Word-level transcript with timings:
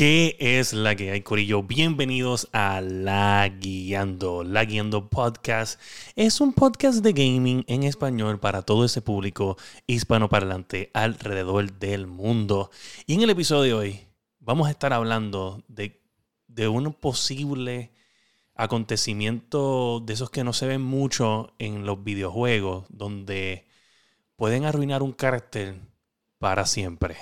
¿Qué 0.00 0.38
es 0.40 0.72
la 0.72 0.96
que 0.96 1.10
hay, 1.10 1.20
Corillo? 1.20 1.62
Bienvenidos 1.62 2.48
a 2.54 2.80
La 2.80 3.46
Guiando. 3.46 4.44
La 4.44 4.64
Guiando 4.64 5.10
Podcast 5.10 5.78
es 6.16 6.40
un 6.40 6.54
podcast 6.54 7.02
de 7.02 7.12
gaming 7.12 7.66
en 7.66 7.82
español 7.82 8.40
para 8.40 8.62
todo 8.62 8.86
ese 8.86 9.02
público 9.02 9.58
hispanoparlante 9.86 10.90
alrededor 10.94 11.78
del 11.78 12.06
mundo. 12.06 12.70
Y 13.06 13.12
en 13.12 13.20
el 13.20 13.28
episodio 13.28 13.62
de 13.62 13.74
hoy 13.74 14.06
vamos 14.38 14.68
a 14.68 14.70
estar 14.70 14.94
hablando 14.94 15.62
de, 15.68 16.00
de 16.46 16.66
un 16.66 16.94
posible 16.94 17.92
acontecimiento 18.54 20.00
de 20.00 20.14
esos 20.14 20.30
que 20.30 20.44
no 20.44 20.54
se 20.54 20.66
ven 20.66 20.80
mucho 20.80 21.52
en 21.58 21.84
los 21.84 22.02
videojuegos, 22.02 22.86
donde 22.88 23.66
pueden 24.36 24.64
arruinar 24.64 25.02
un 25.02 25.12
carácter 25.12 25.74
para 26.38 26.64
siempre. 26.64 27.18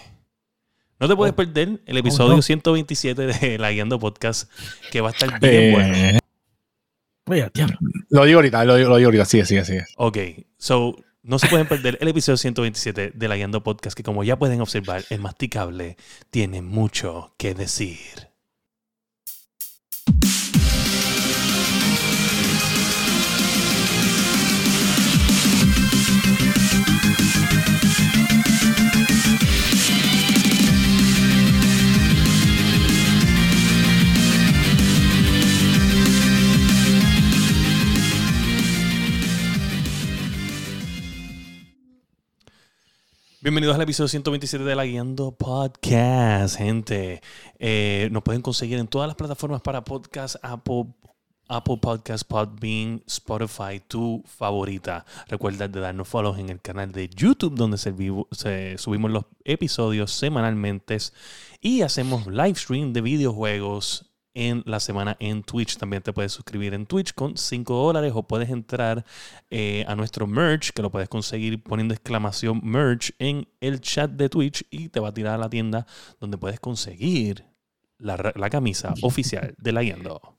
No 1.01 1.09
te 1.09 1.15
puedes 1.17 1.33
Oh. 1.33 1.37
perder 1.37 1.81
el 1.87 1.97
episodio 1.97 2.37
no. 2.37 2.43
127 2.43 3.27
de 3.27 3.59
La 3.59 3.71
Guiando 3.71 3.99
Podcast, 3.99 4.51
que 4.91 5.01
va 5.01 5.09
a 5.11 5.13
estar 5.13 5.39
bien 5.41 5.73
bueno. 5.73 5.95
Eh, 5.95 6.19
Oye, 7.27 7.51
diablo. 7.55 7.77
Lo 8.11 8.25
digo 8.25 8.39
ahorita, 8.39 8.65
lo, 8.65 8.77
digo- 8.77 8.89
lo 8.91 8.97
digo 8.97 9.09
ahorita, 9.09 9.25
sigue, 9.27 9.45
sigue, 9.45 9.65
sigue. 9.65 9.85
Ok, 9.97 10.19
so 10.57 10.97
no 11.23 11.39
se 11.39 11.47
pueden 11.49 11.67
perder 11.69 11.99
el 12.01 12.09
episodio 12.09 12.39
127 12.39 13.13
de 13.15 13.29
La 13.29 13.37
Guiando 13.37 13.63
Podcast, 13.63 13.95
que 13.97 14.03
como 14.03 14.25
ya 14.25 14.39
pueden 14.39 14.61
observar, 14.63 15.05
el 15.11 15.21
masticable 15.21 15.97
tiene 16.31 16.63
mucho 16.63 17.35
que 17.37 17.53
decir. 17.55 18.28
Bienvenidos 43.41 43.77
al 43.77 43.83
episodio 43.83 44.09
127 44.09 44.65
de 44.65 44.75
La 44.75 44.85
Guiando 44.85 45.31
Podcast, 45.31 46.57
gente. 46.57 47.23
Eh, 47.61 48.09
nos 48.11 48.25
pueden 48.25 48.43
conseguir 48.43 48.81
en 48.81 48.89
todas 48.89 49.07
las 49.07 49.15
plataformas 49.15 49.61
para 49.61 49.85
podcast, 49.85 50.35
Apple, 50.43 50.87
Apple 51.47 51.77
Podcast, 51.81 52.25
Podbean, 52.27 53.01
Spotify, 53.07 53.81
tu 53.87 54.25
favorita. 54.27 55.07
Recuerda 55.29 55.69
de 55.69 55.79
darnos 55.79 56.09
follow 56.09 56.35
en 56.35 56.49
el 56.49 56.61
canal 56.61 56.91
de 56.91 57.09
YouTube 57.11 57.55
donde 57.55 57.79
subimos 57.79 59.11
los 59.13 59.25
episodios 59.45 60.11
semanalmente 60.11 60.99
y 61.61 61.83
hacemos 61.83 62.27
live 62.27 62.57
stream 62.57 62.93
de 62.93 63.03
videojuegos 63.03 64.08
en 64.39 64.63
la 64.67 64.79
semana 64.79 65.17
en 65.19 65.43
Twitch. 65.43 65.77
También 65.77 66.01
te 66.01 66.13
puedes 66.13 66.31
suscribir 66.31 66.73
en 66.73 66.87
Twitch 66.87 67.13
con 67.13 67.37
5 67.37 67.75
dólares 67.75 68.13
o 68.15 68.23
puedes 68.23 68.49
entrar 68.51 69.05
eh, 69.51 69.85
a 69.89 69.97
nuestro 69.97 70.29
merch, 70.29 70.71
que 70.71 70.81
lo 70.81 70.91
puedes 70.91 71.09
conseguir 71.09 71.61
poniendo 71.63 71.93
exclamación 71.93 72.61
merch 72.63 73.13
en 73.19 73.49
el 73.61 73.81
chat 73.81 74.11
de 74.13 74.29
Twitch 74.29 74.65
y 74.71 74.91
te 74.91 75.01
va 75.01 75.09
a 75.09 75.15
tirar 75.15 75.35
a 75.35 75.39
la 75.39 75.51
tienda 75.51 75.87
donde 76.21 76.39
puedes 76.39 76.61
conseguir 76.61 77.45
la, 77.99 78.33
la 78.37 78.49
camisa 78.49 78.95
oficial 79.03 79.55
de 79.59 79.73
la 79.73 79.83
Guiando. 79.83 80.38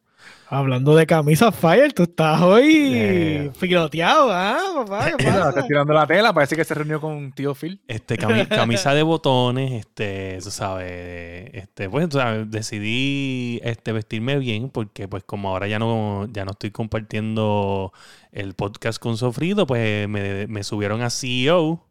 Hablando 0.51 0.95
de 0.95 1.05
camisa 1.05 1.51
Fire, 1.51 1.93
tú 1.93 2.03
estás 2.03 2.41
hoy 2.41 2.91
Eh. 2.95 3.51
piloteado, 3.59 4.31
¿ah, 4.31 4.57
papá? 4.77 5.11
¿Qué 5.15 5.15
Mira, 5.25 5.33
pasa? 5.37 5.49
está 5.49 5.67
tirando 5.67 5.93
la 5.93 6.07
tela, 6.07 6.33
parece 6.33 6.55
que 6.55 6.63
se 6.65 6.73
reunió 6.73 6.99
con 6.99 7.31
tío 7.33 7.53
Phil. 7.53 7.79
Este, 7.87 8.17
cami- 8.17 8.47
camisa 8.47 8.95
de 8.95 9.03
botones, 9.03 9.71
este, 9.73 10.39
tú 10.43 10.49
sabes, 10.49 11.51
este, 11.53 11.87
pues, 11.87 12.09
tú 12.09 12.17
sabes, 12.17 12.49
decidí 12.49 13.59
este, 13.63 13.91
vestirme 13.91 14.39
bien 14.39 14.69
porque, 14.71 15.07
pues, 15.07 15.23
como 15.23 15.49
ahora 15.49 15.67
ya 15.67 15.77
no, 15.77 16.27
ya 16.31 16.45
no 16.45 16.51
estoy 16.51 16.71
compartiendo 16.71 17.93
el 18.31 18.55
podcast 18.55 18.99
con 18.99 19.17
Sofrido, 19.17 19.67
pues, 19.67 20.07
me, 20.09 20.47
me 20.47 20.63
subieron 20.63 21.03
a 21.03 21.11
CEO 21.11 21.85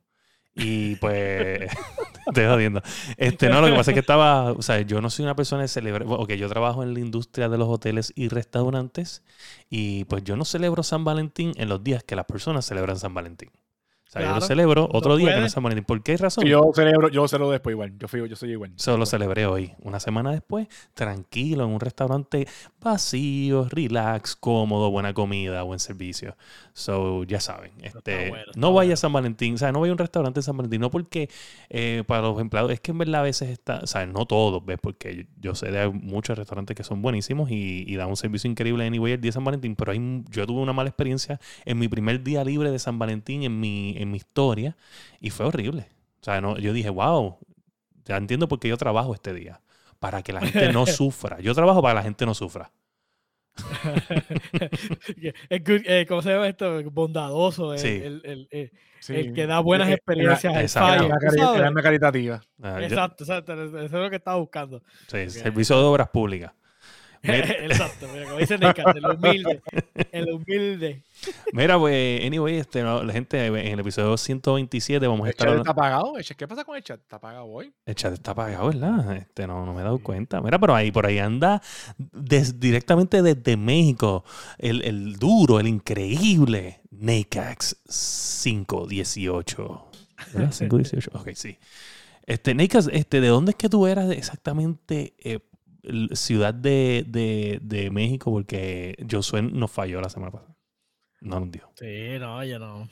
y, 0.56 0.97
pues, 0.97 1.70
estoy 2.28 2.47
jodiendo. 2.47 2.83
Este, 3.16 3.49
no, 3.49 3.61
lo 3.61 3.69
que 3.69 3.75
pasa 3.75 3.91
es 3.91 3.94
que 3.94 4.00
estaba, 4.00 4.53
o 4.53 4.62
sea, 4.62 4.81
yo 4.81 5.00
no 5.00 5.11
soy 5.11 5.25
una 5.25 5.37
persona 5.37 5.62
de 5.62 5.69
celebrar, 5.69 6.06
ok, 6.09 6.33
yo 6.33 6.49
trabajo 6.49 6.83
en 6.83 6.94
la 6.94 7.00
industria 7.00 7.49
de 7.49 7.59
los 7.59 7.69
hoteles 7.69 8.12
y 8.16 8.28
restaurantes 8.28 9.22
y, 9.71 10.05
pues, 10.05 10.25
yo 10.25 10.37
no 10.37 10.44
celebro 10.44 10.83
San 10.83 11.05
Valentín 11.05 11.53
en 11.56 11.69
los 11.69 11.83
días 11.83 12.05
que 12.05 12.17
las 12.17 12.25
personas 12.27 12.65
celebran 12.67 12.99
San 12.99 13.15
Valentín. 13.15 13.50
O 14.08 14.10
sea, 14.10 14.22
yo 14.22 14.34
lo 14.36 14.41
celebro 14.41 14.88
otro 14.91 15.19
día 15.19 15.26
que 15.26 15.32
no 15.32 15.36
puede. 15.36 15.46
es 15.48 15.52
San 15.52 15.62
Valentín. 15.62 15.84
¿Por 15.84 16.02
qué 16.02 16.16
razón? 16.16 16.44
Yo 16.46 16.70
celebro, 16.74 17.08
yo 17.10 17.28
celebro 17.28 17.50
después 17.50 17.74
igual. 17.74 17.92
Yo, 17.98 18.08
fui, 18.08 18.26
yo 18.26 18.36
soy 18.36 18.52
igual. 18.52 18.72
Solo 18.76 18.96
lo 18.96 19.06
celebré 19.06 19.44
hoy. 19.44 19.72
Una 19.82 20.00
semana 20.00 20.30
después, 20.30 20.66
tranquilo, 20.94 21.64
en 21.64 21.70
un 21.70 21.80
restaurante 21.80 22.48
vacío, 22.80 23.69
relax, 23.70 24.34
cómodo, 24.34 24.91
buena 24.91 25.12
comida, 25.12 25.62
buen 25.62 25.78
servicio. 25.78 26.36
So, 26.72 27.24
ya 27.24 27.38
saben. 27.41 27.72
Este, 27.82 28.30
bueno, 28.30 28.52
no 28.56 28.72
vaya 28.72 28.88
bueno. 28.88 28.94
a 28.94 28.96
San 28.96 29.12
Valentín. 29.12 29.54
O 29.54 29.58
sea, 29.58 29.72
no 29.72 29.80
vaya 29.80 29.91
a 29.91 29.94
un 29.94 29.98
restaurante 29.98 30.40
en 30.40 30.44
San 30.44 30.56
Valentín. 30.56 30.80
No 30.80 30.90
porque 30.90 31.28
eh, 31.69 32.02
para 32.06 32.22
los 32.22 32.40
empleados, 32.40 32.72
es 32.72 32.80
que 32.80 32.92
en 32.92 32.98
verdad 32.98 33.20
a 33.20 33.25
veces 33.25 33.50
está, 33.50 33.80
o 33.82 33.86
sea, 33.86 34.06
no 34.06 34.25
todos, 34.25 34.64
¿ves? 34.64 34.78
Porque 34.80 35.26
yo 35.38 35.54
sé 35.54 35.70
de 35.70 35.86
muchos 35.88 36.38
restaurantes 36.38 36.75
que 36.75 36.82
son 36.82 37.02
buenísimos 37.02 37.50
y, 37.50 37.84
y 37.86 37.96
dan 37.96 38.08
un 38.08 38.16
servicio 38.16 38.50
increíble 38.50 38.86
anyway 38.86 39.12
el 39.12 39.20
día 39.20 39.28
de 39.28 39.32
San 39.32 39.44
Valentín, 39.44 39.76
pero 39.76 39.92
hay, 39.92 40.25
yo 40.30 40.46
tuve 40.46 40.60
una 40.60 40.72
mala 40.72 40.88
experiencia 40.88 41.40
en 41.64 41.78
mi 41.78 41.88
primer 41.88 42.22
día 42.22 42.44
libre 42.44 42.70
de 42.70 42.78
San 42.78 42.98
Valentín 42.98 43.42
en 43.42 43.60
mi, 43.60 43.97
en 44.03 44.10
mi 44.10 44.16
historia 44.16 44.76
y 45.20 45.31
fue 45.31 45.47
horrible. 45.47 45.88
O 46.20 46.25
sea, 46.25 46.41
no, 46.41 46.59
yo 46.59 46.72
dije, 46.72 46.91
wow, 46.91 47.38
ya 48.04 48.16
entiendo 48.16 48.48
por 48.48 48.59
qué 48.60 48.69
yo 48.69 48.76
trabajo 48.76 49.14
este 49.14 49.32
día. 49.34 49.60
Para 49.98 50.22
que 50.22 50.32
la 50.32 50.41
gente 50.41 50.72
no 50.72 50.86
sufra. 50.86 51.41
Yo 51.41 51.54
trabajo 51.54 51.82
para 51.82 51.92
que 51.92 51.97
la 51.97 52.03
gente 52.04 52.25
no 52.26 52.34
sufra. 52.34 52.70
Eh, 55.50 56.06
¿Cómo 56.08 56.22
se 56.22 56.31
llama 56.31 56.48
esto? 56.48 56.82
Bondadoso. 56.91 57.72
El, 57.72 57.78
Sí. 57.78 57.88
el- 57.88 58.22
el- 58.25 58.48
el- 58.50 58.72
Sí. 59.00 59.14
el 59.14 59.32
que 59.32 59.47
da 59.47 59.60
buenas 59.60 59.88
Eh, 59.88 59.94
experiencias 59.94 60.54
al 60.54 60.62
exacto. 60.62 60.88
Fire, 60.94 61.04
Una, 61.06 61.19
¿tú 61.19 61.26
cari- 61.26 61.38
sabes? 61.38 61.70
una 61.70 61.82
caritativa. 61.82 62.41
Ah, 62.62 62.78
yo- 62.81 62.87
Exacto, 62.87 63.25
exacto. 63.25 63.53
Eso 63.64 63.78
es 63.78 63.92
lo 63.92 64.10
que 64.10 64.16
estaba 64.16 64.37
buscando. 64.38 64.82
sí, 65.06 65.31
servicio 65.31 65.76
de 65.76 65.82
obras 65.84 66.08
públicas. 66.08 66.53
Exacto, 67.23 68.06
mira, 68.12 68.27
como 68.27 68.39
dice 68.39 68.59
Necat, 68.59 68.97
el 68.97 69.05
humilde. 69.06 69.62
El 70.12 70.33
humilde. 70.33 71.03
mira, 71.53 71.79
pues, 71.79 72.25
anyway, 72.25 72.56
este, 72.56 72.83
no, 72.83 73.03
la 73.03 73.12
gente, 73.12 73.45
en 73.47 73.56
el 73.56 73.81
episodio 73.81 74.17
127 74.17 75.06
vamos 75.06 75.23
a 75.25 75.29
El 75.29 75.31
estar 75.31 75.47
chat 75.47 75.51
hablando. 75.51 75.62
está 75.62 75.73
apagado. 75.73 76.17
El 76.19 76.25
chat- 76.25 76.37
¿Qué 76.37 76.47
pasa 76.49 76.65
con 76.65 76.77
el 76.77 76.83
chat? 76.83 77.01
¿Está 77.01 77.17
apagado 77.17 77.47
hoy? 77.47 77.73
El 77.87 77.95
chat 77.95 78.12
está 78.12 78.31
apagado, 78.31 78.67
¿verdad? 78.69 79.17
Este, 79.17 79.47
no, 79.47 79.67
no 79.67 79.75
me 79.75 79.81
he 79.81 79.84
dado 79.84 79.99
cuenta. 79.99 80.41
Mira, 80.41 80.59
pero 80.59 80.75
ahí, 80.75 80.91
por 80.93 81.06
ahí 81.06 81.19
anda 81.19 81.61
des- 81.99 82.61
directamente 82.61 83.21
desde 83.23 83.56
México. 83.56 84.25
El, 84.59 84.83
el 84.85 85.17
duro, 85.17 85.59
el 85.61 85.67
increíble 85.67 86.81
Nacax 86.91 87.77
518. 88.43 89.85
¿Verdad? 90.35 90.50
518. 90.59 91.11
Ok, 91.15 91.31
sí. 91.35 91.59
Este, 92.27 92.55
Nacax, 92.55 92.89
este, 92.93 93.21
¿de 93.21 93.29
dónde 93.29 93.50
es 93.53 93.56
que 93.56 93.69
tú 93.71 93.87
eras 93.87 94.11
exactamente 94.11 95.15
eh, 95.19 95.41
ciudad 96.12 96.54
de, 96.54 97.04
de, 97.06 97.59
de 97.62 97.91
México? 97.91 98.31
Porque 98.31 98.97
Josué 99.10 99.43
nos 99.43 99.71
falló 99.71 100.00
la 100.00 100.09
semana 100.09 100.32
pasada. 100.32 100.54
No 101.21 101.41
nos 101.41 101.50
dio. 101.50 101.71
Sí, 101.76 102.19
no, 102.19 102.44
yo 102.44 102.59
no. 102.59 102.88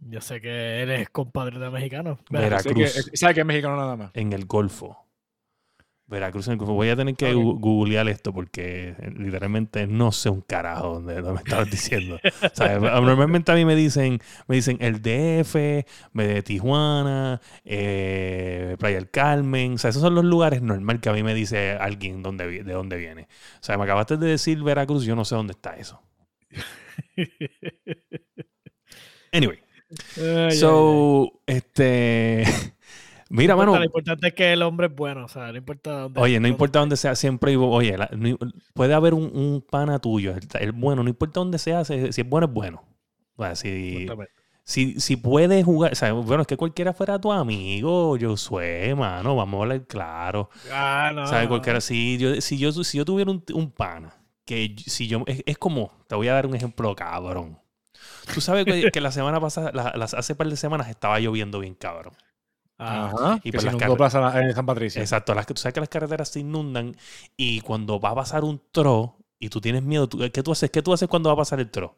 Yo 0.00 0.20
sé 0.20 0.40
que 0.40 0.82
eres 0.82 1.08
compadre 1.10 1.58
de 1.58 1.70
mexicano. 1.70 2.18
Veracruz. 2.30 3.10
sabe 3.14 3.34
que 3.34 3.40
es 3.40 3.46
mexicano 3.46 3.76
nada 3.76 3.96
más. 3.96 4.10
en 4.14 4.32
el 4.32 4.46
Golfo. 4.46 5.07
Veracruz 6.08 6.46
en 6.46 6.54
el 6.54 6.58
Golfo. 6.58 6.72
Voy 6.72 6.88
a 6.88 6.96
tener 6.96 7.14
que 7.14 7.32
googlear 7.34 8.08
esto 8.08 8.32
porque 8.32 8.94
eh, 8.98 9.12
literalmente 9.16 9.86
no 9.86 10.10
sé 10.10 10.30
un 10.30 10.40
carajo 10.40 10.94
donde 10.94 11.20
me 11.22 11.38
estabas 11.38 11.70
diciendo. 11.70 12.18
O 12.42 12.50
sea, 12.54 12.78
normalmente 12.78 13.52
a 13.52 13.54
mí 13.54 13.64
me 13.64 13.76
dicen, 13.76 14.20
me 14.46 14.56
dicen 14.56 14.78
el 14.80 15.02
DF, 15.02 15.54
me 16.12 16.26
de 16.26 16.42
Tijuana, 16.42 17.40
eh, 17.64 18.76
Playa 18.78 18.96
del 18.96 19.10
Carmen. 19.10 19.74
O 19.74 19.78
sea, 19.78 19.90
esos 19.90 20.02
son 20.02 20.14
los 20.14 20.24
lugares 20.24 20.62
normal 20.62 21.00
que 21.00 21.08
a 21.08 21.12
mí 21.12 21.22
me 21.22 21.34
dice 21.34 21.72
alguien 21.72 22.22
dónde, 22.22 22.62
de 22.64 22.72
dónde 22.72 22.96
viene. 22.96 23.28
O 23.60 23.62
sea, 23.62 23.76
me 23.76 23.84
acabaste 23.84 24.16
de 24.16 24.26
decir 24.26 24.62
Veracruz, 24.62 25.04
yo 25.04 25.14
no 25.14 25.24
sé 25.24 25.34
dónde 25.34 25.52
está 25.52 25.76
eso. 25.76 26.02
Anyway, 29.30 29.58
Ay, 30.16 30.24
ay, 30.24 30.36
ay. 30.46 30.52
so, 30.52 31.42
este. 31.46 32.44
Mira, 33.30 33.54
No 33.54 33.62
importa, 33.62 33.70
mano. 33.72 33.78
Lo 33.80 33.84
importante 33.86 34.28
es 34.28 34.34
que 34.34 34.52
el 34.52 34.62
hombre 34.62 34.86
es 34.86 34.94
bueno, 34.94 35.24
o 35.24 35.28
sea, 35.28 35.50
no 35.52 35.58
importa 35.58 35.92
dónde. 36.00 36.20
Oye, 36.20 36.40
no 36.40 36.48
importa 36.48 36.78
dónde 36.80 36.96
sea, 36.96 37.14
siempre 37.14 37.56
oye, 37.56 37.96
la- 37.98 38.10
puede 38.74 38.94
haber 38.94 39.14
un, 39.14 39.24
un 39.34 39.64
pana 39.68 39.98
tuyo, 39.98 40.32
el, 40.34 40.46
el 40.60 40.72
bueno, 40.72 41.02
no 41.02 41.08
importa 41.10 41.40
dónde 41.40 41.58
sea, 41.58 41.84
si, 41.84 42.12
si 42.12 42.20
es 42.22 42.28
bueno, 42.28 42.46
es 42.46 42.52
bueno. 42.52 42.84
O 43.36 43.44
sea, 43.44 43.54
si, 43.54 44.06
si, 44.64 44.98
si 45.00 45.16
puedes 45.16 45.64
jugar, 45.64 45.92
o 45.92 45.94
sea, 45.94 46.12
bueno, 46.12 46.40
es 46.42 46.46
que 46.46 46.56
cualquiera 46.56 46.92
fuera 46.92 47.18
tu 47.20 47.30
amigo, 47.32 48.16
Josué, 48.20 48.94
mano, 48.94 49.36
vamos 49.36 49.58
a 49.58 49.62
hablar 49.62 49.86
claro. 49.86 50.50
Ah, 50.72 51.12
no. 51.14 51.26
Cualquiera, 51.48 51.80
si 51.80 52.18
yo, 52.18 52.40
si 52.40 52.58
yo, 52.58 52.72
si 52.72 52.98
yo 52.98 53.04
tuviera 53.04 53.30
un, 53.30 53.44
un 53.54 53.70
pana, 53.70 54.14
que 54.44 54.74
si 54.86 55.06
yo, 55.06 55.22
es, 55.26 55.42
es 55.46 55.58
como, 55.58 55.92
te 56.06 56.14
voy 56.16 56.28
a 56.28 56.32
dar 56.34 56.46
un 56.46 56.54
ejemplo 56.54 56.94
cabrón. 56.96 57.58
Tú 58.32 58.40
sabes 58.40 58.64
que, 58.64 58.90
que 58.90 59.00
la 59.00 59.12
semana 59.12 59.38
pasada, 59.40 59.70
la- 59.74 59.92
las, 59.96 60.14
hace 60.14 60.34
par 60.34 60.48
de 60.48 60.56
semanas 60.56 60.88
estaba 60.88 61.18
lloviendo 61.20 61.60
bien 61.60 61.74
cabrón. 61.74 62.14
Ah, 62.78 63.10
Ajá. 63.12 63.40
Y 63.42 63.50
que 63.50 63.58
por 63.58 63.62
se 63.62 63.66
inundó 63.68 63.96
Plaza 63.96 64.40
en 64.40 64.54
San 64.54 64.64
Patricio. 64.66 65.00
Exacto, 65.00 65.34
las, 65.34 65.46
que- 65.46 65.54
tú 65.54 65.60
sabes 65.60 65.74
que 65.74 65.80
las 65.80 65.88
carreteras 65.88 66.28
se 66.28 66.40
inundan 66.40 66.96
y 67.36 67.60
cuando 67.62 67.98
va 67.98 68.10
a 68.10 68.14
pasar 68.14 68.44
un 68.44 68.60
tro 68.70 69.16
y 69.40 69.48
tú 69.48 69.60
tienes 69.60 69.82
miedo, 69.82 70.08
tú- 70.08 70.18
¿qué 70.32 70.42
tú 70.42 70.52
haces? 70.52 70.70
¿Qué 70.70 70.80
tú 70.82 70.92
haces 70.92 71.08
cuando 71.08 71.28
va 71.28 71.34
a 71.34 71.38
pasar 71.38 71.58
el 71.60 71.70
tro? 71.70 71.96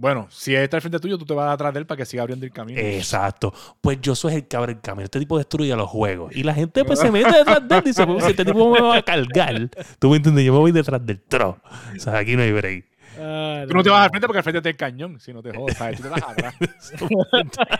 Bueno, 0.00 0.28
si 0.30 0.54
está 0.54 0.76
al 0.76 0.80
frente 0.80 1.00
tuyo, 1.00 1.18
tú 1.18 1.24
te 1.24 1.34
vas 1.34 1.52
atrás 1.52 1.72
de 1.74 1.80
él 1.80 1.86
para 1.86 1.96
que 1.98 2.06
siga 2.06 2.22
abriendo 2.22 2.46
el 2.46 2.52
camino. 2.52 2.78
Exacto. 2.80 3.52
Pues 3.80 4.00
yo 4.00 4.14
soy 4.14 4.34
el 4.34 4.46
que 4.46 4.56
abre 4.56 4.72
el 4.72 4.80
camino. 4.80 5.04
Este 5.04 5.18
tipo 5.18 5.36
destruye 5.38 5.74
los 5.74 5.88
juegos. 5.90 6.34
Y 6.36 6.44
la 6.44 6.54
gente 6.54 6.84
pues 6.84 7.00
se 7.00 7.10
mete 7.10 7.32
detrás 7.36 7.66
de 7.66 7.74
él 7.78 7.82
y 7.84 7.88
dice, 7.88 8.06
pues, 8.06 8.24
este 8.24 8.44
tipo 8.44 8.70
me 8.70 8.80
va 8.80 8.96
a 8.98 9.02
cargar, 9.02 9.68
tú 9.98 10.10
me 10.10 10.16
entiendes, 10.18 10.44
yo 10.44 10.52
me 10.52 10.58
voy 10.60 10.70
detrás 10.70 11.04
del 11.04 11.20
tro. 11.20 11.58
O 11.96 11.98
sea, 12.00 12.18
aquí 12.18 12.36
no 12.36 12.42
hay 12.42 12.52
break. 12.52 12.84
Ah, 13.18 13.64
Tú 13.68 13.74
no 13.74 13.82
te 13.82 13.90
vas 13.90 14.04
al 14.04 14.10
frente 14.10 14.26
porque 14.26 14.38
al 14.38 14.44
frente 14.44 14.58
está 14.58 14.68
el 14.70 14.76
cañón, 14.76 15.20
si 15.20 15.32
no 15.32 15.42
te 15.42 15.54
jodas, 15.54 15.76
¿sabes? 15.76 15.96
Tú 15.96 16.02
te 16.04 16.08
vas 16.08 16.22
atrás. 16.22 16.54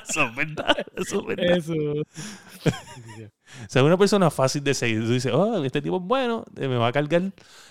Eso 0.08 0.24
es 0.24 0.36
verdad. 0.36 0.76
Eso 0.96 1.20
es 1.20 1.26
verdad. 1.26 1.56
Eso. 1.56 1.74
O 3.64 3.68
sea, 3.68 3.82
una 3.82 3.96
persona 3.96 4.30
fácil 4.30 4.62
de 4.62 4.74
seguir. 4.74 5.00
Tú 5.00 5.12
dices, 5.12 5.32
oh, 5.32 5.64
este 5.64 5.80
tipo 5.80 5.96
es 5.96 6.02
bueno, 6.02 6.44
eh, 6.56 6.68
me 6.68 6.76
va 6.76 6.88
a 6.88 6.92
cargar. 6.92 7.22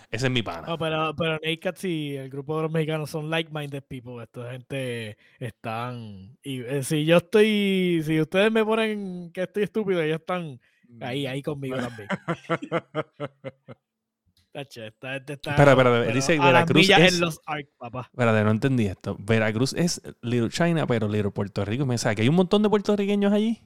Ese 0.10 0.28
es 0.28 0.32
mi 0.32 0.42
pana. 0.42 0.68
No, 0.68 0.78
pero, 0.78 1.14
pero 1.16 1.34
Nate 1.34 1.60
Cats 1.60 1.84
y 1.84 2.16
el 2.16 2.30
grupo 2.30 2.56
de 2.58 2.64
los 2.64 2.72
mexicanos 2.72 3.10
son 3.10 3.30
like-minded 3.30 3.84
people. 3.84 4.24
Esta 4.24 4.52
gente 4.52 5.18
están. 5.40 6.38
Y 6.42 6.62
eh, 6.62 6.84
si 6.84 7.06
yo 7.06 7.18
estoy. 7.18 8.02
Si 8.06 8.20
ustedes 8.20 8.52
me 8.52 8.64
ponen 8.64 9.32
que 9.34 9.44
estoy 9.44 9.64
estúpido, 9.64 10.02
ellos 10.02 10.20
están 10.20 10.60
ahí, 11.02 11.28
ahí 11.28 11.42
conmigo 11.42 11.78
también. 11.78 12.08
Esta. 14.62 15.16
Espera, 15.18 15.72
espera, 15.72 15.76
pero 15.76 16.14
dice 16.14 16.40
Veracruz 16.40 16.90
es- 16.90 17.14
en 17.14 17.20
los 17.22 17.40
Arc, 17.46 17.68
papá. 17.78 18.10
Espérate, 18.12 18.44
no 18.44 18.52
entendí 18.52 18.86
esto. 18.88 19.16
Veracruz 19.20 19.74
es 19.74 20.02
Little 20.22 20.50
China, 20.50 20.88
pero 20.88 21.08
Little 21.08 21.32
Puerto 21.32 21.64
Rico. 21.64 21.86
Me 21.86 21.98
sabe 21.98 22.16
que 22.16 22.22
hay 22.24 22.30
un 22.30 22.36
montón 22.36 22.64
de 22.64 22.70
puertorriqueños 22.70 23.32
allí. 23.32 23.62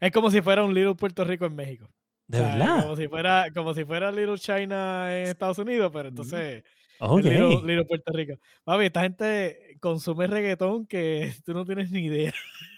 Es 0.00 0.10
como 0.12 0.30
si 0.30 0.40
fuera 0.42 0.64
un 0.64 0.74
Little 0.74 0.94
Puerto 0.94 1.24
Rico 1.24 1.46
en 1.46 1.54
México. 1.54 1.88
De 2.28 2.38
O 2.40 2.42
sea, 2.44 2.56
verdad. 2.56 2.82
Como 2.82 2.96
si 2.96 3.08
fuera, 3.08 3.46
como 3.54 3.74
si 3.74 3.84
fuera 3.84 4.10
Little 4.12 4.38
China 4.38 5.16
en 5.16 5.28
Estados 5.28 5.58
Unidos, 5.58 5.90
pero 5.92 6.08
entonces 6.08 6.64
Ok. 7.00 7.18
es 7.20 7.24
Little, 7.24 7.48
Little 7.66 7.84
Puerto 7.84 8.12
Rico. 8.12 8.34
Papi, 8.64 8.84
esta 8.86 9.02
gente 9.02 9.76
consume 9.80 10.26
reggaetón 10.28 10.86
que 10.86 11.34
tú 11.44 11.52
no 11.54 11.64
tienes 11.64 11.90
ni 11.90 12.06
idea. 12.06 12.32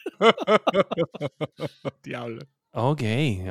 Diablo. 2.03 2.43
Ok, 2.77 3.03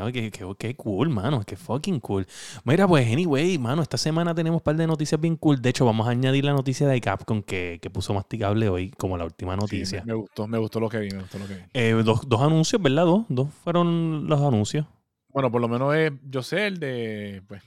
ok, 0.02 0.12
qué, 0.12 0.56
qué 0.60 0.76
cool, 0.76 1.10
mano, 1.10 1.44
qué 1.46 1.56
fucking 1.56 2.02
cool. 2.02 2.28
Mira, 2.66 2.86
pues, 2.90 3.10
anyway, 3.10 3.58
mano, 3.58 3.82
esta 3.82 3.98
semana 3.98 4.36
tenemos 4.36 4.60
un 4.60 4.64
par 4.64 4.76
de 4.76 4.86
noticias 4.86 5.20
bien 5.20 5.38
cool. 5.38 5.62
De 5.62 5.70
hecho, 5.70 5.86
vamos 5.86 6.08
a 6.08 6.10
añadir 6.10 6.44
la 6.44 6.52
noticia 6.52 6.86
de 6.88 7.00
Capcom 7.00 7.42
que, 7.42 7.80
que 7.82 7.90
puso 7.90 8.14
masticable 8.14 8.68
hoy 8.68 8.92
como 8.92 9.18
la 9.18 9.24
última 9.24 9.54
Sí, 9.54 9.62
noticia. 9.62 10.02
me, 10.02 10.08
me 10.08 10.14
gustó, 10.20 10.46
me 10.46 10.58
gustó 10.58 10.82
lo 10.82 10.90
que 10.90 11.00
vi, 11.00 11.10
me 11.12 11.20
gustó 11.22 11.40
lo 11.40 11.48
que 11.48 11.56
vi. 11.56 11.62
Eh, 11.74 11.94
dos, 12.04 12.28
dos 12.28 12.42
anuncios, 12.42 12.82
¿verdad? 12.82 13.06
Dos, 13.06 13.26
dos 13.30 13.48
fueron 13.64 14.28
los 14.28 14.42
anuncios. 14.42 14.86
Bueno, 15.30 15.50
por 15.50 15.62
lo 15.62 15.70
menos 15.70 15.96
es, 15.96 16.12
yo 16.30 16.44
sé 16.44 16.68
el 16.68 16.80
de, 16.80 17.42
pues, 17.48 17.64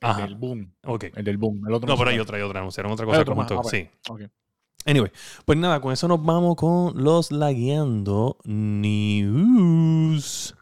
el 0.00 0.08
Ajá. 0.08 0.22
del 0.22 0.34
boom. 0.34 0.74
Ok. 0.84 1.04
El 1.14 1.24
del 1.24 1.36
boom. 1.36 1.62
El 1.68 1.74
otro 1.74 1.88
No, 1.88 1.96
pero 1.96 2.10
hay 2.10 2.18
otra, 2.18 2.38
hay 2.38 2.42
otra, 2.42 2.58
anunciaron 2.58 2.90
otra 2.90 3.04
Hay 3.04 3.10
cosa 3.10 3.20
otro 3.20 3.34
más, 3.36 3.52
ah, 3.52 3.60
Sí. 3.64 3.88
Ok. 4.08 4.22
Anyway, 4.86 5.10
pues 5.44 5.58
nada, 5.58 5.80
con 5.80 5.92
eso 5.92 6.08
nos 6.08 6.24
vamos 6.24 6.56
con 6.56 7.02
los 7.02 7.30
lagueando 7.30 8.38
news. 8.44 10.54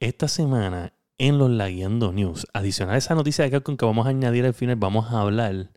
Esta 0.00 0.28
semana 0.28 0.94
en 1.18 1.36
los 1.36 1.50
Lagueando 1.50 2.10
News, 2.10 2.46
adicional 2.54 2.94
a 2.94 2.98
esa 2.98 3.14
noticia 3.14 3.44
de 3.44 3.50
Capcom 3.50 3.76
que 3.76 3.84
vamos 3.84 4.06
a 4.06 4.10
añadir 4.10 4.46
al 4.46 4.54
final, 4.54 4.76
vamos 4.76 5.12
a 5.12 5.20
hablar. 5.20 5.68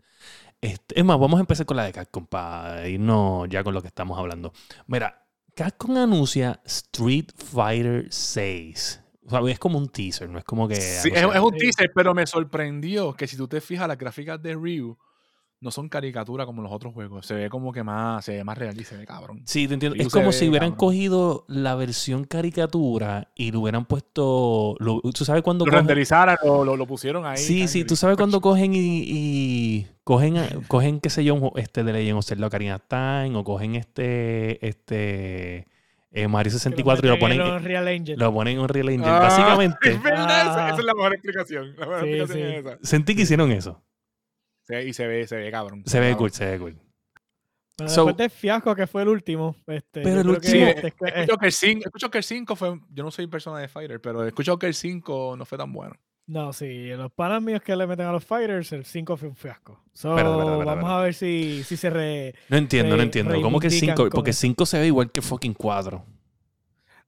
Este, 0.60 0.98
es 0.98 1.04
más, 1.04 1.18
vamos 1.18 1.38
a 1.38 1.40
empezar 1.40 1.66
con 1.66 1.76
la 1.76 1.84
de 1.84 1.92
Capcom 1.92 2.26
para 2.26 2.88
irnos 2.88 3.48
ya 3.48 3.62
con 3.62 3.74
lo 3.74 3.82
que 3.82 3.88
estamos 3.88 4.18
hablando. 4.18 4.52
Mira, 4.86 5.26
Capcom 5.54 5.96
anuncia 5.96 6.60
Street 6.64 7.30
Fighter 7.36 8.06
6. 8.10 9.00
O 9.26 9.30
sea, 9.30 9.40
es 9.50 9.58
como 9.58 9.78
un 9.78 9.88
teaser, 9.88 10.28
no 10.28 10.38
es 10.38 10.44
como 10.44 10.68
que. 10.68 10.76
Sí, 10.76 11.10
es, 11.12 11.24
un 11.24 11.56
teaser, 11.56 11.90
pero 11.94 12.14
me 12.14 12.26
sorprendió 12.26 13.14
que 13.14 13.26
si 13.26 13.36
tú 13.36 13.48
te 13.48 13.60
fijas, 13.60 13.88
las 13.88 13.96
gráficas 13.96 14.42
de 14.42 14.54
Ryu 14.54 14.98
no 15.64 15.70
son 15.72 15.88
caricatura 15.88 16.46
como 16.46 16.62
los 16.62 16.70
otros 16.70 16.94
juegos. 16.94 17.26
Se 17.26 17.34
ve 17.34 17.48
como 17.50 17.72
que 17.72 17.82
más, 17.82 18.24
se 18.24 18.32
ve 18.36 18.44
más 18.44 18.56
real 18.56 18.78
y 18.80 18.84
se 18.84 18.96
ve 18.96 19.04
cabrón. 19.06 19.42
Sí, 19.46 19.66
te 19.66 19.74
entiendo. 19.74 19.96
Ryu 19.96 20.06
Es 20.06 20.12
como 20.12 20.26
ve 20.26 20.32
si 20.32 20.48
hubieran 20.48 20.70
cabrón. 20.72 20.78
cogido 20.88 21.44
la 21.48 21.74
versión 21.74 22.24
caricatura 22.24 23.28
y 23.34 23.50
lo 23.50 23.60
hubieran 23.60 23.86
puesto. 23.86 24.76
lo- 24.78 25.00
¿Tú 25.00 25.24
sabes 25.24 25.42
cuando 25.42 25.64
Lo 25.64 25.72
cogen- 25.72 25.78
renderizaron 25.78 26.36
o 26.42 26.64
lo, 26.64 26.76
lo 26.76 26.86
pusieron 26.86 27.26
ahí. 27.26 27.38
Sí, 27.38 27.66
sí, 27.66 27.84
tú 27.84 27.96
sabes 27.96 28.16
cuando 28.16 28.40
cogen 28.40 28.74
y, 28.74 28.78
y 29.06 29.86
cogen, 30.04 30.36
cogen, 30.68 31.00
qué 31.00 31.10
sé 31.10 31.24
yo, 31.24 31.52
este 31.56 31.82
de 31.82 31.92
Legend 31.92 32.18
of 32.18 32.26
Zelda 32.26 32.46
Ocarina 32.46 32.76
of 32.76 32.82
Time 32.88 33.34
o 33.36 33.42
cogen 33.42 33.74
este, 33.74 34.64
este 34.66 35.66
eh, 36.12 36.28
Mario 36.28 36.52
64 36.52 37.06
y 37.06 37.10
lo 37.10 37.18
ponen, 37.18 37.40
en 37.40 37.64
Real 37.64 37.88
Engine. 37.88 38.16
lo 38.16 38.32
ponen 38.32 38.54
en 38.58 38.60
Unreal 38.60 38.88
Engine. 38.90 39.08
Ah, 39.10 39.18
Básicamente, 39.22 39.90
Es 39.90 40.02
verdad, 40.02 40.42
esa, 40.42 40.68
esa 40.68 40.78
es 40.78 40.84
la 40.84 40.94
mejor 40.94 41.12
explicación. 41.14 41.74
La 41.76 41.86
mejor 41.86 42.04
Sí, 42.04 42.10
explicación 42.10 42.38
sí. 42.38 42.54
es 42.54 42.66
esa. 42.66 42.78
sentí 42.82 43.16
que 43.16 43.22
hicieron 43.22 43.50
eso. 43.50 43.82
Sí, 44.66 44.74
y 44.76 44.92
se 44.92 45.06
ve, 45.06 45.26
se 45.26 45.36
ve 45.36 45.50
cabrón. 45.50 45.82
Se 45.86 46.00
ve 46.00 46.06
cabrón. 46.10 46.18
cool, 46.18 46.30
se 46.32 46.44
ve 46.46 46.58
cool. 46.58 46.76
Bueno, 47.76 47.90
So- 47.92 48.04
después 48.06 48.16
del 48.16 48.30
fiasco 48.30 48.74
que 48.74 48.86
fue 48.86 49.02
el 49.02 49.08
último. 49.08 49.56
Este, 49.66 50.02
Pero 50.02 50.20
el 50.20 50.26
creo 50.26 50.40
que 50.40 50.46
Sí, 50.48 50.58
último- 50.58 50.68
este- 50.86 50.88
escuchado 50.88 51.38
que 51.38 51.46
el 51.46 51.52
5, 51.52 51.80
he 51.84 51.88
escuchado 51.88 52.10
que 52.10 52.18
el 52.18 52.24
5 52.24 52.56
fue, 52.56 52.80
yo 52.90 53.02
no 53.04 53.10
soy 53.10 53.26
persona 53.26 53.58
de 53.58 53.68
Fighter, 53.68 54.00
pero 54.00 54.24
he 54.24 54.28
escuchado 54.28 54.58
que 54.58 54.66
el 54.66 54.74
5 54.74 55.34
no 55.36 55.44
fue 55.44 55.58
tan 55.58 55.72
bueno. 55.72 55.94
No, 56.26 56.52
sí, 56.54 56.86
los 56.88 57.12
panas 57.12 57.42
míos 57.42 57.60
que 57.62 57.76
le 57.76 57.86
meten 57.86 58.06
a 58.06 58.12
los 58.12 58.24
fighters, 58.24 58.72
el 58.72 58.86
5 58.86 59.16
fue 59.18 59.28
un 59.28 59.36
fiasco. 59.36 59.82
So, 59.92 60.14
vamos 60.14 60.88
a 60.90 61.02
ver 61.02 61.12
si, 61.12 61.62
si 61.64 61.76
se 61.76 61.90
re... 61.90 62.34
No 62.48 62.56
entiendo, 62.56 62.96
no 62.96 63.02
entiendo. 63.02 63.34
¿Cómo 63.42 63.60
que 63.60 63.68
reivindican 63.68 63.96
5? 63.96 64.02
con 64.04 64.10
Porque 64.16 64.30
eso. 64.30 64.40
5 64.40 64.64
se 64.64 64.78
ve 64.78 64.86
igual 64.86 65.10
que 65.12 65.20
fucking 65.20 65.52
4. 65.52 66.02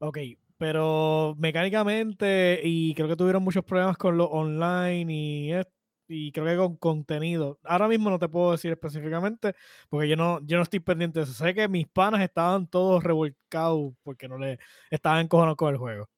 Ok, 0.00 0.18
pero 0.58 1.34
mecánicamente 1.38 2.60
y 2.62 2.92
creo 2.94 3.08
que 3.08 3.16
tuvieron 3.16 3.42
muchos 3.42 3.64
problemas 3.64 3.96
con 3.96 4.18
lo 4.18 4.26
online 4.26 5.10
y, 5.14 5.52
es- 5.52 5.66
y 6.08 6.32
creo 6.32 6.46
que 6.46 6.56
con 6.56 6.76
contenido. 6.76 7.58
Ahora 7.64 7.88
mismo 7.88 8.10
no 8.10 8.18
te 8.18 8.28
puedo 8.28 8.52
decir 8.52 8.72
específicamente 8.72 9.54
porque 9.88 10.08
yo 10.08 10.16
no, 10.16 10.40
yo 10.44 10.56
no 10.56 10.62
estoy 10.62 10.80
pendiente 10.80 11.18
de 11.18 11.24
eso. 11.24 11.32
Sé 11.32 11.54
que 11.54 11.68
mis 11.68 11.86
panas 11.88 12.20
estaban 12.22 12.66
todos 12.66 13.02
revolcados 13.02 13.94
porque 14.02 14.28
no 14.28 14.38
le 14.38 14.58
estaban 14.90 15.20
encojonados 15.20 15.56
con 15.56 15.72
el 15.72 15.78
juego. 15.78 16.08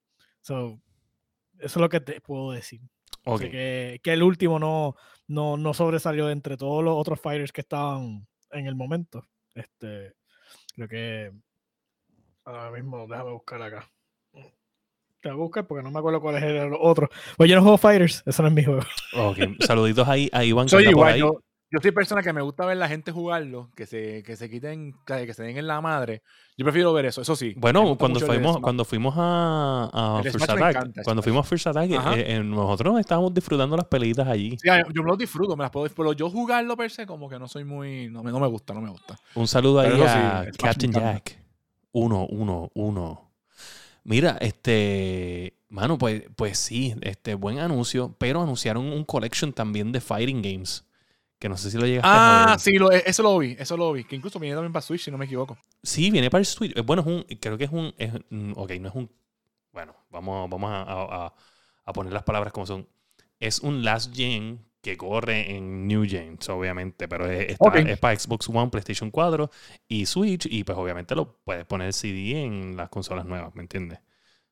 So, 0.40 0.80
eso 1.58 1.64
es 1.64 1.76
lo 1.76 1.88
que 1.88 2.00
te 2.00 2.20
puedo 2.20 2.52
decir. 2.52 2.80
Ok. 3.24 3.40
Así 3.40 3.50
que, 3.50 4.00
que 4.02 4.12
el 4.12 4.22
último 4.22 4.58
no, 4.58 4.94
no, 5.26 5.56
no 5.56 5.74
sobresalió 5.74 6.26
de 6.26 6.32
entre 6.32 6.56
todos 6.56 6.84
los 6.84 6.94
otros 6.96 7.20
fighters 7.20 7.52
que 7.52 7.62
estaban 7.62 8.26
en 8.50 8.66
el 8.66 8.74
momento. 8.74 9.26
Este, 9.54 10.14
creo 10.74 10.88
que 10.88 11.32
ahora 12.44 12.70
mismo, 12.70 13.06
déjame 13.06 13.32
buscar 13.32 13.60
acá. 13.62 13.90
Te 15.20 15.28
voy 15.30 15.36
a 15.38 15.42
buscar 15.42 15.66
porque 15.66 15.82
no 15.82 15.90
me 15.90 15.98
acuerdo 15.98 16.20
cuál 16.20 16.36
es 16.36 16.42
el 16.44 16.72
otro. 16.80 17.08
Pues 17.36 17.50
yo 17.50 17.56
no 17.56 17.62
juego 17.62 17.78
fighters, 17.78 18.22
eso 18.24 18.42
no 18.42 18.48
es 18.48 18.54
mi 18.54 18.64
juego. 18.64 18.82
Ok. 19.16 19.38
Saluditos 19.66 20.06
ahí 20.06 20.28
a 20.32 20.44
Iván 20.44 20.68
Soy 20.68 20.86
igual, 20.86 21.14
ahí. 21.14 21.20
yo, 21.20 21.40
yo 21.70 21.80
soy 21.82 21.90
persona 21.90 22.22
que 22.22 22.32
me 22.32 22.40
gusta 22.40 22.64
ver 22.64 22.76
la 22.76 22.88
gente 22.88 23.10
jugarlo, 23.10 23.70
que 23.74 23.84
se, 23.86 24.22
que 24.22 24.36
se 24.36 24.48
quiten, 24.48 24.94
que 25.04 25.26
que 25.26 25.34
se 25.34 25.42
den 25.42 25.58
en 25.58 25.66
la 25.66 25.80
madre. 25.80 26.22
Yo 26.56 26.64
prefiero 26.64 26.92
ver 26.92 27.06
eso, 27.06 27.20
eso 27.20 27.34
sí. 27.36 27.52
Bueno, 27.56 27.96
cuando 27.98 28.20
fuimos, 28.20 28.58
cuando 28.58 28.84
fuimos 28.84 29.14
a, 29.18 29.90
a 30.18 30.22
First 30.22 30.48
Attack, 30.50 30.76
encanta, 30.76 31.02
cuando 31.02 31.22
fuimos 31.22 31.44
a 31.44 31.48
First 31.48 31.66
Attack, 31.66 31.90
eh, 31.90 32.36
eh, 32.36 32.42
nosotros 32.44 32.98
estábamos 33.00 33.34
disfrutando 33.34 33.76
las 33.76 33.86
pelitas 33.86 34.26
allí. 34.26 34.56
Sí, 34.62 34.68
yo 34.94 35.02
me 35.02 35.10
lo 35.10 35.16
disfruto, 35.16 35.56
me 35.56 35.64
las 35.64 35.70
puedo 35.70 35.84
disfrutar, 35.84 36.14
pero 36.14 36.16
yo 36.16 36.30
jugarlo 36.30 36.76
per 36.76 36.90
se 36.92 37.06
como 37.06 37.28
que 37.28 37.38
no 37.38 37.48
soy 37.48 37.64
muy, 37.64 38.08
no 38.08 38.22
me, 38.22 38.30
no 38.30 38.38
me 38.40 38.46
gusta, 38.46 38.72
no 38.72 38.80
me 38.80 38.90
gusta. 38.90 39.16
Un 39.34 39.46
saludo 39.48 39.80
ahí 39.80 39.90
Pero 39.90 40.04
sí, 40.04 40.10
a 40.16 40.42
me 40.46 40.52
Captain 40.52 40.90
encanta. 40.92 41.12
Jack. 41.12 41.42
Uno, 41.92 42.26
uno, 42.30 42.70
uno. 42.74 43.27
Mira, 44.08 44.38
este, 44.40 45.52
mano, 45.68 45.98
pues, 45.98 46.22
pues 46.34 46.56
sí, 46.58 46.94
este, 47.02 47.34
buen 47.34 47.58
anuncio, 47.58 48.14
pero 48.18 48.40
anunciaron 48.40 48.86
un 48.90 49.04
collection 49.04 49.52
también 49.52 49.92
de 49.92 50.00
fighting 50.00 50.40
games, 50.40 50.86
que 51.38 51.50
no 51.50 51.58
sé 51.58 51.70
si 51.70 51.76
lo 51.76 51.84
llegaste 51.84 52.08
a 52.16 52.52
Ah, 52.54 52.58
sí, 52.58 52.72
lo- 52.78 52.90
eso 52.90 53.22
lo 53.22 53.36
vi, 53.36 53.54
eso 53.58 53.76
lo 53.76 53.92
vi, 53.92 54.04
que 54.04 54.16
incluso 54.16 54.38
viene 54.38 54.56
también 54.56 54.72
para 54.72 54.80
Switch, 54.80 55.02
si 55.04 55.10
no 55.10 55.18
me 55.18 55.26
equivoco. 55.26 55.58
Sí, 55.82 56.10
viene 56.10 56.30
para 56.30 56.40
el 56.40 56.46
Switch. 56.46 56.74
Eh, 56.74 56.80
Bueno, 56.80 57.02
es 57.02 57.06
un, 57.06 57.22
creo 57.38 57.58
que 57.58 57.64
es 57.64 57.70
un, 57.70 57.92
es, 57.98 58.14
mm, 58.30 58.52
ok, 58.56 58.72
no 58.80 58.88
es 58.88 58.94
un, 58.94 59.10
bueno, 59.72 59.94
vamos, 60.10 60.48
vamos 60.48 60.70
a- 60.72 60.84
a- 61.26 61.34
a 61.84 61.92
poner 61.92 62.10
las 62.14 62.22
palabras 62.22 62.50
como 62.50 62.64
son. 62.64 62.88
Es 63.38 63.58
un 63.60 63.84
last 63.84 64.16
gen 64.16 64.58
que 64.80 64.96
corre 64.96 65.56
en 65.56 65.86
New 65.88 66.04
Gen, 66.06 66.38
obviamente, 66.48 67.08
pero 67.08 67.26
es, 67.30 67.50
está- 67.50 67.68
Ok. 67.68 67.76
es 67.76 67.98
para 67.98 68.18
Xbox 68.18 68.48
One, 68.48 68.70
PlayStation 68.70 69.10
4 69.10 69.50
y 69.88 70.06
Switch, 70.06 70.46
y 70.50 70.64
pues 70.64 70.78
obviamente 70.78 71.14
lo 71.14 71.36
puedes 71.44 71.64
poner 71.66 71.92
CD 71.92 72.42
en 72.44 72.76
las 72.76 72.88
consolas 72.88 73.26
nuevas, 73.26 73.54
¿me 73.54 73.62
entiendes? 73.62 73.98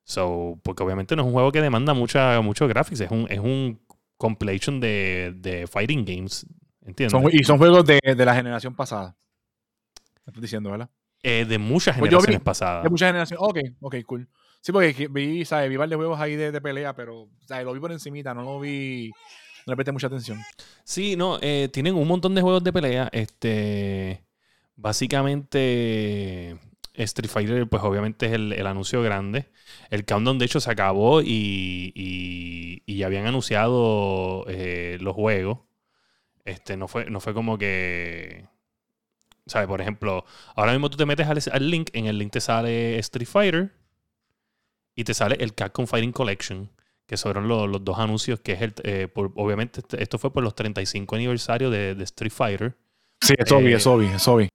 So, 0.03 0.59
porque 0.63 0.83
obviamente 0.83 1.15
no 1.15 1.21
es 1.23 1.27
un 1.27 1.33
juego 1.33 1.51
que 1.51 1.61
demanda 1.61 1.93
mucha, 1.93 2.39
mucho 2.41 2.67
graphics, 2.67 3.01
es 3.01 3.11
un, 3.11 3.27
es 3.29 3.39
un 3.39 3.79
compilation 4.17 4.79
de, 4.79 5.33
de 5.37 5.67
fighting 5.67 6.05
games, 6.05 6.45
¿entiendes? 6.85 7.11
Son- 7.11 7.29
y 7.31 7.43
son 7.43 7.57
juegos 7.57 7.85
de, 7.85 7.99
de 8.03 8.25
la 8.25 8.35
generación 8.35 8.75
pasada. 8.75 9.15
Me 10.25 10.31
estás 10.31 10.41
diciendo, 10.41 10.71
¿verdad? 10.71 10.89
Eh, 11.23 11.45
de 11.45 11.57
muchas 11.57 11.97
Pues 11.97 12.09
vi- 12.09 12.15
generaciones 12.15 12.41
pasadas. 12.41 12.83
De 12.83 12.89
muchas 12.89 13.07
generaciones. 13.09 13.43
Ok, 13.45 13.57
ok, 13.81 13.95
cool. 14.05 14.29
Sí, 14.61 14.71
porque 14.71 14.93
que- 14.93 15.07
vi, 15.07 15.45
¿sabes? 15.45 15.69
Vi 15.69 15.77
varios 15.77 15.97
juegos 15.97 16.19
ahí 16.19 16.35
de, 16.35 16.51
de 16.51 16.61
pelea, 16.61 16.93
pero 16.95 17.29
¿sabes? 17.45 17.65
lo 17.65 17.73
vi 17.73 17.79
por 17.79 17.91
encimita, 17.91 18.33
no 18.33 18.43
lo 18.43 18.59
vi. 18.59 19.11
No 19.67 19.75
mucha 19.91 20.07
atención. 20.07 20.39
Sí, 20.85 21.17
no, 21.17 21.39
eh, 21.41 21.69
tienen 21.71 21.95
un 21.95 22.07
montón 22.07 22.33
de 22.33 22.41
juegos 22.41 22.63
de 22.63 22.71
pelea. 22.71 23.09
Este, 23.11 24.23
básicamente, 24.77 26.57
Street 26.93 27.29
Fighter, 27.29 27.67
pues 27.67 27.83
obviamente 27.83 28.27
es 28.27 28.31
el, 28.31 28.65
anuncio 28.65 29.01
grande. 29.01 29.49
El 29.89 30.05
countdown, 30.05 30.39
de 30.39 30.45
hecho, 30.45 30.61
se 30.61 30.71
acabó 30.71 31.21
y, 31.21 32.81
habían 33.03 33.27
anunciado 33.27 34.45
eh, 34.47 34.97
los 35.01 35.13
juegos. 35.13 35.59
Este, 36.45 36.77
no 36.77 36.87
fue, 36.87 37.09
no 37.09 37.19
fue 37.19 37.33
como 37.33 37.57
que. 37.57 38.45
¿Sabes? 39.47 39.67
Por 39.67 39.81
ejemplo, 39.81 40.25
ahora 40.55 40.71
mismo 40.71 40.89
tú 40.89 40.95
te 40.97 41.05
metes 41.05 41.27
al, 41.27 41.41
al 41.51 41.69
link, 41.71 41.89
en 41.93 42.05
el 42.05 42.17
link 42.17 42.31
te 42.31 42.41
sale 42.41 42.99
Street 42.99 43.27
Fighter 43.27 43.73
y 44.95 45.03
te 45.03 45.13
sale 45.13 45.35
el 45.39 45.53
Capcom 45.53 45.87
Fighting 45.87 46.11
Collection 46.11 46.69
que 47.07 47.17
fueron 47.17 47.47
los, 47.47 47.67
los 47.69 47.83
dos 47.83 47.97
anuncios, 47.97 48.39
que 48.41 48.51
es 48.51 48.61
el, 48.61 48.73
eh, 48.83 49.07
por- 49.07 49.31
obviamente 49.35 49.79
este- 49.79 50.03
esto 50.03 50.19
fue 50.19 50.31
por 50.31 50.43
los 50.43 50.53
35 50.53 51.15
aniversario 51.15 51.69
de, 51.71 51.95
de 51.95 52.03
Street 52.03 52.31
Fighter. 52.31 52.77
Sí, 53.21 53.33
eso 53.37 53.57
vi, 53.59 53.67
Eh, 53.71 53.75
eso 53.75 53.97
vi, 53.97 54.05
eso 54.07 54.35
vi. 54.35 54.49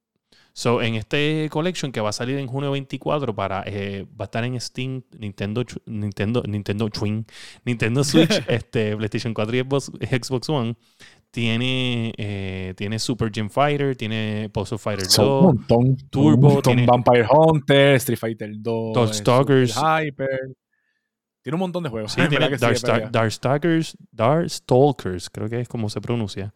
So, 0.55 0.83
en 0.83 0.93
este 0.93 1.49
collection 1.51 1.91
que 1.91 1.99
va 1.99 2.09
a 2.09 2.13
salir 2.13 2.37
en 2.37 2.45
junio 2.45 2.69
24 2.69 3.33
para 3.33 3.63
eh, 3.65 4.05
va 4.11 4.23
a 4.23 4.23
estar 4.25 4.43
en 4.43 4.61
Steam, 4.61 5.01
Nintendo, 5.17 5.65
Nintendo, 5.87 6.43
Nintendo 6.47 6.89
Twin, 6.89 7.25
Nintendo 7.65 8.03
Switch, 8.03 8.43
este, 8.47 8.95
PlayStation 8.95 9.33
4 9.33 9.55
y 9.57 9.59
Xbox, 9.61 9.91
Xbox 10.11 10.49
One. 10.49 10.75
Tiene, 11.31 12.13
eh, 12.17 12.75
tiene 12.77 12.99
Super 12.99 13.31
Gem 13.33 13.49
Fighter, 13.49 13.95
tiene 13.95 14.51
Puzzle 14.53 14.77
Fighter 14.77 15.05
2, 15.05 15.13
Son 15.13 15.25
un 15.27 15.43
montón. 15.45 15.97
Turbo, 16.11 16.47
un 16.49 16.53
montón. 16.53 16.61
tiene- 16.75 16.85
Vampire 16.85 17.25
Hunter, 17.27 17.95
Street 17.95 18.19
Fighter 18.19 18.51
2, 18.55 18.93
Darkstalkers. 18.93 19.71
Super 19.71 20.05
Hyper. 20.07 20.39
Tiene 21.43 21.55
un 21.55 21.59
montón 21.59 21.83
de 21.83 21.89
juegos. 21.89 22.13
Sí, 22.13 22.21
En 22.21 22.29
tiene 22.29 22.47
sí, 22.47 22.53
Darkstar- 22.65 22.93
pelea. 22.93 23.09
Darkstalkers, 23.11 23.97
Darkstalkers, 24.11 25.29
creo 25.29 25.49
que 25.49 25.59
es 25.61 25.67
como 25.67 25.89
se 25.89 26.01
pronuncia. 26.01 26.53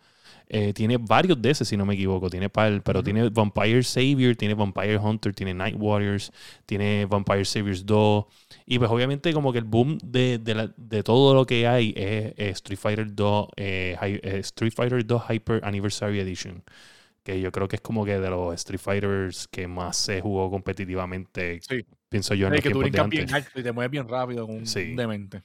Eh, 0.49 0.71
tiene 0.73 0.95
varios 0.97 1.41
de 1.41 1.49
ese, 1.49 1.65
si 1.65 1.75
no 1.75 1.85
me 1.85 1.93
equivoco. 1.95 2.29
Tiene 2.29 2.47
par, 2.49 2.81
pero 2.81 3.03
tiene 3.03 3.27
Vampire 3.29 3.83
Savior, 3.83 4.33
tiene 4.37 4.53
Vampire 4.53 4.97
Hunter, 4.97 5.33
tiene 5.33 5.53
Night 5.53 5.75
Warriors, 5.77 6.31
tiene 6.65 7.05
Vampire 7.05 7.43
Saviors 7.43 7.85
2. 7.85 8.25
Y 8.65 8.79
pues 8.79 8.89
obviamente 8.89 9.33
como 9.33 9.51
que 9.51 9.59
el 9.59 9.65
boom 9.65 9.97
de, 10.01 10.37
de, 10.37 10.55
la- 10.55 10.73
de 10.77 11.03
todo 11.03 11.33
lo 11.35 11.45
que 11.45 11.67
hay 11.67 11.93
es, 11.97 12.33
Street 12.37 12.79
Fighter 12.79 13.13
2, 13.13 13.49
eh, 13.57 13.97
Hi- 14.01 14.21
eh, 14.23 14.37
Street 14.39 14.71
Fighter 14.73 15.05
2 15.05 15.21
Hyper 15.29 15.59
Anniversary 15.65 16.19
Edition. 16.21 16.63
Que 17.23 17.41
yo 17.41 17.51
creo 17.51 17.67
que 17.67 17.75
es 17.75 17.81
como 17.81 18.05
que 18.05 18.17
de 18.17 18.29
los 18.29 18.53
Street 18.55 18.79
Fighters 18.79 19.49
que 19.49 19.67
más 19.67 19.97
se 19.97 20.21
jugó 20.21 20.49
competitivamente, 20.49 21.59
Sí. 21.61 21.85
Pienso 22.09 22.33
yo, 22.33 22.47
en 22.47 22.53
El 22.53 22.57
los 22.57 22.63
que 22.63 22.69
tú 22.71 22.79
brincas 22.79 23.09
bien 23.09 23.33
alto 23.33 23.59
y 23.59 23.63
te 23.63 23.71
mueves 23.71 23.91
bien 23.91 24.07
rápido 24.07 24.45
con 24.47 24.57
un 24.57 24.67
Sí. 24.67 24.95
demente. 24.95 25.43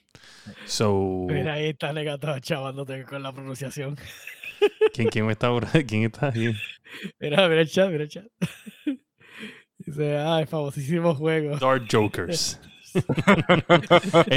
So, 0.67 1.27
Mira, 1.29 1.55
ahí 1.55 1.67
está 1.71 1.93
negado 1.93 2.39
chavándote 2.41 3.05
con 3.05 3.23
la 3.23 3.33
pronunciación. 3.33 3.97
¿quién, 4.95 5.09
quién 5.09 5.31
está, 5.31 5.49
¿quién 5.87 6.05
está 6.05 6.29
ahí? 6.29 6.55
Mira, 7.21 7.49
mira 7.49 7.61
el 7.63 7.69
chat, 7.69 7.91
mira 7.91 8.05
el 8.05 8.09
chat. 8.09 8.27
Dice, 9.79 10.17
ah, 10.19 10.41
el 10.41 10.47
famosísimo 10.47 11.15
juego. 11.15 11.57
Dark 11.59 11.87
Jokers. 11.91 12.61
es 12.95 13.07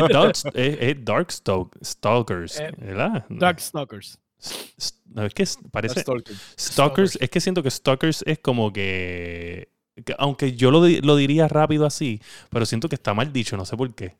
Dark, 0.09 0.33
es, 0.53 0.77
es 0.79 1.05
Dark 1.05 1.27
Stalk- 1.29 1.77
Stalkers, 1.83 2.59
Eh, 2.59 2.71
¿verdad? 2.77 3.25
Darkstalkers. 3.29 4.17
S- 4.39 4.93
No, 5.13 5.23
es 5.25 5.33
que 5.33 5.45
parece. 5.71 5.95
Darkstalker. 5.95 6.35
Stalkers, 6.59 7.17
es 7.21 7.29
que 7.29 7.39
siento 7.41 7.61
que 7.61 7.69
Stalkers 7.69 8.23
es 8.25 8.39
como 8.39 8.71
que. 8.73 9.69
Que 10.03 10.15
aunque 10.17 10.53
yo 10.53 10.71
lo, 10.71 10.81
lo 10.87 11.15
diría 11.15 11.47
rápido 11.47 11.85
así, 11.85 12.21
pero 12.49 12.65
siento 12.65 12.89
que 12.89 12.95
está 12.95 13.13
mal 13.13 13.31
dicho, 13.31 13.55
no 13.57 13.65
sé 13.65 13.77
por 13.77 13.93
qué. 13.95 14.15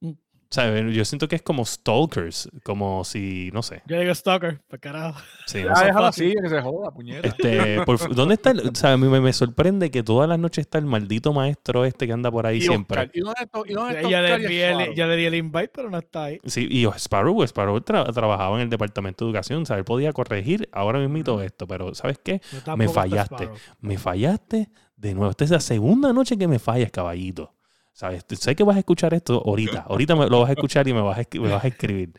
Mm. 0.00 0.12
¿Sabes? 0.50 0.94
Yo 0.94 1.04
siento 1.04 1.26
que 1.26 1.34
es 1.34 1.42
como 1.42 1.64
Stalkers, 1.64 2.48
como 2.62 3.02
si, 3.04 3.50
no 3.52 3.62
sé. 3.62 3.82
Yo 3.86 3.98
digo 3.98 4.14
Stalker, 4.14 4.60
para 4.68 4.80
carajo. 4.80 5.20
Sí, 5.46 5.62
no 5.64 5.70
Ah, 5.72 5.76
sé. 5.76 5.84
déjalo 5.86 6.06
así, 6.06 6.34
que 6.40 6.48
se 6.48 6.60
joda, 6.60 6.90
puñeta. 6.92 7.26
Este, 7.26 7.80
por- 7.82 8.14
¿Dónde 8.14 8.34
está? 8.34 8.50
El, 8.52 8.68
o 8.68 8.74
sea, 8.74 8.92
a 8.92 8.96
mí 8.96 9.08
me, 9.08 9.20
me 9.20 9.32
sorprende 9.32 9.90
que 9.90 10.04
todas 10.04 10.28
las 10.28 10.38
noches 10.38 10.62
está 10.66 10.78
el 10.78 10.84
maldito 10.86 11.32
maestro 11.32 11.84
este 11.84 12.06
que 12.06 12.12
anda 12.12 12.30
por 12.30 12.46
ahí 12.46 12.58
Y 12.58 12.60
siempre. 12.60 13.00
Oscar, 13.00 13.10
¿Y 13.16 13.20
dónde 13.20 13.42
está, 13.42 13.60
y 13.66 13.72
dónde 13.72 13.96
está 13.96 14.08
Ya 14.10 14.20
Oscar 14.22 14.40
le, 14.40 14.54
y 14.54 14.58
el, 14.60 14.94
ya 14.94 15.06
le 15.06 15.16
di 15.16 15.24
el 15.24 15.34
invite, 15.34 15.70
pero 15.74 15.90
no 15.90 15.98
está 15.98 16.24
ahí. 16.24 16.38
Sí, 16.44 16.68
y 16.70 16.84
Sparrow, 16.98 17.42
Sparrow 17.42 17.78
tra- 17.80 18.12
trabajaba 18.14 18.54
en 18.56 18.62
el 18.62 18.70
departamento 18.70 19.24
de 19.24 19.30
educación, 19.30 19.62
o 19.62 19.66
sea, 19.66 19.76
él 19.76 19.84
podía 19.84 20.12
corregir 20.12 20.68
ahora 20.72 21.00
mismo 21.00 21.24
todo 21.24 21.42
esto, 21.42 21.66
pero 21.66 21.94
¿sabes 21.96 22.18
qué? 22.22 22.40
Está 22.52 22.76
fallaste. 22.76 23.48
Me 23.80 23.98
fallaste 23.98 24.68
de 25.04 25.14
nuevo. 25.14 25.30
Esta 25.30 25.44
es 25.44 25.50
la 25.50 25.60
segunda 25.60 26.12
noche 26.12 26.36
que 26.36 26.48
me 26.48 26.58
fallas, 26.58 26.90
caballito. 26.90 27.52
¿Sabes? 27.92 28.24
Sé 28.28 28.56
que 28.56 28.64
vas 28.64 28.76
a 28.76 28.80
escuchar 28.80 29.14
esto 29.14 29.40
ahorita. 29.44 29.86
Ahorita 29.88 30.16
me 30.16 30.26
lo 30.26 30.40
vas 30.40 30.48
a 30.48 30.52
escuchar 30.54 30.88
y 30.88 30.92
me 30.92 31.00
vas 31.00 31.18
a, 31.18 31.38
me 31.38 31.48
vas 31.48 31.64
a 31.64 31.68
escribir. 31.68 32.12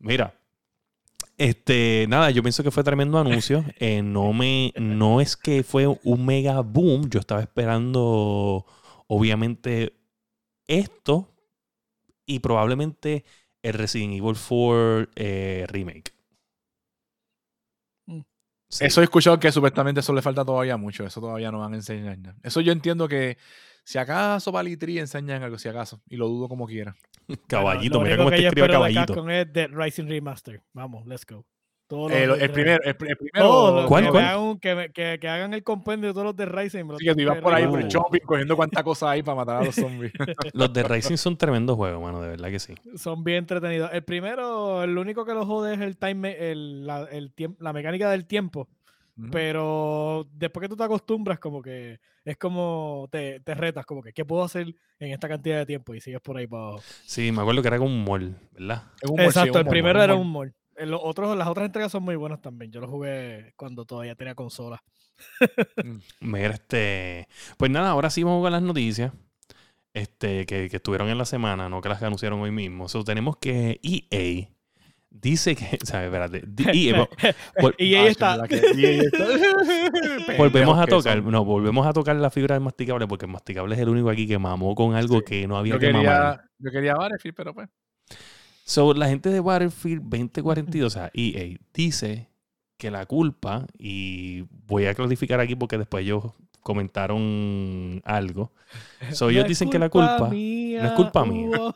Mira, 0.00 0.34
este, 1.38 2.06
nada, 2.08 2.30
yo 2.30 2.42
pienso 2.42 2.64
que 2.64 2.72
fue 2.72 2.82
tremendo 2.82 3.18
anuncio. 3.18 3.64
Eh, 3.78 4.02
no 4.02 4.32
me, 4.32 4.72
no 4.76 5.20
es 5.20 5.36
que 5.36 5.62
fue 5.62 5.86
un 5.86 6.26
mega 6.26 6.60
boom. 6.60 7.08
Yo 7.08 7.20
estaba 7.20 7.40
esperando, 7.40 8.66
obviamente, 9.06 9.92
esto 10.66 11.28
y 12.26 12.40
probablemente 12.40 13.24
el 13.62 13.74
Resident 13.74 14.14
Evil 14.14 14.36
4 14.36 15.08
eh, 15.14 15.66
remake. 15.68 16.11
Sí. 18.72 18.86
Eso 18.86 19.02
he 19.02 19.04
escuchado 19.04 19.38
que 19.38 19.52
supuestamente 19.52 20.00
eso 20.00 20.14
le 20.14 20.22
falta 20.22 20.46
todavía 20.46 20.78
mucho. 20.78 21.04
Eso 21.04 21.20
todavía 21.20 21.52
no 21.52 21.58
van 21.58 21.74
a 21.74 21.76
enseñar 21.76 22.18
nada. 22.18 22.36
Eso 22.42 22.62
yo 22.62 22.72
entiendo 22.72 23.06
que 23.06 23.36
si 23.84 23.98
acaso 23.98 24.50
para 24.50 24.62
Litri 24.62 24.98
enseñan 24.98 25.42
algo, 25.42 25.58
si 25.58 25.68
acaso. 25.68 26.00
Y 26.08 26.16
lo 26.16 26.26
dudo 26.26 26.48
como 26.48 26.66
quiera. 26.66 26.96
caballito, 27.46 27.98
Bueno, 27.98 28.10
mira 28.10 28.16
cómo 28.16 28.30
te 28.30 28.46
escribe 28.46 28.68
caballito. 28.68 29.06
Capcom 29.08 29.28
es 29.28 29.52
Dead 29.52 29.68
Rising 29.70 30.08
Remaster. 30.08 30.62
Vamos, 30.72 31.06
let's 31.06 31.26
go. 31.26 31.44
Todos 31.92 32.10
Eh, 32.10 32.26
lo- 32.26 32.32
los 32.36 32.42
el, 32.42 32.50
primero, 32.52 32.82
el, 32.84 32.96
pr- 32.96 33.10
el 33.10 33.16
primero. 33.18 33.46
todos 33.48 33.74
los- 33.82 33.86
¿Cuál, 33.86 34.04
que, 34.04 34.10
cuál? 34.12 34.24
hagan 34.24 34.40
un- 34.40 34.58
que, 34.58 34.74
me- 34.74 34.92
que- 34.92 35.18
que 35.20 35.28
hagan 35.28 35.52
el 35.52 35.62
compendio 35.62 36.08
de 36.08 36.14
todos 36.14 36.24
los 36.24 36.36
de 36.36 36.46
Rising. 36.46 36.84
lo 36.86 36.94
Así 36.94 37.04
que 37.04 37.14
tú 37.14 37.20
ibas 37.20 37.38
por 37.38 37.52
ahí 37.52 37.66
por 37.66 37.80
el 37.82 37.88
shopping 37.88 38.20
cogiendo 38.20 38.56
cuánta 38.56 38.82
cosa 38.82 39.10
hay 39.10 39.22
para 39.22 39.34
matar 39.36 39.56
a 39.60 39.64
los 39.66 39.74
zombies. 39.74 40.10
Los 40.54 40.72
de 40.72 40.82
Racing 40.84 41.16
son 41.18 41.36
tremendos 41.36 41.76
juegos, 41.76 42.00
mano, 42.02 42.22
de 42.22 42.30
verdad 42.30 42.48
que 42.48 42.58
sí. 42.60 42.74
Son 42.96 43.22
bien 43.22 43.38
entretenidos. 43.38 43.90
El 43.92 44.04
primero, 44.04 44.82
el 44.82 44.96
único 44.96 45.26
que 45.26 45.34
lo 45.34 45.44
jode 45.44 45.74
es 45.74 45.80
el 45.82 45.98
time, 45.98 46.50
el, 46.50 46.86
la, 46.86 47.02
el 47.12 47.34
tiemp- 47.34 47.56
la 47.60 47.74
mecánica 47.74 48.10
del 48.10 48.24
tiempo. 48.26 48.70
Pero 49.30 50.26
después 50.32 50.62
que 50.62 50.68
tú 50.70 50.76
te 50.76 50.84
acostumbras, 50.84 51.38
como 51.38 51.60
que 51.60 52.00
es 52.24 52.36
como 52.38 53.06
te, 53.12 53.40
te 53.40 53.54
retas, 53.54 53.84
como 53.84 54.02
que 54.02 54.12
¿qué 54.14 54.24
puedo 54.24 54.42
hacer 54.42 54.74
en 54.98 55.12
esta 55.12 55.28
cantidad 55.28 55.58
de 55.58 55.66
tiempo? 55.66 55.94
Y 55.94 56.00
sigues 56.00 56.20
por 56.22 56.38
ahí 56.38 56.46
para 56.46 56.62
abajo. 56.62 56.82
Sí, 57.04 57.30
me 57.30 57.42
acuerdo 57.42 57.60
que 57.62 57.68
era 57.68 57.78
como 57.78 57.90
un 57.90 58.02
mall, 58.04 58.34
¿verdad? 58.52 58.84
Es 59.00 59.10
un 59.10 59.16
mall, 59.16 59.24
sí, 59.32 59.38
Exacto, 59.38 59.52
un 59.52 59.58
el 59.58 59.64
mall, 59.66 59.70
primero 59.70 59.98
un 59.98 60.04
era 60.04 60.14
un 60.14 60.32
mall. 60.32 60.54
En 60.76 60.90
los 60.90 61.00
otros, 61.02 61.36
las 61.36 61.48
otras 61.48 61.66
entregas 61.66 61.92
son 61.92 62.02
muy 62.02 62.16
buenas 62.16 62.40
también. 62.40 62.72
Yo 62.72 62.80
lo 62.80 62.88
jugué 62.88 63.52
cuando 63.56 63.84
todavía 63.84 64.14
tenía 64.14 64.34
consola. 64.34 64.82
Mira, 66.20 66.54
este. 66.54 67.28
Pues 67.56 67.70
nada, 67.70 67.90
ahora 67.90 68.10
sí 68.10 68.22
vamos 68.22 68.42
con 68.42 68.52
las 68.52 68.62
noticias. 68.62 69.12
Este, 69.94 70.46
que, 70.46 70.70
que 70.70 70.76
estuvieron 70.76 71.08
en 71.10 71.18
la 71.18 71.26
semana, 71.26 71.68
no 71.68 71.82
que 71.82 71.88
las 71.90 72.02
anunciaron 72.02 72.40
hoy 72.40 72.50
mismo. 72.50 72.88
So, 72.88 73.04
tenemos 73.04 73.36
que 73.36 73.78
EA 73.82 74.48
dice 75.10 75.54
que. 75.54 75.78
¿Sabes? 75.84 76.06
Espérate. 76.06 76.38
EA, 76.74 77.06
vol- 77.56 77.74
y 77.76 77.94
Ah, 77.94 78.06
está. 78.06 78.36
¿verdad 78.38 78.48
que- 78.48 78.80
y 78.80 78.86
ahí 78.86 78.98
está. 79.00 79.26
volvemos 80.38 80.78
a 80.78 80.86
tocar. 80.86 81.22
No, 81.22 81.44
volvemos 81.44 81.86
a 81.86 81.92
tocar 81.92 82.16
la 82.16 82.30
fibra 82.30 82.54
del 82.54 82.64
masticable 82.64 83.06
porque 83.06 83.26
el 83.26 83.32
masticable 83.32 83.74
es 83.74 83.80
el 83.82 83.90
único 83.90 84.08
aquí 84.08 84.26
que 84.26 84.38
mamó 84.38 84.74
con 84.74 84.94
algo 84.94 85.18
Sí. 85.18 85.24
que 85.26 85.46
no 85.46 85.58
había 85.58 85.74
Yo 85.74 85.78
que 85.78 85.92
mamar. 85.92 86.04
quería, 86.04 86.50
yo 86.58 86.70
quería 86.70 86.94
Battlefield, 86.94 87.36
pero 87.36 87.54
pues. 87.54 87.68
So, 88.72 88.94
la 88.94 89.06
gente 89.06 89.28
de 89.28 89.40
Battlefield 89.40 90.02
2042, 90.04 90.86
o 90.86 90.90
sea, 90.90 91.10
EA, 91.12 91.58
dice 91.74 92.30
que 92.78 92.90
la 92.90 93.04
culpa, 93.04 93.66
y 93.78 94.46
voy 94.66 94.86
a 94.86 94.94
clarificar 94.94 95.40
aquí 95.40 95.54
porque 95.56 95.76
después 95.76 96.02
ellos 96.04 96.24
comentaron 96.62 98.00
algo. 98.04 98.50
So, 99.12 99.28
ellos 99.28 99.46
dicen 99.46 99.68
que 99.68 99.78
la 99.78 99.90
culpa. 99.90 100.30
mía, 100.30 100.82
no 100.84 100.88
es 100.88 100.94
culpa 100.94 101.24
mía. 101.26 101.48
Hugo. 101.48 101.74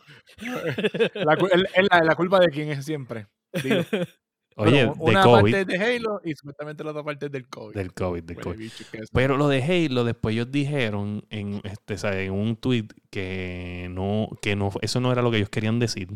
La, 1.15 1.37
cu- 1.37 1.49
el- 1.53 1.69
el- 1.75 1.88
la, 1.91 2.00
la 2.03 2.15
culpa 2.15 2.41
de 2.41 2.49
quién 2.49 2.71
es 2.71 2.83
siempre. 2.87 3.26
Digo. 3.62 3.83
Oye, 4.59 4.87
Bueno, 4.87 4.95
de 4.95 5.11
una 5.11 5.23
COVID. 5.23 5.53
parte 5.53 5.61
es 5.61 5.67
de 5.67 5.76
Halo 5.97 6.21
y 6.25 6.35
supuestamente 6.35 6.83
la 6.83 6.93
otra 6.93 7.05
parte 7.05 7.26
es 7.26 7.33
del 7.33 7.47
COVID. 7.47 7.75
Del 7.75 7.93
COVID, 7.93 8.23
del 8.23 8.37
Huele 8.38 8.43
COVID. 8.50 8.59
bicho. 8.59 8.85
Pero 9.12 9.37
lo 9.37 9.49
de 9.49 9.62
Halo, 9.62 10.03
después 10.05 10.33
ellos 10.35 10.50
dijeron 10.50 11.26
en, 11.29 11.61
este, 11.65 12.25
en 12.25 12.33
un 12.33 12.57
tweet 12.57 12.87
que 13.11 13.88
no, 13.91 14.31
que 14.41 14.57
no, 14.57 14.71
eso 14.81 14.99
no 15.00 15.12
era 15.12 15.21
lo 15.21 15.31
que 15.31 15.37
ellos 15.37 15.50
querían 15.50 15.79
decir. 15.79 16.09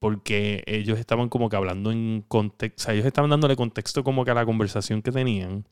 Porque 0.00 0.64
ellos 0.66 0.98
estaban 0.98 1.28
como 1.28 1.48
que 1.48 1.56
hablando 1.56 1.92
en 1.92 2.24
contexto, 2.26 2.82
o 2.82 2.84
sea, 2.84 2.94
ellos 2.94 3.06
estaban 3.06 3.30
dándole 3.30 3.54
contexto 3.54 4.02
como 4.02 4.24
que 4.24 4.32
a 4.32 4.34
la 4.34 4.44
conversación 4.46 5.02
que 5.02 5.12
tenían. 5.12 5.68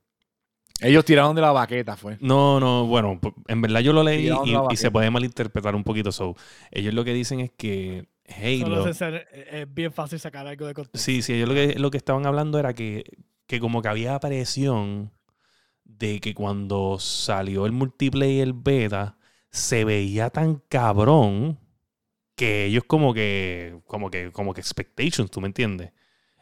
Ellos 0.81 1.05
tiraron 1.05 1.35
de 1.35 1.41
la 1.43 1.51
baqueta, 1.51 1.97
fue. 1.97 2.19
No, 2.21 2.61
no, 2.61 2.87
bueno, 2.87 3.19
p- 3.21 3.33
en 3.49 3.61
verdad 3.63 3.81
yo 3.81 3.93
lo 3.93 4.05
leí 4.05 4.31
y, 4.71 4.77
se 4.77 4.91
puede 4.93 5.11
malinterpretar 5.11 5.75
un 5.75 5.83
poquito. 5.83 6.13
So, 6.13 6.37
ellos 6.71 6.95
lo 6.95 7.05
que 7.05 7.13
dicen 7.15 7.41
es 7.41 7.51
que 7.51 8.07
Solo 8.61 8.83
Halo. 8.83 8.85
se- 8.85 8.95
se- 8.95 9.27
es 9.63 9.75
bien 9.75 9.93
fácil 9.93 10.21
sacar 10.21 10.47
algo 10.47 10.67
de 10.67 10.75
contexto. 10.75 10.99
Sí, 10.99 11.23
sí, 11.23 11.33
ellos 11.33 11.49
lo 11.49 11.55
que, 11.55 11.75
lo 11.79 11.91
que 11.91 11.97
estaban 11.97 12.27
hablando 12.27 12.59
era 12.59 12.75
que, 12.75 13.05
que 13.47 13.59
como 13.59 13.81
que 13.83 13.89
había 13.89 14.21
presión 14.21 15.11
de 15.85 16.21
que 16.21 16.35
cuando 16.35 16.99
salió 17.01 17.65
el 17.65 17.73
multiplayer 17.73 18.53
beta 18.53 19.17
se 19.51 19.85
veía 19.87 20.29
tan 20.29 20.63
cabrón 20.69 21.59
que 22.39 22.65
ellos 22.67 22.85
como 22.87 23.13
que 23.13 23.81
como 23.87 24.11
que 24.11 24.33
como 24.33 24.55
que 24.55 24.63
expectations, 24.63 25.31
¿tú 25.31 25.43
me 25.43 25.49
entiendes? 25.49 25.93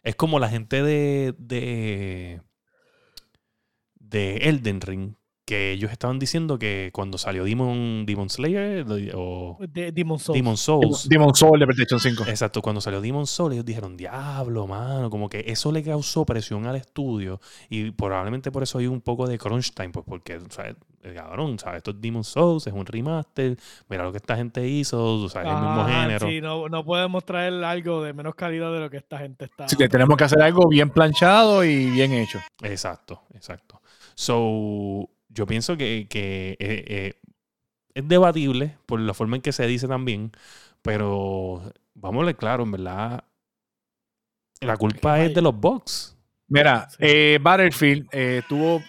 Es 0.04 0.14
como 0.14 0.38
la 0.38 0.48
gente 0.48 0.82
de 0.82 1.34
de 1.38 2.42
de 3.96 4.36
Elden 4.36 4.80
Ring 4.82 5.14
que 5.46 5.70
ellos 5.70 5.92
estaban 5.92 6.18
diciendo 6.18 6.58
que 6.58 6.90
cuando 6.92 7.18
salió 7.18 7.44
Demon, 7.44 8.04
Demon 8.04 8.28
Slayer 8.28 8.84
o 9.14 9.56
De 9.60 9.92
Demon 9.92 10.18
Souls. 10.18 10.36
Demon 10.36 10.56
Souls, 10.56 11.08
Demon 11.08 11.34
Soul 11.36 11.60
de 11.60 11.66
PlayStation 11.66 12.00
5. 12.00 12.24
Exacto, 12.26 12.60
cuando 12.60 12.80
salió 12.80 13.00
Demon 13.00 13.28
Souls, 13.28 13.54
ellos 13.54 13.64
dijeron, 13.64 13.96
diablo, 13.96 14.66
mano, 14.66 15.08
como 15.08 15.28
que 15.28 15.44
eso 15.46 15.70
le 15.70 15.84
causó 15.84 16.26
presión 16.26 16.66
al 16.66 16.74
estudio 16.74 17.40
y 17.70 17.92
probablemente 17.92 18.50
por 18.50 18.64
eso 18.64 18.78
hay 18.78 18.88
un 18.88 19.00
poco 19.00 19.28
de 19.28 19.38
crunch 19.38 19.72
time, 19.72 19.90
pues 19.90 20.04
porque, 20.06 20.40
¿sabes? 20.50 20.74
El 21.04 21.14
cabrón, 21.14 21.56
¿sabes? 21.60 21.76
Esto 21.76 21.92
es 21.92 22.00
Demon 22.00 22.24
Souls, 22.24 22.66
es 22.66 22.72
un 22.72 22.84
remaster, 22.84 23.56
mira 23.88 24.02
lo 24.02 24.10
que 24.10 24.18
esta 24.18 24.34
gente 24.34 24.66
hizo, 24.66 25.00
o 25.00 25.28
sea, 25.28 25.42
es 25.42 25.48
el 25.48 25.54
mismo 25.54 25.86
género. 25.86 26.28
Sí, 26.28 26.40
no, 26.40 26.68
no 26.68 26.84
podemos 26.84 27.24
traer 27.24 27.62
algo 27.62 28.02
de 28.02 28.12
menos 28.12 28.34
calidad 28.34 28.72
de 28.72 28.80
lo 28.80 28.90
que 28.90 28.96
esta 28.96 29.18
gente 29.18 29.44
está. 29.44 29.66
Así 29.66 29.76
que 29.76 29.88
tenemos 29.88 30.16
que 30.16 30.24
hacer 30.24 30.42
algo 30.42 30.66
bien 30.68 30.90
planchado 30.90 31.64
y 31.64 31.88
bien 31.88 32.12
hecho. 32.14 32.40
Exacto, 32.62 33.22
exacto. 33.32 33.80
So, 34.16 35.08
yo 35.36 35.46
pienso 35.46 35.76
que, 35.76 36.06
que, 36.08 36.52
eh, 36.52 36.56
eh, 36.88 37.20
es 37.94 38.08
debatible 38.08 38.76
por 38.86 38.98
la 39.00 39.14
forma 39.14 39.36
en 39.36 39.42
que 39.42 39.52
se 39.52 39.66
dice 39.66 39.86
también, 39.86 40.32
pero 40.82 41.62
vámonos 41.94 42.34
claro, 42.34 42.64
en 42.64 42.72
verdad, 42.72 43.24
la 44.60 44.76
culpa 44.76 45.20
es 45.22 45.34
de 45.34 45.42
los 45.42 45.54
bugs. 45.58 46.16
Mira, 46.48 46.88
Sí. 46.90 46.96
eh, 47.00 47.38
Battlefield 47.40 48.08
eh, 48.12 48.42
tuvo 48.48 48.80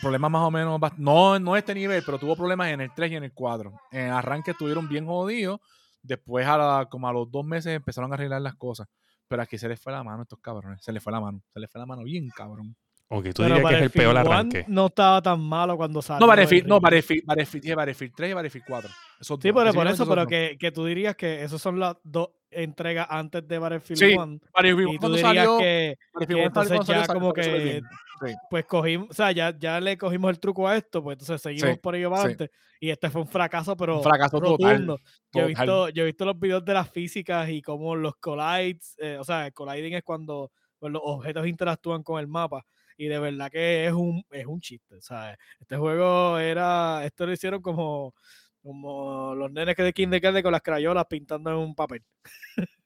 problemas 0.00 0.30
más 0.30 0.42
o 0.42 0.50
menos, 0.50 0.80
no, 0.96 1.38
no 1.38 1.54
a 1.54 1.58
este 1.58 1.74
nivel, 1.74 2.02
pero 2.04 2.18
tuvo 2.18 2.34
problemas 2.36 2.68
en 2.68 2.80
el 2.80 2.90
3 2.94 3.12
y 3.12 3.16
en 3.16 3.24
el 3.24 3.32
4. 3.32 3.72
En 3.92 4.06
el 4.06 4.12
arranque 4.12 4.52
estuvieron 4.52 4.88
bien 4.88 5.06
jodidos, 5.06 5.60
después 6.02 6.46
a 6.46 6.56
la- 6.56 6.86
como 6.90 7.08
a 7.08 7.12
los 7.12 7.30
dos 7.30 7.44
meses 7.44 7.74
empezaron 7.76 8.10
a 8.12 8.14
arreglar 8.14 8.40
las 8.40 8.54
cosas. 8.56 8.88
Pero 9.28 9.42
aquí 9.42 9.58
se 9.58 9.68
les 9.68 9.80
fue 9.80 9.92
la 9.92 10.02
mano 10.02 10.20
a 10.20 10.22
estos 10.22 10.38
cabrones, 10.40 10.82
se 10.82 10.92
les 10.92 11.02
fue 11.02 11.12
la 11.12 11.20
mano, 11.20 11.42
se 11.52 11.60
les 11.60 11.70
fue 11.70 11.78
la 11.80 11.86
mano 11.86 12.02
bien 12.04 12.28
cabrón. 12.34 12.74
Ok, 13.08 13.26
tú 13.34 13.44
dirías 13.44 13.64
que 13.68 13.74
es 13.76 13.82
el 13.82 13.90
peor 13.90 14.16
arranque. 14.18 14.64
No 14.68 14.86
estaba 14.86 15.22
tan 15.22 15.40
malo 15.40 15.76
cuando 15.76 16.02
salió. 16.02 16.20
No, 16.20 16.26
Battlefield, 16.26 16.62
el 16.64 16.68
no. 16.68 16.80
Battlefield, 16.80 17.24
Battlefield, 17.24 17.62
dije 17.62 17.74
Battlefield 17.76 18.12
3 18.16 18.30
y 18.30 18.34
Battlefield 18.34 18.64
4. 18.66 18.90
Esos 19.20 19.38
Sí, 19.40 19.52
pero 19.52 19.72
por 19.72 19.86
eso, 19.86 20.08
pero 20.08 20.26
que, 20.26 20.56
que 20.58 20.72
tú 20.72 20.84
dirías 20.84 21.14
que 21.14 21.44
esas 21.44 21.60
son 21.62 21.78
las 21.78 21.96
dos 22.02 22.30
entregas 22.50 23.06
antes 23.08 23.46
de 23.46 23.58
Battlefield 23.58 23.98
Sí, 23.98 24.14
1. 24.16 24.38
Battlefield 24.52 24.92
Y 24.92 24.98
tú 24.98 25.06
dirías 25.08 25.22
salió, 25.22 25.58
que, 25.58 25.98
Battlefield 26.14 26.40
que 26.40 26.44
entonces 26.46 26.76
salió, 26.86 27.00
ya 27.00 27.06
salió- 27.06 27.20
como 27.20 27.32
que. 27.32 27.82
Sí. 28.26 28.34
pues 28.48 28.64
cogimos, 28.64 29.10
o 29.10 29.12
sea, 29.14 29.30
ya, 29.30 29.54
ya 29.58 29.78
le 29.78 29.98
cogimos 29.98 30.30
el 30.30 30.40
truco 30.40 30.66
a 30.66 30.74
esto, 30.74 31.02
pues 31.02 31.16
entonces 31.16 31.40
seguimos 31.42 31.70
Sí, 31.74 31.80
por 31.82 31.94
ello 31.96 32.08
para 32.08 32.22
sí. 32.22 32.26
adelante. 32.28 32.50
Y 32.80 32.88
este 32.90 33.10
fue 33.10 33.20
un 33.20 33.28
fracaso, 33.28 33.76
pero 33.76 33.98
Un 33.98 34.02
fracaso 34.02 34.40
total. 34.40 34.70
rotundo. 34.72 34.98
Yo 35.32 35.42
he, 35.42 35.48
total. 35.52 35.66
visto, 35.66 35.88
yo 35.90 36.02
he 36.02 36.06
visto 36.06 36.24
los 36.24 36.38
videos 36.40 36.64
de 36.64 36.72
las 36.74 36.90
físicas 36.90 37.48
y 37.50 37.60
cómo 37.60 37.94
los 37.94 38.16
collides, 38.16 38.94
eh, 38.98 39.18
o 39.20 39.24
sea, 39.24 39.46
el 39.46 39.52
colliding 39.52 39.94
es 39.94 40.02
cuando 40.02 40.50
pues, 40.78 40.90
los 40.92 41.02
objetos 41.04 41.46
interactúan 41.46 42.02
con 42.02 42.18
el 42.18 42.26
mapa. 42.26 42.64
Y 42.96 43.06
de 43.06 43.18
verdad 43.18 43.50
que 43.50 43.86
es 43.86 43.92
un, 43.92 44.24
es 44.30 44.46
un 44.46 44.60
chiste, 44.60 45.00
¿sabes? 45.00 45.36
Este 45.60 45.76
juego 45.76 46.38
era, 46.38 47.04
esto 47.04 47.26
lo 47.26 47.32
hicieron 47.32 47.60
como, 47.60 48.14
como 48.62 49.34
los 49.34 49.50
nenes 49.52 49.76
que 49.76 49.82
de 49.82 49.92
kindergarten 49.92 50.42
con 50.42 50.52
las 50.52 50.62
crayolas 50.62 51.06
pintando 51.06 51.50
en 51.50 51.56
un 51.56 51.74
papel. 51.74 52.02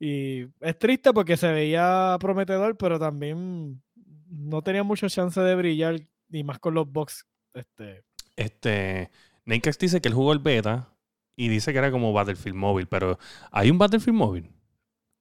Y 0.00 0.46
es 0.60 0.78
triste 0.78 1.12
porque 1.12 1.36
se 1.36 1.50
veía 1.50 2.16
prometedor, 2.20 2.76
pero 2.76 2.98
también 2.98 3.82
no 4.28 4.62
tenía 4.62 4.84
mucha 4.84 5.08
chance 5.08 5.40
de 5.40 5.54
brillar, 5.56 6.00
y 6.30 6.44
más 6.44 6.58
con 6.58 6.74
los 6.74 6.90
box. 6.90 7.26
Este, 7.52 8.04
Este, 8.36 9.10
Nakex 9.44 9.78
dice 9.78 10.00
que 10.00 10.08
él 10.08 10.14
jugó 10.14 10.32
el 10.32 10.38
beta 10.38 10.94
y 11.34 11.48
dice 11.48 11.72
que 11.72 11.78
era 11.78 11.90
como 11.90 12.12
Battlefield 12.12 12.56
móvil, 12.56 12.86
pero 12.86 13.18
¿hay 13.50 13.70
un 13.70 13.78
Battlefield 13.78 14.16
móvil? 14.16 14.50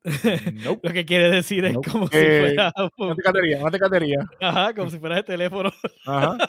Nope. 0.04 0.80
lo 0.88 0.94
que 0.94 1.06
quiere 1.06 1.30
decir 1.30 1.66
es 1.66 1.74
Nope. 1.74 1.92
como 1.92 2.08
si 2.08 2.18
Eh, 2.18 2.40
fuera 2.56 2.74
Una 2.98 3.16
tecatería, 3.16 3.60
una 3.62 3.72
tecatería. 3.72 4.20
ajá, 4.42 4.74
como 4.74 4.90
si 4.90 5.00
fuera 5.00 5.16
de 5.16 5.24
teléfono. 5.24 5.72
Ajá. 6.06 6.38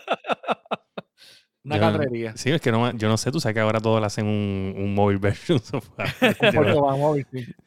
Una 1.65 1.75
Yo- 1.77 1.81
carrería. 1.83 2.37
Sí, 2.37 2.51
es 2.51 2.63
que 2.63 2.73
no, 2.73 2.91
yo 2.97 3.09
no 3.09 3.19
sé, 3.19 3.31
tú 3.31 3.41
sabes 3.41 3.55
que 3.55 3.61
ahora 3.61 3.79
todos 3.81 4.01
le 4.01 4.07
hacen 4.07 4.27
un, 4.27 4.75
un 4.77 4.95
móvil 4.95 5.19
version. 5.19 5.61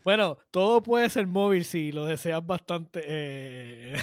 Bueno, 0.03 0.37
todo 0.49 0.81
puede 0.81 1.09
ser 1.09 1.27
móvil 1.27 1.65
si 1.65 1.91
lo 1.91 2.05
deseas 2.05 2.43
bastante, 2.45 3.03
eh, 3.05 3.93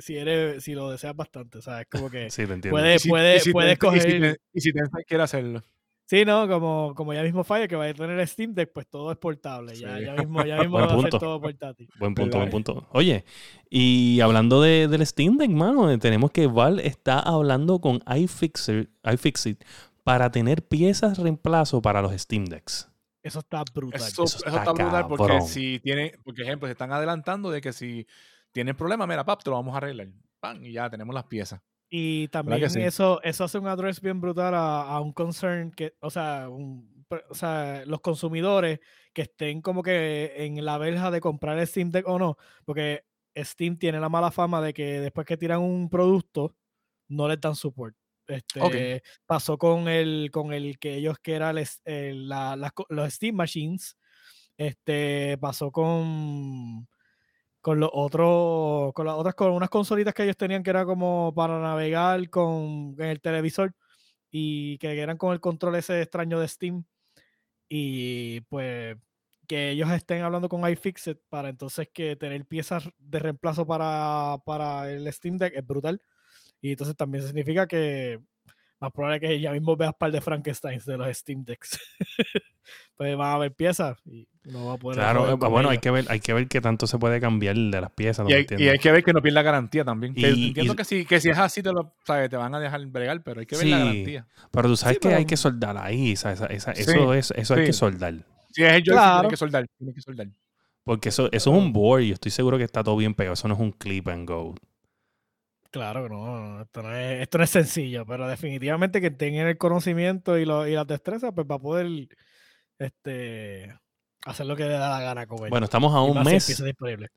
si 0.00 0.16
eres, 0.16 0.62
si 0.64 0.74
lo 0.74 0.90
deseas 0.90 1.16
bastante, 1.16 1.62
¿sabes? 1.62 1.86
Como 1.90 2.10
que 2.10 2.30
sí, 2.30 2.46
te 2.46 2.52
entiendo. 2.52 2.70
puede, 2.70 2.96
Y 2.96 2.98
si- 2.98 3.08
puede, 3.08 3.36
y 3.36 3.40
si 3.40 3.52
puedes 3.52 3.78
y 3.78 4.00
si. 4.00 4.20
Ten- 4.20 4.36
Y 4.52 4.60
si 4.60 4.72
quiere 5.06 5.22
hacerlo. 5.22 5.62
Sí, 6.08 6.24
no, 6.24 6.48
como, 6.48 6.94
como 6.94 7.12
ya 7.12 7.22
mismo 7.22 7.44
falla 7.44 7.68
que 7.68 7.76
vaya 7.76 7.90
a 7.90 7.94
tener 7.94 8.18
el 8.18 8.26
Steam 8.26 8.54
Deck, 8.54 8.72
pues 8.72 8.86
todo 8.86 9.12
es 9.12 9.18
portable. 9.18 9.74
Ya, 9.74 9.98
Sí. 9.98 10.04
ya 10.06 10.14
mismo, 10.14 10.42
ya 10.42 10.56
mismo 10.60 10.78
va 10.78 10.86
a 10.86 11.00
ser 11.02 11.10
todo 11.10 11.38
portátil. 11.38 11.86
Buen 11.98 12.14
punto, 12.14 12.38
buen 12.38 12.48
punto. 12.50 12.88
Oye, 12.92 13.26
y 13.68 14.18
hablando 14.20 14.62
de, 14.62 14.88
del 14.88 15.06
Steam 15.06 15.36
Deck, 15.36 15.50
mano, 15.50 15.90
eh, 15.90 15.98
tenemos 15.98 16.30
que 16.30 16.46
Val 16.46 16.80
está 16.80 17.18
hablando 17.20 17.78
con 17.80 18.00
iFixit, 18.16 18.88
iFixit 19.04 19.62
para 20.02 20.30
tener 20.30 20.66
piezas 20.66 21.18
reemplazo 21.18 21.82
para 21.82 22.00
los 22.00 22.12
Steam 22.18 22.46
Decks. 22.46 22.88
Eso 23.22 23.40
está 23.40 23.62
brutal. 23.74 24.00
Eso, 24.00 24.24
Eso 24.24 24.38
eso 24.38 24.46
está 24.46 24.60
está 24.60 24.72
brutal 24.72 25.06
porque 25.08 25.26
cabrón. 25.26 25.46
si 25.46 25.78
tiene, 25.80 26.14
por 26.24 26.40
ejemplo, 26.40 26.66
se 26.68 26.72
están 26.72 26.90
adelantando 26.90 27.50
de 27.50 27.60
que 27.60 27.74
si 27.74 28.06
tienen 28.52 28.74
problema, 28.74 29.06
mira, 29.06 29.24
pap, 29.26 29.42
te 29.42 29.50
lo 29.50 29.56
vamos 29.56 29.74
a 29.74 29.76
arreglar. 29.76 30.08
Pan, 30.40 30.64
y 30.64 30.72
ya 30.72 30.88
tenemos 30.88 31.14
las 31.14 31.24
piezas. 31.24 31.60
Y 31.90 32.28
también 32.28 32.68
sí? 32.70 32.80
eso, 32.82 33.20
eso 33.22 33.44
hace 33.44 33.58
un 33.58 33.66
address 33.66 34.00
bien 34.00 34.20
brutal 34.20 34.54
a, 34.54 34.82
a 34.82 35.00
un 35.00 35.12
concern 35.12 35.70
que, 35.72 35.94
o 36.00 36.10
sea, 36.10 36.48
un- 36.48 37.04
o 37.30 37.34
sea, 37.34 37.84
los 37.86 38.00
consumidores 38.02 38.80
que 39.14 39.22
estén 39.22 39.62
como 39.62 39.82
que 39.82 40.44
en 40.44 40.62
la 40.64 40.76
verja 40.76 41.10
de 41.10 41.20
comprar 41.22 41.58
el 41.58 41.66
Steam 41.66 41.90
Deck 41.90 42.06
o 42.06 42.18
no, 42.18 42.36
porque 42.66 43.04
Steam 43.34 43.78
tiene 43.78 43.98
la 44.00 44.10
mala 44.10 44.30
fama 44.30 44.60
de 44.60 44.74
que 44.74 45.00
después 45.00 45.26
que 45.26 45.38
tiran 45.38 45.60
un 45.60 45.88
producto, 45.88 46.54
no 47.08 47.26
les 47.26 47.40
dan 47.40 47.54
support. 47.54 47.96
Este, 48.26 48.60
Pasó 49.24 49.56
con 49.56 49.88
el, 49.88 50.28
con 50.30 50.52
el 50.52 50.78
que 50.78 50.96
ellos 50.96 51.16
que 51.22 51.32
era 51.32 51.48
el 51.50 51.58
es- 51.58 51.80
el- 51.86 52.28
la- 52.28 52.56
las 52.56 52.72
co- 52.72 52.86
los 52.90 53.10
Steam 53.14 53.34
Machines. 53.36 53.96
Este 54.58 55.38
pasó 55.38 55.70
con 55.72 56.86
con 57.68 57.80
los 57.80 57.90
otros, 57.92 58.94
con 58.94 59.04
las 59.04 59.14
otras, 59.16 59.34
con 59.34 59.50
unas 59.52 59.68
consolitas 59.68 60.14
que 60.14 60.22
ellos 60.22 60.38
tenían 60.38 60.62
que 60.62 60.70
era 60.70 60.86
como 60.86 61.34
para 61.34 61.60
navegar 61.60 62.30
con 62.30 62.94
en 62.98 63.04
el 63.04 63.20
televisor 63.20 63.74
y 64.30 64.78
que 64.78 64.98
eran 64.98 65.18
con 65.18 65.34
el 65.34 65.40
control 65.40 65.74
ese 65.74 66.00
extraño 66.00 66.40
de 66.40 66.48
Steam. 66.48 66.84
Y 67.68 68.40
pues 68.48 68.96
que 69.46 69.72
ellos 69.72 69.90
estén 69.90 70.22
hablando 70.22 70.48
con 70.48 70.66
iFixit 70.66 71.18
para 71.28 71.50
entonces 71.50 71.90
que 71.92 72.16
tener 72.16 72.46
piezas 72.46 72.88
de 72.96 73.18
reemplazo 73.18 73.66
para, 73.66 74.38
para 74.46 74.90
el 74.90 75.12
Steam 75.12 75.36
Deck 75.36 75.52
es 75.54 75.66
brutal. 75.66 76.00
Y 76.62 76.70
entonces 76.70 76.96
también 76.96 77.22
significa 77.26 77.66
que 77.66 78.18
más 78.80 78.92
probable 78.92 79.20
que 79.20 79.40
ya 79.40 79.52
mismo 79.52 79.76
veas 79.76 79.94
par 79.94 80.10
de 80.12 80.20
Frankensteins 80.20 80.84
de 80.86 80.96
los 80.96 81.16
Steam 81.16 81.44
Decks. 81.44 81.78
pues 82.96 83.16
van 83.16 83.28
a 83.28 83.34
haber 83.34 83.52
piezas 83.54 83.98
y 84.06 84.28
no 84.44 84.66
va 84.66 84.72
a 84.74 84.76
poder. 84.76 84.98
Claro, 84.98 85.30
eh, 85.30 85.34
bueno, 85.34 85.68
hay 85.68 85.78
que 85.78 85.90
ver, 85.90 86.04
hay 86.08 86.20
que 86.20 86.32
ver 86.32 86.48
qué 86.48 86.60
tanto 86.60 86.86
se 86.86 86.98
puede 86.98 87.20
cambiar 87.20 87.56
de 87.56 87.80
las 87.80 87.90
piezas. 87.90 88.24
¿no 88.24 88.30
Y 88.30 88.34
hay, 88.34 88.38
y 88.40 88.42
entiendes? 88.42 88.72
hay 88.72 88.78
que 88.78 88.92
ver 88.92 89.04
que 89.04 89.12
no 89.12 89.20
pierda 89.22 89.42
garantía 89.42 89.84
también. 89.84 90.14
Que 90.14 90.28
entiendo 90.28 90.72
y- 90.72 90.76
que, 90.76 90.84
si, 90.84 91.04
que 91.04 91.20
si 91.20 91.30
es 91.30 91.38
así, 91.38 91.62
te, 91.62 91.72
lo, 91.72 91.94
sabes, 92.06 92.28
te 92.30 92.36
van 92.36 92.54
a 92.54 92.60
dejar 92.60 92.84
bregar, 92.86 93.22
pero 93.22 93.40
hay 93.40 93.46
que 93.46 93.56
ver 93.56 93.66
la 93.66 93.76
Sí. 93.78 93.82
garantía. 93.84 94.26
Pero 94.50 94.68
tú 94.68 94.76
sabes 94.76 94.94
Sí, 94.96 95.00
que 95.00 95.08
pero- 95.08 95.18
hay 95.18 95.24
que 95.26 95.36
soldar 95.36 95.76
ahí, 95.78 96.16
¿sabes? 96.16 96.40
Esa- 96.40 96.52
esa- 96.52 96.74
Sí, 96.74 96.82
eso, 96.82 97.14
es, 97.14 97.30
eso 97.36 97.54
hay 97.54 97.60
sí. 97.60 97.66
que 97.66 97.72
soldar. 97.72 98.14
Si 98.50 98.62
es 98.64 98.68
el 98.68 98.74
joystick, 98.76 98.92
Claro. 98.92 99.20
tiene 99.20 99.30
que 99.30 99.36
soldar. 99.36 99.66
Tiene 99.78 99.94
que 99.94 100.00
soldar. 100.00 100.26
Porque 100.84 101.08
eso, 101.10 101.26
eso 101.32 101.50
es 101.52 101.56
un 101.58 101.72
board 101.72 102.02
y 102.02 102.12
estoy 102.12 102.30
seguro 102.30 102.56
que 102.58 102.64
está 102.64 102.82
todo 102.82 102.96
bien 102.96 103.14
pegado. 103.14 103.34
Eso 103.34 103.46
no 103.48 103.54
es 103.54 103.60
un 103.60 103.72
clip 103.72 104.08
and 104.08 104.26
go. 104.28 104.54
Claro 105.70 106.04
que 106.04 106.08
no, 106.08 106.48
no, 106.48 106.62
esto 106.62 106.82
no, 106.82 106.96
es, 106.96 107.22
esto 107.22 107.38
no 107.38 107.44
es 107.44 107.50
sencillo, 107.50 108.06
pero 108.06 108.26
definitivamente 108.26 109.00
que 109.02 109.10
tengan 109.10 109.48
el 109.48 109.58
conocimiento 109.58 110.38
y, 110.38 110.46
lo, 110.46 110.66
y 110.66 110.72
las 110.72 110.86
destrezas, 110.86 111.32
pues 111.34 111.46
va 111.46 111.56
a 111.56 111.60
poder 111.60 112.08
este, 112.78 113.74
hacer 114.24 114.46
lo 114.46 114.56
que 114.56 114.64
le 114.64 114.70
da 114.70 114.88
la 114.88 115.00
gana 115.00 115.26
con 115.26 115.44
él. 115.44 115.50
Bueno, 115.50 115.64
estamos 115.64 115.94
a 115.94 116.00
un 116.00 116.22
mes. 116.22 116.48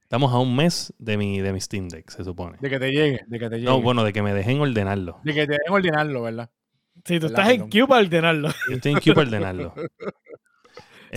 Estamos 0.02 0.34
a 0.34 0.40
un 0.40 0.56
mes 0.56 0.94
de 0.98 1.18
mi, 1.18 1.40
de 1.40 1.54
mi 1.54 1.62
Steam 1.62 1.88
Deck, 1.88 2.10
se 2.10 2.26
supone. 2.26 2.58
De 2.60 2.70
que 2.70 2.80
te 2.80 2.92
llegue, 2.92 3.22
de 3.26 3.40
que 3.40 3.50
te 3.50 3.56
llegue. 3.56 3.70
No, 3.70 3.82
bueno, 3.82 4.04
de 4.04 4.12
que 4.12 4.22
me 4.22 4.34
dejen 4.34 4.60
ordenarlo. 4.60 5.22
De 5.24 5.34
que 5.34 5.46
te 5.46 5.54
dejen 5.54 5.72
ordenarlo, 5.74 6.24
¿verdad? 6.24 6.50
Si 7.06 7.20
tú 7.20 7.28
¿Verdad? 7.28 7.52
estás 7.52 7.54
en. 7.54 7.70
Q 7.70 7.88
para 7.88 8.02
ordenarlo. 8.02 8.50
Yo 8.70 8.76
estoy 8.76 8.92
en 8.92 9.00
Q 9.00 9.14
para 9.14 9.28
ordenarlo. 9.28 9.74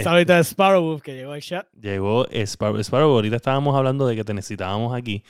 Saludita 0.03 0.37
de 0.37 0.45
Sparrow 0.45 0.99
que 1.01 1.15
llegó 1.15 1.33
al 1.33 1.43
chat. 1.43 1.67
Llegó 1.81 2.27
Sparrow. 2.31 2.79
Sparrow, 2.81 3.11
ahorita 3.11 3.37
estábamos 3.37 3.77
hablando 3.77 4.07
de 4.07 4.17
que 4.17 4.25
te 4.25 4.35
necesitábamos 4.35 4.95
aquí. 4.95 5.23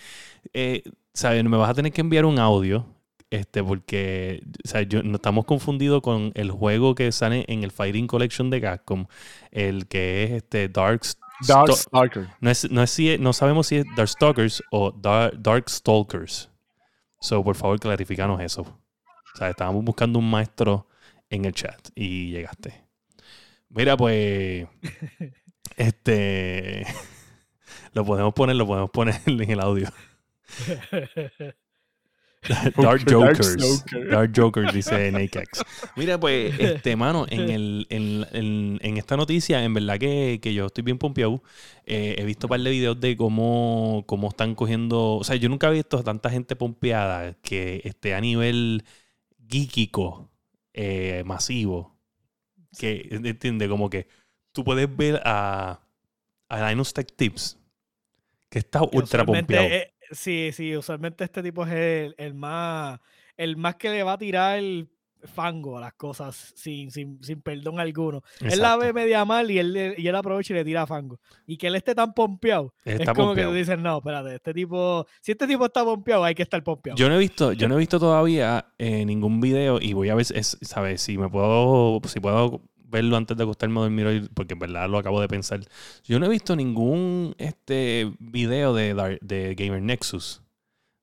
Eh, 0.52 0.82
¿Sabes? 1.12 1.44
Me 1.44 1.56
vas 1.56 1.70
a 1.70 1.74
tener 1.74 1.92
que 1.92 2.00
enviar 2.00 2.24
un 2.24 2.38
audio. 2.38 2.86
Este, 3.30 3.64
porque 3.64 4.42
o 4.64 4.68
sea, 4.68 4.82
yo, 4.82 5.02
no 5.02 5.16
estamos 5.16 5.44
confundidos 5.44 6.02
con 6.02 6.30
el 6.34 6.50
juego 6.52 6.94
que 6.94 7.10
sale 7.10 7.44
en 7.48 7.64
el 7.64 7.72
Fighting 7.72 8.06
Collection 8.06 8.48
de 8.48 8.60
Capcom. 8.60 9.06
El 9.50 9.88
que 9.88 10.22
es 10.24 10.30
este 10.32 10.68
Dark, 10.68 11.02
Dark 11.48 11.72
Stalker. 11.72 12.28
no, 12.40 12.50
es, 12.50 12.70
no, 12.70 12.82
es 12.82 12.90
si 12.90 13.10
es- 13.10 13.18
no 13.18 13.32
sabemos 13.32 13.66
si 13.66 13.76
es 13.76 13.86
Darkstalkers 13.96 14.62
o 14.70 14.92
Dark, 14.92 15.34
Darkstalkers. 15.42 16.48
So, 17.20 17.42
por 17.42 17.56
favor, 17.56 17.80
clarificanos 17.80 18.40
eso. 18.40 18.62
O 18.62 19.36
sea, 19.36 19.50
estábamos 19.50 19.82
buscando 19.82 20.18
un 20.20 20.30
maestro 20.30 20.86
en 21.28 21.44
el 21.44 21.54
chat 21.54 21.88
y 21.96 22.30
llegaste. 22.30 22.83
Mira, 23.74 23.96
pues. 23.96 24.66
este. 25.76 26.86
lo 27.92 28.04
podemos 28.04 28.32
poner, 28.32 28.56
lo 28.56 28.66
podemos 28.66 28.90
poner 28.90 29.20
en 29.26 29.50
el 29.50 29.60
audio. 29.60 29.88
Dark 32.76 33.10
Jokers. 33.10 33.84
Dark 34.10 34.32
Jokers, 34.36 34.72
dice 34.72 35.10
Nakex. 35.10 35.64
Mira, 35.96 36.20
pues, 36.20 36.54
este, 36.60 36.94
mano, 36.94 37.24
en, 37.30 37.48
el, 37.48 37.86
en, 37.88 38.26
en, 38.32 38.78
en 38.82 38.96
esta 38.98 39.16
noticia, 39.16 39.64
en 39.64 39.72
verdad 39.72 39.98
que, 39.98 40.40
que 40.42 40.52
yo 40.52 40.66
estoy 40.66 40.84
bien 40.84 40.98
pompeado. 40.98 41.42
Eh, 41.86 42.16
he 42.18 42.24
visto 42.24 42.46
un 42.46 42.50
par 42.50 42.60
de 42.60 42.70
videos 42.70 43.00
de 43.00 43.16
cómo, 43.16 44.04
cómo 44.06 44.28
están 44.28 44.54
cogiendo. 44.54 45.14
O 45.14 45.24
sea, 45.24 45.36
yo 45.36 45.48
nunca 45.48 45.68
he 45.68 45.72
visto 45.72 46.04
tanta 46.04 46.28
gente 46.28 46.54
pompeada 46.54 47.34
que 47.40 47.80
esté 47.84 48.14
a 48.14 48.20
nivel 48.20 48.84
geekico, 49.48 50.30
eh, 50.74 51.22
masivo. 51.24 51.93
Que, 52.78 53.08
entiende, 53.10 53.68
como 53.68 53.88
que 53.90 54.08
tú 54.52 54.64
puedes 54.64 54.94
ver 54.94 55.20
a, 55.24 55.80
a 56.48 56.70
Linus 56.70 56.92
Tech 56.92 57.14
Tips, 57.14 57.58
que 58.48 58.58
está 58.60 58.82
ultra 58.82 59.24
pompeado. 59.24 59.66
eh, 59.66 59.94
sí, 60.10 60.50
sí, 60.52 60.76
usualmente 60.76 61.24
este 61.24 61.42
tipo 61.42 61.64
es 61.64 61.72
el, 61.72 62.14
el 62.18 62.34
más 62.34 63.00
el 63.36 63.56
más 63.56 63.76
que 63.76 63.90
le 63.90 64.02
va 64.02 64.12
a 64.12 64.18
tirar 64.18 64.58
el 64.58 64.88
fango 65.26 65.78
a 65.78 65.80
las 65.80 65.94
cosas 65.94 66.52
sin, 66.56 66.90
sin, 66.90 67.22
sin 67.22 67.40
perdón 67.40 67.80
alguno. 67.80 68.22
Él 68.40 68.48
la 68.48 68.54
Exacto. 68.74 68.78
ve 68.80 68.92
media 68.92 69.24
mal 69.24 69.50
y 69.50 69.58
él, 69.58 69.94
y 69.96 70.06
él 70.06 70.14
aprovecha 70.16 70.52
y 70.52 70.56
le 70.56 70.64
tira 70.64 70.86
fango. 70.86 71.18
Y 71.46 71.56
que 71.56 71.66
él 71.68 71.74
esté 71.74 71.94
tan 71.94 72.12
pompeado. 72.14 72.74
Está 72.84 73.02
es 73.04 73.08
como 73.10 73.28
pompeado. 73.28 73.50
que 73.50 73.54
tú 73.54 73.58
dices, 73.58 73.78
no, 73.78 73.98
espérate, 73.98 74.34
este 74.36 74.54
tipo, 74.54 75.06
si 75.20 75.32
este 75.32 75.46
tipo 75.46 75.64
está 75.66 75.84
pompeado, 75.84 76.24
hay 76.24 76.34
que 76.34 76.42
estar 76.42 76.62
pompeado. 76.62 76.96
Yo 76.96 77.08
no 77.08 77.16
he 77.16 77.18
visto, 77.18 77.52
yo 77.52 77.68
no 77.68 77.74
he 77.74 77.78
visto 77.78 77.98
todavía 77.98 78.66
eh, 78.78 79.04
ningún 79.04 79.40
video 79.40 79.78
y 79.80 79.92
voy 79.92 80.08
a 80.10 80.14
ver, 80.14 80.26
es- 80.34 80.58
¿sabes? 80.62 81.00
Si 81.02 81.18
me 81.18 81.28
puedo, 81.28 82.00
si 82.06 82.20
puedo 82.20 82.60
verlo 82.86 83.16
antes 83.16 83.36
de 83.36 83.42
acostarme 83.42 83.80
a 83.80 83.82
dormir 83.82 84.06
hoy, 84.06 84.28
porque 84.34 84.52
en 84.52 84.60
verdad 84.60 84.88
lo 84.88 84.98
acabo 84.98 85.20
de 85.20 85.26
pensar. 85.26 85.58
Yo 86.04 86.20
no 86.20 86.26
he 86.26 86.28
visto 86.28 86.54
ningún 86.54 87.34
este 87.38 88.12
video 88.20 88.72
de, 88.72 89.18
de 89.20 89.54
Gamer 89.56 89.82
Nexus 89.82 90.42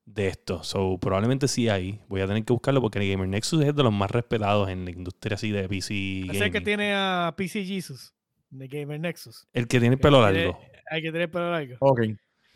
de 0.04 0.28
esto. 0.28 0.62
So, 0.64 0.98
probablemente 0.98 1.48
sí 1.48 1.68
hay. 1.68 2.00
Voy 2.08 2.20
a 2.20 2.26
tener 2.26 2.44
que 2.44 2.52
buscarlo 2.52 2.80
porque 2.80 2.98
el 2.98 3.10
Gamer 3.10 3.28
Nexus 3.28 3.64
es 3.64 3.74
de 3.74 3.82
los 3.82 3.92
más 3.92 4.10
respetados 4.10 4.68
en 4.68 4.84
la 4.84 4.90
industria 4.90 5.36
así 5.36 5.50
de 5.50 5.68
PC 5.68 6.26
es 6.30 6.40
el 6.40 6.50
que 6.50 6.60
tiene 6.60 6.92
a 6.94 7.32
PC 7.36 7.64
Jesus 7.64 8.14
de 8.50 8.68
Gamer 8.68 9.00
Nexus. 9.00 9.46
El 9.52 9.68
que 9.68 9.80
tiene 9.80 9.94
el 9.94 10.00
pelo 10.00 10.20
largo. 10.20 10.58
Hay 10.90 11.02
que 11.02 11.12
tener 11.12 11.30
pelo 11.30 11.50
largo. 11.50 11.76
Ok. 11.80 12.00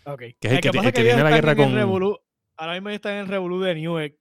Ok. 0.05 0.19
Que 0.19 0.49
es 0.49 0.53
el 0.53 0.61
que 0.61 0.69
el 0.69 0.93
que 0.93 1.03
tiene 1.03 1.23
la 1.23 1.31
guerra 1.31 1.53
el 1.53 1.57
con- 1.57 2.17
Ahora 2.59 2.73
mismo 2.73 2.89
están 2.89 3.13
en 3.15 3.19
el 3.21 3.29
revolú 3.29 3.61
de 3.61 3.75
Newegg. 3.75 4.17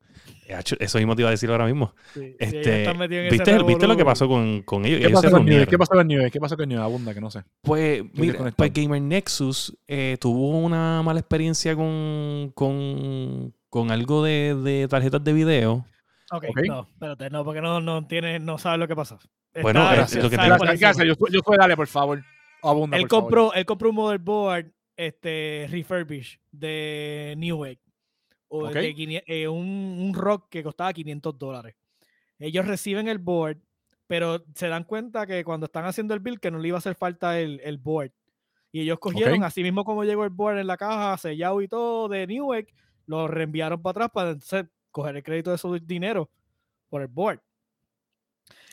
Eso 0.80 0.98
mismo 1.00 1.16
te 1.16 1.24
iba 1.24 1.30
a 1.30 1.32
decir 1.32 1.50
ahora 1.50 1.66
mismo. 1.66 1.94
Sí, 2.14 2.36
Este, 2.40 2.88
¿viste, 3.32 3.64
¿Viste 3.64 3.88
lo 3.88 3.98
que 3.98 4.06
pasó 4.06 4.28
con, 4.28 4.62
con 4.62 4.86
ellos? 4.86 5.00
¿Qué 5.00 5.08
Ellos 5.08 5.22
pasó 5.22 5.32
con 5.32 5.40
New 5.40 5.48
reunieron. 5.48 5.70
¿Qué 5.72 5.78
pasó 5.78 5.94
con 5.96 6.08
New 6.08 6.30
¿Qué 6.32 6.40
pasó 6.40 6.58
con 6.58 6.70
New 6.70 6.82
Abunda, 6.82 7.14
que 7.14 7.22
no 7.22 7.32
sé. 7.32 7.44
Pues, 7.62 8.04
mira, 8.14 8.52
pues 8.56 8.72
Gamer 8.74 9.02
Nexus 9.02 9.76
eh, 9.88 10.18
tuvo 10.20 10.60
una 10.60 11.02
mala 11.04 11.20
experiencia 11.20 11.76
con, 11.76 12.52
con, 12.54 13.54
con 13.70 13.92
algo 13.92 14.24
de, 14.24 14.56
de 14.56 14.88
tarjetas 14.88 15.24
de 15.24 15.34
video. 15.34 15.86
Ok, 16.32 16.46
Ok. 16.50 16.60
no, 16.68 16.88
espérate, 16.92 17.30
no, 17.30 17.44
porque 17.44 17.62
no, 17.62 17.82
no 17.82 18.06
tienes, 18.08 18.42
no 18.42 18.58
sabes 18.58 18.80
lo 18.80 18.88
que 18.88 18.96
pasó. 18.96 19.20
Bueno, 19.62 19.82
Está- 19.92 20.04
es 20.04 20.24
lo 20.24 20.30
que 20.30 20.36
sabe 20.36 20.52
te- 20.52 20.58
por 20.58 20.68
Gracias. 20.68 20.98
Yo, 21.08 21.14
yo 21.32 21.42
dale, 21.58 21.76
por 21.76 21.88
favor. 21.88 22.24
Abunda, 22.62 22.98
Él 22.98 23.04
por 23.04 23.10
favor. 23.10 23.24
compró, 23.24 23.54
él 23.54 23.66
compró 23.66 23.90
un 23.90 23.96
motherboard 23.96 24.66
este, 24.98 25.68
refurbished 25.70 26.40
de 26.52 27.34
Newegg. 27.38 27.80
O 28.48 28.68
de 28.68 29.24
eh, 29.26 29.48
un, 29.48 29.68
un 30.00 30.14
rock 30.14 30.48
que 30.50 30.64
costaba 30.64 30.94
500 30.94 31.38
dólares. 31.38 31.76
Ellos 32.40 32.66
reciben 32.68 33.08
el 33.08 33.18
board, 33.18 33.58
pero 34.08 34.44
se 34.54 34.68
dan 34.68 34.84
cuenta 34.84 35.26
que 35.26 35.44
cuando 35.44 35.66
están 35.66 35.86
haciendo 35.86 36.14
el 36.14 36.20
build 36.20 36.40
que 36.40 36.52
no 36.52 36.60
le 36.60 36.68
iba 36.68 36.78
a 36.78 36.80
hacer 36.80 36.96
falta 36.96 37.40
el, 37.40 37.60
el 37.64 37.78
board. 37.78 38.12
Y 38.72 38.82
ellos 38.82 39.00
cogieron, 39.00 39.44
así 39.44 39.64
mismo 39.64 39.86
como 39.86 40.04
llegó 40.04 40.26
el 40.26 40.32
board 40.32 40.60
en 40.60 40.68
la 40.68 40.78
caja, 40.78 41.18
sellado 41.18 41.62
y 41.62 41.68
todo 41.68 42.10
de 42.10 42.28
Newegg, 42.28 42.68
lo 43.08 43.28
reenviaron 43.28 43.82
para 43.82 43.92
atrás 43.92 44.10
para 44.14 44.30
entonces 44.32 44.66
coger 44.92 45.16
el 45.16 45.24
crédito 45.24 45.52
de 45.52 45.58
su 45.58 45.80
dinero 45.80 46.30
por 46.90 47.02
el 47.02 47.08
board. 47.08 47.40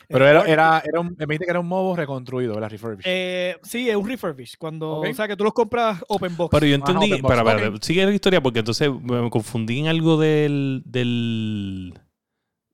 Pero 0.07 0.27
era, 0.27 0.43
era, 0.45 0.83
era 0.85 0.99
un, 0.99 1.15
me 1.17 1.25
dijiste 1.25 1.45
que 1.45 1.51
era 1.51 1.59
un 1.59 1.67
modo 1.67 1.95
reconstruido, 1.95 2.53
¿verdad? 2.55 2.69
Refurbished. 2.69 3.03
eh, 3.05 3.57
sí, 3.63 3.89
es 3.89 3.95
un 3.95 4.07
refurbish. 4.07 4.57
Cuando. 4.57 4.99
O 4.99 5.13
sea, 5.13 5.27
que 5.27 5.35
tú 5.35 5.43
los 5.43 5.53
compras 5.53 6.03
open 6.07 6.35
box. 6.35 6.51
Pero 6.51 6.65
yo 6.65 6.75
entendí. 6.75 7.09
box, 7.21 7.21
Para, 7.35 7.71
sigue 7.81 8.05
la 8.05 8.13
historia 8.13 8.41
porque 8.41 8.59
entonces 8.59 8.89
me 9.01 9.29
confundí 9.29 9.79
en 9.79 9.87
algo 9.87 10.17
del. 10.17 10.83
del 10.85 11.93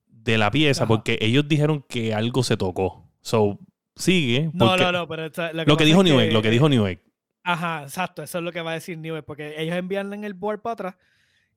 de 0.07 0.37
la 0.37 0.51
pieza 0.51 0.83
Ajá. 0.83 0.87
porque 0.89 1.17
ellos 1.21 1.47
dijeron 1.47 1.83
que 1.87 2.13
algo 2.13 2.43
se 2.43 2.57
tocó. 2.57 3.09
So, 3.21 3.57
sigue. 3.95 4.51
no, 4.53 4.75
no, 4.77 4.91
no, 4.91 5.07
pero 5.07 5.25
esta- 5.25 5.53
Lo 5.53 5.77
que 5.77 5.85
dijo 5.85 6.03
Newegg, 6.03 6.33
lo 6.33 6.41
que 6.41 6.49
dijo 6.51 6.69
Newegg. 6.69 7.01
Ajá, 7.43 7.83
exacto, 7.83 8.21
eso 8.21 8.37
es 8.39 8.43
lo 8.43 8.51
que 8.51 8.61
va 8.61 8.71
a 8.71 8.73
decir 8.75 8.97
Newegg, 8.97 9.23
porque 9.23 9.55
ellos 9.57 9.75
envían 9.75 10.13
en 10.13 10.23
el 10.25 10.33
board 10.33 10.61
para 10.61 10.73
atrás 10.73 10.95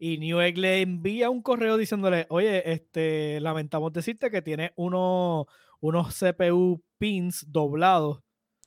y 0.04 0.18
Newegg 0.18 0.58
le 0.58 0.80
envía 0.80 1.30
un 1.30 1.42
correo 1.42 1.76
diciéndole, 1.76 2.26
oye, 2.28 2.72
este, 2.72 3.38
lamentamos 3.40 3.92
decirte 3.92 4.30
que 4.30 4.42
tiene 4.42 4.72
uno, 4.74 5.46
unos 5.80 6.18
CPU 6.18 6.82
pins 6.98 7.44
doblados. 7.48 8.20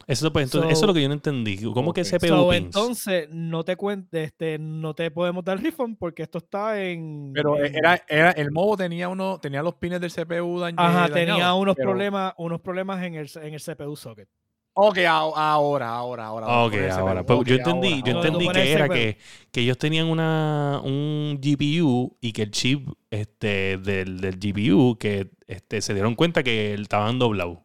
Eso, 0.08 0.32
pues, 0.32 0.45
entonces, 0.45 0.71
eso 0.74 0.82
es 0.82 0.88
lo 0.88 0.93
que 0.93 1.02
yo 1.02 1.08
no 1.08 1.13
entendí. 1.15 1.58
¿Cómo 1.74 1.91
que. 1.91 2.04
CPU 2.04 2.28
So, 2.28 2.50
pins? 2.50 2.65
entonces, 2.65 3.28
no 3.32 3.63
te 3.63 3.76
cuente, 3.76 4.24
este, 4.24 4.60
no 4.60 4.93
te 4.93 5.10
podemos 5.10 5.43
dar 5.43 5.60
refund 5.62 5.98
porque 5.98 6.24
esto 6.24 6.38
está 6.38 6.82
en. 6.82 7.32
Pero 7.34 7.63
en- 7.63 7.76
era, 7.76 8.02
era, 8.08 8.32
el 8.32 8.52
modo 8.52 8.78
tenía 8.78 9.10
uno, 9.10 9.39
tenía 9.39 9.63
los 9.63 9.76
pines 9.76 10.00
del 10.02 10.12
CPU 10.12 10.60
dañ- 10.60 10.76
Ajá, 10.78 11.08
tenía 11.10 11.34
dañados, 11.34 11.62
unos 11.62 11.76
pero- 11.76 11.89
problemas, 11.89 12.34
unos 12.38 12.62
problemas 12.62 13.04
en 13.04 13.15
el, 13.15 13.30
en 13.41 13.54
el 13.56 13.60
CPU 13.62 13.95
socket. 13.95 14.30
Ok, 14.78 14.98
ahora, 15.08 15.90
ahora, 15.90 16.26
ahora. 16.26 16.46
Ah, 16.50 16.66
Ok, 16.66 16.74
ahora. 16.92 17.26
Pues 17.26 17.40
Ok, 17.40 17.48
yo 17.48 17.56
entendí, 17.56 17.88
ahora, 17.94 18.02
yo 18.06 18.16
ahora. 18.18 18.28
entendí 18.28 18.50
que 18.52 18.72
era 18.74 18.90
que, 18.90 19.18
que 19.52 19.62
ellos 19.62 19.78
tenían 19.78 20.08
una, 20.08 20.82
un 20.84 21.40
GPU 21.42 22.18
y 22.20 22.34
que 22.34 22.42
el 22.44 22.52
chip 22.52 22.90
este, 23.10 23.78
del, 23.78 24.20
del 24.20 24.36
GPU 24.38 24.98
que 25.00 25.30
este, 25.48 25.80
se 25.82 25.94
dieron 25.94 26.16
cuenta 26.16 26.44
que 26.44 26.74
estaban 26.74 27.18
doblados. 27.20 27.60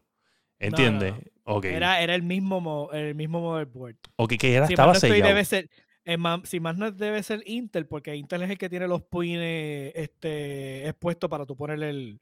¿Entiendes? 0.61 1.14
no. 1.14 1.55
Ok. 1.57 1.64
Era, 1.64 2.01
era 2.01 2.14
el 2.14 2.23
mismo 2.23 2.61
mo- 2.61 2.90
el 2.92 3.16
mismo 3.16 3.40
motherboard. 3.40 3.96
ok, 4.14 4.35
que 4.38 4.55
era, 4.55 4.66
Si 4.68 4.75
estaba 4.75 4.92
más 4.92 5.01
sellado. 5.01 5.27
debe 5.31 5.44
ser, 5.44 5.68
eh, 6.05 6.16
ma- 6.16 6.42
si 6.44 6.61
más 6.61 6.77
no 6.77 6.92
debe 6.92 7.23
ser 7.25 7.42
Intel, 7.44 7.87
porque 7.87 8.14
Intel 8.14 8.42
es 8.42 8.51
el 8.51 8.59
que 8.59 8.68
tiene 8.68 8.87
los 8.87 9.03
pines 9.03 9.90
este, 9.96 10.87
expuestos 10.87 11.29
para 11.29 11.44
tú 11.44 11.57
poner 11.57 11.83
el, 11.83 12.20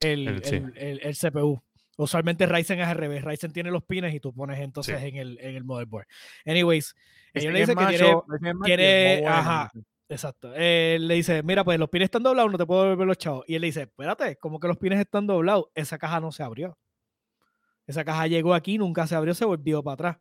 el, 0.00 0.26
El- 0.28 0.44
sí. 0.44 0.56
el- 0.56 0.72
el- 0.76 1.00
el 1.04 1.14
CPU. 1.14 1.62
Usualmente 2.00 2.46
Ryzen 2.46 2.78
es 2.80 2.86
al 2.86 2.96
revés. 2.96 3.24
Ryzen 3.24 3.52
tiene 3.52 3.70
los 3.72 3.82
pines 3.84 4.14
y 4.14 4.20
tú 4.20 4.32
pones 4.32 4.60
entonces 4.60 5.02
en, 5.02 5.16
el, 5.16 5.38
en 5.40 5.56
el 5.56 5.64
motherboard. 5.64 6.06
Anyways, 6.46 6.94
ellos 7.34 7.52
le 7.52 7.58
dicen 7.60 7.76
que 7.76 7.84
macho, 7.84 8.24
quiere- 8.64 9.14
es- 9.18 9.26
ajá. 9.26 9.72
Exacto. 10.10 10.54
Él 10.54 11.06
le 11.08 11.14
dice, 11.14 11.42
mira, 11.42 11.64
pues 11.64 11.78
los 11.78 11.88
pines 11.90 12.06
están 12.06 12.22
doblados, 12.22 12.50
no 12.52 12.56
te 12.56 12.64
puedo 12.64 12.84
devolver 12.84 13.06
los 13.06 13.18
chavos. 13.18 13.44
Y 13.48 13.56
él 13.56 13.60
le 13.62 13.66
dice, 13.66 13.82
espérate, 13.82 14.36
¿cómo 14.36 14.58
que 14.60 14.68
los 14.68 14.78
pines 14.78 15.00
están 15.00 15.26
doblados? 15.26 15.66
Esa 15.74 15.98
caja 15.98 16.20
no 16.20 16.30
se 16.32 16.42
abrió. 16.44 16.78
Esa 17.86 18.04
caja 18.04 18.26
llegó 18.26 18.54
aquí, 18.54 18.78
nunca 18.78 19.06
se 19.06 19.14
abrió, 19.16 19.34
se 19.34 19.44
volvió 19.44 19.82
para 19.82 19.94
atrás. 19.94 20.16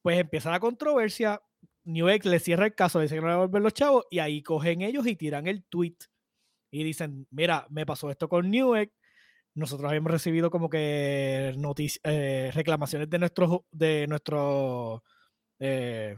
Pues 0.00 0.18
empieza 0.18 0.50
la 0.50 0.60
controversia. 0.60 1.40
Newegg 1.84 2.24
le 2.26 2.38
cierra 2.38 2.66
el 2.66 2.74
caso, 2.74 2.98
le 2.98 3.04
dice 3.04 3.16
que 3.16 3.20
no 3.20 3.26
le 3.26 3.32
va 3.34 3.38
a 3.40 3.42
devolver 3.42 3.62
los 3.62 3.74
chavos, 3.74 4.04
y 4.10 4.20
ahí 4.20 4.42
cogen 4.42 4.80
ellos 4.82 5.06
y 5.06 5.16
tiran 5.16 5.46
el 5.48 5.64
tweet. 5.64 5.96
Y 6.70 6.82
dicen, 6.84 7.26
mira, 7.30 7.66
me 7.70 7.84
pasó 7.84 8.10
esto 8.10 8.28
con 8.28 8.50
Newegg. 8.50 8.90
Nosotros 9.54 9.88
habíamos 9.88 10.10
recibido 10.10 10.50
como 10.50 10.68
que 10.68 11.54
eh, 12.02 12.50
reclamaciones 12.54 13.08
de 13.08 13.18
nuestros 13.18 13.60
de 13.70 14.06
nuestros 14.08 15.00
eh, 15.60 16.16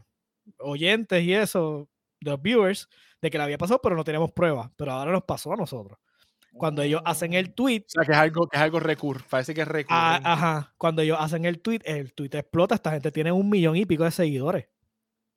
oyentes 0.59 1.23
y 1.23 1.35
eso, 1.35 1.89
de 2.21 2.31
los 2.31 2.41
viewers, 2.41 2.89
de 3.21 3.31
que 3.31 3.39
le 3.39 3.45
había 3.45 3.59
pasado, 3.59 3.81
pero 3.83 3.97
no 3.97 4.05
teníamos 4.05 4.33
pruebas. 4.33 4.71
Pero 4.77 4.93
ahora 4.93 5.13
nos 5.13 5.25
pasó 5.25 5.53
a 5.53 5.57
nosotros. 5.57 5.99
Cuando 6.53 6.81
ellos 6.81 7.03
hacen 7.05 7.35
el 7.35 7.53
tweet, 7.55 7.85
O 7.87 7.91
sea, 7.91 8.05
que 8.05 8.13
es 8.13 8.19
algo, 8.19 8.49
que 8.49 8.57
es 8.57 8.63
algo 8.63 8.81
recur, 8.81 9.23
parece 9.29 9.53
que 9.53 9.61
es 9.61 9.69
recurrente. 9.69 9.89
Ah, 9.91 10.21
ajá. 10.25 10.75
Cuando 10.79 11.03
ellos 11.03 11.19
hacen 11.21 11.45
el 11.45 11.61
tweet, 11.61 11.81
el 11.85 12.15
tweet 12.15 12.31
explota. 12.33 12.77
Esta 12.77 12.93
gente 12.93 13.13
tiene 13.13 13.31
un 13.33 13.51
millón 13.51 13.77
y 13.77 13.85
pico 13.85 14.05
de 14.05 14.11
seguidores. 14.11 14.67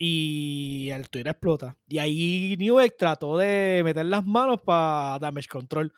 Y 0.02 0.90
el 0.92 1.10
tweet 1.10 1.24
explota. 1.28 1.76
Y 1.88 1.98
ahí 2.00 2.56
Newegg 2.58 2.96
trató 2.98 3.38
de 3.38 3.82
meter 3.84 4.06
las 4.06 4.26
manos 4.26 4.62
para 4.62 5.20
damage 5.20 5.50
control. 5.50 5.92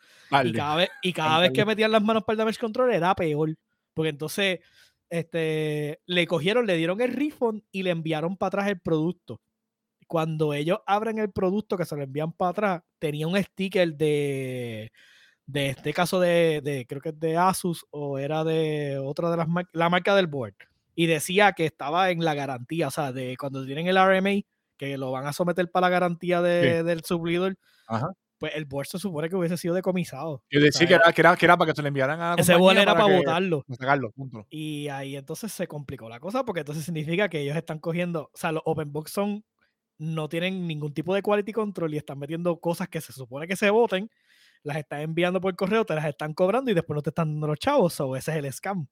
Y 0.49 0.53
cada 0.53 0.75
vez, 0.75 0.89
y 1.03 1.13
cada 1.13 1.39
vez 1.39 1.51
que 1.53 1.65
metían 1.65 1.91
las 1.91 2.01
manos 2.03 2.23
para 2.23 2.33
el 2.33 2.37
damage 2.39 2.59
control 2.59 2.91
era 2.93 3.13
peor. 3.15 3.55
Porque 3.93 4.09
entonces 4.09 4.59
este, 5.09 5.99
le 6.07 6.25
cogieron, 6.25 6.65
le 6.65 6.77
dieron 6.77 6.99
el 7.01 7.13
refund 7.13 7.61
y 7.71 7.83
le 7.83 7.91
enviaron 7.91 8.37
para 8.37 8.47
atrás 8.47 8.67
el 8.69 8.79
producto. 8.81 9.39
Cuando 10.07 10.53
ellos 10.53 10.79
abren 10.87 11.19
el 11.19 11.31
producto 11.31 11.77
que 11.77 11.85
se 11.85 11.95
lo 11.95 12.01
envían 12.03 12.33
para 12.33 12.49
atrás, 12.51 12.81
tenía 12.99 13.27
un 13.27 13.41
sticker 13.41 13.93
de, 13.95 14.91
de 15.45 15.67
este 15.69 15.93
caso 15.93 16.19
de, 16.19 16.61
de- 16.63 16.85
creo 16.87 17.01
que 17.01 17.09
es 17.09 17.19
de 17.19 17.37
Asus 17.37 17.85
o 17.91 18.17
era 18.17 18.43
de 18.43 18.97
otra 18.97 19.29
de 19.31 19.37
las 19.37 19.47
marcas, 19.47 19.71
la 19.73 19.89
marca 19.89 20.15
del 20.15 20.27
board. 20.27 20.55
Y 20.95 21.05
decía 21.07 21.53
que 21.53 21.65
estaba 21.65 22.09
en 22.11 22.23
la 22.23 22.33
garantía, 22.33 22.87
o 22.87 22.91
sea, 22.91 23.11
de 23.11 23.35
cuando 23.37 23.65
tienen 23.65 23.87
el 23.87 23.97
RMA, 23.97 24.41
que 24.77 24.97
lo 24.97 25.11
van 25.11 25.25
a 25.27 25.33
someter 25.33 25.69
para 25.71 25.87
la 25.87 25.91
garantía 25.91 26.41
de- 26.41 26.83
del 26.83 27.03
suplidor, 27.03 27.55
Ajá. 27.87 28.09
pues 28.39 28.53
el 28.55 28.65
board 28.65 28.87
se 28.87 28.97
supone 28.99 29.29
que 29.29 29.35
hubiese 29.35 29.55
sido 29.57 29.73
decomisado. 29.75 30.43
Yo 30.49 30.59
decía 30.59 30.87
que 30.87 30.93
era, 30.95 31.13
que, 31.13 31.21
era, 31.21 31.35
que 31.37 31.45
era 31.45 31.55
para 31.57 31.71
que 31.71 31.75
se 31.75 31.81
le 31.83 31.89
enviaran 31.89 32.19
a 32.19 32.35
la 32.35 32.41
Ese 32.41 32.55
board 32.55 32.77
era 32.77 32.93
para 32.95 33.05
que- 33.07 33.17
votarlo. 33.17 33.63
para 33.67 33.77
sacarlo, 33.77 34.11
punto. 34.11 34.47
Y 34.49 34.87
ahí 34.89 35.15
entonces 35.15 35.51
se 35.53 35.67
complicó 35.67 36.09
la 36.09 36.19
cosa 36.19 36.43
porque 36.43 36.61
entonces 36.61 36.83
significa 36.83 37.29
que 37.29 37.39
ellos 37.41 37.55
están 37.55 37.79
cogiendo, 37.79 38.23
o 38.33 38.37
sea, 38.37 38.51
los 38.51 38.63
open 38.65 38.91
box 38.91 39.11
son, 39.11 39.45
no 39.99 40.27
tienen 40.27 40.65
ningún 40.67 40.93
tipo 40.93 41.13
de 41.13 41.21
quality 41.21 41.53
control 41.53 41.93
y 41.93 41.97
están 41.97 42.17
metiendo 42.17 42.59
cosas 42.59 42.87
que 42.89 42.99
se 43.01 43.13
supone 43.13 43.47
que 43.47 43.55
se 43.55 43.69
voten, 43.69 44.09
las 44.63 44.77
están 44.77 45.01
enviando 45.01 45.39
por 45.39 45.55
correo, 45.55 45.85
te 45.85 45.93
las 45.93 46.05
están 46.05 46.33
cobrando 46.33 46.71
y 46.71 46.73
después 46.73 46.95
no 46.95 47.01
te 47.03 47.11
están 47.11 47.31
dando 47.33 47.47
los 47.47 47.59
chavos, 47.59 47.99
o 48.01 48.15
ese 48.15 48.31
es 48.31 48.37
el 48.37 48.51
scam. 48.51 48.87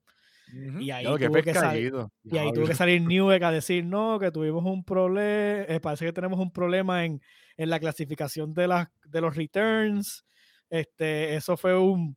Y 0.80 0.90
ahí 0.90 1.06
qué 1.18 1.26
tuvo 1.28 1.42
que 1.42 1.54
salir-. 1.54 1.92
Y 2.24 2.38
ahí 2.38 2.52
tuvo 2.52 2.66
que 2.66 2.74
salir 2.74 3.02
Newegg 3.02 3.44
a 3.44 3.50
decir, 3.50 3.84
no, 3.84 4.18
que 4.18 4.30
tuvimos 4.30 4.64
un 4.64 4.84
problema, 4.84 5.66
parece 5.80 6.06
que 6.06 6.12
tenemos 6.12 6.38
un 6.38 6.52
problema 6.52 7.04
en, 7.04 7.20
en 7.56 7.70
la 7.70 7.78
clasificación 7.78 8.54
de, 8.54 8.68
las 8.68 8.88
de 9.04 9.20
los 9.20 9.36
returns, 9.36 10.24
este, 10.70 11.34
eso 11.34 11.56
fue 11.56 11.78
un 11.78 12.16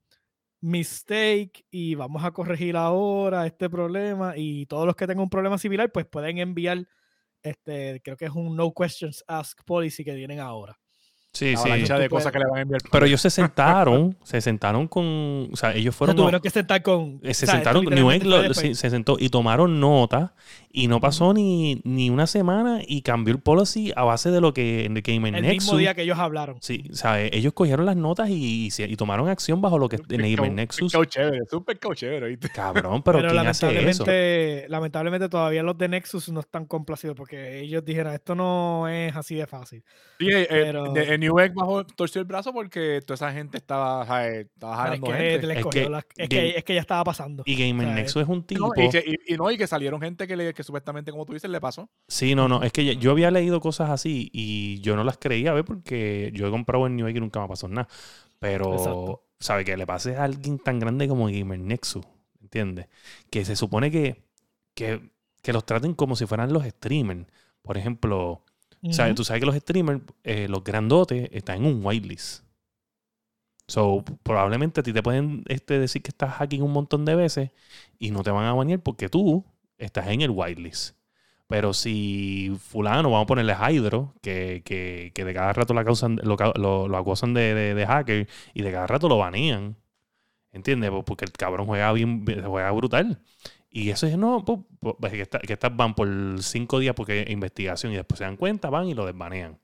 mistake 0.62 1.66
y 1.70 1.96
vamos 1.96 2.24
a 2.24 2.32
corregir 2.32 2.78
ahora 2.78 3.46
este 3.46 3.70
problema 3.70 4.34
y 4.38 4.66
todos 4.68 4.86
los 4.86 4.96
que 4.96 5.06
tengan 5.06 5.24
un 5.24 5.30
problema 5.30 5.58
similar 5.58 5.92
pues 5.92 6.06
pueden 6.06 6.38
enviar, 6.38 6.88
este, 7.42 8.00
creo 8.02 8.16
que 8.16 8.26
es 8.26 8.32
un 8.32 8.56
no 8.56 8.72
questions 8.74 9.24
asked 9.28 9.66
policy 9.66 10.06
que 10.06 10.14
tienen 10.14 10.40
ahora. 10.40 10.80
Sí, 11.34 11.54
La 11.54 11.58
sí. 11.62 11.70
de 12.00 12.10
puedes- 12.10 12.10
cosas 12.10 12.32
que 12.32 12.38
le 12.40 12.46
van 12.46 12.60
a 12.60 12.62
enviar. 12.62 12.82
Pero 12.92 13.06
ellos 13.08 13.20
se 13.20 13.32
sentaron, 13.32 14.16
se 14.24 14.40
sentaron 14.40 14.88
con, 14.88 15.50
o 15.52 15.56
sea, 15.56 15.74
ellos 15.74 15.88
O 15.88 15.92
sea, 15.94 15.98
fueron, 15.98 16.16
tuvieron 16.16 16.42
que 16.42 16.50
sentar 16.52 16.84
con... 16.84 17.20
eh, 17.24 17.34
se 17.34 17.46
o 17.46 17.48
sea, 17.48 17.56
sentaron, 17.56 17.84
lo- 17.86 18.42
después. 18.44 18.78
se, 18.78 18.82
se 18.82 18.90
sentó 18.92 19.18
y 19.20 19.30
tomaron 19.30 19.80
nota 19.80 20.34
y 20.76 20.88
no 20.88 21.00
pasó 21.00 21.36
ni, 21.36 21.80
ni 21.84 22.10
una 22.10 22.26
semana 22.26 22.82
y 22.86 23.04
cambió 23.04 23.32
el 23.34 23.40
policy 23.40 23.94
a 23.96 24.04
base 24.06 24.32
de 24.32 24.42
lo 24.42 24.56
que 24.56 24.86
en 24.86 24.98
el 24.98 25.04
Gamer 25.04 25.36
el 25.36 25.44
Nexus. 25.44 25.66
mismo 25.66 25.78
día 25.78 25.94
que 25.94 26.02
ellos 26.02 26.18
hablaron. 26.18 26.58
Sí, 26.62 26.84
o 26.92 26.96
sea, 26.96 27.22
ellos 27.22 27.54
cogieron 27.54 27.86
las 27.86 27.96
notas 27.96 28.30
y, 28.32 28.66
y 28.66 28.72
se- 28.72 28.90
y 28.90 28.96
tomaron 28.96 29.30
acción 29.30 29.62
bajo 29.62 29.78
lo 29.78 29.88
que 29.88 29.98
Un 29.98 30.06
en 30.10 30.22
el 30.22 30.36
Gamer 30.36 30.40
pescado- 30.40 30.56
Nexus. 30.56 30.92
pescado 30.92 31.06
chévere, 31.06 31.38
es 31.46 31.54
un 31.54 31.64
pescado 31.64 31.94
chévere, 31.94 32.28
¿viste? 32.28 32.50
Cabrón, 32.50 33.04
pero, 33.04 33.20
Pero, 33.20 33.30
¿quién 33.30 33.46
hace 33.48 33.68
eso? 33.68 34.04
lamentablemente, 34.04 34.66
lamentablemente 34.68 35.30
todavía 35.30 35.62
los 35.62 35.78
de 35.78 35.88
Nexus 35.90 36.30
no 36.30 36.40
están 36.40 36.66
complacidos 36.66 37.16
porque 37.16 37.60
ellos 37.60 37.86
dijeron 37.86 38.12
esto 38.14 38.34
no 38.34 38.88
es 38.88 39.16
así 39.16 39.36
de 39.36 39.46
fácil. 39.46 39.84
Sí, 40.20 40.26
eh, 40.28 40.42
eh, 40.42 40.48
Pero- 40.50 40.92
de- 40.92 41.04
el 41.14 41.20
Newegg 41.20 41.54
bajó, 41.54 41.86
torció 41.86 42.20
el 42.20 42.26
brazo 42.26 42.52
porque 42.52 43.00
toda 43.06 43.14
esa 43.14 43.32
gente 43.32 43.58
estaba, 43.58 44.08
¿sabes? 44.08 44.48
estaba 44.48 44.74
Pero 44.74 44.94
es 44.96 45.00
jalando 45.02 45.08
que, 45.08 45.14
gente. 45.14 45.48
les 45.48 45.58
Es 45.58 45.66
que 45.68 45.90
las- 45.90 46.04
es, 46.18 46.30
Game- 46.30 46.42
que, 46.52 46.58
es 46.58 46.64
que 46.64 46.74
ya 46.74 46.82
estaba 46.82 47.04
pasando. 47.04 47.44
Y 47.46 47.56
Gamer 47.56 47.86
O 47.86 47.90
sea, 47.90 47.96
Nexus 47.96 48.24
es 48.24 48.28
un 48.28 48.38
No, 48.40 48.44
tipo. 48.44 48.74
y, 48.82 48.90
que, 48.90 49.04
y- 49.28 49.34
y 49.34 49.38
no, 49.38 49.52
y 49.52 49.58
que 49.58 49.68
salieron 49.68 50.02
gente 50.02 50.26
que, 50.28 50.36
le, 50.36 50.54
que 50.54 50.63
supuestamente, 50.64 51.12
como 51.12 51.26
tú 51.26 51.34
dices, 51.34 51.50
le 51.50 51.62
pasó. 51.62 51.90
Sí, 52.08 52.36
no, 52.36 52.48
no. 52.48 52.64
Es 52.64 52.72
que 52.72 52.96
yo 52.98 53.12
había 53.12 53.32
leído 53.32 53.60
cosas 53.60 53.90
así 53.90 54.30
y 54.34 54.80
yo 54.82 54.96
no 54.96 55.04
las 55.04 55.18
creía, 55.18 55.54
¿ves? 55.54 55.64
Porque 55.66 56.32
yo 56.34 56.48
he 56.48 56.52
comprado 56.52 56.88
en 56.88 56.96
New 56.96 57.06
York 57.06 57.18
y 57.18 57.20
nunca 57.20 57.42
me 57.42 57.48
pasó 57.48 57.68
nada. 57.68 57.88
Pero, 58.40 58.74
Exacto. 58.74 59.24
¿sabe? 59.40 59.66
Que 59.66 59.78
le 59.78 59.86
pase 59.86 60.16
a 60.16 60.24
alguien 60.24 60.60
tan 60.60 60.80
grande 60.80 61.08
como 61.08 61.26
Gamer 61.26 61.60
Nexus, 61.60 62.06
¿entiendes? 62.42 62.88
Que 63.30 63.46
se 63.46 63.56
supone 63.56 63.92
que, 63.92 64.24
que, 64.74 65.12
que 65.42 65.54
los 65.54 65.66
traten 65.66 65.94
como 65.94 66.16
si 66.16 66.26
fueran 66.26 66.54
los 66.54 66.66
streamers. 66.66 67.26
Por 67.62 67.78
ejemplo, 67.78 68.44
¿sabes? 68.92 69.16
Tú 69.16 69.24
sabes 69.24 69.40
que 69.40 69.46
los 69.46 69.56
streamers, 69.56 70.02
eh, 70.24 70.48
los 70.50 70.64
grandotes, 70.64 71.30
están 71.32 71.58
en 71.58 71.66
un 71.66 71.86
whitelist. 71.86 72.44
So, 73.68 74.04
probablemente 74.24 74.82
a 74.82 74.84
ti 74.84 74.92
te 74.92 75.02
pueden 75.02 75.44
este, 75.48 75.80
decir 75.80 76.02
que 76.02 76.10
estás 76.10 76.34
hacking 76.34 76.62
un 76.62 76.74
montón 76.74 77.06
de 77.06 77.16
veces 77.16 77.52
y 77.98 78.12
no 78.12 78.22
te 78.22 78.32
van 78.32 78.46
a 78.46 78.54
bañar 78.54 78.82
porque 78.82 79.08
tú 79.08 79.46
estás 79.86 80.08
en 80.08 80.22
el 80.22 80.32
whitelist. 80.32 80.96
Pero 81.48 81.74
si 81.74 82.52
fulano, 82.60 83.12
vamos 83.12 83.26
a 83.26 83.28
ponerle 83.28 83.54
Hydro, 83.56 84.16
que, 84.22 84.64
que, 84.66 85.12
que 85.14 85.26
de 85.26 85.34
cada 85.34 85.54
rato 85.54 85.74
causan, 85.86 86.20
lo, 86.24 86.36
lo, 86.88 86.98
acusan 86.98 87.34
de, 87.34 87.54
de, 87.76 87.86
hacker 87.86 88.28
y 88.54 88.62
de 88.64 88.72
cada 88.72 88.88
rato 88.88 89.10
lo 89.10 89.18
banean. 89.18 89.78
¿Entiendes? 90.52 90.92
Pues 90.92 91.04
Porque 91.06 91.26
el 91.26 91.32
cabrón 91.34 91.68
juega 91.68 91.92
bien, 91.94 92.26
juega 92.46 92.72
brutal. 92.72 93.22
Y 93.70 93.90
eso 93.90 94.08
es, 94.08 94.18
no, 94.18 94.46
pues, 94.46 94.60
pues, 95.00 95.14
que, 95.14 95.22
está- 95.22 95.40
que 95.40 95.58
van 95.74 95.96
por 95.96 96.08
cinco 96.44 96.80
días 96.80 96.96
porque 96.96 97.26
investigación 97.30 97.94
y 97.94 97.96
después 97.98 98.20
se 98.20 98.26
dan 98.26 98.38
cuenta, 98.38 98.70
van 98.70 98.88
y 98.88 98.94
lo 98.96 99.06
desbanean. 99.06 99.60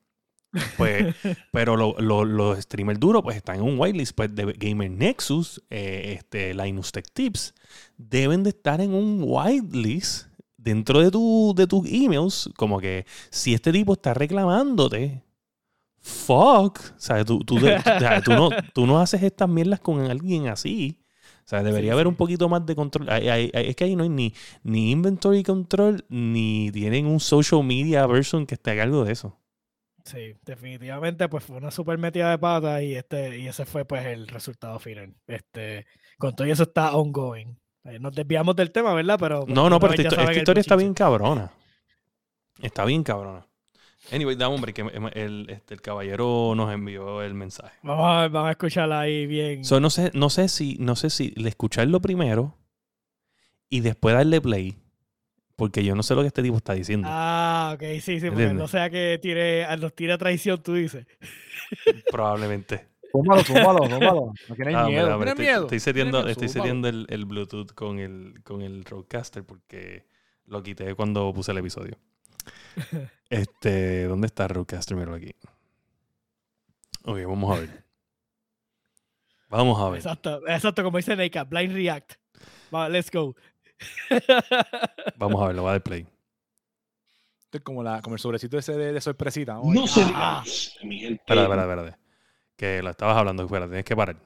Pues, 0.77 1.15
pero 1.51 1.77
lo- 1.77 1.95
lo- 1.99 2.25
los 2.25 2.59
streamers 2.59 2.99
duros 2.99 3.21
pues 3.21 3.37
están 3.37 3.57
en 3.57 3.61
un 3.61 3.79
whitelist 3.79 4.15
pues, 4.15 4.33
de 4.33 4.51
Gamer 4.57 4.89
Nexus, 4.89 5.61
eh, 5.69 6.15
este, 6.17 6.53
Linus 6.55 6.91
Tech 6.91 7.05
Tips, 7.13 7.53
deben 7.97 8.41
de 8.43 8.49
estar 8.49 8.81
en 8.81 8.93
un 8.93 9.21
whitelist 9.23 10.27
dentro 10.57 11.01
de, 11.01 11.11
tu, 11.11 11.53
de 11.55 11.67
tus 11.67 11.87
emails, 11.87 12.49
como 12.57 12.79
que 12.79 13.05
si 13.29 13.53
este 13.53 13.71
tipo 13.71 13.93
está 13.93 14.13
reclamándote, 14.13 15.23
fuck, 16.01 16.79
¿sabes? 16.97 17.25
Tú, 17.25 17.39
tú, 17.43 17.59
de- 17.59 17.75
o 17.75 17.81
sea, 17.81 18.21
tú 18.21 18.31
no, 18.31 18.49
tú 18.73 18.87
no 18.87 18.99
haces 18.99 19.21
estas 19.23 19.49
mierdas 19.49 19.79
con 19.79 19.99
alguien 20.09 20.47
así. 20.47 20.99
O 21.45 21.49
sea, 21.49 21.63
debería 21.63 21.89
Sí, 21.89 21.93
haber 21.93 22.05
sí. 22.05 22.09
un 22.09 22.15
poquito 22.15 22.47
más 22.47 22.63
de 22.65 22.75
control. 22.75 23.09
Hay- 23.09 23.27
hay- 23.27 23.51
hay- 23.53 23.67
es 23.69 23.75
que 23.75 23.83
ahí 23.85 23.95
no 23.95 24.03
hay 24.03 24.09
ni, 24.09 24.33
ni 24.63 24.91
inventory 24.91 25.41
control, 25.43 26.05
ni 26.09 26.69
tienen 26.71 27.07
un 27.07 27.19
social 27.19 27.63
media 27.63 28.07
person 28.07 28.45
que 28.45 28.53
esté 28.55 28.71
a 28.71 28.75
cargo 28.75 29.03
de 29.03 29.13
eso. 29.13 29.38
Sí, 30.09 30.35
definitivamente 30.43 31.29
pues 31.29 31.43
fue 31.43 31.57
una 31.57 31.69
super 31.69 31.99
metida 31.99 32.31
de 32.31 32.39
pata 32.39 32.81
y 32.81 32.95
este 32.95 33.37
y 33.37 33.47
ese 33.47 33.63
fue 33.65 33.85
pues 33.85 34.05
el 34.07 34.27
resultado 34.27 34.79
final. 34.79 35.13
Este, 35.27 35.85
con 36.17 36.35
todo 36.35 36.47
eso 36.47 36.63
está 36.63 36.95
ongoing. 36.95 37.55
Eh, 37.83 37.99
Nos 37.99 38.15
desviamos 38.15 38.55
del 38.55 38.71
tema, 38.71 38.93
¿verdad? 38.95 39.17
Pero 39.19 39.41
pues, 39.41 39.53
No, 39.53 39.69
no, 39.69 39.79
pero 39.79 39.93
esta, 39.93 40.33
historia 40.33 40.61
está 40.61 40.75
bien 40.75 40.95
cabrona. 40.95 41.51
Está 42.59 42.85
bien 42.85 43.03
cabrona. 43.03 43.45
Anyway, 44.11 44.35
da 44.35 44.49
hombre, 44.49 44.73
que 44.73 44.81
el, 44.81 45.47
este, 45.49 45.75
el 45.75 45.81
caballero 45.81 46.53
nos 46.55 46.73
envió 46.73 47.21
el 47.21 47.35
mensaje. 47.35 47.77
Vamos 47.83 48.05
a, 48.07 48.27
vamos 48.29 48.47
a 48.47 48.51
escucharla 48.51 49.01
ahí 49.01 49.27
bien. 49.27 49.63
So, 49.63 49.79
no 49.79 49.91
sé, 49.91 50.09
no 50.15 50.31
sé 50.31 50.47
si, 50.47 50.77
no 50.79 50.95
sé 50.95 51.11
si 51.11 51.31
le 51.31 51.49
escucharlo 51.49 52.01
primero 52.01 52.57
y 53.69 53.81
después 53.81 54.15
darle 54.15 54.41
play. 54.41 54.75
Porque 55.59 55.83
yo 55.83 55.93
no 55.93 56.01
sé 56.01 56.15
lo 56.15 56.21
que 56.21 56.27
este 56.27 56.41
tipo 56.41 56.57
está 56.57 56.73
diciendo. 56.73 57.07
Ah, 57.11 57.73
ok, 57.75 57.83
sí, 58.01 58.19
sí, 58.19 58.29
porque 58.29 58.53
no 58.53 58.67
sea 58.67 58.89
que 58.89 59.19
tire, 59.21 59.67
nos 59.77 59.93
tire 59.93 60.13
a 60.13 60.17
traición, 60.17 60.63
tú 60.63 60.73
dices. 60.73 61.05
Probablemente. 62.11 62.87
Tómalo, 63.11 63.43
tómalo, 63.43 63.79
tómalo. 63.89 64.33
No 64.47 64.55
tienes 64.55 64.75
Ah, 64.75 64.85
miedo. 64.87 64.89
mira, 64.89 65.17
¿Tienes 65.17 65.19
mira, 65.19 65.31
estoy, 65.31 65.45
miedo? 65.45 66.27
estoy 66.27 66.47
seteando 66.49 66.87
el, 66.87 67.05
el 67.09 67.25
Bluetooth 67.25 67.73
con 67.73 67.99
el, 67.99 68.41
con 68.43 68.61
el 68.61 68.85
Rodecaster 68.85 69.43
porque 69.43 70.05
lo 70.45 70.63
quité 70.63 70.95
cuando 70.95 71.31
puse 71.33 71.51
el 71.51 71.57
episodio. 71.59 71.97
Este, 73.29 74.05
¿dónde 74.05 74.25
está 74.25 74.45
el 74.45 74.49
Rodecaster? 74.49 74.97
Míralo 74.97 75.15
aquí. 75.15 75.35
Ok, 77.03 77.19
vamos 77.27 77.55
a 77.55 77.59
ver. 77.61 77.83
Vamos 79.49 79.79
a 79.79 79.89
ver. 79.89 79.97
Exacto, 79.99 80.47
exacto, 80.47 80.83
como 80.83 80.97
dice 80.97 81.15
Neika, 81.15 81.43
blind 81.43 81.73
react. 81.73 82.13
Va, 82.73 82.89
let's 82.89 83.09
go. 83.11 83.35
Vamos 85.17 85.41
a 85.41 85.47
ver, 85.47 85.55
lo 85.55 85.63
va 85.63 85.69
a 85.71 85.73
dar 85.73 85.83
play. 85.83 86.07
Esto 87.41 87.57
es 87.57 87.63
como, 87.63 87.81
la, 87.83 88.01
como 88.01 88.15
el 88.15 88.19
sobrecito 88.19 88.57
ese 88.57 88.73
de, 88.73 88.93
de 88.93 89.01
sorpresita. 89.01 89.59
No 89.63 89.87
se 89.87 90.01
Ah. 90.01 90.05
diga 90.05 90.19
más, 90.19 90.75
mi 90.83 90.99
gente. 90.99 91.21
Espera, 91.21 91.43
espera, 91.43 91.61
espérate. 91.63 91.97
Que 92.55 92.81
lo 92.83 92.89
estabas 92.91 93.17
hablando, 93.17 93.43
espera, 93.43 93.65
tienes 93.65 93.85
que 93.85 93.95
parar. 93.95 94.17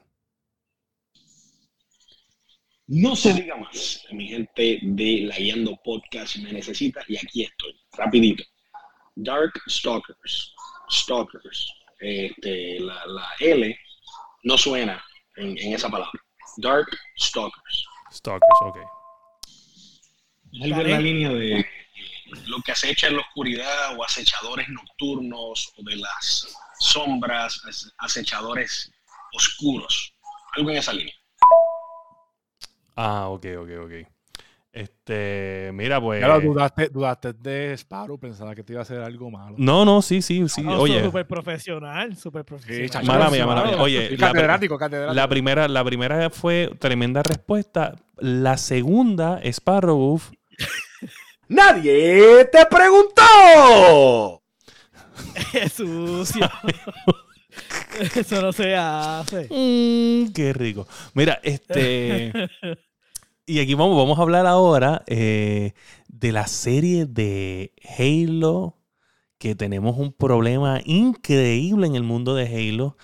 No 2.86 3.16
se 3.16 3.32
diga 3.32 3.56
más, 3.56 4.04
mi 4.12 4.28
gente 4.28 4.78
de 4.82 5.20
La 5.22 5.36
Guiando 5.36 5.74
Podcast 5.82 6.36
me 6.36 6.52
necesita 6.52 7.00
y 7.08 7.16
aquí 7.16 7.44
estoy, 7.44 7.74
rapidito. 7.92 8.44
Dark 9.16 9.52
Stalkers, 9.68 10.54
Stalkers, 10.90 11.72
este, 12.00 12.80
la, 12.80 13.06
la 13.06 13.26
L 13.40 13.74
no 14.42 14.58
suena 14.58 15.02
en, 15.36 15.56
en 15.56 15.72
esa 15.72 15.88
palabra. 15.88 16.20
Dark 16.58 16.88
Stalkers. 17.18 17.86
Stalkers, 18.12 18.58
ok. 18.66 18.76
Es 20.54 20.62
algo 20.72 20.80
en 20.82 20.90
la 20.90 21.00
línea 21.00 21.30
de 21.30 21.66
lo 22.46 22.58
que 22.64 22.72
acecha 22.72 23.08
en 23.08 23.14
la 23.16 23.20
oscuridad 23.22 23.96
o 23.98 24.04
acechadores 24.04 24.68
nocturnos 24.68 25.72
o 25.76 25.82
de 25.82 25.96
las 25.96 26.46
sombras, 26.78 27.60
ace- 27.66 27.90
acechadores 27.98 28.90
oscuros. 29.32 30.14
Algo 30.56 30.70
en 30.70 30.76
esa 30.76 30.92
línea. 30.92 31.14
Ah, 32.96 33.28
ok, 33.28 33.46
ok, 33.58 33.70
ok. 33.84 33.92
Este, 34.72 35.70
mira, 35.72 36.00
pues. 36.00 36.20
Lo 36.20 36.40
dudaste, 36.40 36.88
dudaste 36.88 37.32
de 37.32 37.74
Sparrow, 37.76 38.18
pensaba 38.18 38.54
que 38.56 38.64
te 38.64 38.72
iba 38.72 38.80
a 38.80 38.82
hacer 38.82 39.00
algo 39.02 39.30
malo. 39.30 39.54
No, 39.56 39.84
no, 39.84 40.02
sí, 40.02 40.20
sí, 40.20 40.48
sí. 40.48 40.62
No, 40.62 40.78
oye, 40.80 41.00
Súper 41.04 41.26
profesional, 41.28 42.16
súper 42.16 42.44
profesional. 42.44 42.90
chacho, 42.90 43.06
Mala 43.06 43.26
sí, 43.26 43.32
mía, 43.34 43.46
mala 43.46 43.64
mía. 43.64 43.76
Oye, 43.82 44.08
Sí, 44.08 44.16
la- 44.16 44.28
catedrático, 44.32 44.76
catedrático. 44.76 45.14
la 45.14 45.28
primera, 45.28 45.68
la 45.68 45.84
primera 45.84 46.28
fue 46.30 46.70
tremenda 46.80 47.22
respuesta. 47.22 47.94
La 48.18 48.56
segunda, 48.56 49.40
Sparrow, 49.44 50.20
¡Nadie 51.48 52.44
te 52.46 52.66
preguntó! 52.66 54.42
Es 55.52 55.72
sucio. 55.74 56.48
Eso 58.16 58.42
no 58.42 58.52
se 58.52 58.74
hace. 58.74 59.48
Mm, 59.50 60.32
qué 60.32 60.52
rico. 60.52 60.86
Mira, 61.14 61.40
este. 61.42 62.32
y 63.46 63.60
aquí 63.60 63.74
vamos, 63.74 63.96
vamos 63.96 64.18
a 64.18 64.22
hablar 64.22 64.46
ahora 64.46 65.02
eh, 65.06 65.72
de 66.08 66.32
la 66.32 66.46
serie 66.46 67.06
de 67.06 67.72
Halo. 67.98 68.78
Que 69.38 69.54
tenemos 69.54 69.98
un 69.98 70.12
problema 70.12 70.80
increíble 70.84 71.86
en 71.86 71.96
el 71.96 72.02
mundo 72.02 72.34
de 72.34 72.46
Halo. 72.46 72.96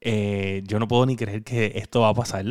Eh, 0.00 0.62
yo 0.64 0.78
no 0.78 0.86
puedo 0.86 1.06
ni 1.06 1.16
creer 1.16 1.42
que 1.42 1.72
esto 1.74 2.00
va 2.02 2.10
a 2.10 2.14
pasar. 2.14 2.44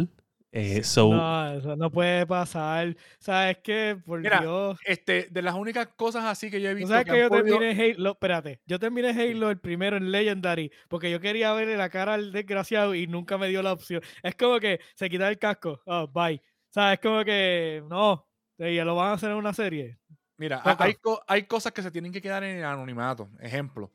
Eh, 0.60 0.84
so, 0.84 1.14
No, 1.14 1.52
eso 1.54 1.76
no 1.76 1.92
puede 1.92 2.26
pasar. 2.26 2.96
¿Sabes 3.20 3.58
qué? 3.64 3.96
Por 4.04 4.22
Mira, 4.22 4.40
Dios. 4.42 4.80
Este, 4.86 5.28
de 5.30 5.42
las 5.44 5.54
únicas 5.54 5.88
cosas 5.96 6.24
así 6.26 6.50
que 6.50 6.60
yo 6.60 6.70
he 6.70 6.74
¿Tú 6.74 6.78
visto 6.78 6.92
sabes 6.94 7.06
que, 7.06 7.12
que 7.12 7.20
yo 7.20 7.30
podido- 7.30 7.60
terminé 7.60 7.94
Halo? 7.94 8.12
Espérate, 8.12 8.60
yo 8.66 8.80
terminé 8.80 9.10
Halo 9.10 9.52
el 9.52 9.60
primero 9.60 9.98
en 9.98 10.12
Legendary 10.12 10.72
porque 10.88 11.12
yo 11.12 11.20
quería 11.20 11.54
verle 11.54 11.78
la 11.78 11.90
cara 11.90 12.16
al 12.16 12.32
desgraciado 12.32 12.96
y 12.96 13.06
nunca 13.06 13.38
me 13.38 13.50
dio 13.50 13.62
la 13.62 13.72
opción. 13.74 14.02
Es 14.24 14.36
como 14.36 14.60
que 14.60 14.80
se 14.96 15.10
quita 15.10 15.30
el 15.30 15.38
casco. 15.38 15.80
Oh, 15.86 16.08
bye. 16.08 16.42
¿Sabes? 16.70 16.94
Es 16.96 17.00
como 17.02 17.24
que 17.24 17.84
no. 17.88 18.28
eh, 18.58 18.74
Ya 18.74 18.84
lo 18.84 18.96
van 18.96 19.10
a 19.10 19.14
hacer 19.14 19.30
en 19.30 19.38
una 19.38 19.54
serie. 19.54 20.00
Mira, 20.38 20.62
Toca. 20.64 20.84
hay, 20.86 20.96
co- 20.96 21.22
hay 21.28 21.44
cosas 21.44 21.72
que 21.72 21.84
se 21.84 21.92
tienen 21.92 22.12
que 22.12 22.22
quedar 22.22 22.44
en 22.44 22.58
el 22.58 22.64
anonimato. 22.66 23.30
Ejemplo, 23.40 23.92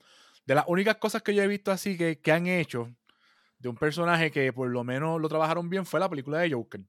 de 0.46 0.54
las 0.54 0.64
únicas 0.68 0.96
cosas 0.96 1.22
que 1.22 1.34
yo 1.34 1.42
he 1.42 1.48
visto 1.48 1.70
así 1.72 1.96
que, 1.98 2.20
que 2.20 2.30
han 2.32 2.46
hecho 2.46 2.88
de 3.62 3.68
un 3.68 3.76
personaje 3.76 4.30
que 4.30 4.52
por 4.52 4.68
lo 4.68 4.82
menos 4.84 5.20
lo 5.20 5.28
trabajaron 5.28 5.70
bien 5.70 5.86
fue 5.86 6.00
la 6.00 6.08
película 6.10 6.40
de 6.40 6.50
Joker. 6.50 6.80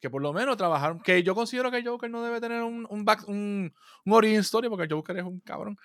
Que 0.00 0.10
por 0.10 0.22
lo 0.22 0.32
menos 0.32 0.56
trabajaron. 0.56 1.00
Que 1.00 1.22
yo 1.22 1.34
considero 1.34 1.70
que 1.70 1.84
Joker 1.84 2.10
no 2.10 2.22
debe 2.22 2.40
tener 2.40 2.62
un, 2.62 2.86
un, 2.90 3.04
back- 3.04 3.28
un, 3.28 3.72
un 4.04 4.12
origin 4.12 4.40
story 4.40 4.68
porque 4.68 4.92
Joker 4.92 5.16
es 5.18 5.24
un 5.24 5.40
cabrón. 5.40 5.76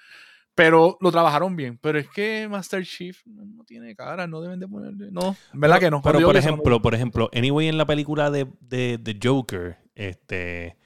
Pero 0.56 0.98
lo 1.00 1.12
trabajaron 1.12 1.56
bien. 1.56 1.78
Pero 1.82 1.98
es 2.00 2.10
que 2.10 2.48
Master 2.50 2.84
Chief 2.86 3.22
no, 3.26 3.64
tiene 3.66 3.96
cara, 3.96 4.28
no 4.28 4.42
deben 4.42 4.60
de 4.60 4.68
ponerle. 4.68 5.10
No, 5.12 5.36
¿verdad 5.54 5.80
que 5.80 5.90
no? 5.92 6.02
Pero 6.02 6.20
por 6.22 6.34
no- 6.34 6.40
ejemplo, 6.40 6.82
por 6.82 6.94
ejemplo, 6.96 7.30
Anyway 7.34 7.68
en 7.68 7.78
la 7.78 7.86
película 7.86 8.32
de, 8.32 8.48
de, 8.60 8.98
de 8.98 9.20
Joker, 9.22 9.78
este, 9.96 10.78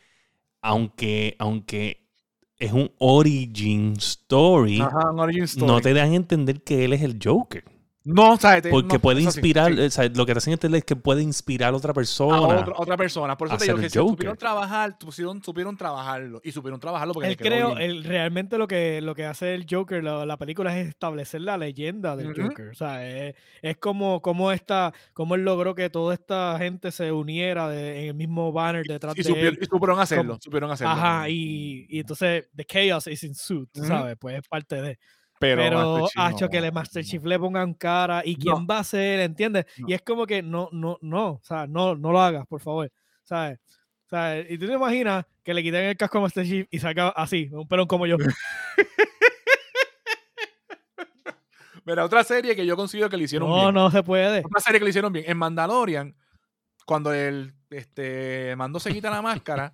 aunque, 0.61 1.35
aunque 1.39 2.07
es 2.57 2.71
un 2.73 2.91
origin 2.99 3.93
story, 3.97 4.81
Ajá, 4.81 5.11
un 5.11 5.19
origin 5.19 5.43
story. 5.43 5.67
no 5.71 5.81
te 5.81 5.99
a 5.99 6.05
entender 6.05 6.61
que 6.63 6.85
él 6.85 6.93
es 6.93 7.01
el 7.01 7.19
Joker. 7.21 7.63
No, 8.07 8.33
o 8.33 8.37
sea, 8.37 8.61
te- 8.61 8.69
Porque 8.69 8.97
no, 8.97 9.01
puede 9.01 9.19
sí, 9.21 9.25
inspirar, 9.25 9.73
sí. 9.73 9.79
o 9.81 9.89
sea, 9.89 10.07
lo 10.09 10.27
que 10.27 10.33
te 10.33 10.37
hacen 10.37 10.53
entender 10.53 10.77
es 10.77 10.85
que 10.85 10.95
puede 10.95 11.23
inspirar 11.23 11.73
a 11.73 11.77
otra 11.77 11.91
persona. 11.91 12.37
a 12.37 12.41
otra, 12.41 12.73
otra 12.77 12.97
persona. 12.97 13.35
Por 13.35 13.47
eso 13.47 13.57
te 13.57 13.65
digo 13.65 13.77
que 13.77 13.85
el 13.85 13.89
si 13.91 13.97
supieron 13.97 14.37
trabajar, 14.37 14.95
supieron, 14.99 15.43
supieron 15.43 15.75
trabajarlo. 15.75 16.39
Y 16.43 16.51
supieron 16.51 16.79
trabajarlo 16.79 17.15
porque 17.15 17.29
Él 17.29 17.35
creo, 17.37 17.75
él, 17.79 18.03
realmente 18.03 18.59
lo 18.59 18.67
que, 18.67 19.01
lo 19.01 19.15
que 19.15 19.25
hace 19.25 19.55
el 19.55 19.65
Joker, 19.67 20.03
la, 20.03 20.23
la 20.23 20.37
película, 20.37 20.77
es 20.79 20.87
establecer 20.87 21.41
la 21.41 21.57
leyenda 21.57 22.15
del 22.15 22.29
Ujú. 22.31 22.43
Joker. 22.49 22.67
O 22.69 22.75
sea, 22.75 23.07
es, 23.07 23.35
es 23.63 23.77
como, 23.77 24.21
como, 24.21 24.51
esta, 24.51 24.93
como 25.13 25.33
él 25.33 25.43
logró 25.43 25.73
que 25.73 25.89
toda 25.89 26.13
esta 26.13 26.55
gente 26.59 26.91
se 26.91 27.11
uniera 27.11 27.67
de- 27.69 28.01
en 28.03 28.07
el 28.09 28.13
mismo 28.13 28.51
banner 28.51 28.85
detrás 28.85 29.15
y, 29.15 29.23
de 29.23 29.23
supieron, 29.23 29.53
él. 29.55 29.59
y 29.59 29.65
supieron 29.65 29.99
hacerlo. 29.99 30.23
como- 30.33 30.41
supieron 30.43 30.69
hacerlo. 30.69 30.93
Ajá, 30.93 31.27
y, 31.29 31.87
y 31.89 31.99
entonces 32.01 32.47
The 32.55 32.65
Chaos 32.65 33.07
is 33.07 33.23
ensued, 33.23 33.65
tú 33.73 33.79
Ujú. 33.79 33.87
¿sabes? 33.87 34.15
Pues 34.19 34.35
es 34.37 34.47
parte 34.47 34.79
de. 34.79 34.99
Pero, 35.39 35.61
Pero, 35.61 36.07
hacho, 36.15 36.49
que 36.49 36.57
no, 36.57 36.63
le 36.63 36.71
Master 36.71 37.03
no. 37.03 37.09
Chief 37.09 37.23
le 37.23 37.37
pongan 37.39 37.73
cara 37.73 38.21
y 38.25 38.35
quién 38.35 38.55
No. 38.55 38.65
va 38.67 38.79
a 38.79 38.83
ser, 38.83 39.19
¿entiendes? 39.19 39.65
No. 39.77 39.89
Y 39.89 39.93
es 39.93 40.01
como 40.01 40.25
que 40.25 40.41
no, 40.41 40.69
no, 40.71 40.97
no, 41.01 41.27
o 41.33 41.41
sea, 41.43 41.67
no, 41.67 41.95
no 41.95 42.11
lo 42.11 42.21
hagas, 42.21 42.45
por 42.47 42.61
favor, 42.61 42.91
¿sabes? 43.23 43.59
¿Sabes? 44.09 44.45
Y 44.49 44.57
tú 44.57 44.67
te 44.67 44.73
imaginas 44.73 45.25
que 45.43 45.53
le 45.53 45.61
quiten 45.63 45.83
el 45.83 45.97
casco 45.97 46.19
a 46.19 46.21
Master 46.21 46.45
Chief 46.45 46.67
y 46.71 46.79
salga 46.79 47.09
así, 47.09 47.49
un 47.51 47.67
pelón 47.67 47.87
como 47.87 48.05
yo. 48.07 48.17
Mira, 51.85 52.03
otra 52.03 52.23
serie 52.23 52.55
que 52.55 52.65
yo 52.65 52.75
considero 52.75 53.09
que 53.09 53.17
le 53.17 53.25
hicieron 53.25 53.47
No, 53.49 53.61
bien. 53.63 53.73
no 53.75 53.91
se 53.91 54.01
puede. 54.01 54.39
Otra 54.43 54.59
serie 54.59 54.79
que 54.79 54.85
le 54.85 54.89
hicieron 54.89 55.13
bien. 55.13 55.25
En 55.27 55.37
Mandalorian, 55.37 56.15
cuando 56.85 57.13
el 57.13 57.53
este, 57.69 58.55
mando 58.57 58.79
se 58.79 58.91
quita 58.91 59.09
la 59.11 59.21
máscara, 59.21 59.71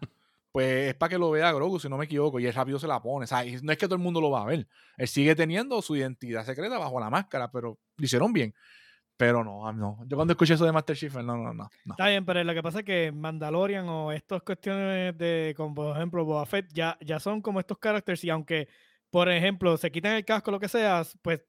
pues 0.52 0.90
es 0.90 0.96
para 0.96 1.10
que 1.10 1.18
lo 1.18 1.32
vea 1.32 1.52
Grogu, 1.52 1.80
si 1.80 1.88
no 1.88 1.98
me 1.98 2.06
equivoco, 2.06 2.40
y 2.40 2.46
él 2.46 2.54
rápido 2.54 2.78
se 2.78 2.88
la 2.88 3.02
pone. 3.02 3.24
O 3.24 3.28
sea, 3.28 3.44
no 3.62 3.72
es 3.72 3.78
que 3.78 3.86
todo 3.86 3.96
el 3.96 4.02
mundo 4.02 4.20
lo 4.20 4.32
va 4.32 4.42
a 4.42 4.46
ver. 4.46 4.68
Él 4.98 5.08
sigue 5.08 5.36
teniendo 5.36 5.82
su 5.82 5.96
identidad 5.96 6.46
secreta 6.46 6.78
bajo 6.78 7.00
la 7.00 7.10
máscara, 7.10 7.50
pero 7.52 7.80
lo 7.98 8.06
hicieron 8.06 8.34
bien. 8.34 8.54
Pero 9.16 9.44
no, 9.44 9.68
a 9.68 9.72
mí 9.72 9.80
no. 9.80 10.00
Yo 10.08 10.18
cuando 10.18 10.34
escuché 10.34 10.56
eso 10.56 10.66
de 10.66 10.72
Master 10.72 10.98
Chief, 10.98 11.14
no, 11.14 11.22
no, 11.22 11.54
no. 11.54 11.70
no. 11.86 11.94
Está 11.94 12.08
bien, 12.08 12.26
pero 12.26 12.44
lo 12.44 12.54
que 12.54 12.64
pasa 12.64 12.80
es 12.80 12.86
que 12.86 13.12
Mandalorian 13.12 13.88
o 13.88 14.12
estas 14.12 14.42
cuestiones 14.42 15.18
de, 15.18 15.54
como 15.56 15.76
por 15.76 15.96
ejemplo 15.96 16.26
Boba 16.26 16.46
Fett, 16.46 16.68
ya, 16.74 16.98
ya 17.02 17.20
son 17.20 17.42
como 17.42 17.60
estos 17.60 17.78
characters 17.78 18.24
y 18.24 18.32
aunque, 18.32 18.68
por 19.10 19.30
ejemplo, 19.30 19.78
se 19.78 19.92
quitan 19.92 20.16
el 20.16 20.26
casco, 20.26 20.50
lo 20.50 20.60
que 20.60 20.68
sea, 20.68 21.04
pues 21.22 21.42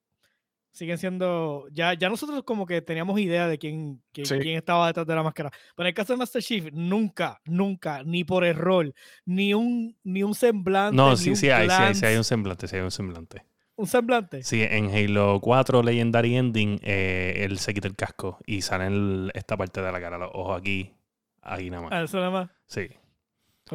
siguen 0.72 0.98
siendo, 0.98 1.66
ya, 1.70 1.94
ya 1.94 2.08
nosotros 2.08 2.42
como 2.44 2.66
que 2.66 2.80
teníamos 2.82 3.20
idea 3.20 3.46
de 3.46 3.58
quién, 3.58 4.02
quién, 4.12 4.26
Sí. 4.26 4.38
quién 4.40 4.56
estaba 4.56 4.86
detrás 4.88 5.06
de 5.06 5.14
la 5.14 5.22
máscara. 5.22 5.50
Pero 5.76 5.86
en 5.86 5.88
el 5.88 5.94
caso 5.94 6.12
de 6.12 6.16
Master 6.16 6.42
Chief, 6.42 6.72
nunca, 6.72 7.40
nunca, 7.44 8.02
ni 8.04 8.24
por 8.24 8.44
error, 8.44 8.92
ni 9.26 9.54
un, 9.54 9.96
ni 10.02 10.22
un 10.22 10.34
semblante. 10.34 10.96
No, 10.96 11.16
sí, 11.16 11.36
sí 11.36 11.50
hay, 11.50 11.68
sí 11.68 11.74
hay, 11.78 11.94
sí 11.94 12.06
hay 12.06 12.16
un 12.16 12.24
semblante, 12.24 12.66
sí 12.68 12.76
hay 12.76 12.82
un 12.82 12.90
semblante. 12.90 13.44
un 13.74 13.86
semblante. 13.86 14.42
Sí, 14.44 14.62
en 14.62 14.90
Halo 14.94 15.40
4 15.40 15.82
Legendary 15.82 16.36
Ending, 16.36 16.78
eh, 16.82 17.42
él 17.44 17.58
se 17.58 17.74
quita 17.74 17.88
el 17.88 17.96
casco 17.96 18.38
y 18.46 18.62
sale 18.62 18.86
el- 18.86 19.30
esta 19.34 19.56
parte 19.56 19.80
de 19.82 19.90
la 19.90 20.00
cara, 20.00 20.18
los 20.18 20.30
ojos 20.34 20.60
aquí, 20.60 20.92
aquí 21.40 21.68
nada 21.70 21.82
más. 21.84 21.92
Ah, 21.92 22.02
eso 22.02 22.18
nada 22.18 22.30
más. 22.30 22.50
Sí. 22.66 22.88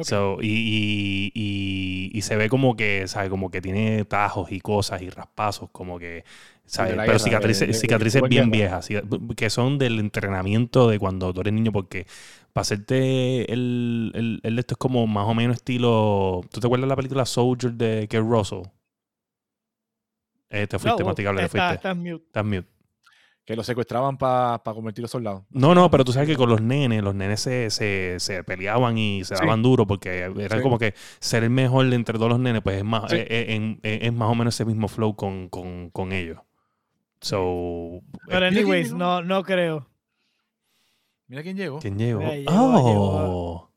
So, 0.00 0.38
y, 0.40 0.46
y, 0.48 1.32
y, 1.34 2.10
y 2.18 2.22
se 2.22 2.36
ve 2.36 2.48
como 2.48 2.76
que, 2.76 3.06
¿sabes? 3.08 3.30
Como 3.30 3.50
que 3.50 3.60
tiene 3.60 4.04
tajos 4.04 4.52
y 4.52 4.60
cosas 4.60 5.02
y 5.02 5.10
raspazos, 5.10 5.70
como 5.70 5.98
que, 5.98 6.24
¿sabes? 6.66 6.96
Pero 7.04 7.18
guerra, 7.18 7.18
cicatrices, 7.18 7.60
de- 7.60 7.66
de- 7.66 7.72
de- 7.72 7.78
cicatrices 7.80 8.22
de 8.22 8.28
bien 8.28 8.50
viejas, 8.50 8.88
que 9.36 9.50
son 9.50 9.78
del 9.78 9.98
entrenamiento 9.98 10.88
de 10.88 10.98
cuando 10.98 11.32
tú 11.34 11.40
eres 11.40 11.52
niño, 11.52 11.72
porque 11.72 12.06
para 12.52 12.62
hacerte 12.62 13.52
el, 13.52 14.12
el, 14.14 14.40
el 14.42 14.58
esto 14.58 14.74
es 14.74 14.78
como 14.78 15.06
más 15.06 15.26
o 15.26 15.34
menos 15.34 15.56
estilo. 15.56 16.42
¿Tú 16.50 16.60
te 16.60 16.66
acuerdas 16.66 16.86
de 16.86 16.88
la 16.88 16.96
película 16.96 17.26
Soldier 17.26 17.72
de 17.74 18.08
Kurt 18.08 18.22
Russell? 18.28 18.62
Eh, 20.50 20.66
te 20.66 20.78
fuiste, 20.78 21.02
No, 21.02 21.06
masticable, 21.08 21.40
te 21.42 21.48
fuiste. 21.48 21.74
mute. 21.96 22.24
Estás 22.26 22.44
mute. 22.44 22.68
Que 23.48 23.56
lo 23.56 23.64
secuestraban 23.64 24.18
para 24.18 24.60
convertirlo 24.62 25.06
en 25.06 25.10
soldado. 25.10 25.46
No, 25.48 25.74
no, 25.74 25.90
pero 25.90 26.04
tú 26.04 26.12
sabes 26.12 26.28
que 26.28 26.36
con 26.36 26.50
los 26.50 26.60
nenes, 26.60 27.02
los 27.02 27.14
nenes 27.14 27.40
se, 27.40 27.70
se, 27.70 28.16
se 28.18 28.44
peleaban 28.44 28.98
y 28.98 29.24
se 29.24 29.36
Sí. 29.36 29.40
daban 29.42 29.62
duro 29.62 29.86
porque 29.86 30.18
era 30.38 30.58
Sí. 30.58 30.62
como 30.62 30.78
que 30.78 30.92
ser 31.18 31.44
el 31.44 31.48
mejor 31.48 31.88
de 31.88 31.96
entre 31.96 32.18
todos 32.18 32.28
los 32.28 32.38
nenes, 32.38 32.60
pues 32.60 32.76
es 32.76 32.84
más, 32.84 33.10
Sí. 33.10 33.16
eh, 33.16 33.26
eh, 33.30 33.78
eh, 33.82 33.98
es 34.02 34.12
más 34.12 34.28
o 34.30 34.34
menos 34.34 34.54
ese 34.54 34.66
mismo 34.66 34.86
flow 34.86 35.16
con, 35.16 35.48
con, 35.48 35.88
con 35.88 36.12
ellos. 36.12 36.36
So, 37.22 38.02
Pero 38.26 38.44
eh, 38.44 38.48
anyways, 38.48 38.88
llegó? 38.88 38.98
no, 38.98 39.22
no 39.22 39.42
creo. 39.42 39.88
Mira 41.26 41.42
quién 41.42 41.56
llegó. 41.56 41.78
¿quién 41.78 41.96
llegó? 41.96 42.20
Llegó, 42.20 42.50
oh, 42.52 43.70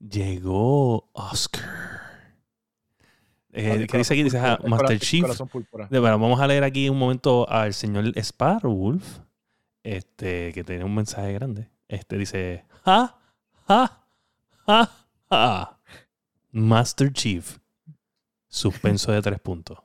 llegó 0.00 1.10
Oscar. 1.12 1.91
Eh, 3.52 3.86
¿Qué 3.86 3.98
dice 3.98 4.14
aquí? 4.14 4.22
Dice 4.22 4.38
ah, 4.38 4.58
Master 4.70 4.98
Chief. 4.98 5.22
De- 5.90 5.98
bueno, 5.98 6.18
vamos 6.18 6.40
a 6.40 6.46
leer 6.46 6.64
aquí 6.64 6.88
un 6.88 6.98
momento 6.98 7.48
al 7.48 7.74
señor 7.74 8.04
Sparwolf, 8.22 9.18
este, 9.82 10.52
que 10.54 10.64
tiene 10.64 10.84
un 10.84 10.94
mensaje 10.94 11.32
grande. 11.34 11.68
Este 11.88 12.16
dice, 12.16 12.64
ja, 12.84 13.18
ja, 13.68 14.04
ja, 14.66 14.90
ja. 15.30 15.78
Master 16.50 17.12
Chief, 17.12 17.58
suspenso 18.48 19.12
de 19.12 19.20
tres 19.22 19.38
puntos. 19.40 19.78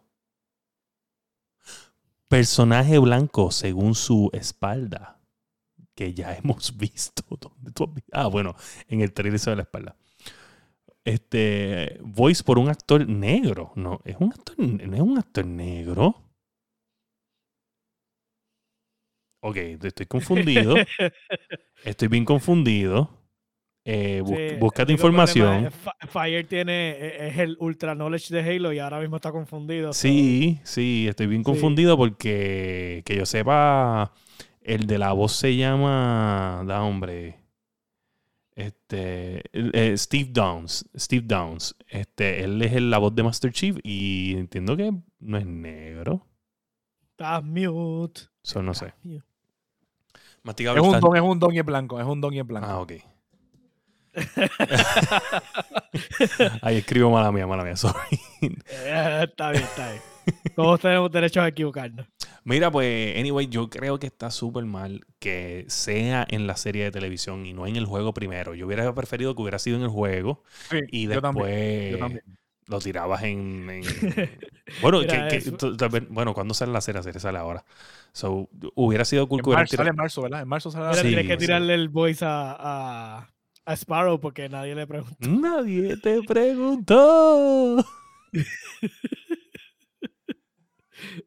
Personaje 2.27 2.99
blanco 2.99 3.51
según 3.51 3.95
su 3.95 4.29
espalda, 4.33 5.19
que 5.95 6.13
ya 6.13 6.33
hemos 6.37 6.75
visto. 6.77 7.23
¿Dónde 7.39 7.71
tú 7.71 7.83
has 7.85 7.93
vi- 7.93 8.03
Ah, 8.11 8.27
bueno, 8.27 8.55
en 8.87 9.01
el 9.01 9.13
trailer 9.13 9.39
se 9.39 9.49
ve 9.49 9.55
la 9.57 9.61
espalda. 9.63 9.95
Este, 11.07 11.99
voice 12.01 12.43
por 12.43 12.59
un 12.59 12.67
actor 12.67 13.07
negro. 13.07 13.71
No, 13.75 14.01
es 14.03 14.17
un 14.19 14.33
actor, 14.33 14.59
no 14.59 14.93
es 14.95 15.01
un 15.01 15.17
actor 15.17 15.45
negro. 15.45 16.15
Ok, 19.41 19.55
estoy 19.55 20.05
confundido. 20.05 20.75
Estoy 21.85 22.09
bien 22.09 22.25
confundido. 22.25 23.09
Eh, 23.85 24.21
Sí, 24.25 24.57
búscate 24.59 24.91
información. 24.91 25.67
es 25.67 25.73
Fire 26.09 26.45
tiene, 26.45 26.89
e- 26.91 27.27
es 27.29 27.37
el 27.37 27.55
ultra 27.61 27.95
knowledge 27.95 28.33
de 28.33 28.41
Halo 28.41 28.73
y 28.73 28.79
ahora 28.79 28.99
mismo 28.99 29.15
está 29.15 29.31
confundido. 29.31 29.93
Sí, 29.93 30.59
sí, 30.63 31.05
estoy 31.07 31.27
bien 31.27 31.41
Sí. 31.41 31.45
confundido 31.45 31.95
porque 31.95 33.01
que 33.05 33.15
yo 33.15 33.25
sepa, 33.25 34.11
el 34.61 34.87
de 34.87 34.97
la 34.97 35.13
voz 35.13 35.31
se 35.37 35.55
llama, 35.55 36.63
da 36.67 36.81
hombre, 36.83 37.37
este, 38.57 39.43
eh, 39.53 39.95
Steve 39.97 40.29
Downs, 40.31 40.85
Steve 40.97 41.25
Downs, 41.27 41.75
este, 41.87 42.43
él 42.43 42.61
es 42.61 42.73
el- 42.73 42.89
la 42.89 42.97
voz 42.97 43.13
de 43.15 43.23
Master 43.23 43.51
Chief 43.53 43.77
y 43.83 44.33
entiendo 44.35 44.75
que 44.75 44.91
no 45.19 45.37
es 45.37 45.45
negro, 45.45 46.25
Está 47.11 47.39
mute. 47.41 48.21
eso 48.43 48.61
no 48.63 48.73
sé. 48.73 48.93
Masticable 50.43 50.81
Es 50.81 50.87
un 50.87 50.99
don, 50.99 51.15
es 51.15 51.21
un 51.21 51.39
don 51.39 51.53
y 51.53 51.59
es 51.59 51.65
blanco. 51.65 51.99
Es 51.99 52.05
un 52.05 52.19
don 52.21 52.33
y 52.33 52.39
es 52.39 52.47
blanco. 52.47 52.67
Ah, 52.69 52.79
ok. 52.79 52.93
Ahí 56.61 56.77
escribo 56.77 57.09
mala 57.11 57.31
mía, 57.31 57.47
mala 57.47 57.63
mía, 57.63 57.75
sorry. 57.75 58.19
Eh, 58.41 59.25
está 59.29 59.51
bien, 59.51 59.63
está 59.63 59.91
bien. 59.91 60.01
Todos 60.55 60.79
tenemos 60.79 61.11
derecho 61.11 61.41
a 61.41 61.47
equivocarnos. 61.47 62.05
Mira, 62.47 62.71
pues, 62.71 63.17
anyway, 63.17 63.47
yo 63.47 63.69
creo 63.69 63.99
que 63.99 64.07
está 64.07 64.31
súper 64.31 64.63
mal 64.65 65.05
que 65.19 65.65
sea 65.67 66.25
en 66.29 66.47
la 66.47 66.55
serie 66.55 66.85
de 66.85 66.91
televisión 66.91 67.45
y 67.45 67.53
no 67.53 67.67
en 67.67 67.75
el 67.75 67.85
juego 67.85 68.13
primero. 68.13 68.55
Yo 68.55 68.65
hubiera 68.67 68.93
preferido 68.95 69.35
que 69.35 69.41
hubiera 69.41 69.59
sido 69.59 69.75
en 69.75 69.83
el 69.83 69.89
juego 69.89 70.43
Sí, 70.69 70.77
y 70.89 71.07
yo 71.07 71.21
también. 71.21 71.45
después 71.45 71.91
Yo 71.91 71.97
también. 71.99 72.23
Lo 72.67 72.79
tirabas 72.79 73.23
en. 73.23 73.69
en- 73.69 73.81
bueno, 74.81 74.99
que- 75.01 75.07
que- 75.07 75.99
bueno, 76.09 76.33
cuando 76.33 76.53
sale 76.53 76.71
la 76.71 76.81
serie? 76.81 76.99
La 76.99 77.03
serie 77.03 77.19
sale 77.19 77.37
ahora. 77.37 77.63
So, 78.13 78.49
hubiera 78.75 79.03
sido 79.05 79.27
cool 79.27 79.39
En 79.39 79.43
que 79.45 79.51
marzo, 79.51 79.71
tirado- 79.71 79.83
sale 79.85 79.89
en 79.91 79.95
marzo, 79.97 80.21
¿verdad? 80.21 80.41
En 80.41 80.47
marzo 80.47 80.71
sale 80.71 80.83
la 80.85 80.91
Mira, 80.91 81.01
Sí, 81.01 81.07
tienes 81.09 81.27
que 81.27 81.33
sí. 81.33 81.39
tirarle 81.39 81.73
el 81.73 81.89
voice 81.89 82.23
a, 82.25 82.55
a, 82.57 83.29
a 83.65 83.73
Sparrow 83.75 84.19
porque 84.19 84.47
nadie 84.49 84.73
le 84.75 84.87
preguntó. 84.87 85.29
Nadie 85.29 85.97
te 85.97 86.21
preguntó. 86.23 87.85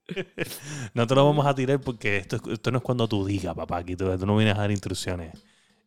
no 0.95 1.07
te 1.07 1.15
lo 1.15 1.25
vamos 1.25 1.47
a 1.47 1.55
tirar 1.55 1.81
porque 1.81 2.17
esto, 2.19 2.37
es- 2.37 2.43
esto 2.55 2.71
no 2.71 2.79
es 2.79 2.85
cuando 2.85 3.09
tú 3.09 3.25
digas, 3.25 3.55
papá. 3.55 3.79
Aquí 3.79 3.97
tú, 3.97 4.17
tú 4.19 4.27
no 4.27 4.37
vienes 4.37 4.55
a 4.57 4.61
dar 4.61 4.71
instrucciones. 4.71 5.33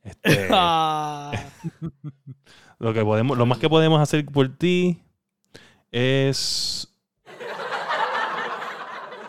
Este, 0.04 0.48
Ah, 0.52 1.32
lo, 2.80 2.94
que 2.94 3.04
podemos, 3.04 3.38
lo 3.38 3.46
más 3.46 3.58
que 3.58 3.70
podemos 3.70 4.00
hacer 4.02 4.26
por 4.26 4.50
ti 4.58 5.02
es 5.92 6.88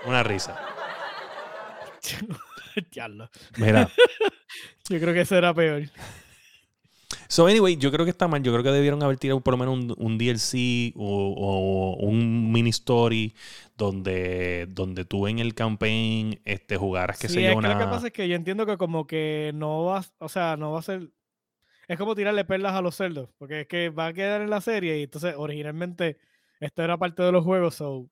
una 0.06 0.22
risa. 0.22 0.58
Mira. 3.56 3.88
Yo 4.88 5.00
creo 5.00 5.14
que 5.14 5.20
eso 5.22 5.36
era 5.36 5.54
peor. 5.54 5.84
So, 7.34 7.48
anyway, 7.48 7.76
yo 7.76 7.90
creo 7.90 8.04
que 8.04 8.12
está 8.12 8.28
mal. 8.28 8.44
Yo 8.44 8.52
creo 8.52 8.62
que 8.62 8.70
debieron 8.70 9.02
haber 9.02 9.16
tirado 9.16 9.40
por 9.40 9.54
lo 9.54 9.58
menos 9.58 9.74
un, 9.74 9.94
un 9.98 10.18
DLC 10.18 10.92
o, 10.94 11.34
o 11.36 12.06
un 12.06 12.52
mini 12.52 12.70
story 12.70 13.34
donde, 13.76 14.66
donde 14.68 15.04
tú 15.04 15.26
en 15.26 15.40
el 15.40 15.52
campaign 15.52 16.40
este, 16.44 16.76
jugaras, 16.76 17.18
que 17.18 17.26
sí, 17.26 17.34
sé 17.34 17.40
es 17.40 17.48
que 17.48 17.54
lo 17.56 17.60
que 17.60 17.66
una... 17.66 17.90
pasa 17.90 18.06
es 18.06 18.12
que 18.12 18.28
yo 18.28 18.36
entiendo 18.36 18.66
que 18.66 18.76
como 18.76 19.08
que 19.08 19.50
no 19.52 19.82
va, 19.82 20.04
o 20.18 20.28
sea, 20.28 20.56
no 20.56 20.70
va 20.70 20.78
a 20.78 20.82
ser... 20.82 21.10
Es 21.88 21.98
como 21.98 22.14
tirarle 22.14 22.44
perlas 22.44 22.74
a 22.74 22.82
los 22.82 22.94
cerdos, 22.94 23.30
porque 23.36 23.62
es 23.62 23.66
que 23.66 23.88
va 23.88 24.06
a 24.06 24.12
quedar 24.12 24.40
en 24.40 24.50
la 24.50 24.60
serie 24.60 25.00
y 25.00 25.02
entonces 25.02 25.34
originalmente 25.36 26.18
esto 26.60 26.84
era 26.84 26.98
parte 26.98 27.24
de 27.24 27.32
los 27.32 27.42
juegos, 27.42 27.74
so 27.74 28.08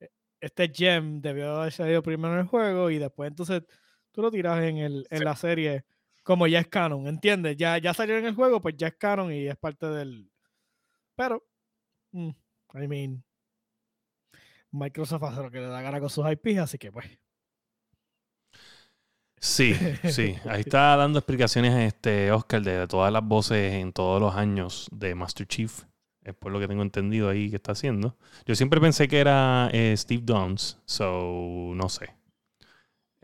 e- 0.00 0.08
este 0.40 0.72
gem 0.74 1.20
debió 1.20 1.56
haber 1.56 1.72
salido 1.74 2.02
primero 2.02 2.32
en 2.32 2.40
el 2.40 2.46
juego 2.46 2.88
y 2.88 2.96
después 2.96 3.28
entonces 3.28 3.62
tú 4.10 4.22
lo 4.22 4.30
tiras 4.30 4.62
en, 4.62 4.78
el, 4.78 5.06
en 5.10 5.22
la 5.22 5.36
serie 5.36 5.84
como 6.24 6.46
ya 6.46 6.58
es 6.58 6.68
canon, 6.68 7.06
¿entiendes? 7.06 7.56
Ya, 7.56 7.78
ya 7.78 7.94
salió 7.94 8.18
en 8.18 8.24
el 8.24 8.34
juego, 8.34 8.60
pues 8.60 8.74
ya 8.76 8.88
es 8.88 8.96
canon 8.96 9.32
y 9.32 9.46
es 9.46 9.56
parte 9.56 9.86
del... 9.86 10.28
Pero, 11.14 11.46
mm, 12.12 12.30
I 12.74 12.88
mean, 12.88 13.24
Microsoft 14.72 15.22
hace 15.22 15.42
lo 15.42 15.50
que 15.50 15.60
le 15.60 15.66
da 15.66 15.82
gana 15.82 16.00
con 16.00 16.10
sus 16.10 16.24
IPs, 16.28 16.58
así 16.58 16.78
que 16.78 16.90
pues... 16.90 17.06
Sí, 19.38 19.74
sí. 20.10 20.36
Ahí 20.46 20.62
está 20.62 20.96
dando 20.96 21.18
explicaciones 21.18 21.74
este 21.74 22.32
Oscar 22.32 22.62
de 22.62 22.88
todas 22.88 23.12
las 23.12 23.22
voces 23.22 23.74
en 23.74 23.92
todos 23.92 24.20
los 24.20 24.34
años 24.34 24.88
de 24.90 25.14
Master 25.14 25.46
Chief. 25.46 25.82
Es 26.22 26.34
por 26.34 26.50
lo 26.50 26.58
que 26.58 26.66
tengo 26.66 26.80
entendido 26.80 27.28
ahí 27.28 27.50
que 27.50 27.56
está 27.56 27.72
haciendo. 27.72 28.16
Yo 28.46 28.54
siempre 28.54 28.80
pensé 28.80 29.06
que 29.08 29.20
era 29.20 29.68
eh, 29.74 29.94
Steve 29.94 30.22
Downs, 30.24 30.80
so 30.86 31.72
no 31.74 31.90
sé. 31.90 32.14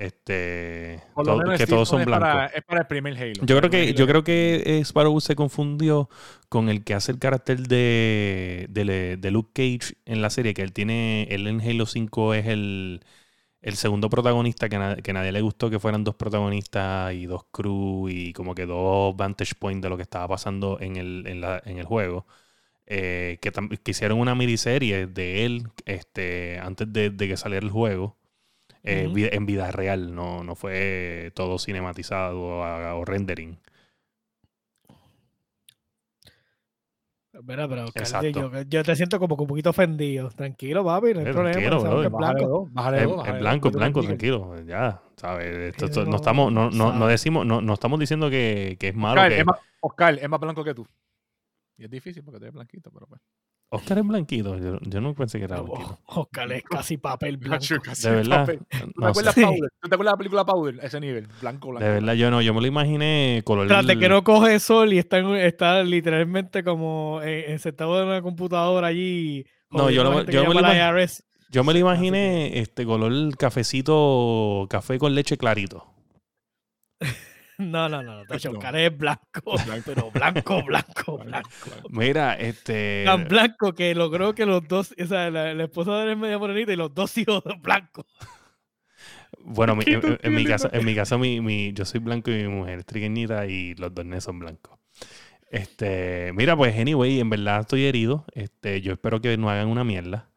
Este, 0.01 1.03
Por 1.14 1.26
lo 1.26 1.32
todo- 1.34 1.42
menos 1.42 1.59
que 1.59 1.66
todos 1.66 1.86
son 1.88 2.01
es 2.01 2.07
para- 2.07 2.34
blancos. 2.34 2.57
es 2.57 2.64
para 2.64 2.80
el 2.80 2.86
primer 2.86 3.16
Halo. 3.18 3.32
Yo 3.44 3.59
creo 3.59 3.68
que, 3.70 3.92
yo 3.92 4.07
creo 4.07 4.24
que 4.24 4.62
eh, 4.64 4.80
Sparrow 4.80 5.20
se 5.20 5.36
confundió 5.36 6.09
con 6.48 6.70
el 6.70 6.84
que 6.84 6.94
hace 6.94 7.12
el 7.12 7.18
carácter 7.18 7.59
de, 7.68 8.66
de, 8.70 9.30
Luke 9.30 9.51
Cage 9.53 9.94
en 10.07 10.22
la 10.22 10.30
serie, 10.30 10.55
que 10.55 10.62
él 10.62 10.72
tiene, 10.72 11.24
él 11.30 11.46
en 11.46 11.61
Halo 11.61 11.84
5 11.84 12.32
es 12.32 12.46
el, 12.46 13.01
el 13.61 13.76
segundo 13.76 14.09
protagonista 14.09 14.70
que, 14.70 14.78
na- 14.78 14.96
que 14.96 15.12
nadie 15.12 15.32
le 15.32 15.42
gustó 15.42 15.68
que 15.68 15.78
fueran 15.78 16.03
dos 16.03 16.14
protagonistas 16.14 17.12
y 17.12 17.26
dos 17.26 17.44
crew 17.53 18.09
y 18.09 18.32
como 18.32 18.55
que 18.55 18.64
dos 18.64 19.14
vantage 19.14 19.55
point 19.55 19.82
de 19.82 19.90
lo 19.90 19.96
que 19.98 20.03
estaba 20.03 20.26
pasando 20.28 20.78
en 20.80 20.96
el, 20.96 21.24
en 21.26 21.42
la- 21.42 21.62
en 21.66 21.76
el 21.78 21.84
juego. 21.84 22.26
Eh, 22.86 23.38
que, 23.42 23.53
que 23.53 23.90
hicieron 23.90 24.18
una 24.18 24.34
miniserie 24.34 25.07
de 25.07 25.44
él 25.44 25.68
este, 25.84 26.59
antes 26.59 26.90
de, 26.92 27.11
de 27.11 27.28
que 27.28 27.36
saliera 27.36 27.64
el 27.64 27.70
juego. 27.70 28.16
Eh, 28.83 29.31
en 29.33 29.47
vida 29.47 29.70
real, 29.70 30.14
no, 30.14 30.43
no 30.45 30.55
fue 30.55 31.33
todo 31.35 31.59
cinematizado 31.59 32.41
o, 32.41 32.99
o 33.01 33.05
rendering. 33.05 33.59
Mira, 37.43 37.68
pero 37.68 37.87
yo, 38.33 38.62
yo 38.64 38.83
te 38.83 38.97
siento 38.97 39.18
como 39.20 39.37
que 39.37 39.43
un 39.43 39.49
poquito 39.49 39.70
ofendido. 39.70 40.31
Tranquilo, 40.31 40.85
papi, 40.85 41.14
no 41.14 41.20
hay 41.20 41.26
Eh, 41.26 41.33
problema. 41.33 41.78
Bájale 41.78 42.09
blanco. 42.09 42.49
dos, 42.49 42.72
bájale 42.72 43.07
bájale 43.07 43.33
dos, 43.33 43.41
blanco, 43.41 43.70
te 43.70 43.76
blanco, 43.76 44.03
tranquilo. 44.03 44.62
Ya, 44.64 45.01
¿sabes? 45.16 45.47
Esto- 45.57 45.85
esto- 45.87 46.01
Pero, 46.01 46.11
no 46.11 46.16
estamos, 46.16 46.53
no, 46.53 46.70
no, 46.70 46.93
no 46.93 47.07
decimos, 47.07 47.47
no, 47.47 47.61
no 47.61 47.74
estamos 47.74 48.01
diciendo 48.01 48.28
que, 48.31 48.76
que 48.81 48.89
es 48.89 48.95
malo. 48.97 49.20
Oscar, 49.20 49.33
que- 49.33 49.39
es 49.41 49.47
más, 49.47 49.57
Oscar 49.81 50.18
es 50.18 50.28
más 50.28 50.41
blanco 50.41 50.64
que 50.64 50.74
tú. 50.74 50.87
Y 51.78 51.85
es 51.85 51.91
difícil 51.91 52.24
porque 52.24 52.39
tú 52.41 52.45
eres 52.45 52.55
blanquito, 52.55 52.91
pero 52.91 53.07
pues. 53.07 53.20
Oscar 53.73 53.99
es 53.99 54.07
blanquito. 54.07 54.59
Yo, 54.59 54.79
yo 54.83 55.01
no 55.01 55.14
pensé 55.14 55.39
que 55.39 55.45
era 55.45 55.61
blanquito. 55.61 55.99
Oh, 56.07 56.21
Oscar 56.23 56.53
es 56.53 56.64
casi 56.64 56.97
papel 56.97 57.37
blanco. 57.39 57.64
De 58.03 58.11
verdad. 58.11 58.47
¿Tú 58.47 58.64
te 58.68 58.85
No 58.97 59.07
acuerdas 59.07 59.35
Sí. 59.35 59.43
Powder? 59.43 59.71
¿Tú 59.81 59.89
te 59.89 59.95
acuerdas 59.95 59.99
de 59.99 60.14
la 60.14 60.16
película 60.18 60.45
Powder? 60.45 60.79
Ese 60.83 61.01
nivel, 61.01 61.29
blanco, 61.41 61.68
blanco. 61.68 61.85
De 61.87 61.91
verdad, 61.95 62.14
yo 62.14 62.31
no. 62.31 62.43
Yo 62.43 62.53
me 62.53 62.61
lo 62.61 62.66
imaginé 62.66 63.43
color. 63.45 63.68
Tras 63.68 63.87
de 63.87 63.99
que 63.99 64.09
no 64.09 64.25
coge 64.25 64.59
sol 64.61 64.93
y 64.93 64.99
está, 64.99 65.18
en- 65.18 65.37
está 65.37 65.83
literalmente 65.85 66.64
como 66.64 67.21
eh, 67.23 67.57
sentado 67.59 68.03
en 68.03 68.09
una 68.09 68.23
computadora 68.23 68.89
allí. 68.89 69.47
No, 69.71 69.89
yo 69.91 70.03
lo- 70.03 70.25
yo 70.25 70.43
me 70.49 70.55
lo 70.55 70.61
imag-. 70.61 71.23
Yo 71.53 71.64
me 71.64 71.73
lo 71.73 71.79
imaginé 71.81 72.59
este 72.61 72.85
color 72.85 73.37
cafecito, 73.37 74.66
café 74.68 74.99
con 74.99 75.14
leche 75.14 75.37
clarito. 75.37 75.87
No, 77.61 77.88
no, 77.88 78.02
no. 78.02 78.24
Tacho, 78.24 78.52
No. 78.52 78.58
Oscar 78.58 78.76
es 78.76 78.96
blanco, 78.96 79.54
pero 79.84 80.11
blanco, 80.14 80.62
blanco, 80.64 81.18
blanco. 81.18 81.48
Mira, 81.90 82.34
este. 82.34 83.04
Tan 83.06 83.28
blanco 83.28 83.74
que 83.74 83.94
logró 83.94 84.34
que 84.34 84.46
los 84.46 84.66
dos, 84.66 84.94
o 85.00 85.06
sea, 85.06 85.30
la, 85.30 85.52
la 85.54 85.64
esposa 85.64 85.96
de 85.98 86.04
él 86.04 86.11
es 86.11 86.18
media 86.18 86.38
morenita 86.38 86.72
y 86.72 86.76
los 86.76 86.94
dos 86.94 87.16
hijos 87.18 87.42
blancos. 87.62 88.06
Bueno, 89.42 89.74
mi- 89.76 89.84
¿Qué 89.84 90.18
en, 90.22 90.34
mi 90.34 90.44
casa, 90.44 90.68
en 90.72 90.84
mi 90.84 90.94
casa 90.94 91.16
mi, 91.16 91.40
mi- 91.40 91.72
yo 91.72 91.84
soy 91.84 92.00
blanco 92.00 92.30
y 92.30 92.34
mi 92.42 92.48
mujer 92.48 92.80
es 92.80 92.86
trigueñita 92.86 93.46
y 93.46 93.74
los 93.74 93.94
dos 93.94 94.04
nenes 94.04 94.24
son 94.24 94.38
blancos. 94.38 94.78
Este, 95.50 96.32
mira, 96.34 96.56
pues 96.56 96.78
anyway, 96.78 97.20
en 97.20 97.30
verdad 97.30 97.61
estoy 97.61 97.84
herido. 97.84 98.24
Este, 98.34 98.80
yo 98.82 98.92
espero 98.92 99.20
que 99.20 99.36
no 99.36 99.50
hagan 99.50 99.68
una 99.68 99.82
mierda. 99.84 100.28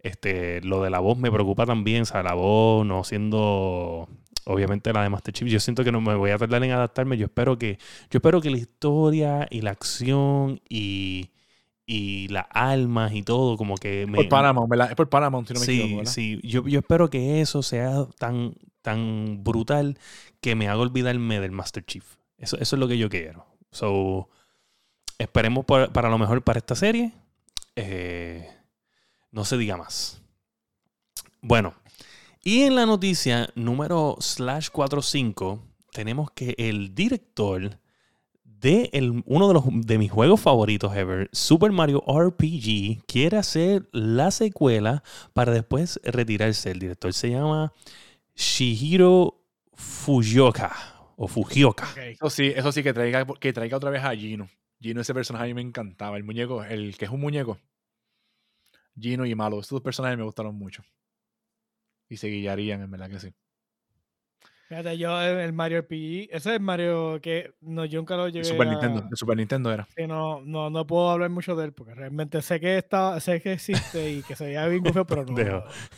Este, 0.00 0.60
lo 0.62 0.82
de 0.82 0.90
la 0.90 0.98
voz 0.98 1.18
me 1.18 1.30
preocupa 1.30 1.66
también, 1.66 2.02
o 2.02 2.04
sea, 2.06 2.22
la 2.22 2.34
voz 2.34 2.84
no 2.86 3.04
siendo 3.04 4.08
obviamente 4.50 4.92
la 4.92 5.02
de 5.02 5.08
Master 5.10 5.32
Chief. 5.34 5.48
Yo 5.48 5.60
siento 5.60 5.84
que 5.84 5.92
no 5.92 6.00
me 6.00 6.14
voy 6.14 6.30
a 6.30 6.38
tardar 6.38 6.62
en 6.64 6.70
adaptarme. 6.72 7.16
Yo 7.16 7.26
espero 7.26 7.58
que, 7.58 7.78
yo 8.10 8.18
espero 8.18 8.40
que 8.40 8.50
la 8.50 8.58
historia 8.58 9.46
y 9.50 9.60
la 9.62 9.70
acción 9.70 10.60
y, 10.68 11.30
y 11.86 12.28
las 12.28 12.46
almas 12.50 13.12
y 13.14 13.22
todo, 13.22 13.56
como 13.56 13.76
que 13.76 14.06
me, 14.06 14.16
Por 14.16 14.28
Paramount, 14.28 14.68
¿verdad? 14.70 14.90
Es 14.90 14.96
por 14.96 15.08
Paramount, 15.08 15.48
si 15.48 15.54
no 15.54 15.60
me 15.60 15.66
sí, 15.66 15.72
equivoco, 15.72 15.96
¿verdad? 15.98 16.12
sí. 16.12 16.40
Yo, 16.42 16.66
yo 16.68 16.78
espero 16.80 17.10
que 17.10 17.40
eso 17.40 17.62
sea 17.62 18.06
tan, 18.18 18.54
tan 18.82 19.42
brutal 19.44 19.98
que 20.40 20.54
me 20.54 20.68
haga 20.68 20.80
olvidarme 20.80 21.40
del 21.40 21.50
Master 21.52 21.84
Chief. 21.84 22.04
Eso, 22.38 22.56
eso 22.58 22.76
es 22.76 22.80
lo 22.80 22.88
que 22.88 22.98
yo 22.98 23.08
quiero. 23.10 23.46
So, 23.70 24.28
esperemos 25.18 25.64
por- 25.64 25.92
para 25.92 26.08
lo 26.08 26.18
mejor 26.18 26.42
para 26.42 26.58
esta 26.58 26.74
serie. 26.74 27.12
Eh, 27.76 28.48
no 29.30 29.44
se 29.44 29.56
diga 29.58 29.76
más. 29.76 30.20
Bueno, 31.42 31.74
y 32.44 32.62
en 32.62 32.74
la 32.74 32.86
noticia 32.86 33.50
número 33.54 34.16
slash 34.20 34.68
45 34.70 35.62
tenemos 35.92 36.30
que 36.30 36.54
el 36.58 36.94
director 36.94 37.78
de 38.44 38.90
el- 38.92 39.22
uno 39.26 39.48
de, 39.48 39.54
los, 39.54 39.64
de 39.70 39.98
mis 39.98 40.10
juegos 40.12 40.40
favoritos 40.40 40.94
ever, 40.94 41.28
Super 41.32 41.72
Mario 41.72 42.02
RPG, 42.06 43.04
quiere 43.06 43.38
hacer 43.38 43.88
la 43.92 44.30
secuela 44.30 45.02
para 45.32 45.52
después 45.52 45.98
retirarse. 46.04 46.70
El 46.70 46.78
director 46.78 47.12
se 47.14 47.30
llama 47.30 47.72
Shihiro 48.36 49.42
Fujioka 49.74 50.70
o 51.16 51.26
Fujioka. 51.26 51.88
Eso 52.06 52.28
sí, 52.30 52.52
eso 52.54 52.70
sí, 52.72 52.82
que 52.82 52.92
traiga, 52.92 53.26
que 53.40 53.52
traiga 53.52 53.76
otra 53.78 53.90
vez 53.90 54.02
a 54.04 54.14
Gino. 54.14 54.48
Gino, 54.80 55.00
ese 55.00 55.14
personaje 55.14 55.44
a 55.44 55.48
mí 55.48 55.54
me 55.54 55.62
encantaba. 55.62 56.16
El 56.16 56.24
muñeco, 56.24 56.62
el 56.64 56.96
que 56.96 57.06
es 57.06 57.10
un 57.10 57.20
muñeco. 57.20 57.58
Gino 58.98 59.24
y 59.26 59.34
Malo. 59.34 59.60
Esos 59.60 59.70
dos 59.70 59.82
personajes 59.82 60.18
me 60.18 60.24
gustaron 60.24 60.54
mucho. 60.54 60.82
Y 62.10 62.16
se 62.18 62.28
guiarían, 62.28 62.82
en 62.82 62.90
verdad 62.90 63.08
que 63.08 63.20
sí. 63.20 63.32
Fíjate, 64.68 64.98
yo 64.98 65.20
el 65.20 65.38
el 65.38 65.52
Mario 65.52 65.78
RPG, 65.78 66.28
ese 66.30 66.54
es 66.56 66.60
Mario 66.60 67.18
que 67.20 67.54
no, 67.60 67.84
yo 67.86 67.98
nunca 68.00 68.16
lo 68.16 68.26
llegué 68.28 68.40
De 68.40 68.44
Super 68.44 68.68
a- 68.68 68.70
Nintendo. 68.70 69.00
De 69.08 69.16
Super 69.16 69.36
Nintendo 69.36 69.72
era. 69.72 69.88
Sí, 69.96 70.06
no, 70.06 70.40
no, 70.42 70.70
no 70.70 70.86
puedo 70.86 71.10
hablar 71.10 71.30
mucho 71.30 71.56
de 71.56 71.64
él 71.64 71.72
porque 71.72 71.92
realmente 71.94 72.40
sé 72.42 72.60
que 72.60 72.78
está, 72.78 73.18
sé 73.20 73.40
que 73.40 73.52
existe 73.54 74.10
y 74.12 74.22
que 74.22 74.36
se 74.36 74.44
veía 74.44 74.66
bien 74.68 74.84
feo, 74.92 75.04
pero 75.06 75.24
no. 75.24 75.36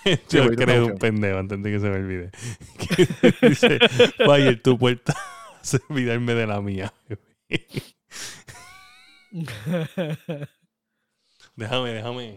Sí, 0.04 0.10
Yo 0.30 0.48
creo 0.52 0.86
un 0.86 0.98
pendejo 0.98 1.38
antes 1.38 1.62
de 1.62 1.70
que 1.70 1.80
se 1.80 1.88
me 1.90 1.96
olvide. 1.96 2.30
Que 3.40 3.48
dice, 3.48 3.78
Fire, 4.24 4.62
tu 4.62 4.78
puerta 4.78 5.14
hace 5.60 5.78
olvidarme 5.90 6.34
de 6.34 6.46
la 6.46 6.60
mía. 6.62 6.92
Déjame, 11.56 11.90
déjame. 11.92 12.36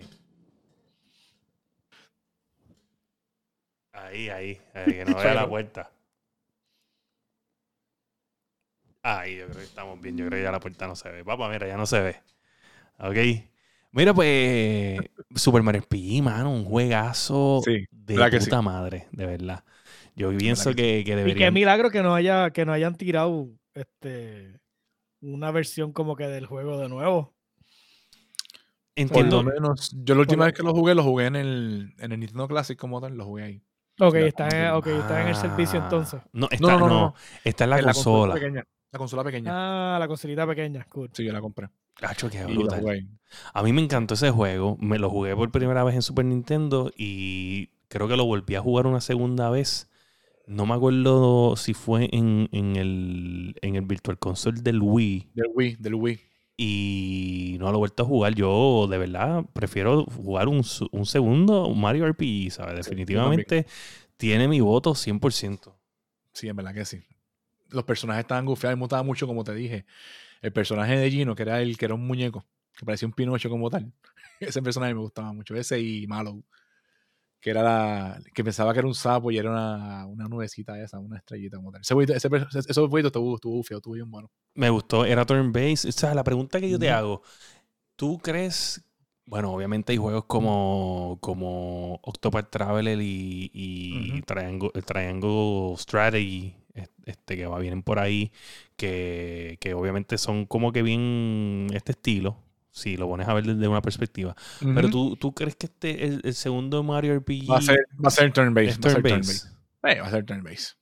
Ahí, 4.06 4.30
ahí, 4.30 4.62
ahí, 4.74 4.86
que 4.94 5.06
no 5.06 5.18
vea 5.18 5.34
la 5.34 5.48
puerta. 5.48 5.92
Ahí, 9.02 9.38
yo 9.38 9.46
creo 9.46 9.58
que 9.58 9.64
estamos 9.64 10.02
bien. 10.02 10.18
Yo 10.18 10.26
creo 10.28 10.40
que 10.40 10.44
ya 10.44 10.52
la 10.52 10.60
puerta 10.60 10.88
no 10.88 10.96
se 10.96 11.10
ve. 11.10 11.24
Papá, 11.24 11.50
mira, 11.50 11.68
ya 11.68 11.78
no 11.78 11.86
se 11.86 12.00
ve. 12.02 12.16
Ok. 13.00 13.18
Mira, 13.92 14.14
pues 14.14 15.00
Super 15.36 15.64
Mario 15.64 15.80
RPG, 15.80 16.22
mano, 16.24 16.52
un 16.52 16.66
juegazo 16.66 17.62
Sí, 17.64 17.86
de 17.92 18.16
puta 18.30 18.62
sí. 18.62 18.66
madre, 18.66 19.08
de 19.12 19.26
verdad. 19.26 19.64
Yo 20.16 20.36
pienso 20.38 20.74
que 20.76 21.04
que, 21.06 21.16
que 21.16 21.30
Y 21.30 21.36
qué 21.36 21.52
milagro 21.52 21.90
que 21.90 22.02
no 22.02 22.14
haya, 22.14 22.52
que 22.52 22.66
no 22.66 22.74
hayan 22.74 22.96
tirado 22.96 23.50
este 23.74 24.60
una 25.22 25.52
versión 25.52 25.94
como 25.94 26.16
que 26.16 26.28
del 26.28 26.46
juego 26.46 26.80
de 26.80 26.90
nuevo. 26.90 27.34
Por 28.96 29.26
Entiendo. 29.26 29.44
lo 29.44 29.52
menos, 29.52 29.92
yo 30.04 30.16
la 30.16 30.22
última 30.22 30.46
vez 30.46 30.54
que 30.54 30.64
lo 30.64 30.74
jugué, 30.74 30.96
lo 30.96 31.04
jugué 31.04 31.26
en 31.26 31.36
el, 31.36 31.94
en 32.00 32.12
el 32.14 32.20
Nintendo 32.20 32.48
Classic 32.48 32.78
como 32.78 33.02
tal, 33.02 33.16
lo 33.18 33.26
jugué 33.26 33.44
ahí. 33.44 33.62
Ok, 34.00 34.16
está 34.16 34.48
en, 34.50 34.72
ok, 34.74 34.88
está 34.88 35.22
en 35.22 35.28
el 35.30 35.36
servicio 35.36 35.80
Ah, 35.80 35.84
entonces. 35.84 36.22
No, 36.34 36.48
está, 36.52 36.68
no, 36.68 36.80
no, 36.80 36.88
no, 36.88 37.00
no. 37.00 37.16
está 37.44 37.64
en 37.64 37.70
la 37.70 37.78
En 37.80 37.84
consola. 37.86 38.34
pequeña. 38.34 38.64
La 38.92 39.00
consola 39.00 39.24
pequeña. 39.24 39.52
Ah, 39.54 40.00
la 40.00 40.08
consolita 40.08 40.46
pequeña, 40.48 40.86
cool. 40.90 41.10
Sí, 41.14 41.24
yo 41.26 41.34
la 41.34 41.42
compré. 41.42 41.68
Cacho, 41.96 42.30
qué 42.30 42.44
brutal. 42.46 43.08
A 43.54 43.64
mí 43.64 43.74
me 43.74 43.82
encantó 43.82 44.14
ese 44.16 44.32
juego. 44.32 44.78
Me 44.80 45.00
lo 45.00 45.10
jugué 45.10 45.36
por 45.36 45.50
primera 45.52 45.84
vez 45.84 45.96
en 45.96 46.02
Super 46.02 46.26
Nintendo 46.26 46.92
y 46.98 47.68
creo 47.88 48.08
que 48.08 48.18
lo 48.18 48.26
volví 48.26 48.56
a 48.56 48.62
jugar 48.62 48.86
una 48.88 49.02
segunda 49.02 49.50
vez. 49.50 49.90
No 50.48 50.66
me 50.66 50.76
acuerdo 50.76 51.56
si 51.56 51.74
fue 51.74 52.10
en, 52.12 52.50
en 52.52 52.76
el, 52.76 53.56
en 53.62 53.76
el 53.76 53.82
Virtual 53.82 54.20
Console 54.20 54.62
del 54.62 54.80
Wii 54.82 55.32
Del 55.34 55.48
Wii, 55.56 55.76
del 55.80 55.96
Wii. 55.96 56.20
Y 56.58 57.58
no 57.60 57.72
lo 57.72 57.76
he 57.76 57.80
vuelto 57.80 58.04
a 58.04 58.06
jugar. 58.06 58.36
Yo 58.36 58.88
de 58.90 58.98
verdad 58.98 59.46
prefiero 59.54 60.06
jugar 60.06 60.48
un, 60.48 60.64
un 60.92 61.06
segundo 61.06 61.70
Mario 61.72 62.08
RPG, 62.08 62.52
¿sabes? 62.52 62.76
Definitivamente 62.76 63.66
tiene 64.18 64.48
mi 64.48 64.62
voto 64.62 64.92
100%. 64.92 65.74
Sí, 66.32 66.48
en 66.48 66.56
verdad 66.56 66.74
que 66.74 66.86
sí. 66.86 67.04
Los 67.70 67.84
personajes 67.84 68.22
estaban 68.22 68.46
gufiados 68.46 68.76
y 68.76 68.78
me 68.78 68.82
gustaba 68.82 69.04
mucho, 69.04 69.28
como 69.28 69.44
te 69.44 69.54
dije. 69.54 69.86
El 70.42 70.54
personaje 70.54 70.98
de 70.98 71.10
Gino, 71.10 71.36
que 71.36 71.44
era 71.44 71.62
el 71.62 71.78
que 71.78 71.86
era 71.86 71.96
un 71.96 72.06
muñeco, 72.06 72.46
que 72.78 72.86
parecía 72.86 73.08
un 73.08 73.14
Pinocho 73.14 73.50
como 73.50 73.70
tal. 73.70 73.92
Ese 74.40 74.62
personaje 74.62 74.94
me 74.94 75.00
gustaba 75.02 75.34
mucho. 75.34 75.56
Ese 75.56 75.80
y 75.80 76.08
Mallow, 76.08 76.44
que 77.46 77.52
era 77.52 77.62
la. 77.62 78.20
que 78.34 78.44
pensaba 78.44 78.74
que 78.74 78.80
era 78.80 78.88
un 78.88 78.96
sapo 78.96 79.30
y 79.30 79.38
era 79.38 79.52
una, 79.52 80.08
una 80.08 80.26
nubecita 80.28 80.82
esa, 80.82 80.98
una 80.98 81.18
estrellita 81.18 81.58
como 81.58 81.72
tal. 81.72 81.82
Ese 81.82 81.94
ese, 81.94 82.28
ese- 82.28 82.60
esos 82.72 82.90
jueguitos 82.90 83.10
estuvo, 83.10 83.36
estuvo 83.36 83.54
gufiado, 83.54 83.78
estuvo 83.78 83.94
bien 83.94 84.10
bueno. 84.10 84.32
Me 84.56 84.72
gustó, 84.72 85.06
era 85.06 85.24
turn-based. 85.28 85.88
O 85.90 85.92
sea, 85.92 86.16
la 86.16 86.24
pregunta 86.24 86.60
que 86.60 86.68
yo 86.72 86.80
te 86.80 86.90
hago, 86.90 87.22
¿tú 87.96 88.18
crees? 88.18 88.84
Bueno, 89.28 89.52
obviamente 89.54 89.92
hay 89.92 89.98
juegos 90.00 90.26
como, 90.26 91.20
como 91.22 92.00
Octopath 92.02 92.50
Traveler 92.50 93.00
y, 93.00 93.52
y 93.54 94.12
Ujú. 94.14 94.22
Triangle, 94.26 94.70
Triangle 94.84 95.76
Strategy, 95.78 96.56
es- 96.74 96.90
este, 97.06 97.38
que 97.38 97.46
va, 97.46 97.60
vienen 97.60 97.84
por 97.84 98.00
ahí, 98.00 98.32
que, 98.76 99.58
que 99.62 99.76
obviamente 99.76 100.18
son 100.18 100.48
como 100.48 100.72
que 100.72 100.82
bien 100.82 101.68
este 101.76 101.92
estilo, 101.92 102.38
si 102.76 102.98
lo 102.98 103.08
pones 103.08 103.26
a 103.28 103.34
ver 103.34 103.46
desde 103.46 103.68
una 103.70 103.82
perspectiva. 103.82 104.36
Pero 104.60 104.90
tú, 104.90 105.16
¿tú 105.16 105.34
crees 105.34 105.56
que 105.56 105.68
este, 105.68 106.06
el, 106.06 106.22
el 106.26 106.34
segundo 106.34 106.84
Mario 106.84 107.16
RPG 107.20 107.50
Va 107.50 107.58
a 107.58 107.62
ser, 107.62 107.80
va 108.04 108.08
a 108.10 108.12
ser 108.12 108.34
turn-based. 108.34 108.70
es 108.70 108.80
Va 108.86 108.90
a 108.90 108.94
ser 108.94 109.02
turn-based? 109.02 109.42
turn-based. 109.82 109.98
Eh, 109.98 110.02
va 110.02 110.08
a 110.08 110.12
ser 110.12 110.26
turn-based. 110.26 110.76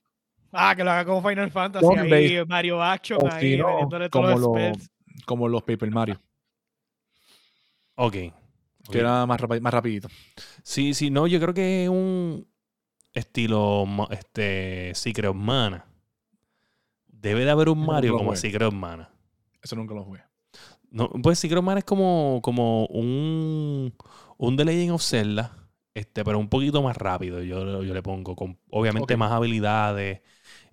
Ah, 0.52 0.74
que 0.74 0.82
lo 0.84 0.90
haga 0.90 1.04
como 1.04 1.28
Final 1.28 1.50
Fantasy, 1.52 1.86
Turn 1.86 2.12
ahí. 2.12 2.44
Mario 2.46 2.82
Action, 2.82 3.18
O 3.22 3.32
ahí, 3.32 3.52
si 3.52 3.56
no, 3.58 3.68
metiéndole 3.68 4.08
todos 4.10 4.40
como, 4.40 4.58
los 4.58 4.76
lo- 4.78 4.84
como 5.26 5.48
los 5.48 5.62
Paper 5.62 5.90
Mario, 5.90 6.20
Ok. 7.96 8.12
que 8.12 8.98
era 8.98 9.24
más, 9.26 9.40
rapi- 9.40 9.60
más 9.60 9.72
rapidito. 9.72 10.08
Sí, 10.62 10.94
sí, 10.94 11.10
no, 11.10 11.26
yo 11.26 11.40
creo 11.40 11.54
que 11.54 11.84
es 11.84 11.88
un 11.88 12.46
estilo 13.12 13.86
este 14.10 14.92
Secret 14.94 15.30
of 15.30 15.36
Mana. 15.36 15.86
Debe 17.06 17.44
de 17.44 17.50
haber 17.50 17.68
un 17.68 17.84
Mario 17.84 18.16
como. 18.16 18.34
Secret 18.36 18.62
of 18.62 18.74
Mana. 18.74 19.10
Eso 19.62 19.76
nunca 19.76 19.94
lo 19.94 20.04
jugué. 20.04 20.22
No, 20.94 21.10
pues 21.10 21.40
Secret 21.40 21.58
of 21.58 21.64
Mana 21.64 21.80
es 21.80 21.84
como, 21.84 22.38
como 22.40 22.86
un, 22.86 23.92
un 24.38 24.56
The 24.56 24.64
Legend 24.64 24.92
of 24.92 25.02
Zelda, 25.02 25.52
este, 25.92 26.24
pero 26.24 26.38
un 26.38 26.48
poquito 26.48 26.82
más 26.82 26.96
rápido. 26.96 27.42
Yo, 27.42 27.82
yo 27.82 27.92
le 27.94 28.00
pongo, 28.02 28.36
con 28.36 28.58
obviamente 28.70 29.16
más 29.16 29.32
habilidades. 29.32 30.20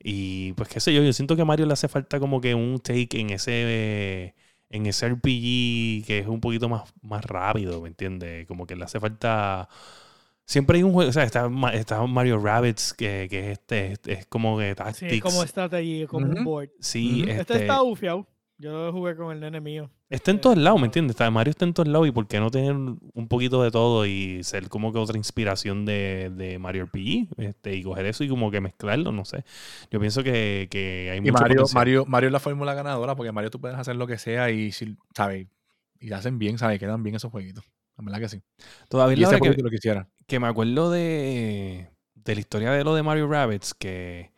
Y 0.04 0.54
pues 0.54 0.70
qué 0.70 0.80
sé 0.80 0.94
yo, 0.94 1.02
yo 1.02 1.12
siento 1.12 1.36
que 1.36 1.42
a 1.42 1.46
Mario 1.46 1.66
le 1.66 1.74
hace 1.74 1.88
falta 1.88 2.20
como 2.20 2.40
que 2.40 2.54
un 2.54 2.80
take 2.80 3.20
en 3.20 3.32
ese 3.32 4.36
en 4.70 4.86
ese 4.86 5.08
RPG 5.10 6.06
que 6.06 6.20
es 6.20 6.28
un 6.28 6.40
poquito 6.40 6.70
más, 6.70 6.84
más 7.02 7.26
rápido, 7.26 7.82
¿me 7.82 7.90
entiendes? 7.90 8.46
Como 8.48 8.68
que 8.68 8.76
le 8.76 8.84
hace 8.86 9.00
falta. 9.00 9.68
Siempre 10.46 10.78
hay 10.78 10.84
un 10.84 10.94
juego, 10.94 11.10
o 11.10 11.14
sea, 11.14 11.24
está, 11.24 11.50
está 11.74 12.06
Mario 12.06 12.38
Rabbits, 12.40 12.94
que, 12.94 13.28
que 13.30 13.40
es 13.40 13.60
este, 13.60 13.94
es, 13.94 14.00
es 14.06 14.26
como 14.28 14.58
que 14.60 14.70
Sí, 14.70 14.76
Tactics. 14.76 15.14
es 15.14 15.22
como 15.22 15.44
strategy, 15.48 16.06
como 16.08 16.28
un 16.28 16.44
board. 16.44 16.70
Sí. 16.80 17.26
Este, 17.28 17.42
este, 17.42 17.56
está 17.56 17.82
ufiado. 17.82 18.28
Yo 18.62 18.72
lo 18.86 18.92
jugué 18.94 19.16
con 19.16 19.32
el 19.34 19.40
nene 19.40 19.60
mío. 19.62 19.90
está 20.10 20.32
en 20.32 20.42
todos 20.42 20.58
lados, 20.58 20.80
¿me 20.80 20.86
entiendes? 20.88 21.12
Está, 21.16 21.32
Mario 21.32 21.52
está 21.52 21.66
en 21.66 21.74
todos 21.74 21.88
lados 21.88 22.08
y 22.08 22.12
¿por 22.12 22.28
qué 22.28 22.40
no 22.40 22.52
tener 22.52 22.74
un 22.76 23.28
poquito 23.30 23.64
de 23.64 23.72
todo 23.72 24.06
y 24.06 24.44
ser 24.44 24.68
como 24.70 24.92
que 24.92 25.00
otra 25.00 25.18
inspiración 25.18 25.86
de, 25.86 26.32
de 26.36 26.60
Mario 26.60 26.84
RPG? 26.84 27.30
Este, 27.38 27.76
y 27.76 27.84
coger 27.84 28.06
eso 28.06 28.24
y 28.24 28.30
como 28.30 28.52
que 28.52 28.60
mezclarlo, 28.62 29.12
no 29.12 29.24
sé. 29.26 29.46
Yo 29.90 30.00
pienso 30.00 30.24
que, 30.24 30.68
que 30.70 31.10
hay 31.12 31.22
Y 31.22 31.22
mucho 31.22 31.32
Mario, 31.32 31.48
potencial. 31.48 31.80
Mario, 31.80 32.06
Mario 32.08 32.28
es 32.28 32.34
la 32.34 32.40
fórmula 32.40 32.74
ganadora 32.74 33.16
porque 33.16 33.32
Mario 33.32 33.50
tú 33.52 33.60
puedes 33.62 33.78
hacer 33.78 33.96
lo 33.96 34.08
que 34.08 34.18
sea 34.18 34.50
y, 34.52 34.72
si- 34.72 34.98
¿sabes? 35.16 35.48
Y 36.00 36.08
lo 36.10 36.16
hacen 36.18 36.40
bien, 36.40 36.58
¿sabes? 36.58 36.80
Quedan 36.80 37.04
bien 37.04 37.16
esos 37.16 37.32
jueguitos. 37.32 37.64
La 37.98 38.04
verdad 38.06 38.20
que 38.20 38.30
sí. 38.30 38.42
Todavía 38.90 39.16
Y 39.16 39.26
la 39.26 39.40
que, 39.40 39.40
jueguito 39.40 39.64
lo 39.64 39.70
quisiera. 39.70 40.10
que 40.28 40.40
me 40.40 40.48
acuerdo 40.48 40.92
de, 40.92 41.90
de 42.16 42.36
la 42.36 42.40
historia 42.42 42.72
de 42.72 42.84
lo 42.84 42.96
de 42.96 43.04
Mario 43.04 43.28
Rabbits, 43.28 43.74
que, 43.74 44.32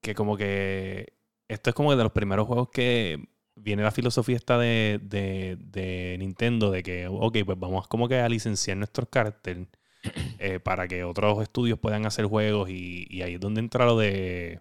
que 0.00 0.14
como 0.14 0.36
que 0.36 1.12
esto 1.48 1.70
es 1.70 1.74
como 1.76 1.94
de 1.94 2.02
los 2.02 2.12
primeros 2.12 2.46
juegos 2.46 2.70
que 2.70 3.28
viene 3.56 3.82
la 3.82 3.90
filosofía 3.90 4.36
esta 4.36 4.58
de, 4.58 5.00
de, 5.02 5.56
de 5.60 6.16
Nintendo, 6.18 6.70
de 6.70 6.82
que, 6.82 7.06
ok, 7.08 7.38
pues 7.44 7.58
vamos 7.58 7.86
como 7.88 8.08
que 8.08 8.18
a 8.20 8.28
licenciar 8.28 8.76
nuestros 8.76 9.08
caracteres 9.10 9.66
eh, 10.38 10.60
para 10.60 10.88
que 10.88 11.04
otros 11.04 11.42
estudios 11.42 11.78
puedan 11.78 12.06
hacer 12.06 12.24
juegos 12.26 12.70
y, 12.70 13.06
y 13.10 13.22
ahí 13.22 13.34
es 13.34 13.40
donde 13.40 13.60
entra 13.60 13.84
lo 13.86 13.98
de 13.98 14.60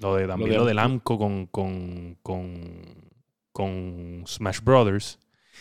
lo 0.00 0.14
de 0.16 0.26
también 0.26 0.50
de- 0.50 0.56
lo, 0.58 0.64
del 0.64 0.78
AMCO 0.78 1.18
con, 1.18 1.46
con, 1.46 2.16
con, 2.22 2.82
con 3.52 4.24
Smash 4.26 4.60
Brothers. 4.62 5.18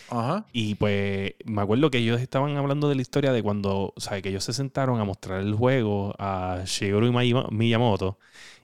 Ajá. 0.10 0.46
Y 0.54 0.76
pues 0.76 1.34
me 1.46 1.62
acuerdo 1.62 1.90
que 1.92 1.98
ellos 1.98 2.22
estaban 2.22 2.56
hablando 2.58 2.88
de 2.90 2.96
la 2.96 3.02
historia 3.02 3.32
de 3.34 3.44
cuando, 3.44 3.94
¿sabes? 3.98 4.22
Que 4.24 4.30
ellos 4.30 4.44
se 4.44 4.54
sentaron 4.54 5.00
a 5.00 5.04
mostrar 5.04 5.42
el 5.42 5.54
juego 5.54 6.16
a 6.20 6.62
Shigeru 6.66 7.12
Miyamoto 7.52 8.18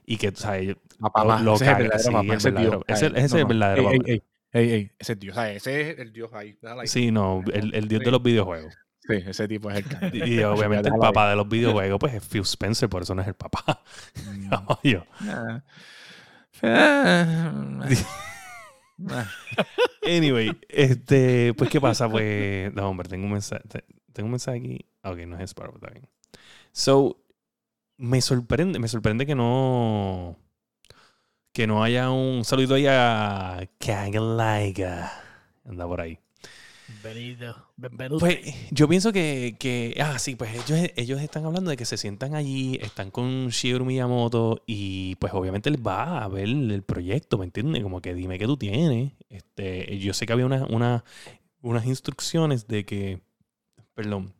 y 0.06 0.16
que, 0.16 0.32
¿sabes? 0.34 0.76
Papá. 0.98 1.24
Lo- 1.40 1.44
lo 1.44 1.54
ese 1.56 1.64
es 1.64 1.70
el 1.70 1.76
verdadero 1.76 2.20
el 2.20 2.30
Ese 2.30 2.48
es 2.48 2.54
verdadero- 2.54 2.70
Dios. 2.86 3.02
ese- 3.02 3.20
es 3.24 3.32
el 3.32 3.44
verdadero 3.44 3.90
Ey, 3.90 3.98
papá. 3.98 4.10
ey, 4.10 4.14
ey, 4.14 4.22
ey, 4.52 4.72
ey, 4.72 4.90
Ese 4.98 5.12
es 5.14 5.18
Dios. 5.20 5.34
¿sabes? 5.34 5.56
Ese 5.56 5.90
es 5.90 5.98
el 5.98 6.12
Dios 6.12 6.30
ahí. 6.32 6.56
Sí, 6.84 7.10
no, 7.10 7.42
el, 7.52 7.74
el 7.74 7.88
dios 7.88 8.00
Sí. 8.00 8.04
de 8.04 8.10
los 8.10 8.22
videojuegos. 8.22 8.74
Sí, 9.06 9.16
ese 9.26 9.46
tipo 9.48 9.70
es 9.70 9.76
el 9.78 9.84
que. 9.84 10.16
Y, 10.16 10.34
y 10.40 10.42
obviamente 10.44 10.88
el 10.94 10.98
papá 10.98 11.28
de 11.28 11.36
los 11.36 11.46
videojuegos, 11.46 11.98
pues 12.00 12.14
es 12.14 12.26
Phil 12.26 12.40
Spencer, 12.42 12.88
por 12.88 13.02
eso 13.02 13.14
no 13.14 13.20
es 13.22 13.28
el 13.28 13.34
papá. 13.34 13.82
Mm. 14.24 14.50
Oye. 14.82 15.02
Ah. 15.20 15.62
Anyway, 20.06 20.58
este, 20.68 21.54
pues, 21.54 21.70
¿qué 21.70 21.80
pasa? 21.80 22.08
Pues, 22.08 22.72
hombre, 22.76 23.08
tengo 23.08 23.24
un 23.24 23.32
mensaje, 23.32 23.62
te- 23.68 23.84
tengo 24.12 24.26
un 24.26 24.32
mensaje 24.32 24.58
aquí. 24.58 24.86
Ok, 25.02 25.18
no 25.26 25.38
es 25.38 25.50
Sparrow, 25.50 25.74
está 25.76 25.90
bien. 25.90 26.08
So, 26.72 27.18
me 27.96 28.20
sorprende, 28.20 28.78
me 28.78 28.88
sorprende 28.88 29.26
que 29.26 29.34
no, 29.34 30.36
que 31.52 31.66
no 31.66 31.82
haya 31.82 32.10
un 32.10 32.44
saludito 32.44 32.74
ahí 32.74 32.86
a 32.88 33.68
Kagalaiga. 33.78 35.12
Anda 35.64 35.86
por 35.86 36.00
ahí. 36.00 36.18
Bienvenido. 37.02 37.54
Bienvenido. 37.76 38.18
Pues 38.18 38.38
yo 38.70 38.88
pienso 38.88 39.12
que, 39.12 39.56
que 39.58 39.96
ah, 40.00 40.18
sí, 40.18 40.36
pues 40.36 40.52
ellos, 40.54 40.90
ellos 40.96 41.20
están 41.20 41.44
hablando 41.44 41.70
de 41.70 41.76
que 41.76 41.84
se 41.84 41.96
sientan 41.96 42.34
allí, 42.34 42.78
están 42.80 43.10
con 43.10 43.48
Shigeru 43.48 43.84
Miyamoto 43.84 44.62
y 44.66 45.16
pues 45.16 45.32
obviamente 45.34 45.70
les 45.70 45.80
va 45.80 46.22
a 46.22 46.28
ver 46.28 46.44
el 46.48 46.82
proyecto, 46.82 47.36
¿me 47.38 47.46
entiendes? 47.46 47.82
Como 47.82 48.00
que 48.00 48.14
dime 48.14 48.38
qué 48.38 48.46
tú 48.46 48.56
tienes. 48.56 49.12
Este, 49.28 49.98
yo 49.98 50.14
sé 50.14 50.26
que 50.26 50.32
había 50.32 50.46
una, 50.46 50.66
una- 50.66 51.04
unas 51.62 51.86
instrucciones 51.86 52.68
de 52.68 52.84
que, 52.84 53.20
perdón, 53.94 54.34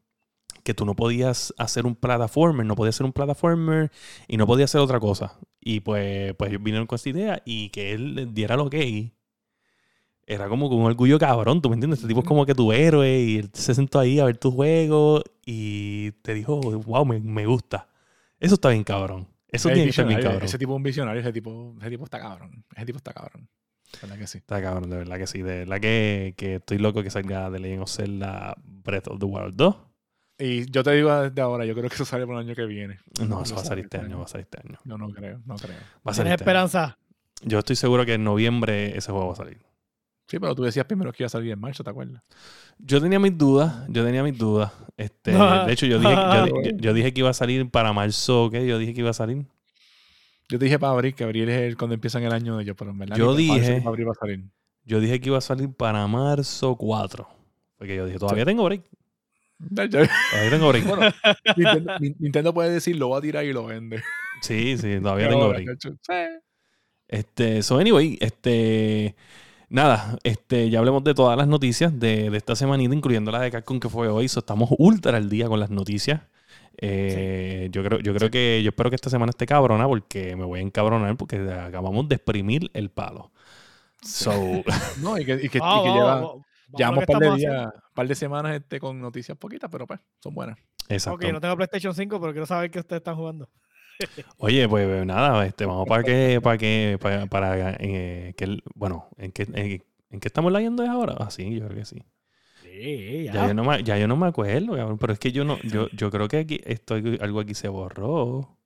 que 0.62 0.74
tú 0.74 0.84
no 0.86 0.94
podías 0.94 1.52
hacer 1.58 1.86
un 1.86 1.94
plataformer, 1.96 2.64
no 2.66 2.76
podías 2.76 2.96
hacer 2.96 3.06
un 3.06 3.12
plataformer 3.12 3.90
y 4.28 4.36
no 4.36 4.46
podías 4.46 4.70
hacer 4.70 4.80
otra 4.80 5.00
cosa. 5.00 5.38
Y 5.60 5.80
pues, 5.80 6.34
pues 6.34 6.50
vinieron 6.62 6.86
con 6.86 6.96
esta 6.96 7.08
idea 7.10 7.42
y 7.44 7.70
que 7.70 7.92
él 7.92 8.30
diera 8.32 8.56
lo 8.56 8.68
que 8.70 9.13
era 10.26 10.48
como 10.48 10.68
con 10.68 10.78
un 10.78 10.86
orgullo 10.86 11.18
cabrón, 11.18 11.60
¿tú 11.60 11.68
me 11.68 11.74
entiendes? 11.74 11.98
Este 12.00 12.08
tipo 12.08 12.20
es 12.20 12.26
como 12.26 12.46
que 12.46 12.54
tu 12.54 12.72
héroe 12.72 13.20
y 13.20 13.38
él 13.38 13.50
se 13.52 13.74
sentó 13.74 13.98
ahí 13.98 14.18
a 14.20 14.24
ver 14.24 14.38
tu 14.38 14.50
juego 14.50 15.22
y 15.44 16.12
te 16.22 16.34
dijo, 16.34 16.60
wow, 16.60 17.04
me, 17.04 17.20
me 17.20 17.46
gusta. 17.46 17.88
Eso 18.40 18.54
está 18.54 18.70
bien 18.70 18.84
cabrón. 18.84 19.28
Eso 19.48 19.68
Es 19.68 19.74
tiene 19.74 19.84
que 19.84 19.90
estar 19.90 20.06
bien 20.06 20.20
cabrón. 20.20 20.42
Ese 20.42 20.58
tipo 20.58 20.72
es 20.72 20.76
un 20.76 20.82
visionario, 20.82 21.20
ese 21.20 21.32
tipo, 21.32 21.74
ese 21.80 21.90
tipo 21.90 22.04
está 22.04 22.18
cabrón. 22.18 22.64
Ese 22.74 22.86
tipo 22.86 22.98
está 22.98 23.12
cabrón. 23.12 23.48
¿Verdad 24.02 24.18
que 24.18 24.26
sí? 24.26 24.38
Está 24.38 24.60
cabrón, 24.60 24.90
de 24.90 24.96
verdad 24.96 25.16
que 25.18 25.26
sí. 25.26 25.42
De 25.42 25.58
verdad 25.60 25.80
que, 25.80 26.34
que 26.36 26.56
estoy 26.56 26.78
loco 26.78 27.02
que 27.02 27.10
salga 27.10 27.48
de 27.50 27.60
Legend 27.60 27.82
of 27.82 27.90
Zelda 27.90 28.56
Breath 28.64 29.08
of 29.08 29.20
the 29.20 29.26
Wild 29.26 29.54
2. 29.54 29.76
Y 30.38 30.68
yo 30.70 30.82
te 30.82 30.90
digo 30.92 31.14
desde 31.14 31.40
ahora, 31.40 31.64
yo 31.64 31.74
creo 31.74 31.88
que 31.88 31.94
eso 31.94 32.04
sale 32.04 32.26
por 32.26 32.34
el 32.34 32.40
año 32.40 32.56
que 32.56 32.64
viene. 32.64 32.98
No, 33.20 33.42
eso 33.42 33.54
Lo 33.54 33.56
va 33.60 33.62
a 33.62 33.64
salir 33.66 33.84
este 33.84 33.98
año, 33.98 34.18
va 34.18 34.24
a 34.24 34.28
salir 34.28 34.48
este 34.50 34.66
año. 34.68 34.80
No, 34.84 34.98
no 34.98 35.08
creo, 35.10 35.40
no 35.46 35.54
creo. 35.54 35.76
Va 36.04 36.10
a 36.10 36.14
salir 36.14 36.32
¿Tienes 36.32 36.40
este 36.40 36.50
año. 36.50 36.64
esperanza? 36.64 36.98
Yo 37.42 37.60
estoy 37.60 37.76
seguro 37.76 38.04
que 38.04 38.14
en 38.14 38.24
noviembre 38.24 38.98
ese 38.98 39.12
juego 39.12 39.28
va 39.28 39.32
a 39.34 39.36
salir. 39.36 39.58
Sí, 40.34 40.40
pero 40.40 40.52
tú 40.56 40.64
decías 40.64 40.84
primero 40.84 41.12
que 41.12 41.22
iba 41.22 41.26
a 41.26 41.30
salir 41.30 41.52
en 41.52 41.60
marzo, 41.60 41.84
¿te 41.84 41.90
acuerdas? 41.90 42.20
Yo 42.78 43.00
tenía 43.00 43.20
mis 43.20 43.38
dudas, 43.38 43.86
yo 43.88 44.04
tenía 44.04 44.24
mis 44.24 44.36
dudas. 44.36 44.72
Este, 44.96 45.30
de 45.68 45.72
hecho, 45.72 45.86
yo 45.86 46.00
dije, 46.00 46.12
yo, 46.12 46.46
yo- 46.46 46.76
yo 46.76 46.92
dije 46.92 47.12
que 47.14 47.20
iba 47.20 47.30
a 47.30 47.34
salir 47.34 47.70
para 47.70 47.92
marzo, 47.92 48.48
¿qué? 48.50 48.66
Yo 48.66 48.78
dije 48.78 48.92
que 48.94 49.00
iba 49.00 49.10
a 49.10 49.12
salir. 49.12 49.46
Yo 50.48 50.58
te 50.58 50.64
dije 50.64 50.76
para 50.80 50.92
abril, 50.92 51.14
que 51.14 51.22
abril 51.22 51.48
es 51.48 51.60
el- 51.60 51.76
cuando 51.76 51.94
empiezan 51.94 52.24
el 52.24 52.32
año 52.32 52.56
de 52.56 52.64
ellos, 52.64 52.74
pero 52.76 52.90
en 52.90 52.98
verdad. 52.98 53.16
Yo 53.16 53.36
dije- 53.36 53.76
para 53.78 53.90
abril 53.90 54.08
va 54.08 54.12
a 54.12 54.14
salir. 54.16 54.44
Yo 54.84 54.98
dije 54.98 55.20
que 55.20 55.28
iba 55.28 55.38
a 55.38 55.40
salir 55.40 55.72
para 55.72 56.04
marzo 56.08 56.74
4. 56.74 57.28
Porque 57.78 57.94
yo 57.94 58.04
dije, 58.06 58.18
todavía 58.18 58.44
tengo 58.44 58.64
break. 58.64 58.82
Todavía 59.70 60.50
tengo 60.50 60.68
break. 60.68 60.84
Nintendo, 61.56 61.92
Nin- 62.00 62.16
Nintendo 62.18 62.52
puede 62.52 62.70
decir, 62.70 62.96
lo 62.96 63.10
va 63.10 63.18
a 63.18 63.20
tirar 63.20 63.44
y 63.44 63.52
lo 63.52 63.66
vende. 63.66 64.02
Sí, 64.42 64.76
sí, 64.78 64.98
todavía 65.00 65.28
tengo 65.28 65.48
break. 65.48 65.78
sí. 65.80 65.90
Este, 67.06 67.62
so 67.62 67.78
anyway, 67.78 68.18
este, 68.20 69.14
nada, 69.74 70.16
este, 70.22 70.70
ya 70.70 70.78
hablemos 70.78 71.02
de 71.04 71.14
todas 71.14 71.36
las 71.36 71.48
noticias 71.48 71.98
de, 71.98 72.30
de 72.30 72.36
esta 72.36 72.54
semanita, 72.54 72.94
incluyendo 72.94 73.30
la 73.30 73.40
de 73.40 73.50
Capcom 73.50 73.80
que 73.80 73.88
fue 73.88 74.08
hoy. 74.08 74.28
So, 74.28 74.40
estamos 74.40 74.70
ultra 74.78 75.16
al 75.16 75.28
día 75.28 75.48
con 75.48 75.60
las 75.60 75.70
noticias. 75.70 76.22
Eh, 76.78 77.68
Yo 77.70 77.84
creo, 77.84 78.00
yo 78.00 78.14
creo 78.14 78.30
que, 78.30 78.60
yo 78.62 78.70
espero 78.70 78.90
que 78.90 78.96
esta 78.96 79.10
semana 79.10 79.30
esté 79.30 79.46
cabrona 79.46 79.86
porque 79.86 80.36
me 80.36 80.44
voy 80.44 80.60
a 80.60 80.62
encabronar 80.62 81.16
porque 81.16 81.36
acabamos 81.36 82.08
de 82.08 82.14
exprimir 82.14 82.70
el 82.72 82.90
palo. 82.90 83.32
So, 84.02 84.32
No, 85.00 85.18
y 85.18 85.24
que, 85.24 85.34
y 85.34 85.38
que, 85.38 85.46
y 85.46 85.50
que 85.50 85.58
vamos, 85.60 85.94
lleva, 85.94 86.34
llevamos 86.76 87.04
un 87.06 87.06
par 87.06 87.22
de 87.22 87.36
días, 87.36 87.72
par 87.94 88.08
de 88.08 88.14
semanas 88.14 88.56
este, 88.56 88.78
con 88.78 89.00
noticias 89.00 89.36
poquitas, 89.36 89.70
pero 89.70 89.86
pues, 89.86 90.00
son 90.20 90.34
buenas. 90.34 90.56
exacto. 90.88 91.26
Ok, 91.26 91.32
no 91.32 91.40
tengo 91.40 91.56
PlayStation 91.56 91.94
5, 91.94 92.20
pero 92.20 92.32
quiero 92.32 92.46
saber 92.46 92.70
qué 92.70 92.78
ustedes 92.78 93.00
están 93.00 93.16
jugando. 93.16 93.48
Oye, 94.38 94.68
pues 94.68 95.06
nada, 95.06 95.46
este, 95.46 95.66
vamos 95.66 95.86
para 95.88 96.02
que, 96.02 96.40
para 96.42 96.58
que, 96.58 96.98
para, 97.00 97.26
para, 97.26 97.76
eh, 97.78 98.34
que, 98.36 98.58
bueno, 98.74 99.08
¿en 99.16 99.32
qué, 99.32 99.42
en, 99.42 99.84
en 100.10 100.20
qué 100.20 100.28
estamos 100.28 100.52
leyendo 100.52 100.88
ahora? 100.88 101.14
Ah, 101.18 101.30
sí, 101.30 101.54
yo 101.54 101.66
creo 101.66 101.78
que 101.78 101.84
sí. 101.84 102.02
Sí, 102.62 103.24
Ya 103.32 103.46
yo 103.46 103.54
no 103.54 103.64
me, 103.64 103.82
ya 103.84 103.96
yo 103.98 104.08
no 104.08 104.16
me 104.16 104.26
acuerdo, 104.26 104.74
cabrón, 104.74 104.98
pero 104.98 105.12
es 105.12 105.18
que 105.18 105.32
yo 105.32 105.44
no, 105.44 105.58
yo, 105.62 105.88
yo 105.92 106.10
creo 106.10 106.28
que 106.28 106.38
aquí 106.38 106.60
estoy, 106.64 107.18
algo 107.20 107.40
aquí 107.40 107.54
se 107.54 107.68
borró. 107.68 108.58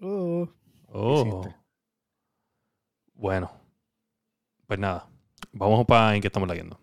Oh. 0.00 0.48
hiciste? 0.92 1.56
Bueno. 3.14 3.50
Pues 4.66 4.78
nada. 4.78 5.08
Vamos 5.52 5.84
para 5.84 6.14
en 6.14 6.22
qué 6.22 6.28
estamos 6.28 6.48
leyendo. 6.48 6.78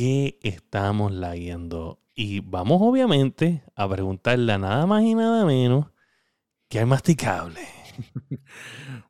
Qué 0.00 0.38
estamos 0.42 1.12
leyendo? 1.12 2.00
Y 2.14 2.40
vamos 2.40 2.78
obviamente 2.80 3.62
a 3.76 3.86
preguntarle 3.86 4.54
a 4.54 4.56
nada 4.56 4.86
más 4.86 5.02
y 5.02 5.14
nada 5.14 5.44
menos 5.44 5.88
que 6.68 6.80
al 6.80 6.86
masticable. 6.86 7.60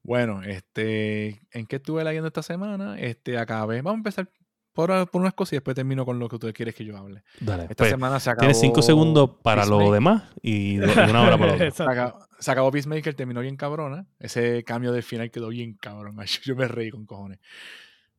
Bueno, 0.03 0.43
este, 0.43 1.43
¿en 1.53 1.67
qué 1.67 1.77
estuve 1.77 2.03
leyendo 2.03 2.27
esta 2.27 2.43
semana? 2.43 2.99
Este, 2.99 3.39
acabé. 3.39 3.83
Vamos 3.83 3.99
a 3.99 4.01
empezar 4.01 4.33
por, 4.73 5.09
por 5.09 5.21
unas 5.21 5.35
cosas 5.35 5.53
y 5.53 5.57
después 5.57 5.77
termino 5.77 6.05
con 6.05 6.19
lo 6.19 6.29
que 6.29 6.39
tú 6.39 6.53
quieres 6.53 6.75
que 6.75 6.85
yo 6.85 6.97
hable. 6.97 7.23
Dale. 7.39 7.65
Esta 7.65 7.75
pues, 7.77 7.91
semana 7.91 8.19
se 8.19 8.31
acabó. 8.31 8.41
tienes 8.41 8.59
cinco 8.59 8.83
segundos 8.83 9.31
para 9.45 9.67
lo 9.67 9.79
Peacemaker. 9.79 9.95
demás 9.95 10.23
y 10.43 10.79
una 10.79 11.23
hora 11.23 11.39
para 11.39 11.47
lo 11.47 11.55
otro. 11.67 11.71
Se 11.71 11.83
acabó, 11.85 12.27
se 12.41 12.51
acabó 12.51 12.71
Peacemaker, 12.73 13.15
terminó 13.15 13.41
bien 13.43 13.57
cabrona. 13.57 14.09
Ese 14.19 14.65
cambio 14.65 14.91
del 14.91 15.05
final 15.05 15.31
quedó 15.31 15.51
bien 15.51 15.75
cabrón. 15.75 16.17
Yo 16.43 16.57
me 16.57 16.67
reí 16.67 16.91
con 16.91 17.07
cojones. 17.07 17.39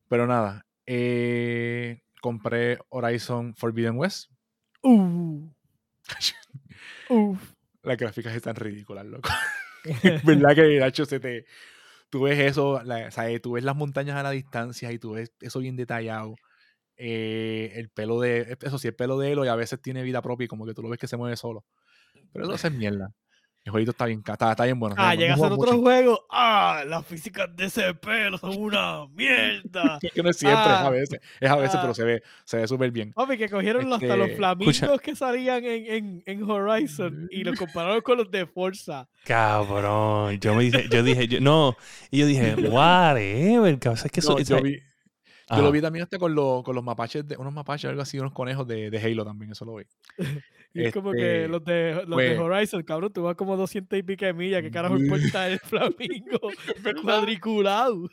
Pero 0.08 0.26
nada, 0.26 0.64
eh, 0.86 2.00
compré 2.22 2.78
Horizon 2.88 3.54
Forbidden 3.54 3.98
West. 3.98 4.30
uh, 4.82 5.50
uh. 7.10 7.36
Las 7.82 7.98
gráficas 7.98 8.34
están 8.34 8.56
ridículas, 8.56 9.04
loco. 9.04 9.28
¿Verdad 10.24 10.54
que, 10.54 10.78
Nacho, 10.78 11.04
se 11.04 11.20
te... 11.20 11.44
Tú 12.08 12.22
ves 12.22 12.38
eso, 12.38 12.82
la- 12.84 13.08
o 13.08 13.10
sea, 13.10 13.38
tú 13.40 13.52
ves 13.52 13.64
las 13.64 13.74
montañas 13.76 14.16
a 14.16 14.22
la 14.22 14.30
distancia 14.30 14.92
y 14.92 14.98
tú 14.98 15.12
ves 15.12 15.32
eso 15.40 15.58
bien 15.58 15.76
detallado. 15.76 16.36
Eh, 16.96 17.72
el 17.74 17.88
pelo 17.90 18.20
de... 18.20 18.56
Eso 18.60 18.78
sí, 18.78 18.88
el 18.88 18.94
pelo 18.94 19.18
de 19.18 19.32
Elo 19.32 19.44
y 19.44 19.48
a 19.48 19.56
veces 19.56 19.82
tiene 19.82 20.02
vida 20.02 20.22
propia 20.22 20.44
y 20.44 20.48
como 20.48 20.64
que 20.64 20.74
tú 20.74 20.82
lo 20.82 20.88
ves 20.88 21.00
que 21.00 21.08
se 21.08 21.16
mueve 21.16 21.36
solo. 21.36 21.64
Pero 22.32 22.54
eso 22.54 22.66
es 22.68 22.72
mierda. 22.74 23.12
El 23.64 23.70
jueguito 23.70 23.92
está 23.92 24.06
bien, 24.06 24.24
está, 24.26 24.50
está 24.50 24.64
bien 24.64 24.80
bueno. 24.80 24.94
está 24.96 25.04
Ah, 25.08 25.10
bien 25.10 25.20
llega 25.20 25.34
a 25.34 25.36
ser 25.36 25.46
otro 25.46 25.56
juego 25.56 25.72
mucho. 25.74 25.82
juego. 25.84 26.26
Ah, 26.30 26.82
las 26.84 27.06
físicas 27.06 27.48
de 27.54 27.66
ese 27.66 27.94
pelo 27.94 28.36
son 28.36 28.56
una 28.60 29.06
mierda. 29.06 30.00
Es 30.02 30.12
que 30.12 30.20
no 30.20 30.30
es 30.30 30.36
siempre, 30.36 30.60
es 30.62 30.66
a 30.68 30.86
Ah. 30.86 30.90
veces. 30.90 31.20
Es 31.40 31.48
a 31.50 31.54
veces, 31.56 31.76
Ah. 31.76 31.80
pero 31.82 31.94
se 31.94 32.02
ve, 32.04 32.22
se 32.44 32.56
ve 32.56 32.66
súper 32.66 32.90
bien. 32.90 33.12
Papi, 33.12 33.38
que 33.38 33.48
cogieron 33.48 33.92
hasta 33.92 34.16
los 34.16 34.26
Este, 34.26 34.36
flamingos 34.36 34.82
escucha. 34.82 34.98
que 35.02 35.14
salían 35.14 35.64
en, 35.64 35.86
en, 35.86 36.22
en 36.26 36.50
Horizon 36.50 37.28
y 37.30 37.44
los 37.44 37.56
compararon 37.58 38.00
con 38.00 38.18
los 38.18 38.28
de 38.32 38.46
Forza. 38.46 39.08
Cabrón. 39.24 40.40
Yo 40.40 40.54
me 40.56 40.64
dije, 40.64 40.88
yo 40.90 41.02
dije, 41.04 41.28
yo- 41.28 41.40
no. 41.40 41.76
Y 42.10 42.18
yo 42.18 42.26
dije, 42.26 42.54
whatever. 42.68 43.78
cabrón, 43.78 44.00
es 44.04 44.10
que 44.10 44.18
eso, 44.20 44.32
No, 44.32 44.38
yo 44.40 44.60
vi, 44.60 44.80
yo 45.54 45.62
lo 45.62 45.70
vi 45.70 45.80
también 45.80 46.02
hasta 46.02 46.18
con, 46.18 46.34
los 46.34 46.64
con 46.64 46.74
los 46.74 46.82
mapaches, 46.82 47.28
de, 47.28 47.36
unos 47.36 47.52
mapaches, 47.52 47.88
algo 47.90 48.02
así, 48.02 48.18
unos 48.18 48.32
conejos 48.32 48.66
de, 48.66 48.90
de 48.90 48.98
Halo 48.98 49.24
también, 49.24 49.52
eso 49.52 49.64
lo 49.64 49.76
vi. 49.76 49.84
Y 50.74 50.84
es 50.84 50.92
como 50.94 51.12
que 51.12 51.42
Este, 51.42 51.48
los 51.48 51.64
de, 51.64 51.94
los 52.06 52.18
de 52.18 52.34
pues- 52.34 52.38
Horizon, 52.38 52.82
cabrón, 52.82 53.12
tú 53.12 53.22
vas 53.22 53.34
como 53.36 53.56
200 53.56 53.98
y 53.98 54.02
pico 54.02 54.24
de 54.24 54.32
millas. 54.32 54.62
¿Qué 54.62 54.70
carajo 54.72 54.96
importa 54.96 55.46
el 55.48 55.58
flamingo 55.58 56.38
cuadriculado? 57.02 58.08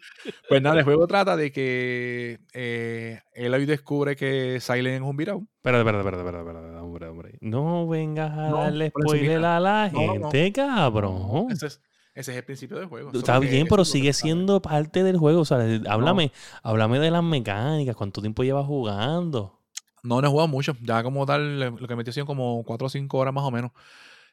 Pues 0.48 0.62
nada, 0.62 0.80
el 0.80 0.84
juego 0.84 1.08
trata 1.08 1.38
de 1.38 1.52
que 1.52 2.40
eh, 2.54 3.20
Eloy 3.34 3.66
descubre 3.66 4.16
que 4.16 4.60
Silent 4.60 4.96
es 5.04 5.10
un 5.10 5.16
virao. 5.18 5.44
Espérate, 5.58 5.80
espérate, 5.82 6.00
espérate, 6.08 6.24
espérate, 6.40 6.50
espérate, 6.60 6.78
hombre, 6.80 7.08
hombre. 7.08 7.38
No 7.42 7.88
vengas 7.88 8.32
a 8.32 8.50
No, 8.50 8.58
darle 8.58 8.90
spoiler 8.90 9.44
a 9.46 9.60
la 9.60 9.90
No, 9.94 10.00
no. 10.16 10.32
gente, 10.32 10.52
cabrón. 10.54 11.48
Ese 11.52 11.68
es, 11.68 11.82
ese 12.16 12.32
es 12.32 12.38
el 12.38 12.44
principio 12.44 12.78
del 12.78 12.88
juego. 12.88 13.12
Está 13.14 13.40
bien, 13.40 13.68
pero 13.70 13.86
sigue 13.86 14.12
siendo 14.14 14.62
parte 14.62 15.04
del 15.04 15.18
juego. 15.18 15.42
O 15.42 15.46
sea, 15.46 15.60
háblame, 15.88 16.32
háblame 16.64 17.00
de 17.00 17.12
las 17.12 17.24
mecánicas. 17.24 17.96
¿Cuánto 17.96 18.20
tiempo 18.22 18.44
llevas 18.44 18.66
jugando? 18.66 19.59
No, 20.04 20.22
no 20.22 20.28
he 20.28 20.32
jugado 20.32 20.48
mucho. 20.48 20.76
Ya 20.82 21.04
como 21.04 21.26
tal, 21.26 21.60
lo 21.60 21.88
que 21.88 21.96
metí 21.96 22.10
ha 22.12 22.14
sido 22.14 22.26
como 22.26 22.64
4 22.66 22.88
o 22.88 22.90
5 22.90 23.18
horas 23.18 23.34
más 23.34 23.44
o 23.44 23.52
menos. 23.52 23.72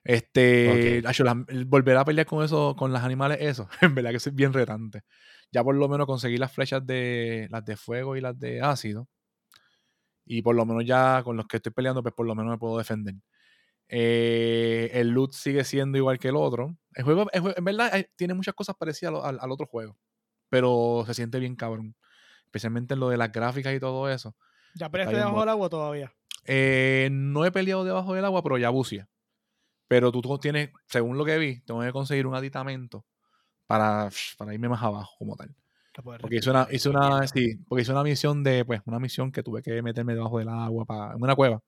Este, 0.05 1.01
Ok. 1.01 1.07
acho, 1.09 1.25
la- 1.25 1.45
el 1.49 1.65
volver 1.67 1.97
a 1.97 2.05
pelear 2.05 2.27
con 2.27 2.45
eso, 2.45 2.77
con 2.77 2.93
las 2.93 3.05
animales, 3.05 3.39
eso, 3.41 3.69
en 3.83 3.95
verdad 3.95 4.11
que 4.11 4.17
es 4.19 4.35
bien 4.35 4.53
retante. 4.53 5.03
Ya 5.53 5.65
por 5.65 5.75
lo 5.77 5.89
menos 5.89 6.07
conseguí 6.07 6.39
las 6.39 6.53
flechas 6.53 6.87
de 6.87 7.49
las 7.51 7.65
de 7.65 7.77
fuego 7.77 8.17
y 8.17 8.21
las 8.21 8.39
de 8.39 8.61
ácido. 8.63 9.09
Y 10.25 10.43
por 10.43 10.55
lo 10.57 10.67
menos 10.67 10.85
ya 10.85 11.23
con 11.23 11.37
los 11.37 11.47
que 11.47 11.59
estoy 11.59 11.73
peleando, 11.73 12.03
pues 12.03 12.15
por 12.15 12.27
lo 12.27 12.35
menos 12.35 12.51
me 12.53 12.59
puedo 12.59 12.79
defender. 12.79 13.15
Eh, 13.89 14.91
el 14.95 15.11
loot 15.11 15.33
sigue 15.35 15.65
siendo 15.65 15.99
igual 15.99 16.19
que 16.19 16.29
el 16.29 16.37
otro. 16.37 16.77
El 16.95 17.05
juego, 17.05 17.27
el 17.33 17.55
en 17.57 17.65
verdad, 17.65 17.97
eh, 17.99 18.11
tiene 18.17 18.35
muchas 18.35 18.55
cosas 18.55 18.77
parecidas 18.79 19.15
al, 19.15 19.25
al- 19.37 19.41
al 19.43 19.53
otro 19.53 19.67
juego. 19.67 19.99
Pero 20.51 21.05
se 21.07 21.15
siente 21.15 21.41
bien 21.41 21.57
cabrón. 21.57 21.97
Especialmente 22.47 22.95
en 22.95 23.01
lo 23.01 23.11
de 23.11 23.19
las 23.19 23.33
gráficas 23.33 23.75
y 23.75 23.81
todo 23.81 24.11
eso. 24.11 24.37
¿Ya 24.77 24.91
peleaste 24.91 25.17
debajo 25.17 25.41
del 25.41 25.49
agua 25.49 25.69
todavía? 25.69 26.13
Eh, 26.45 27.09
no 27.11 27.45
he 27.45 27.51
peleado 27.51 27.85
debajo 27.85 28.15
del 28.15 28.25
agua, 28.25 28.43
pero 28.43 28.59
ya 28.59 28.71
bucea. 28.71 29.09
Pero 29.89 30.13
tú, 30.13 30.39
tienes, 30.39 30.71
según 30.87 31.17
lo 31.17 31.25
que 31.25 31.39
vi, 31.39 31.61
tengo 31.61 31.81
que 31.81 31.93
conseguir 31.93 32.27
un 32.27 32.35
aditamento 32.35 33.05
para, 33.67 34.11
para 34.37 34.53
irme 34.53 34.69
más 34.69 34.83
abajo 34.83 35.15
como 35.19 35.37
tal. 35.37 35.55
Porque 36.21 36.37
hice 36.37 36.51
una, 36.51 36.69
hice 36.71 36.91
una, 36.91 37.27
sí, 37.27 37.57
porque 37.67 37.83
hice 37.83 37.93
una 37.93 38.03
misión 38.03 38.43
de, 38.43 38.65
pues, 38.65 38.83
una 38.85 38.99
misión 38.99 39.33
que 39.33 39.43
tuve 39.43 39.63
que 39.63 39.81
meterme 39.81 40.15
debajo 40.15 40.39
del 40.39 40.49
agua 40.49 40.85
para, 40.85 41.15
en 41.15 41.23
una 41.23 41.35
cueva. 41.35 41.63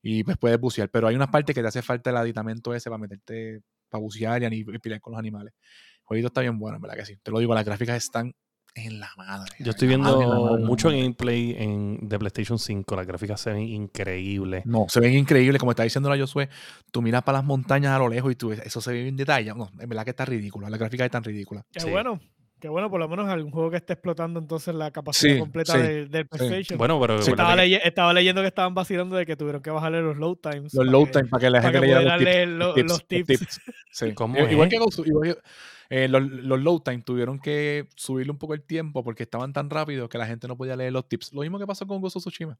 Y 0.00 0.24
pues 0.24 0.38
puedes 0.38 0.58
bucear. 0.58 0.88
Pero 0.88 1.08
hay 1.08 1.14
unas 1.14 1.28
partes 1.28 1.54
que 1.54 1.60
te 1.60 1.68
hace 1.68 1.82
falta 1.82 2.10
el 2.10 2.16
aditamento 2.16 2.74
ese 2.74 2.88
para 2.88 2.98
meterte, 2.98 3.60
para 3.90 4.00
bucear 4.00 4.42
y, 4.42 4.60
y 4.60 4.78
pelear 4.78 5.00
con 5.00 5.12
los 5.12 5.18
animales. 5.18 5.52
El 5.98 6.04
jueguito 6.04 6.28
está 6.28 6.40
bien 6.40 6.58
bueno, 6.58 6.76
en 6.76 6.82
verdad 6.82 6.96
que 6.96 7.04
sí. 7.04 7.16
Te 7.22 7.30
lo 7.30 7.38
digo, 7.40 7.54
las 7.54 7.64
gráficas 7.64 7.96
están 7.96 8.34
en 8.74 9.00
la 9.00 9.10
madre. 9.16 9.52
Yo 9.58 9.70
estoy 9.70 9.92
en 9.92 10.00
madre, 10.00 10.12
en 10.14 10.18
viendo 10.20 10.44
madre, 10.44 10.60
en 10.62 10.66
mucho 10.66 10.88
gameplay 10.90 11.54
en, 11.58 11.98
de 12.08 12.18
PlayStation 12.18 12.58
5. 12.58 12.96
Las 12.96 13.06
gráficas 13.06 13.40
se 13.40 13.52
ven 13.52 13.62
increíbles. 13.62 14.64
No, 14.66 14.86
se 14.88 15.00
ven 15.00 15.14
increíbles, 15.14 15.58
como 15.60 15.72
está 15.72 15.82
diciendo 15.82 16.08
la 16.08 16.18
Josué. 16.18 16.48
Tú 16.90 17.02
miras 17.02 17.22
para 17.22 17.38
las 17.38 17.44
montañas 17.44 17.92
a 17.92 17.98
lo 17.98 18.08
lejos 18.08 18.32
y 18.32 18.34
tú 18.36 18.48
ves, 18.48 18.60
eso 18.64 18.80
se 18.80 18.92
ve 18.92 19.02
bien 19.02 19.16
detallado. 19.16 19.58
No, 19.58 19.70
en 19.82 19.88
verdad 19.88 20.04
que 20.04 20.10
está 20.10 20.24
ridículo. 20.24 20.68
La 20.68 20.78
gráfica 20.78 21.04
es 21.04 21.10
tan 21.10 21.22
ridícula. 21.24 21.64
Qué 21.72 21.80
Sí. 21.80 21.90
bueno. 21.90 22.20
Qué 22.60 22.68
bueno, 22.68 22.88
por 22.88 23.00
lo 23.00 23.08
menos 23.08 23.28
algún 23.28 23.50
juego 23.50 23.72
que 23.72 23.78
esté 23.78 23.94
explotando 23.94 24.38
entonces 24.38 24.72
la 24.72 24.92
capacidad 24.92 25.34
Sí, 25.34 25.40
completa 25.40 25.72
sí, 25.72 25.78
del, 25.80 26.08
del 26.12 26.28
PlayStation. 26.28 26.78
Bueno, 26.78 27.00
pero 27.00 27.20
Sí. 27.20 27.30
estaba, 27.32 27.48
acuérdate 27.54 27.70
que- 27.70 27.76
leye- 27.76 27.88
estaba 27.88 28.12
leyendo 28.12 28.40
que 28.40 28.46
estaban 28.46 28.72
vacilando 28.72 29.16
de 29.16 29.26
que 29.26 29.34
tuvieron 29.34 29.60
que 29.60 29.70
bajarle 29.70 30.00
los 30.00 30.16
load 30.16 30.36
times. 30.36 30.72
Los 30.72 30.86
load 30.86 31.06
que- 31.06 31.10
time 31.10 31.24
para 31.24 31.40
que 31.40 31.50
la 31.50 31.60
gente 31.60 31.80
que 31.80 31.86
leyera 31.86 32.02
los 32.02 32.12
tips. 32.18 32.24
leer 32.24 32.48
lo- 32.48 32.74
tips, 32.74 32.88
los 32.88 33.06
tips. 33.08 33.60
Sí. 33.92 34.12
¿Cómo 34.14 34.36
I- 34.36 34.50
Igual 34.52 34.68
que, 34.68 34.78
Ghost- 34.78 35.06
igual 35.06 35.38
eh, 35.90 36.08
los, 36.08 36.22
los 36.22 36.60
load 36.60 36.80
time 36.80 37.02
tuvieron 37.02 37.38
que 37.38 37.88
subirle 37.94 38.32
un 38.32 38.38
poco 38.38 38.54
el 38.54 38.62
tiempo 38.62 39.04
porque 39.04 39.22
estaban 39.24 39.52
tan 39.52 39.70
rápidos 39.70 40.08
que 40.08 40.18
la 40.18 40.26
gente 40.26 40.48
no 40.48 40.56
podía 40.56 40.74
leer 40.74 40.92
los 40.92 41.06
tips. 41.08 41.32
Lo 41.34 41.42
mismo 41.42 41.58
que 41.58 41.66
pasó 41.66 41.86
con 41.86 42.02
of 42.02 42.12
Tsushima. 42.14 42.58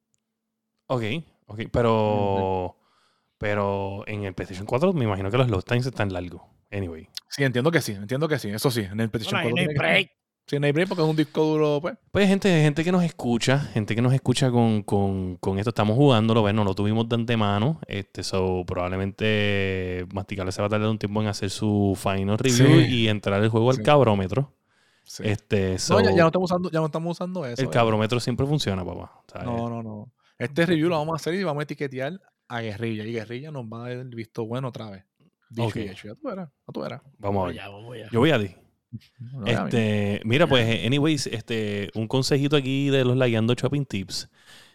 Ok, 0.87 1.03
ok. 1.47 1.61
Pero, 1.73 2.77
pero 3.39 4.05
en 4.07 4.25
el 4.25 4.35
PlayStation 4.35 4.67
4 4.67 4.93
me 4.93 5.05
imagino 5.05 5.31
que 5.31 5.39
los 5.39 5.49
load 5.51 5.63
times 5.63 5.87
están 5.87 6.13
largos. 6.13 6.43
Anyway. 6.71 7.09
Sí, 7.29 7.43
entiendo 7.45 7.71
que 7.71 7.81
sí, 7.81 7.93
entiendo 7.93 8.29
que 8.29 8.39
sí. 8.39 8.51
Eso 8.51 8.71
sí, 8.71 8.81
en 8.81 9.01
el 9.01 9.11
PlayStation 9.11 9.41
Bueno, 9.43 9.43
4 9.43 9.49
ahí 9.49 9.51
no 9.51 9.59
hay 9.59 9.67
tiene 9.67 9.73
que 9.75 9.79
break. 9.79 10.22
Sí, 10.53 10.61
no 10.61 10.67
hay 10.67 10.73
break 10.73 10.87
porque 10.87 11.03
es 11.03 11.09
un 11.09 11.17
disco 11.17 11.43
duro, 11.47 11.79
pues. 11.81 11.97
Pues 12.11 12.29
gente, 12.29 12.51
gente 12.61 12.85
que 12.85 12.93
nos 12.93 13.03
escucha, 13.03 13.59
gente 13.59 13.95
que 13.95 14.03
nos 14.03 14.13
escucha 14.13 14.51
con, 14.51 14.83
con, 14.83 15.37
con 15.39 15.59
esto, 15.59 15.71
estamos 15.71 15.97
jugándolo, 15.97 16.43
bueno, 16.43 16.63
lo 16.63 16.75
tuvimos 16.75 17.09
de 17.09 17.15
antemano, 17.15 17.81
este, 17.87 18.23
so, 18.23 18.63
probablemente 18.67 20.05
Masticable 20.13 20.53
se 20.53 20.61
va 20.61 20.67
a 20.67 20.69
tardar 20.69 20.91
un 20.91 20.99
tiempo 20.99 21.23
en 21.23 21.29
hacer 21.29 21.49
su 21.49 21.99
final 21.99 22.37
review 22.37 22.81
Sí. 22.83 22.87
y 22.87 23.09
entrar 23.09 23.43
el 23.43 23.49
juego 23.49 23.71
al 23.71 23.77
Sí. 23.77 23.83
cabrómetro. 23.83 24.53
Sí. 25.05 25.23
Este, 25.25 25.79
so, 25.79 25.95
No, 25.95 26.01
ya, 26.05 26.11
ya 26.11 26.21
no 26.21 26.27
estamos 26.27 26.51
usando, 26.51 26.71
ya 26.71 26.81
no 26.81 26.85
estamos 26.87 27.13
usando 27.13 27.47
eso. 27.47 27.63
el 27.63 27.69
eh. 27.69 27.71
cabrómetro 27.71 28.21
siempre 28.21 28.45
funciona, 28.45 28.85
papá. 28.85 29.23
¿sabes? 29.33 29.47
No, 29.47 29.71
no, 29.71 29.83
no. 29.83 30.13
Este 30.37 30.67
review 30.67 30.91
lo 30.91 30.99
vamos 30.99 31.15
a 31.15 31.17
hacer 31.17 31.33
y 31.33 31.43
vamos 31.45 31.63
a 31.63 31.65
etiquetear 31.65 32.21
a 32.49 32.61
Guerrilla. 32.61 33.07
Y 33.07 33.13
Guerrilla 33.15 33.51
nos 33.53 33.65
va 33.65 33.79
a 33.79 33.89
dar 33.89 33.93
el 33.93 34.15
visto 34.15 34.45
bueno 34.45 34.69
otra 34.69 34.91
vez. 34.91 35.07
Dicho 35.49 35.69
Ok. 35.69 35.77
y 35.77 35.81
hecho. 35.89 36.09
Ya 36.09 36.15
tú 36.15 36.29
verás, 36.29 36.51
ya 36.51 36.73
tú 36.75 36.81
verás. 36.83 37.01
Vamos 37.19 37.45
a 37.45 37.47
ver. 37.47 37.57
Vamos 37.57 37.65
allá, 37.65 37.69
vamos 37.71 37.95
allá. 37.95 38.09
Yo 38.13 38.21
voy 38.21 38.31
a 38.33 38.39
ti. 38.39 38.55
No, 39.21 39.47
Este, 39.47 40.21
mira, 40.25 40.47
pues, 40.47 40.85
anyways, 40.87 41.27
este, 41.27 41.91
un 41.95 42.09
consejito 42.09 42.57
aquí 42.57 42.91
de 42.91 43.05
los 43.05 43.17
Lagueando 43.17 43.55
Shopping 43.55 43.85
Tips. 43.85 44.29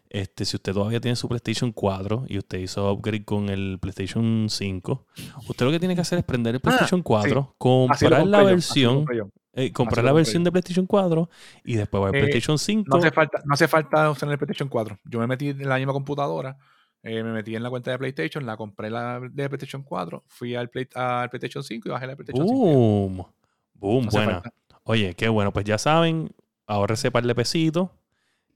Este, 0.10 0.46
si 0.46 0.56
usted 0.56 0.74
todavía 0.74 1.02
tiene 1.02 1.16
su 1.18 1.28
PlayStation 1.28 1.72
4 1.74 2.26
y 2.30 2.38
usted 2.38 2.60
hizo 2.60 2.90
upgrade 2.92 3.26
con 3.26 3.50
el 3.50 3.78
PlayStation 3.80 4.48
5, 4.50 5.06
usted 5.50 5.66
lo 5.66 5.72
que 5.72 5.80
tiene 5.80 5.96
que 5.96 6.02
hacer 6.02 6.18
es 6.20 6.24
prender 6.24 6.56
el 6.56 6.62
PlayStation 6.62 7.02
4, 7.02 7.26
Así 7.30 7.34
lo 7.36 7.56
comprar 7.58 8.26
la 8.26 8.40
yo, 8.40 8.46
versión, 8.46 9.06
eh, 9.54 9.74
comprar 9.74 10.06
la 10.06 10.14
versión 10.14 10.44
de 10.46 10.52
PlayStation 10.52 10.86
4 10.86 11.30
y 11.66 11.76
después 11.76 12.02
va 12.02 12.08
al 12.08 12.16
Eh, 12.16 12.20
PlayStation 12.20 12.58
5. 12.58 12.86
No 12.88 12.98
hace 13.00 13.12
falta, 13.12 13.42
no 13.44 13.54
hace 13.54 13.68
falta 13.68 14.10
usar 14.10 14.30
el 14.32 14.38
PlayStation 14.38 14.70
4. 14.70 14.98
Yo 15.04 15.20
me 15.20 15.28
metí 15.28 15.50
en 15.50 15.68
la 15.68 15.76
misma 15.78 15.92
computadora, 15.92 16.58
eh, 17.04 17.22
me 17.22 17.34
metí 17.34 17.56
en 17.56 17.64
la 17.64 17.70
cuenta 17.70 17.92
de 17.92 17.98
PlayStation, 17.98 18.46
la 18.46 18.56
compré 18.56 18.90
la 18.90 19.20
de 19.20 19.50
PlayStation 19.50 19.84
4, 19.84 20.24
fui 20.28 20.56
al, 20.56 20.70
Play- 20.70 20.88
al 20.96 21.30
PlayStation 21.30 21.64
5 21.64 21.90
y 21.90 21.92
bajé 21.92 22.08
la 22.08 22.16
PlayStation 22.16 22.48
5. 22.48 23.34
Boom. 23.80 24.06
No 24.06 24.12
buena. 24.12 24.42
Oye, 24.84 25.14
qué 25.16 25.30
bueno. 25.30 25.52
Pues 25.54 25.66
ya 25.66 25.78
saben, 25.78 26.32
ahorre 26.66 26.96
ese 26.96 27.12
par 27.12 27.26
de 27.26 27.36
pesitos 27.36 27.90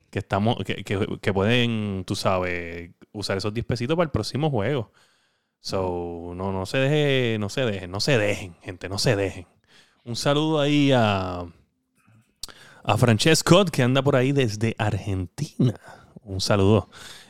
que 0.10 0.20
estamos, 0.20 0.58
que, 0.66 0.84
que- 0.84 1.20
que 1.22 1.34
pueden, 1.34 2.04
tú 2.06 2.16
sabes, 2.16 2.92
usar 3.14 3.38
esos 3.38 3.54
10 3.54 3.66
pesitos 3.66 3.96
para 3.96 4.06
el 4.06 4.12
próximo 4.12 4.50
juego. 4.50 4.92
So, 5.60 6.34
no, 6.36 6.52
no 6.52 6.66
se 6.66 6.78
deje, 6.80 7.38
no 7.40 7.50
se 7.50 7.66
dejen, 7.66 7.92
no 7.92 8.00
se 8.00 8.18
dejen, 8.18 8.56
gente, 8.62 8.90
no 8.90 8.98
se 8.98 9.16
dejen. 9.16 9.48
Un 10.04 10.16
saludo 10.16 10.60
ahí 10.60 10.92
a, 10.92 11.46
a 12.84 12.98
Francesco, 12.98 13.64
que 13.66 13.84
anda 13.84 14.02
por 14.02 14.16
ahí 14.16 14.32
desde 14.32 14.76
Argentina. 14.78 15.80
Un 16.24 16.42
saludo. 16.42 16.90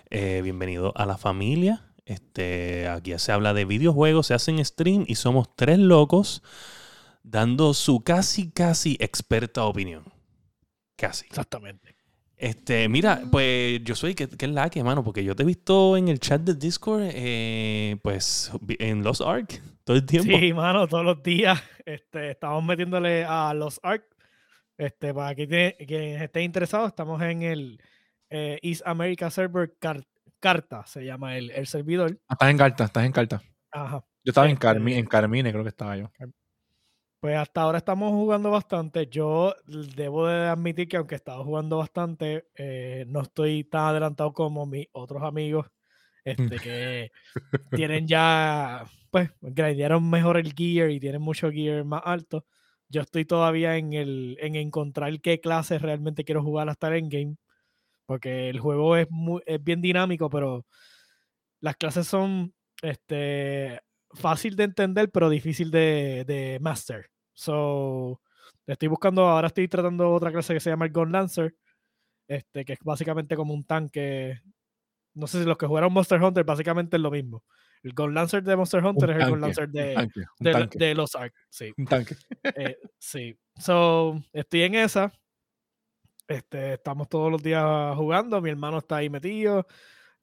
Eh, 0.09 0.41
bienvenido 0.43 0.93
a 0.95 1.05
la 1.05 1.17
familia. 1.17 1.85
Este, 2.05 2.87
aquí 2.87 3.17
se 3.19 3.31
habla 3.31 3.53
de 3.53 3.65
videojuegos, 3.65 4.27
se 4.27 4.33
hacen 4.33 4.63
stream 4.63 5.05
y 5.07 5.15
somos 5.15 5.55
tres 5.55 5.77
locos 5.79 6.41
dando 7.23 7.73
su 7.73 8.03
casi, 8.03 8.51
casi 8.51 8.97
experta 8.99 9.63
opinión. 9.65 10.03
Casi. 10.97 11.25
Exactamente. 11.25 11.95
Este, 12.37 12.89
mira, 12.89 13.21
pues 13.31 13.83
yo 13.83 13.93
soy, 13.93 14.15
que 14.15 14.23
es 14.23 14.49
la 14.49 14.69
que, 14.69 14.83
mano? 14.83 15.03
Porque 15.03 15.23
yo 15.23 15.35
te 15.35 15.43
he 15.43 15.45
visto 15.45 15.95
en 15.95 16.07
el 16.07 16.19
chat 16.19 16.41
de 16.41 16.55
Discord, 16.55 17.03
eh, 17.13 17.97
pues 18.01 18.51
en 18.79 19.03
Lost 19.03 19.21
Ark 19.21 19.61
todo 19.83 19.97
el 19.97 20.05
tiempo. 20.05 20.35
Sí, 20.39 20.51
mano, 20.51 20.87
todos 20.87 21.05
los 21.05 21.21
días 21.21 21.61
este, 21.85 22.31
estamos 22.31 22.63
metiéndole 22.63 23.23
a 23.25 23.53
los 23.53 23.79
ARC. 23.83 24.03
Este, 24.77 25.13
para 25.13 25.35
quienes 25.35 25.75
estén 25.79 26.41
interesados, 26.43 26.87
estamos 26.87 27.21
en 27.21 27.43
el 27.43 27.79
eh, 28.31 28.57
East 28.63 28.81
America 28.85 29.29
Server 29.29 29.75
Car- 29.79 30.03
Carta, 30.39 30.83
se 30.87 31.05
llama 31.05 31.37
el, 31.37 31.51
el 31.51 31.67
servidor. 31.67 32.17
Ah, 32.27 32.33
Estás 32.33 32.49
en 32.49 32.57
carta, 32.57 32.83
estás 32.85 33.05
en 33.05 33.11
carta. 33.11 33.43
Ajá. 33.71 34.03
Yo 34.23 34.31
estaba 34.31 34.47
en, 34.47 34.53
Este- 34.53 34.65
Carmi- 34.67 34.95
en 34.95 35.05
Carmine, 35.05 35.51
creo 35.51 35.61
que 35.63 35.69
estaba 35.69 35.95
yo. 35.97 36.09
Pues 37.21 37.37
hasta 37.37 37.61
ahora 37.61 37.77
estamos 37.77 38.09
jugando 38.13 38.49
bastante. 38.49 39.05
Yo 39.05 39.53
debo 39.95 40.25
de 40.25 40.47
admitir 40.47 40.87
que 40.87 40.97
aunque 40.97 41.13
he 41.13 41.17
estado 41.17 41.43
jugando 41.43 41.77
bastante, 41.77 42.47
eh, 42.55 43.05
no 43.07 43.21
estoy 43.21 43.63
tan 43.63 43.83
adelantado 43.89 44.33
como 44.33 44.65
mis 44.65 44.87
otros 44.91 45.21
amigos 45.21 45.67
este, 46.25 46.57
que 46.57 47.11
tienen 47.71 48.07
ya, 48.07 48.85
pues, 49.11 49.29
grindearon 49.39 50.09
mejor 50.09 50.37
el 50.37 50.51
gear 50.53 50.89
y 50.89 50.99
tienen 50.99 51.21
mucho 51.21 51.51
gear 51.51 51.85
más 51.85 52.01
alto. 52.05 52.43
Yo 52.89 53.01
estoy 53.01 53.25
todavía 53.25 53.77
en 53.77 53.93
el 53.93 54.37
en 54.41 54.55
encontrar 54.55 55.21
qué 55.21 55.39
clases 55.39 55.83
realmente 55.83 56.23
quiero 56.23 56.41
jugar 56.41 56.69
hasta 56.69 56.87
el 56.87 56.95
endgame. 57.03 57.35
Porque 58.07 58.49
el 58.49 58.59
juego 58.59 58.97
es, 58.97 59.07
muy, 59.11 59.43
es 59.45 59.63
bien 59.63 59.79
dinámico, 59.79 60.27
pero 60.27 60.65
las 61.59 61.75
clases 61.75 62.07
son 62.07 62.55
este, 62.81 63.79
fácil 64.11 64.55
de 64.55 64.63
entender, 64.63 65.11
pero 65.11 65.29
difícil 65.29 65.69
de, 65.69 66.25
de 66.25 66.57
master. 66.61 67.10
So, 67.33 68.21
estoy 68.67 68.87
buscando, 68.87 69.23
ahora 69.23 69.47
estoy 69.47 69.67
tratando 69.67 70.11
otra 70.11 70.31
clase 70.31 70.53
que 70.53 70.59
se 70.59 70.69
llama 70.69 70.85
el 70.85 70.91
Gun 70.91 71.11
Lancer, 71.11 71.55
este, 72.27 72.65
que 72.65 72.73
es 72.73 72.79
básicamente 72.83 73.35
como 73.35 73.53
un 73.53 73.63
tanque. 73.63 74.41
No 75.13 75.27
sé 75.27 75.39
si 75.39 75.45
los 75.45 75.57
que 75.57 75.67
jugaron 75.67 75.91
Monster 75.91 76.21
Hunter, 76.21 76.43
básicamente 76.43 76.97
es 76.97 77.01
lo 77.01 77.11
mismo. 77.11 77.43
El 77.83 77.93
Gun 77.93 78.13
Lancer 78.13 78.43
de 78.43 78.55
Monster 78.55 78.83
Hunter 78.83 79.09
es 79.11 79.17
el 79.17 79.29
Gun 79.29 79.41
tanque, 79.41 79.47
Lancer 79.47 79.65
Un 79.65 79.71
de, 79.71 79.93
tanque, 79.93 80.19
un 80.19 80.43
de, 80.43 80.51
tanque, 80.51 80.79
de 80.79 80.95
los 80.95 81.15
Ark. 81.15 81.33
Sí. 81.49 81.73
un 81.77 81.85
tanque. 81.85 82.15
Eh, 82.55 82.77
sí. 82.97 83.37
So, 83.57 84.21
estoy 84.31 84.63
en 84.63 84.75
esa. 84.75 85.11
Este, 86.27 86.73
estamos 86.75 87.09
todos 87.09 87.31
los 87.31 87.43
días 87.43 87.95
jugando. 87.97 88.41
Mi 88.41 88.49
hermano 88.49 88.77
está 88.77 88.97
ahí 88.97 89.09
metido. 89.09 89.67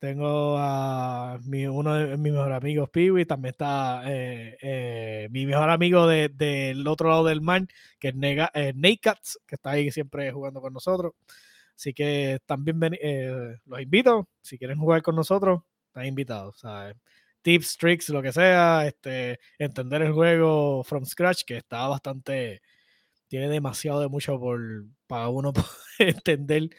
Tengo 0.00 0.56
a 0.58 1.40
mi, 1.44 1.66
uno 1.66 1.94
de 1.94 2.16
mis 2.16 2.32
mejores 2.32 2.56
amigos, 2.56 2.88
Piwi. 2.90 3.24
También 3.26 3.50
está 3.52 4.02
eh, 4.06 4.56
eh, 4.62 5.28
mi 5.32 5.44
mejor 5.44 5.70
amigo 5.70 6.06
de- 6.06 6.28
del 6.28 6.86
otro 6.86 7.08
lado 7.08 7.24
del 7.24 7.40
mar, 7.40 7.66
que 7.98 8.08
es 8.08 8.14
Nega, 8.14 8.48
eh, 8.54 8.72
Nakats, 8.76 9.40
que 9.46 9.56
está 9.56 9.70
ahí 9.72 9.90
siempre 9.90 10.30
jugando 10.30 10.60
con 10.60 10.72
nosotros. 10.72 11.14
Así 11.76 11.92
que 11.94 12.38
también 12.46 12.78
los 13.66 13.80
invito. 13.80 14.28
Si 14.42 14.58
quieren 14.58 14.78
jugar 14.78 15.02
con 15.02 15.16
nosotros, 15.16 15.62
están 15.88 16.06
invitados. 16.06 16.60
Tips, 17.42 17.76
tricks, 17.78 18.08
lo 18.10 18.22
que 18.22 18.32
sea. 18.32 18.86
Este, 18.86 19.38
entender 19.58 20.02
el 20.02 20.12
juego 20.12 20.84
from 20.84 21.04
scratch, 21.06 21.42
que 21.44 21.56
está 21.58 21.86
bastante. 21.88 22.60
Tiene 23.28 23.48
demasiado 23.48 24.00
de 24.00 24.08
mucho 24.08 24.38
por 24.40 24.60
para 25.06 25.28
uno 25.28 25.52
entender. 25.98 26.70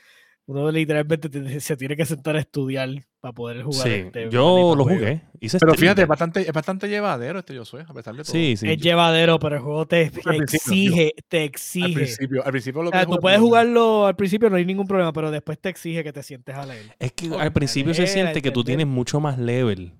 Uno 0.45 0.71
literalmente 0.71 1.59
se 1.61 1.77
tiene 1.77 1.95
que 1.97 2.05
sentar 2.05 2.35
a 2.35 2.39
estudiar 2.39 2.89
para 3.19 3.33
poder 3.33 3.63
jugar. 3.63 3.87
Sí, 3.87 3.93
este 3.93 4.29
yo 4.29 4.75
lo 4.75 4.83
juego. 4.83 4.99
jugué. 4.99 5.21
Hice 5.41 5.59
Pero 5.59 5.73
stream 5.73 5.81
fíjate, 5.81 6.01
es 6.03 6.07
bastante, 6.07 6.41
es 6.41 6.51
bastante 6.53 6.87
llevadero 6.87 7.39
este 7.39 7.53
yo 7.53 7.65
soy, 7.65 7.83
a 7.87 7.93
pesar 7.93 8.15
de 8.15 8.23
todo. 8.23 8.31
Sí, 8.31 8.55
sí. 8.57 8.69
Es 8.69 8.77
llevadero, 8.77 9.39
pero 9.39 9.55
el 9.57 9.61
juego 9.61 9.85
te 9.87 10.03
exige, 10.03 11.13
te 11.27 11.37
Al 11.39 11.43
exige. 11.43 11.93
principio, 11.93 12.45
al 12.45 12.51
principio 12.51 12.83
lo 12.83 12.89
O 12.89 12.91
sea, 12.91 13.05
tú 13.05 13.17
puedes 13.19 13.39
jugarlo 13.39 14.05
al 14.07 14.15
principio, 14.15 14.49
no 14.49 14.55
hay 14.55 14.65
ningún 14.65 14.87
problema, 14.87 15.11
pero 15.13 15.31
después 15.31 15.59
te 15.59 15.69
exige 15.69 16.03
que 16.03 16.13
te 16.13 16.23
sientes 16.23 16.55
a 16.55 16.65
leer. 16.65 16.95
Es 16.99 17.11
que 17.13 17.27
al 17.37 17.51
principio 17.53 17.93
se 17.93 18.07
siente 18.07 18.41
que 18.41 18.51
tú 18.51 18.63
tienes 18.63 18.87
mucho 18.87 19.19
más 19.19 19.37
level. 19.37 19.93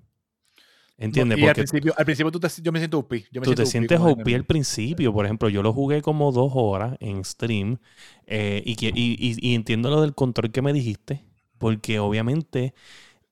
¿Entiendes? 0.96 1.38
Y 1.38 1.42
al 1.42 1.46
Porque 1.48 1.62
principio, 1.62 1.94
al 1.96 2.04
principio 2.04 2.30
tú 2.30 2.40
te- 2.40 2.48
yo 2.62 2.72
me 2.72 2.78
siento 2.78 2.98
OP. 2.98 3.24
Yo 3.32 3.40
me 3.40 3.46
tú 3.46 3.54
te 3.54 3.64
sientes 3.64 3.98
OP 3.98 4.34
al 4.34 4.44
principio. 4.44 5.14
Por 5.14 5.24
ejemplo, 5.24 5.48
yo 5.48 5.62
lo 5.62 5.72
jugué 5.72 6.02
como 6.02 6.30
dos 6.30 6.52
horas 6.54 6.96
en 7.00 7.24
stream 7.24 7.78
eh, 8.26 8.62
y, 8.66 8.76
que- 8.76 8.92
y- 8.94 9.16
y- 9.18 9.36
y 9.40 9.54
entiendo 9.54 9.88
lo 9.88 10.02
del 10.02 10.14
control 10.14 10.52
que 10.52 10.60
me 10.60 10.74
dijiste, 10.74 11.24
porque 11.56 11.98
obviamente 12.00 12.74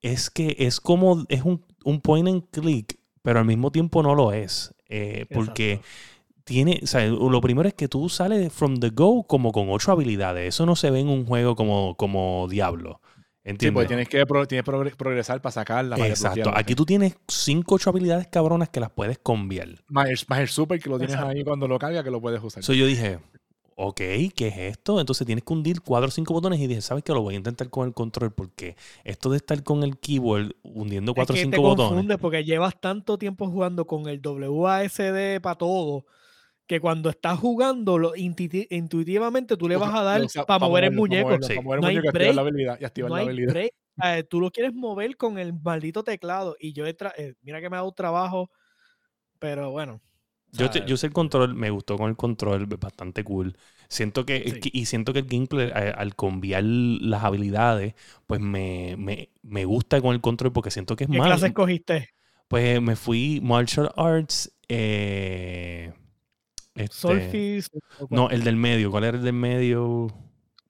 es 0.03 0.31
que 0.31 0.57
es 0.59 0.81
como, 0.81 1.25
es 1.29 1.43
un, 1.43 1.65
un 1.85 2.01
point 2.01 2.29
and 2.29 2.45
click, 2.51 2.99
pero 3.23 3.39
al 3.41 3.45
mismo 3.45 3.71
tiempo 3.73 4.03
no 4.03 4.15
lo 4.15 4.33
es. 4.33 4.75
eh, 4.89 5.27
porque 5.35 5.73
Exacto. 5.73 5.89
tiene, 6.45 6.81
o 6.83 6.87
sea, 6.87 7.07
lo 7.07 7.41
primero 7.41 7.69
es 7.69 7.75
que 7.75 7.89
tú 7.89 8.09
sales 8.09 8.53
from 8.53 8.79
the 8.79 8.91
go 8.91 9.25
como 9.27 9.53
con 9.53 9.69
ocho 9.71 9.93
habilidades. 9.93 10.55
Eso 10.55 10.65
no 10.67 10.77
se 10.77 10.91
ve 10.91 11.01
en 11.01 11.09
un 11.09 11.27
juego 11.27 11.55
como, 11.57 11.95
como 11.97 12.47
Diablo. 12.49 13.01
Sí, 13.05 13.51
¿Entiendes? 13.53 13.75
porque 13.75 13.89
tienes 13.89 14.09
que 14.11 14.27
pro- 14.27 14.47
tienes 14.47 14.65
que 14.65 14.71
progre- 14.71 14.95
progresar 14.97 15.41
para 15.41 15.53
sacarla. 15.53 15.97
Exacto. 16.07 16.51
Aquí 16.55 16.75
tú 16.75 16.85
tienes 16.85 17.17
cinco 17.29 17.77
ocho 17.77 17.89
habilidades 17.91 18.29
cabronas 18.29 18.69
que 18.69 18.79
las 18.81 18.91
puedes 18.91 19.19
cambiar. 19.19 19.69
Más 19.89 20.09
el, 20.11 20.19
más 20.29 20.41
el 20.41 20.49
super 20.49 20.79
que 20.81 20.91
lo 20.91 20.99
tienes 20.99 21.15
Exacto. 21.15 21.35
ahí 21.37 21.45
cuando 21.45 21.67
lo 21.67 21.79
carga 21.79 22.05
que 22.05 22.11
lo 22.11 22.21
puedes 22.21 22.43
usar. 22.43 22.63
So 22.63 22.75
yo 22.75 22.85
dije, 22.87 23.21
ok, 23.81 23.97
¿qué 24.35 24.49
es 24.49 24.57
esto? 24.59 24.99
Entonces 24.99 25.25
tienes 25.25 25.45
que 25.45 25.53
hundir 25.53 25.83
cuatro 25.83 26.09
o 26.09 26.11
cinco 26.11 26.35
botones 26.35 26.59
y 26.59 26.67
dije, 26.67 26.81
¿sabes 26.81 27.05
qué? 27.05 27.13
Lo 27.13 27.23
voy 27.23 27.35
a 27.35 27.37
intentar 27.39 27.71
con 27.71 27.87
el 27.87 27.95
control 27.95 28.33
porque 28.33 28.75
esto 29.05 29.31
de 29.31 29.37
estar 29.37 29.63
con 29.63 29.85
el 29.85 29.99
keyboard 29.99 30.51
hundiendo 30.65 31.15
cuatro 31.15 31.35
o 31.35 31.37
es 31.37 31.45
que 31.45 31.49
te 31.51 31.57
cinco 31.57 31.69
botones. 31.69 31.91
confundes 31.91 32.19
porque 32.19 32.45
llevas 32.45 32.81
tanto 32.81 33.19
tiempo 33.19 33.47
jugando 33.49 33.87
con 33.87 34.09
el 34.09 34.21
WASD 34.25 35.41
para 35.41 35.55
todo 35.57 36.07
que 36.67 36.81
cuando 36.81 37.09
estás 37.09 37.39
jugando 37.39 37.99
lo 37.99 38.15
intuiti- 38.15 38.67
intuitivamente 38.71 39.57
tú 39.57 39.69
le 39.69 39.77
vas 39.77 39.95
a 39.95 40.03
dar 40.03 40.23
para 40.47 40.59
mover 40.59 40.85
el 40.85 40.93
muñeco. 40.93 41.29
moverlo, 41.29 41.47
Sí. 41.47 41.55
pa' 41.55 41.63
mover 41.63 41.77
el 41.79 41.81
No 41.83 41.87
hay 41.89 41.97
muñeco 41.97 42.07
y 42.07 42.09
activar 42.09 42.35
la 42.35 42.43
break. 42.43 42.53
habilidad. 42.53 42.79
Y 42.81 42.85
activar 42.85 43.09
No 43.11 43.15
la 43.17 43.21
hay 43.23 43.27
habilidad. 43.29 43.53
break. 43.53 43.73
Eh, 44.05 44.23
tú 44.25 44.41
lo 44.41 44.51
quieres 44.51 44.75
mover 44.75 45.17
con 45.17 45.39
el 45.39 45.55
maldito 45.55 46.03
teclado 46.03 46.57
y 46.59 46.73
yo 46.73 46.85
he 46.85 46.97
tra- 46.97 47.15
eh, 47.17 47.35
mira 47.43 47.61
que 47.61 47.71
me 47.71 47.77
ha 47.77 47.81
dado 47.81 47.93
trabajo, 47.93 48.51
pero 49.39 49.71
bueno. 49.71 50.01
Yo, 50.53 50.71
te- 50.71 50.85
yo 50.87 50.97
sé 50.97 51.07
el 51.09 51.13
control, 51.13 51.55
me 51.55 51.71
gustó 51.71 51.97
con 51.99 52.09
el 52.11 52.17
control, 52.17 52.67
bastante 52.67 53.23
cool. 53.25 53.57
Siento 53.89 54.25
que, 54.27 54.43
Sí. 54.45 54.61
que- 54.61 54.71
y 54.73 54.87
siento 54.87 55.13
que 55.13 55.21
el 55.21 55.27
gameplay, 55.27 55.71
a- 55.71 55.91
al 55.93 56.15
cambiar 56.17 56.65
las 56.65 57.25
habilidades, 57.25 57.95
pues 58.27 58.41
me, 58.41 58.97
me, 58.99 59.31
me 59.43 59.65
gusta 59.65 60.01
con 60.01 60.15
el 60.15 60.21
control 60.21 60.53
porque 60.53 60.71
siento 60.71 60.97
que 60.97 61.05
es 61.05 61.11
¿Qué 61.11 61.19
más. 61.19 61.29
clase 61.29 61.47
escogiste? 61.49 62.09
Pues 62.49 62.81
me 62.81 62.97
fui 62.97 63.41
martial 63.43 63.91
arts 63.97 64.51
eh, 64.69 65.93
este. 66.75 67.35
No, 68.11 68.31
el 68.31 68.45
del 68.45 68.57
medio. 68.57 68.91
¿Cuál 68.91 69.05
era 69.05 69.19
el 69.19 69.25
del 69.25 69.33
medio? 69.35 70.09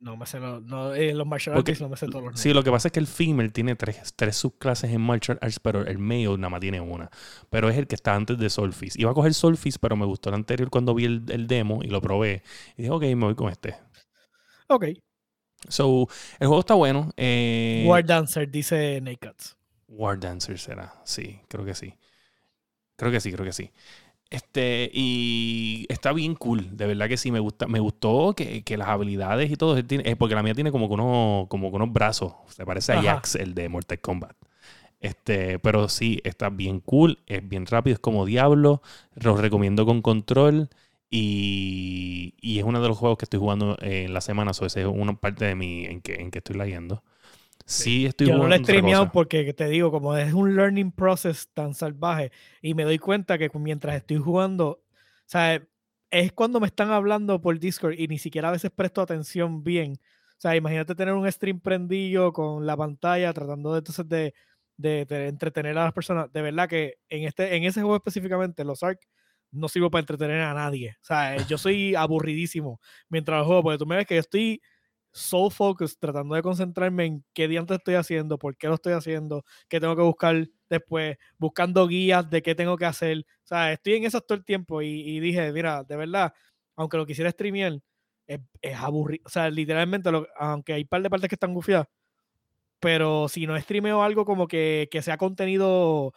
No 0.00 0.16
me 0.16 0.26
sé 0.26 0.38
los, 0.38 0.62
no, 0.62 0.94
eh, 0.94 1.12
los 1.12 1.26
martial 1.26 1.56
Porque- 1.56 1.72
arts 1.72 1.80
no 1.80 1.88
me 1.88 1.96
sé 1.96 2.06
todos 2.06 2.22
los 2.24 2.38
Sí, 2.40 2.52
lo 2.52 2.62
que 2.62 2.70
pasa 2.70 2.86
es 2.86 2.92
que 2.92 3.00
el 3.00 3.08
female 3.08 3.50
tiene 3.50 3.74
tres, 3.74 4.12
tres 4.14 4.36
subclases 4.36 4.92
en 4.92 5.00
martial 5.00 5.38
arts, 5.42 5.58
pero 5.58 5.84
el 5.84 5.98
male 5.98 6.28
nada 6.38 6.50
más 6.50 6.60
tiene 6.60 6.80
una. 6.80 7.10
Pero 7.50 7.68
es 7.68 7.76
el 7.76 7.88
que 7.88 7.96
está 7.96 8.14
antes 8.14 8.38
de 8.38 8.48
Solfis. 8.48 8.96
Iba 8.96 9.10
a 9.10 9.14
coger 9.14 9.34
Solfis, 9.34 9.76
pero 9.78 9.96
me 9.96 10.06
gustó 10.06 10.28
el 10.28 10.36
anterior 10.36 10.70
cuando 10.70 10.94
vi 10.94 11.04
el, 11.06 11.24
el 11.30 11.48
demo 11.48 11.82
y 11.82 11.88
lo 11.88 12.00
probé. 12.00 12.42
Y 12.76 12.82
dije, 12.82 12.90
ok, 12.92 13.02
me 13.02 13.14
voy 13.26 13.34
con 13.34 13.50
este. 13.50 13.74
Ok. 14.68 14.84
So, 15.68 16.06
el 16.38 16.46
juego 16.46 16.60
está 16.60 16.74
bueno. 16.74 17.10
Eh, 17.16 17.84
War 17.88 18.04
Dancer, 18.04 18.48
dice 18.48 19.00
Naked. 19.00 19.34
War 19.88 20.20
Dancer 20.20 20.58
será. 20.60 20.94
Sí, 21.04 21.40
creo 21.48 21.64
que 21.64 21.74
sí. 21.74 21.94
Creo 22.94 23.10
que 23.10 23.18
sí, 23.20 23.32
creo 23.32 23.44
que 23.44 23.52
sí. 23.52 23.72
Este, 24.30 24.90
y 24.92 25.86
está 25.88 26.12
bien 26.12 26.34
cool. 26.34 26.76
De 26.76 26.86
verdad 26.86 27.08
que 27.08 27.16
sí, 27.16 27.30
me 27.32 27.40
gusta. 27.40 27.66
Me 27.66 27.80
gustó 27.80 28.34
que, 28.34 28.62
que 28.62 28.76
las 28.76 28.88
habilidades 28.88 29.50
y 29.50 29.56
todo. 29.56 29.76
eh, 29.78 30.16
porque 30.16 30.34
la 30.34 30.42
mía 30.42 30.54
tiene 30.54 30.70
como 30.70 30.88
que 30.88 30.94
unos, 30.94 31.48
como 31.48 31.70
que 31.70 31.76
unos 31.76 31.92
brazos. 31.92 32.34
Se 32.48 32.66
parece 32.66 32.92
a. 32.92 33.02
Jax, 33.02 33.36
el 33.36 33.54
de 33.54 33.68
Mortal 33.68 34.00
Kombat. 34.00 34.36
Este, 35.00 35.58
pero 35.60 35.88
sí, 35.88 36.20
está 36.24 36.50
bien 36.50 36.80
cool. 36.80 37.20
Es 37.26 37.46
bien 37.48 37.66
rápido, 37.66 37.94
es 37.94 38.00
como 38.00 38.26
Diablo. 38.26 38.82
Lo 39.14 39.36
recomiendo 39.36 39.86
con 39.86 40.02
control. 40.02 40.68
Y, 41.10 42.34
y 42.40 42.58
es 42.58 42.64
uno 42.64 42.82
de 42.82 42.88
los 42.88 42.98
juegos 42.98 43.16
que 43.16 43.24
estoy 43.24 43.40
jugando 43.40 43.78
en 43.80 44.12
la 44.12 44.20
semana. 44.20 44.52
So, 44.52 44.66
esa 44.66 44.80
es 44.80 44.86
una 44.86 45.14
parte 45.14 45.46
de 45.46 45.54
mi 45.54 45.86
en 45.86 46.02
que, 46.02 46.16
en 46.16 46.30
que 46.30 46.38
estoy 46.38 46.56
leyendo. 46.56 47.02
Sí, 47.68 48.06
estoy 48.06 48.28
Yo 48.28 48.38
no 48.38 48.48
lo 48.48 48.54
he 48.54 48.58
streameado 48.58 49.12
porque 49.12 49.52
te 49.52 49.68
digo, 49.68 49.90
como 49.90 50.16
es 50.16 50.32
un 50.32 50.56
learning 50.56 50.90
process 50.90 51.48
tan 51.52 51.74
salvaje 51.74 52.32
y 52.62 52.72
me 52.72 52.84
doy 52.84 52.98
cuenta 52.98 53.36
que 53.36 53.50
mientras 53.58 53.94
estoy 53.94 54.16
jugando, 54.16 54.68
o 54.70 54.80
sea, 55.26 55.62
es 56.10 56.32
cuando 56.32 56.60
me 56.60 56.66
están 56.66 56.90
hablando 56.90 57.38
por 57.42 57.58
Discord 57.58 57.92
y 57.98 58.08
ni 58.08 58.16
siquiera 58.16 58.48
a 58.48 58.52
veces 58.52 58.70
presto 58.74 59.02
atención 59.02 59.62
bien. 59.62 59.92
O 60.30 60.40
sea, 60.40 60.56
imagínate 60.56 60.94
tener 60.94 61.12
un 61.12 61.30
stream 61.30 61.60
prendido 61.60 62.32
con 62.32 62.64
la 62.64 62.74
pantalla 62.74 63.34
tratando 63.34 63.72
de, 63.74 63.78
entonces 63.80 64.08
de, 64.08 64.32
de- 64.78 65.04
de 65.04 65.28
entretener 65.28 65.76
a 65.76 65.84
las 65.84 65.92
personas. 65.92 66.32
De 66.32 66.40
verdad 66.40 66.70
que 66.70 66.94
en, 67.10 67.24
este, 67.24 67.54
en 67.54 67.64
ese 67.64 67.82
juego 67.82 67.96
específicamente, 67.96 68.64
los 68.64 68.82
ARC, 68.82 69.00
no 69.50 69.68
sirvo 69.68 69.90
para 69.90 70.00
entretener 70.00 70.40
a 70.40 70.54
nadie. 70.54 70.96
O 71.02 71.04
sea, 71.04 71.36
yo 71.46 71.58
soy 71.58 71.94
aburridísimo 71.94 72.80
mientras 73.10 73.44
juego, 73.44 73.62
porque 73.62 73.78
tú 73.78 73.84
me 73.84 73.96
ves 73.96 74.06
que 74.06 74.14
yo 74.14 74.20
estoy 74.20 74.62
soul 75.12 75.50
focus, 75.50 75.98
tratando 75.98 76.34
de 76.34 76.42
concentrarme 76.42 77.06
en 77.06 77.24
qué 77.34 77.48
diantres 77.48 77.78
estoy 77.78 77.94
haciendo, 77.96 78.38
por 78.38 78.56
qué 78.56 78.68
lo 78.68 78.74
estoy 78.74 78.92
haciendo, 78.94 79.44
qué 79.68 79.80
tengo 79.80 79.96
que 79.96 80.02
buscar 80.02 80.48
después, 80.68 81.16
buscando 81.38 81.86
guías 81.88 82.28
de 82.30 82.42
qué 82.42 82.54
tengo 82.54 82.76
que 82.76 82.84
hacer. 82.86 83.18
O 83.44 83.46
sea, 83.46 83.72
estoy 83.72 83.94
en 83.94 84.04
eso 84.04 84.20
todo 84.20 84.38
el 84.38 84.44
tiempo 84.44 84.82
y, 84.82 84.88
y 84.88 85.20
dije, 85.20 85.52
mira, 85.52 85.82
de 85.84 85.96
verdad, 85.96 86.32
aunque 86.76 86.96
lo 86.96 87.06
quisiera 87.06 87.30
streamear, 87.30 87.80
es, 88.26 88.40
es 88.62 88.76
aburrido. 88.76 89.22
O 89.26 89.30
sea, 89.30 89.50
literalmente, 89.50 90.10
lo- 90.12 90.26
aunque 90.38 90.74
hay 90.74 90.82
un 90.82 90.88
par 90.88 91.02
de 91.02 91.10
partes 91.10 91.28
que 91.28 91.34
están 91.36 91.54
gufiadas, 91.54 91.86
pero 92.80 93.28
si 93.28 93.46
no 93.46 93.58
streameo 93.60 94.02
algo 94.02 94.24
como 94.24 94.46
que, 94.48 94.88
que 94.90 95.02
sea 95.02 95.16
contenido 95.18 96.12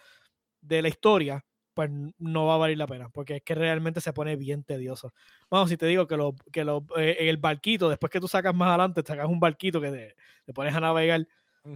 de 0.62 0.82
la 0.84 0.90
historia, 0.90 1.46
pues 1.74 1.90
no 2.20 2.46
va 2.46 2.56
a 2.56 2.58
valer 2.58 2.78
la 2.78 2.88
pena, 2.88 3.10
porque 3.10 3.38
es 3.38 3.42
que 3.44 3.56
realmente 3.56 4.02
se 4.02 4.14
pone 4.14 4.36
bien 4.36 4.64
tedioso. 4.64 5.14
Vamos, 5.50 5.70
si 5.70 5.78
te 5.78 5.86
digo 5.86 6.08
que, 6.08 6.18
lo, 6.18 6.36
que 6.52 6.64
lo, 6.66 6.86
eh, 6.98 7.18
en 7.20 7.28
el 7.30 7.38
barquito, 7.38 7.90
después 7.90 8.12
que 8.12 8.20
tú 8.20 8.28
sacas 8.28 8.54
más 8.54 8.70
adelante, 8.70 9.04
sacas 9.06 9.28
un 9.28 9.40
barquito 9.40 9.80
que 9.82 9.92
te, 9.92 10.16
te 10.46 10.54
pones 10.54 10.76
a 10.76 10.80
navegar, 10.80 11.28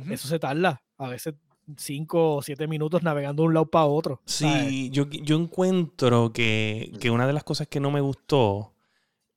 eso 0.10 0.28
se 0.28 0.40
tarda, 0.40 0.82
a 0.98 1.08
veces 1.10 1.36
5 1.78 2.36
o 2.36 2.42
7 2.42 2.68
minutos 2.68 3.04
navegando 3.04 3.44
de 3.44 3.48
un 3.48 3.54
lado 3.54 3.66
para 3.68 3.86
otro. 3.86 4.22
Sí, 4.26 4.90
yo, 4.92 5.08
yo 5.10 5.38
encuentro 5.38 6.32
que, 6.34 6.92
que 7.00 7.10
una 7.10 7.26
de 7.28 7.34
las 7.34 7.44
cosas 7.44 7.68
que 7.68 7.80
no 7.80 7.92
me 7.92 8.02
gustó, 8.02 8.74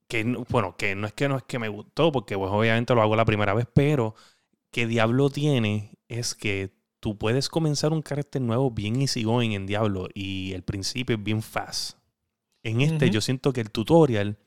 que 0.09 0.25
no- 0.25 0.45
bueno, 0.49 0.77
que 0.77 0.95
no 0.95 1.07
es 1.07 1.13
que 1.13 1.29
no 1.29 1.37
es 1.37 1.43
que 1.45 1.59
me 1.59 1.69
gustó, 1.69 2.11
porque 2.13 2.37
pues 2.37 2.51
obviamente 2.51 2.95
lo 2.95 3.03
hago 3.03 3.17
la 3.17 3.25
primera 3.25 3.55
vez, 3.55 3.67
pero 3.73 4.15
que 4.71 4.87
Diablo 4.87 5.31
tiene 5.31 5.99
es 6.09 6.35
que 6.35 6.71
tú 7.01 7.17
puedes 7.19 7.49
comenzar 7.49 7.93
un 7.93 8.03
carácter 8.03 8.43
nuevo 8.43 8.71
bien 8.71 9.01
easygoing 9.01 9.53
en 9.53 9.67
Diablo 9.67 10.09
y 10.15 10.53
el 10.53 10.63
principio 10.63 11.17
es 11.17 11.23
bien 11.23 11.43
fast. 11.43 11.99
En 12.63 12.81
este 12.81 13.11
yo 13.11 13.21
siento 13.21 13.53
que 13.53 13.61
el 13.61 13.71
tutorial 13.71 14.39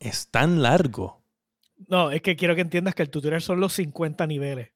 es 0.00 0.28
tan 0.28 0.62
largo. 0.62 1.22
No, 1.88 2.10
es 2.10 2.20
que 2.22 2.36
quiero 2.36 2.54
que 2.54 2.60
entiendas 2.60 2.94
que 2.94 3.02
el 3.02 3.10
tutorial 3.10 3.40
son 3.40 3.60
los 3.60 3.72
50 3.72 4.26
niveles. 4.26 4.70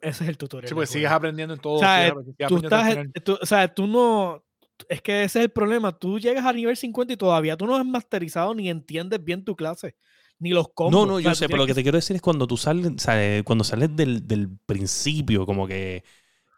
Ese 0.00 0.24
es 0.24 0.30
el 0.30 0.38
tutorial. 0.38 0.68
Sí, 0.68 0.74
pues 0.74 0.88
juego. 0.88 0.98
sigues 0.98 1.10
aprendiendo 1.10 1.54
en 1.54 1.60
todo. 1.60 1.74
O 1.74 1.78
sea, 1.78 2.14
sigues 2.24 2.48
tú 2.48 2.56
al 2.56 2.64
estás, 2.64 2.96
tú- 3.24 3.38
o 3.40 3.46
sea, 3.46 3.72
tú 3.72 3.86
no, 3.86 4.42
es 4.88 5.02
que 5.02 5.24
ese 5.24 5.40
es 5.40 5.44
el 5.44 5.50
problema, 5.50 5.96
tú 5.96 6.18
llegas 6.18 6.44
a 6.44 6.52
nivel 6.52 6.76
50 6.76 7.12
y 7.12 7.16
todavía 7.16 7.56
tú 7.56 7.66
no 7.66 7.76
has 7.76 7.84
masterizado 7.84 8.54
ni 8.54 8.70
entiendes 8.70 9.22
bien 9.22 9.44
tu 9.44 9.54
clase, 9.54 9.94
ni 10.38 10.50
los 10.50 10.68
combos. 10.72 10.92
No, 10.92 11.06
no, 11.06 11.14
O 11.16 11.20
yo 11.20 11.34
sea, 11.34 11.34
sé, 11.34 11.46
pero 11.48 11.58
lo 11.58 11.66
que 11.66 11.74
te 11.74 11.82
quiero 11.82 11.98
decir 11.98 12.16
es 12.16 12.22
cuando 12.22 12.46
tú 12.46 12.56
sales, 12.56 12.86
o 12.86 12.98
sea, 12.98 13.44
cuando 13.44 13.62
sales 13.62 13.94
del, 13.94 14.26
del 14.26 14.48
principio, 14.66 15.44
como 15.46 15.66
que... 15.68 16.02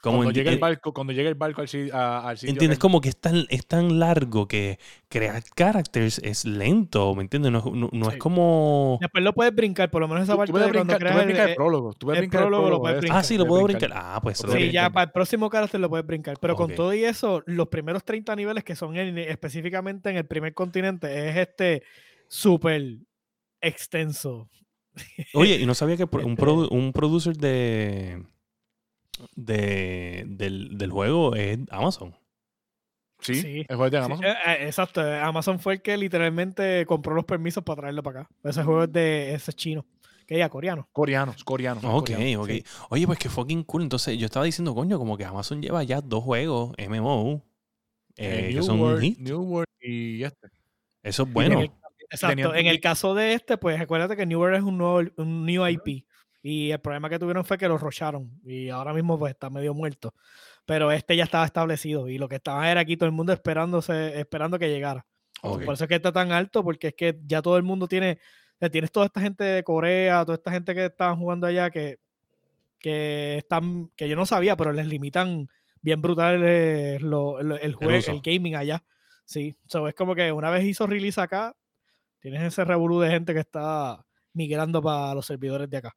Como 0.03 0.17
Cuando 0.19 0.33
llega 0.33 0.51
el 0.51 0.59
barco, 0.59 0.93
cuando 0.93 1.13
llega 1.13 1.29
el 1.29 1.37
barco 1.37 1.61
al, 1.63 1.69
a- 1.93 2.29
al 2.29 2.37
sitio. 2.37 2.53
¿Entiendes? 2.53 2.81
Como 2.81 3.01
que 3.01 3.09
es 3.09 3.17
tan, 3.21 3.47
es 3.49 3.67
tan 3.69 4.01
largo 4.01 4.49
que 4.49 4.81
crear 5.09 5.41
characters 5.55 6.19
es 6.19 6.45
lento, 6.45 7.15
¿me 7.15 7.23
entiendes? 7.23 7.53
No, 7.53 7.59
es- 7.61 7.93
no- 7.93 8.11
es 8.11 8.17
como... 8.17 8.99
Después 9.01 9.23
lo 9.23 9.33
puedes 9.33 9.55
brincar, 9.55 9.93
por 9.93 10.01
lo 10.03 10.09
menos 10.09 10.25
esa 10.25 10.33
Tú, 10.33 10.39
parte 10.39 10.49
tú 10.49 10.53
puedes 10.55 10.67
de 10.67 10.73
cuando 10.73 10.93
brincar, 10.95 10.99
tú 10.99 11.01
creas 11.01 11.15
puedes 11.15 11.27
el, 11.29 11.33
brincar 11.33 11.49
el 11.51 11.55
prólogo. 11.55 11.93
Tú 11.95 12.07
puedes 12.07 12.19
el 12.19 12.23
brincar 12.23 12.41
el 12.41 12.47
prólogo 12.49 12.63
lo 12.63 12.67
prólogo. 12.67 12.83
puedes 12.83 12.97
ese. 12.97 13.01
brincar. 13.03 13.19
Ah, 13.19 13.23
sí, 13.23 13.39
lo 13.39 13.47
puedo 13.47 13.63
brincar. 13.63 13.91
Ah, 13.95 14.21
pues 14.21 14.43
Lo 14.45 14.53
Sí, 14.53 14.73
ya 14.73 14.91
para 14.91 15.05
el 15.05 15.13
próximo 15.13 15.49
carácter 15.49 15.79
lo 15.81 15.89
puedes 15.89 16.05
brincar. 16.05 16.37
Pero 16.41 16.57
con 16.57 16.75
todo 16.75 16.93
y 16.93 17.05
eso, 17.05 17.45
los 17.47 17.69
primeros 17.69 18.05
30 18.05 18.35
niveles 18.35 18.65
que 18.65 18.75
son 18.75 18.97
en- 18.97 19.19
específicamente 19.19 20.11
en 20.11 20.17
el 20.17 20.27
primer 20.27 20.53
continente 20.53 21.29
es 21.29 21.37
este 21.37 21.85
súper 22.27 22.97
extenso. 23.61 24.49
Oye, 25.35 25.57
y 25.61 25.67
no 25.67 25.75
sabía 25.75 25.97
que 25.97 26.05
un, 26.05 26.11
Este- 26.33 26.43
produ- 26.43 26.69
un 26.71 26.93
producer 26.93 27.37
de, 27.37 28.23
de 29.37 30.25
del, 30.29 30.77
del 30.79 30.91
juego 30.91 31.35
es 31.35 31.59
Amazon. 31.71 32.15
Sí, 33.21 33.35
Sí. 33.37 33.59
el 33.69 33.77
juego 33.77 33.85
es 33.87 33.93
de 33.93 33.99
Amazon. 33.99 34.25
eh, 34.25 34.35
eh, 34.47 34.57
exacto. 34.67 35.07
eh, 35.07 35.21
Amazon 35.21 35.61
fue 35.61 35.75
el 35.75 35.83
que 35.83 35.97
literalmente 35.97 36.85
compró 36.87 37.15
los 37.15 37.25
permisos 37.25 37.63
para 37.63 37.83
traerlo 37.83 38.03
para 38.03 38.23
acá. 38.23 38.31
Ese 38.45 38.65
juego 38.65 38.85
es 38.85 38.93
de 38.93 39.35
ese 39.35 39.51
es 39.53 39.57
chino. 39.57 39.87
Que 40.27 40.39
ya, 40.39 40.49
coreano. 40.49 40.89
Coreanos, 40.93 41.43
coreanos. 41.45 41.85
Ok, 41.85 42.11
coreanos, 42.13 42.45
ok. 42.45 42.51
sí. 42.51 42.65
Oye, 42.91 43.07
pues 43.07 43.19
que 43.19 43.29
fucking 43.29 43.65
cool. 43.65 43.83
Entonces 43.83 44.19
yo 44.19 44.27
estaba 44.27 44.45
diciendo, 44.45 44.75
coño, 44.75 44.99
como 44.99 45.17
que 45.17 45.25
Amazon 45.25 45.61
lleva 45.63 45.83
ya 45.85 46.01
dos 46.01 46.23
juegos 46.25 46.73
MMO 46.79 47.43
Eh, 48.17 48.49
que 48.49 48.55
New 48.55 48.63
son 48.63 48.81
World, 48.81 49.03
hit. 49.03 49.19
New 49.19 49.41
World 49.43 49.69
y 49.81 50.23
este. 50.25 50.49
Eso 51.03 51.23
es 51.23 51.29
En 51.29 51.33
bueno. 51.35 51.61
el- 51.61 51.71
exacto. 52.11 52.55
En 52.55 52.67
el 52.67 52.81
caso 52.81 53.15
de 53.15 53.35
este, 53.35 53.57
pues 53.57 53.81
acuérdate 53.81 54.17
que 54.17 54.27
New 54.27 54.39
World 54.41 54.57
es 54.59 54.63
un 54.63 54.79
nuevo 54.79 55.01
un 55.17 55.45
new 55.47 55.67
IP. 55.67 56.05
Y 56.43 56.73
el 56.73 56.81
problema 56.81 57.09
que 57.09 57.19
tuvieron 57.19 57.45
fue 57.45 57.57
que 57.57 57.69
lo 57.69 57.79
rocharon. 57.79 58.41
Y 58.45 58.69
ahora 58.69 58.93
mismo 58.93 59.19
pues 59.19 59.33
está 59.33 59.49
medio 59.49 59.75
muerto. 59.75 60.15
Pero 60.67 60.91
este 60.91 61.17
ya 61.17 61.25
estaba 61.25 61.45
establecido. 61.45 62.09
Y 62.09 62.19
lo 62.19 62.29
que 62.29 62.37
estaba 62.37 62.69
era 62.71 62.81
aquí 62.81 62.97
todo 62.97 63.07
el 63.07 63.13
mundo 63.15 63.33
esperándose, 63.33 64.19
esperando 64.19 64.59
que 64.59 64.69
llegara. 64.69 65.07
Por 65.65 65.75
eso 65.75 65.85
es 65.85 65.89
que 65.89 65.95
está 65.97 66.13
tan 66.13 66.33
alto, 66.33 66.63
porque 66.63 66.89
es 66.89 66.95
que 66.95 67.19
ya 67.27 67.43
todo 67.43 67.57
el 67.57 67.63
mundo 67.63 67.89
tiene, 67.89 68.19
tienes 68.71 68.93
toda 68.93 69.07
esta 69.07 69.21
gente 69.21 69.43
de 69.45 69.65
Corea, 69.65 70.25
toda 70.25 70.37
esta 70.37 70.53
gente 70.53 70.75
que 70.75 70.87
estaban 70.87 71.17
jugando 71.17 71.47
allá 71.47 71.71
que, 71.71 71.99
que 72.79 73.39
están, 73.39 73.91
que 73.97 74.09
yo 74.09 74.17
no 74.17 74.27
sabía, 74.27 74.57
pero 74.57 74.73
les 74.73 74.87
limitan 74.87 75.49
bien 75.81 76.01
brutal 76.01 76.41
lo- 77.01 77.41
el 77.41 77.75
juego, 77.75 77.93
el, 78.13 78.21
gaming 78.21 78.55
allá. 78.57 78.85
Sí, 79.25 79.57
so, 79.67 79.89
es 79.89 79.95
como 79.95 80.15
que 80.15 80.31
una 80.33 80.51
vez 80.51 80.65
hizo 80.65 80.87
release 80.87 81.21
acá, 81.21 81.57
tienes 82.21 82.43
ese 82.43 82.65
revolú 82.65 83.01
de 83.01 83.11
gente 83.11 83.35
que 83.35 83.41
está 83.41 84.05
migrando 84.33 84.81
para 84.83 85.15
los 85.15 85.27
servidores 85.27 85.69
de 85.69 85.77
acá. 85.77 85.97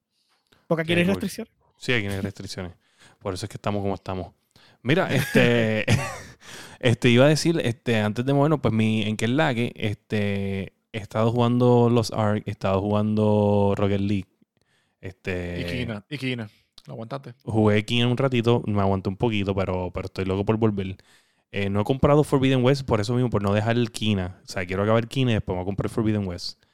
Porque 0.68 0.84
aquí 0.84 0.93
no 0.93 0.99
hay 0.99 1.05
cool. 1.05 1.13
restricciones. 1.16 1.53
Sí, 1.78 1.93
aquí 1.93 2.07
no 2.07 2.13
hay 2.13 2.22
restricciones. 2.22 2.74
Por 3.20 3.34
eso 3.34 3.45
es 3.45 3.49
que 3.49 3.57
estamos 3.57 3.82
como 3.82 3.95
estamos. 3.95 4.34
Mira, 4.82 5.13
este, 5.13 5.86
este 6.80 7.09
iba 7.09 7.26
a 7.26 7.30
decir, 7.30 7.59
este, 7.63 7.99
antes 7.99 8.26
de 8.26 8.34
movernos, 8.34 8.59
pues 8.61 8.74
mi, 8.74 9.03
en 9.03 9.18
que 9.18 9.28
lague, 9.28 9.74
este, 9.76 10.74
he 10.91 10.97
estado 10.99 11.32
jugando 11.32 11.89
los 11.89 12.11
Ark, 12.11 12.43
he 12.45 12.51
estado 12.51 12.82
jugando 12.82 13.74
Rocket 13.76 14.01
League. 14.01 14.28
Este, 15.01 15.61
Y 15.61 15.66
Kina, 15.66 16.05
y 16.09 16.18
Kina. 16.18 16.49
¿Lo 16.88 16.93
aguantaste? 16.93 17.34
Jugué 17.43 17.84
Kina 17.84 18.07
un 18.07 18.18
ratito, 18.18 18.63
me 18.68 18.82
aguanté 18.82 19.09
un 19.09 19.18
poquito, 19.18 19.55
pero, 19.55 19.91
pero 19.91 20.05
estoy 20.05 20.26
loco 20.26 20.45
por 20.45 20.57
volver. 20.57 20.97
Eh, 21.51 21.70
no 21.70 21.82
he 21.82 21.84
comprado 21.84 22.24
Forbidden 22.24 22.63
West 22.63 22.86
por 22.86 23.01
eso 23.01 23.13
mismo, 23.13 23.30
por 23.30 23.41
no 23.41 23.53
dejar 23.53 23.78
el 23.78 23.91
Kina. 23.91 24.39
O 24.43 24.47
sea, 24.47 24.66
quiero 24.66 24.84
acabar 24.84 25.07
Kina 25.07 25.32
y 25.32 25.34
después 25.36 25.55
voy 25.55 25.63
a 25.63 25.66
comprar 25.66 25.89
Forbidden 25.89 26.28
West. 26.28 26.64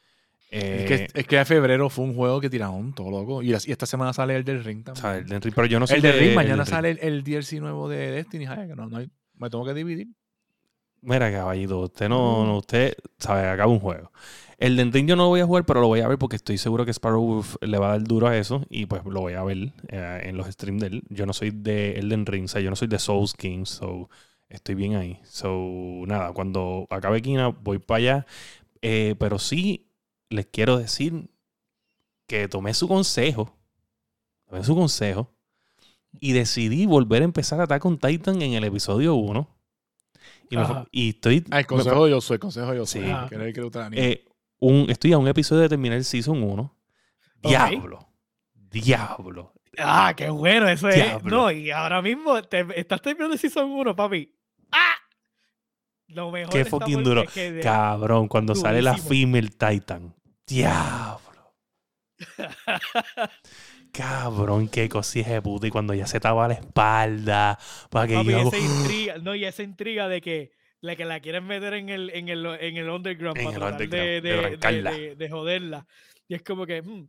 Es, 0.51 0.63
Eh, 0.63 0.85
que, 1.13 1.19
es 1.21 1.27
que 1.27 1.45
febrero 1.45 1.89
fue 1.89 2.03
un 2.05 2.13
juego 2.13 2.39
que 2.41 2.49
tiraron 2.49 2.93
todo 2.93 3.09
loco. 3.09 3.41
Y, 3.41 3.53
esta 3.53 3.85
semana 3.85 4.13
sale 4.13 4.35
el 4.35 4.43
del 4.43 4.63
Ring 4.63 4.81
o 4.81 4.83
también. 4.93 5.01
sea, 5.01 5.17
el 5.17 5.25
Elden 5.25 5.41
Ring, 5.41 5.53
pero 5.55 5.67
yo 5.67 5.79
no 5.79 5.87
soy 5.87 5.95
el 5.97 6.01
del 6.01 6.13
de- 6.13 6.19
Ring, 6.19 6.35
mañana 6.35 6.63
del 6.63 6.65
sale 6.67 6.91
el, 6.91 6.99
el 6.99 7.23
DLC 7.23 7.59
nuevo 7.59 7.87
de 7.89 8.11
Destiny. 8.11 8.45
Ay, 8.45 8.67
que 8.67 8.75
no, 8.75 8.87
no 8.87 8.97
hay- 8.97 9.09
me 9.37 9.49
tengo 9.49 9.65
que 9.65 9.73
dividir. 9.73 10.07
Mira, 11.03 11.31
caballito, 11.31 11.79
usted 11.79 12.09
no, 12.09 12.45
no- 12.45 12.57
usted 12.57 12.95
sabe, 13.17 13.47
acaba 13.47 13.71
un 13.71 13.79
juego. 13.79 14.11
El 14.59 14.75
de 14.75 14.83
Ring 14.83 15.07
yo 15.07 15.15
no 15.15 15.23
lo 15.23 15.29
voy 15.29 15.39
a 15.39 15.45
jugar, 15.47 15.65
pero 15.65 15.81
lo 15.81 15.87
voy 15.87 16.01
a 16.01 16.07
ver 16.07 16.19
porque 16.19 16.35
estoy 16.35 16.59
seguro 16.59 16.85
que 16.85 16.91
Sparrow 16.93 17.23
Wolf 17.25 17.55
le 17.61 17.79
va 17.79 17.87
a 17.87 17.91
dar 17.97 18.03
duro 18.03 18.27
a 18.27 18.37
eso 18.37 18.63
y 18.69 18.85
pues 18.85 19.03
lo 19.05 19.21
voy 19.21 19.33
a 19.33 19.43
ver 19.43 19.73
eh, 19.87 20.21
en 20.25 20.37
los 20.37 20.45
streams 20.47 20.81
de 20.81 20.87
él. 20.87 21.03
Yo 21.09 21.25
no 21.25 21.33
soy 21.33 21.49
de 21.49 21.93
Elden 21.93 22.27
Ring, 22.27 22.45
o 22.45 22.47
sea, 22.47 22.61
yo 22.61 22.69
no 22.69 22.75
soy 22.75 22.87
de 22.87 22.99
Souls 22.99 23.33
King, 23.33 23.65
so 23.65 24.09
Estoy 24.49 24.75
bien 24.75 24.95
ahí. 24.95 25.17
So, 25.23 26.03
nada, 26.07 26.33
cuando 26.33 26.85
acabe 26.89 27.21
Kina, 27.21 27.47
voy 27.47 27.79
para 27.79 27.97
allá. 27.99 28.25
Eh, 28.81 29.15
pero 29.17 29.39
sí, 29.39 29.87
les 30.31 30.47
quiero 30.47 30.77
decir 30.77 31.29
que 32.27 32.47
tomé 32.47 32.73
su 32.73 32.87
consejo. 32.87 33.55
Tomé 34.47 34.63
su 34.63 34.75
consejo. 34.75 35.33
Y 36.19 36.33
decidí 36.33 36.85
volver 36.85 37.21
a 37.21 37.25
empezar 37.25 37.59
a 37.59 37.63
Attack 37.63 37.85
on 37.85 37.97
Titan 37.97 38.41
en 38.41 38.53
el 38.53 38.63
episodio 38.63 39.15
1. 39.15 39.47
Y, 40.49 40.57
me 40.57 40.85
estoy. 41.09 41.45
Ah, 41.51 41.59
el 41.59 41.63
me 41.63 41.67
consejo 41.67 42.07
yo 42.07 42.19
soy, 42.19 42.37
consejo 42.37 42.73
yo 42.73 42.85
soy. 42.85 43.03
Sí. 43.03 43.11
Eh, 43.93 44.25
un, 44.59 44.89
estoy 44.89 45.13
a 45.13 45.17
un 45.17 45.27
episodio 45.27 45.61
de 45.61 45.69
terminar 45.69 45.97
el 45.97 46.03
Season 46.03 46.41
1. 46.41 46.61
Ok. 47.43 47.49
Diablo. 47.49 48.07
Diablo. 48.53 49.53
Ah, 49.77 50.13
qué 50.15 50.29
bueno, 50.29 50.67
eso 50.67 50.89
es. 50.89 50.95
Diablo. 50.95 51.29
No, 51.29 51.51
y 51.51 51.71
ahora 51.71 52.01
mismo 52.01 52.41
te, 52.43 52.67
estás 52.75 53.01
terminando 53.01 53.33
el 53.33 53.39
Season 53.39 53.71
1, 53.71 53.95
papi. 53.95 54.33
¡Ah! 54.71 54.95
Lo 56.07 56.29
mejor 56.29 56.53
Qué 56.53 56.65
fucking 56.65 57.03
duro. 57.03 57.23
es 57.23 57.31
que 57.31 57.51
de- 57.53 57.61
Cabrón, 57.61 58.27
cuando 58.27 58.53
sale 58.53 58.81
la 58.81 58.97
female 58.97 59.49
Titan. 59.49 60.13
Diablo. 60.51 61.55
Cabrón, 63.93 64.67
qué 64.67 64.87
cosilla 64.89 65.33
de 65.33 65.41
puta. 65.41 65.67
Y 65.67 65.69
cuando 65.69 65.93
ya 65.93 66.07
se 66.07 66.19
tapa 66.19 66.47
la 66.47 66.55
espalda. 66.55 67.57
Para 67.89 68.07
que 68.07 68.15
Papi, 68.15 68.31
yo 68.31 68.39
esa 68.39 68.57
intriga, 68.57 69.17
no, 69.17 69.35
y 69.35 69.45
esa 69.45 69.63
intriga 69.63 70.07
de 70.07 70.21
que 70.21 70.51
la 70.81 70.95
que 70.95 71.05
la 71.05 71.19
quieren 71.19 71.45
meter 71.45 71.73
en 71.75 71.89
el, 71.89 72.09
en 72.09 72.29
el, 72.29 72.45
en 72.45 72.77
el 72.77 72.89
underground 72.89 73.37
En 73.37 73.45
para 73.53 73.55
el 73.69 73.77
de, 73.77 73.83
underground, 73.85 74.09
de 74.09 74.21
de, 74.21 74.33
arrancarla. 74.39 74.91
de- 74.91 75.15
de 75.15 75.29
joderla. 75.29 75.87
Y 76.27 76.35
es 76.35 76.41
como 76.43 76.65
que, 76.65 76.81
mm, 76.81 77.07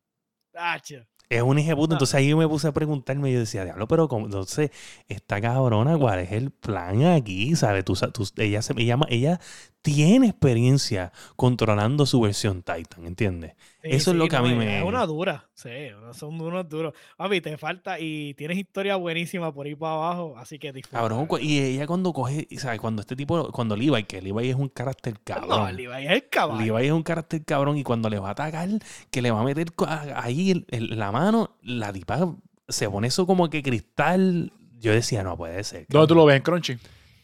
tacho. 0.53 1.05
Es 1.29 1.41
un 1.41 1.57
puta. 1.57 1.95
Ah. 1.95 1.95
Entonces 1.95 2.15
ahí 2.15 2.29
yo 2.29 2.37
me 2.37 2.47
puse 2.47 2.69
a 2.69 2.73
preguntarme. 2.73 3.31
y 3.31 3.33
Yo 3.35 3.41
decía, 3.41 3.65
diablo, 3.65 3.89
pero 3.89 4.07
como, 4.09 4.27
entonces, 4.27 4.71
esta 5.09 5.41
cabrona, 5.41 5.97
¿cuál 5.97 6.19
es 6.19 6.33
el 6.33 6.51
plan 6.51 7.05
aquí? 7.07 7.57
¿Sabes? 7.57 7.85
Tú, 7.85 7.97
sa- 7.97 8.13
tú- 8.13 8.29
ella, 8.37 8.61
se, 8.61 8.75
ella, 8.77 8.99
ella 9.09 9.41
tiene 9.83 10.29
experiencia 10.29 11.13
controlando 11.37 12.07
su 12.07 12.21
versión 12.21 12.63
Titan, 12.63 13.05
¿entiendes? 13.05 13.55
Sí, 13.83 13.89
Eso 13.91 14.13
es 14.13 14.17
lo 14.17 14.29
que 14.29 14.37
a 14.37 14.39
no, 14.39 14.45
mí 14.47 14.53
es- 14.53 14.57
me- 14.59 14.79
Es 14.79 14.85
una 14.85 15.05
dura, 15.07 15.49
sí, 15.55 15.69
son 16.13 16.41
unos 16.41 16.69
duros. 16.69 16.95
Papi, 17.17 17.41
te 17.41 17.59
falta 17.59 17.99
y 17.99 18.33
tienes 18.35 18.57
historia 18.59 18.95
buenísima 18.95 19.53
por 19.53 19.67
ir 19.67 19.77
para 19.77 19.95
abajo, 19.95 20.35
así 20.39 20.59
que 20.61 20.73
disfruta. 20.73 20.99
Cabrón, 20.99 21.27
y 21.41 21.59
ella 21.59 21.87
cuando 21.89 22.13
coge, 22.13 22.47
¿sabes? 22.59 22.81
Cuando 22.81 23.01
este 23.03 23.17
tipo, 23.17 23.51
cuando 23.51 23.77
Levi, 23.77 24.05
que 24.05 24.23
Levi 24.23 24.51
es 24.51 24.55
un 24.57 24.69
carácter 24.69 25.19
cabrón. 25.25 25.49
No, 25.49 25.73
Levi 25.73 26.05
es 26.07 26.11
el 26.13 26.29
caballo. 26.29 26.61
Levi 26.75 26.87
es 26.87 26.93
un 26.93 27.03
carácter 27.03 27.45
cabrón 27.45 27.77
y 27.77 27.83
cuando 27.83 28.09
le 28.09 28.21
va 28.21 28.29
a 28.29 28.33
atacar, 28.33 28.69
que 29.11 29.21
le 29.21 29.33
va 29.33 29.41
a 29.41 29.45
meter 29.45 29.67
ahí 30.15 30.53
el- 30.53 30.67
el- 30.71 30.97
la 30.99 31.11
mano, 31.11 31.57
la 31.63 31.93
tipa 31.93 32.37
se 32.69 32.89
pone 32.89 33.09
eso 33.09 33.27
como 33.27 33.51
que 33.51 33.63
cristal. 33.65 34.53
Yo 34.79 34.93
decía, 34.93 35.23
no 35.25 35.37
puede 35.37 35.63
ser. 35.65 35.87
¿Dónde 35.89 36.07
tú 36.07 36.15
lo 36.15 36.25
ves? 36.25 36.37
¿En 36.37 36.43
Crunchy? 36.43 36.79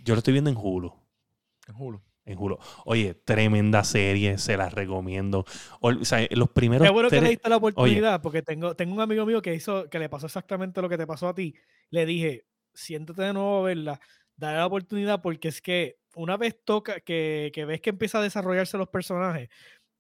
Yo 0.05 0.15
lo 0.15 0.19
estoy 0.19 0.33
viendo 0.33 0.51
en 0.51 0.57
Hulu. 0.57 0.93
En 1.69 1.75
Hulu. 1.77 2.01
En 2.29 2.39
Hulu. 2.39 2.59
Oye, 2.85 3.15
tremenda 3.15 3.83
serie, 3.85 4.37
se 4.37 4.57
las 4.59 4.75
recomiendo. 4.75 5.47
O, 5.81 5.89
o 5.89 6.05
sea, 6.05 6.27
los 6.31 6.51
primeros. 6.51 6.87
Qué 6.87 6.93
bueno 6.93 7.09
que 7.09 7.21
le 7.21 7.31
diste 7.31 7.49
la 7.49 7.57
oportunidad, 7.57 8.21
porque 8.21 8.43
tengo, 8.43 8.77
tengo 8.77 8.95
un 8.95 9.01
amigo 9.01 9.25
mío 9.25 9.41
que 9.41 9.55
hizo, 9.55 9.89
que 9.89 9.99
le 9.99 10.11
pasó 10.11 10.27
exactamente 10.27 10.83
lo 10.83 10.91
que 10.91 10.99
te 10.99 11.07
pasó 11.07 11.29
a 11.29 11.35
ti. 11.35 11.55
Le 11.91 12.05
dije, 12.05 12.45
siéntate 12.75 13.23
de 13.23 13.33
nuevo 13.33 13.61
a 13.61 13.63
verla, 13.63 14.01
dale 14.37 14.59
la 14.59 14.67
oportunidad, 14.67 15.23
porque 15.23 15.49
es 15.49 15.63
que 15.63 15.97
una 16.17 16.37
vez 16.37 16.63
toca, 16.65 17.01
que, 17.01 17.51
que 17.55 17.65
ves 17.65 17.81
que 17.81 17.91
empieza 17.91 18.19
a 18.19 18.23
desarrollarse 18.23 18.77
los 18.77 18.89
personajes, 18.89 19.49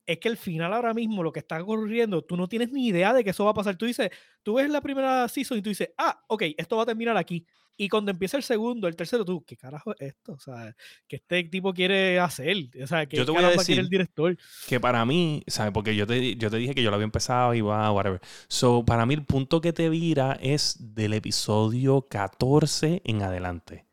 es 0.04 0.18
que 0.18 0.28
el 0.28 0.36
final 0.36 0.72
ahora 0.72 0.92
mismo, 0.92 1.22
lo 1.22 1.32
que 1.32 1.40
está 1.40 1.62
ocurriendo, 1.62 2.22
tú 2.22 2.36
no 2.36 2.46
tienes 2.46 2.70
ni 2.72 2.88
idea 2.88 3.14
de 3.14 3.24
que 3.24 3.30
eso 3.30 3.44
va 3.44 3.52
a 3.52 3.54
pasar. 3.54 3.76
Tú 3.76 3.86
dices, 3.86 4.10
tú 4.42 4.54
ves 4.54 4.68
la 4.68 4.80
primera 4.80 5.28
season 5.28 5.58
y 5.58 5.62
tú 5.62 5.68
dices, 5.70 5.90
ah, 5.96 6.24
ok, 6.28 6.44
esto 6.56 6.76
va 6.76 6.82
a 6.82 6.86
terminar 6.86 7.16
aquí. 7.16 7.46
Y 7.80 7.88
cuando 7.88 8.10
empieza 8.10 8.36
el 8.36 8.42
segundo, 8.42 8.88
el 8.88 8.96
tercero, 8.96 9.24
tú, 9.24 9.44
¿qué 9.46 9.56
carajo 9.56 9.92
es 9.92 10.08
esto? 10.08 10.32
O 10.32 10.38
sea, 10.40 10.74
que 11.06 11.14
este 11.16 11.44
tipo 11.44 11.72
quiere 11.72 12.18
hacer. 12.18 12.56
O 12.82 12.86
sea, 12.88 13.06
que 13.06 13.16
Yo 13.16 13.24
te 13.24 13.30
voy 13.30 13.38
a 13.44 13.52
quiere 13.54 13.54
el 13.54 13.58
decir- 13.86 13.88
director? 13.88 14.36
que 14.66 14.80
para 14.80 15.04
mí, 15.06 15.44
¿sabes? 15.46 15.72
Porque 15.72 15.94
yo 15.94 16.04
te, 16.04 16.34
yo 16.34 16.50
te 16.50 16.56
dije 16.56 16.74
que 16.74 16.82
yo 16.82 16.90
lo 16.90 16.96
había 16.96 17.04
empezado 17.04 17.54
y 17.54 17.60
va, 17.60 17.92
whatever. 17.92 18.20
So, 18.48 18.84
para 18.84 19.06
mí, 19.06 19.14
el 19.14 19.24
punto 19.24 19.60
que 19.60 19.72
te 19.72 19.88
vira 19.88 20.36
es 20.42 20.76
del 20.94 21.12
episodio 21.14 22.02
14 22.02 23.00
en 23.04 23.22
adelante. 23.22 23.86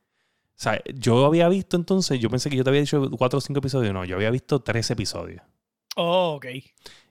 O 0.50 0.58
sea, 0.58 0.82
yo 0.96 1.24
había 1.26 1.48
visto 1.48 1.78
entonces, 1.78 2.20
yo 2.20 2.30
pensé 2.32 2.50
que 2.50 2.56
yo 2.56 2.64
te 2.64 2.72
había 2.72 2.82
dicho 2.82 3.12
4 3.12 3.38
o 3.38 3.42
5 3.42 3.60
episodios. 3.60 3.94
No, 3.94 4.04
yo 4.04 4.16
había 4.16 4.32
visto 4.32 4.62
3 4.62 4.90
episodios. 4.92 5.44
Oh, 5.96 6.34
ok. 6.38 6.48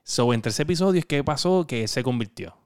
So, 0.03 0.33
en 0.33 0.41
tres 0.41 0.59
episodios, 0.59 1.05
¿qué 1.05 1.23
pasó? 1.23 1.65
Que 1.65 1.87
se 1.87 2.03
convirtió. 2.03 2.57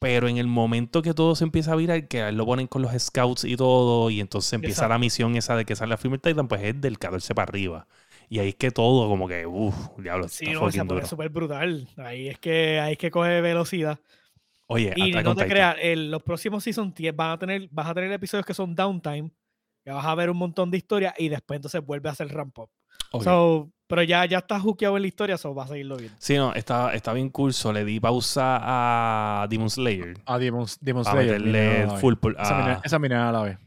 Pero 0.00 0.28
en 0.28 0.38
el 0.38 0.46
momento 0.48 1.02
que 1.02 1.14
todo 1.14 1.36
se 1.36 1.44
empieza 1.44 1.72
a 1.72 1.76
virar, 1.76 2.08
que 2.08 2.32
lo 2.32 2.46
ponen 2.46 2.66
con 2.66 2.82
los 2.82 2.92
scouts 3.00 3.44
y 3.44 3.54
todo, 3.56 4.10
y 4.10 4.20
entonces 4.20 4.52
empieza 4.54 4.88
la 4.88 4.98
misión 4.98 5.36
esa 5.36 5.54
de 5.56 5.64
que 5.64 5.76
sale 5.76 5.90
la 5.90 5.98
Female 5.98 6.20
Titan, 6.20 6.48
pues 6.48 6.62
es 6.62 6.80
del 6.80 6.98
14 6.98 7.34
para 7.34 7.50
arriba. 7.50 7.86
Y 8.28 8.38
ahí 8.38 8.48
es 8.50 8.54
que 8.54 8.70
todo, 8.70 9.08
como 9.08 9.28
que, 9.28 9.46
uff, 9.46 9.76
diablo, 9.98 10.26
Sí, 10.28 10.46
está 10.46 10.84
no, 10.84 10.94
duro. 10.94 11.06
súper 11.06 11.28
brutal. 11.28 11.86
Ahí 11.98 12.28
es 12.28 12.38
que 12.38 12.80
ahí 12.80 12.92
es 12.92 12.98
que 12.98 13.10
coge 13.10 13.40
velocidad. 13.40 14.00
Oye, 14.68 14.92
Y 14.96 15.10
no 15.12 15.34
te 15.34 15.46
creas, 15.46 15.76
el- 15.80 16.10
los 16.10 16.22
próximos 16.22 16.62
season 16.64 16.94
10 16.94 17.14
van 17.14 17.32
a 17.32 17.38
tener, 17.38 17.68
vas 17.70 17.88
a 17.88 17.94
tener 17.94 18.10
episodios 18.12 18.46
que 18.46 18.54
son 18.54 18.74
downtime, 18.74 19.30
que 19.84 19.90
vas 19.90 20.04
a 20.06 20.14
ver 20.14 20.30
un 20.30 20.36
montón 20.36 20.70
de 20.70 20.78
historia 20.78 21.12
y 21.18 21.28
después 21.28 21.56
entonces 21.56 21.84
vuelve 21.84 22.08
a 22.08 22.12
hacer 22.12 22.28
ramp 22.28 22.58
up. 22.58 22.70
So, 23.24 23.70
pero 23.90 24.02
ya, 24.02 24.24
ya 24.24 24.38
estás 24.38 24.62
hookeado 24.62 24.96
en 24.96 25.02
la 25.02 25.08
historia, 25.08 25.36
so 25.36 25.52
vas 25.52 25.66
a 25.68 25.72
seguirlo 25.72 25.96
viendo. 25.96 26.16
Sí, 26.18 26.36
no, 26.36 26.54
está, 26.54 26.94
está 26.94 27.12
bien 27.12 27.28
cool. 27.28 27.52
So, 27.52 27.72
le 27.72 27.84
di 27.84 28.00
pausa 28.00 28.58
a 28.62 29.46
Demon 29.48 29.68
Slayer. 29.68 30.14
A 30.24 30.38
Demon, 30.38 30.66
Demon 30.80 31.04
Slayer. 31.04 31.40
meterle 31.40 31.82
a 31.82 31.86
la 31.86 31.92
vez. 31.92 32.00
full 32.00 32.14
a, 32.38 32.80
Esa 32.82 32.98
mina 32.98 33.28
a 33.28 33.32
la 33.32 33.42
vez. 33.42 33.58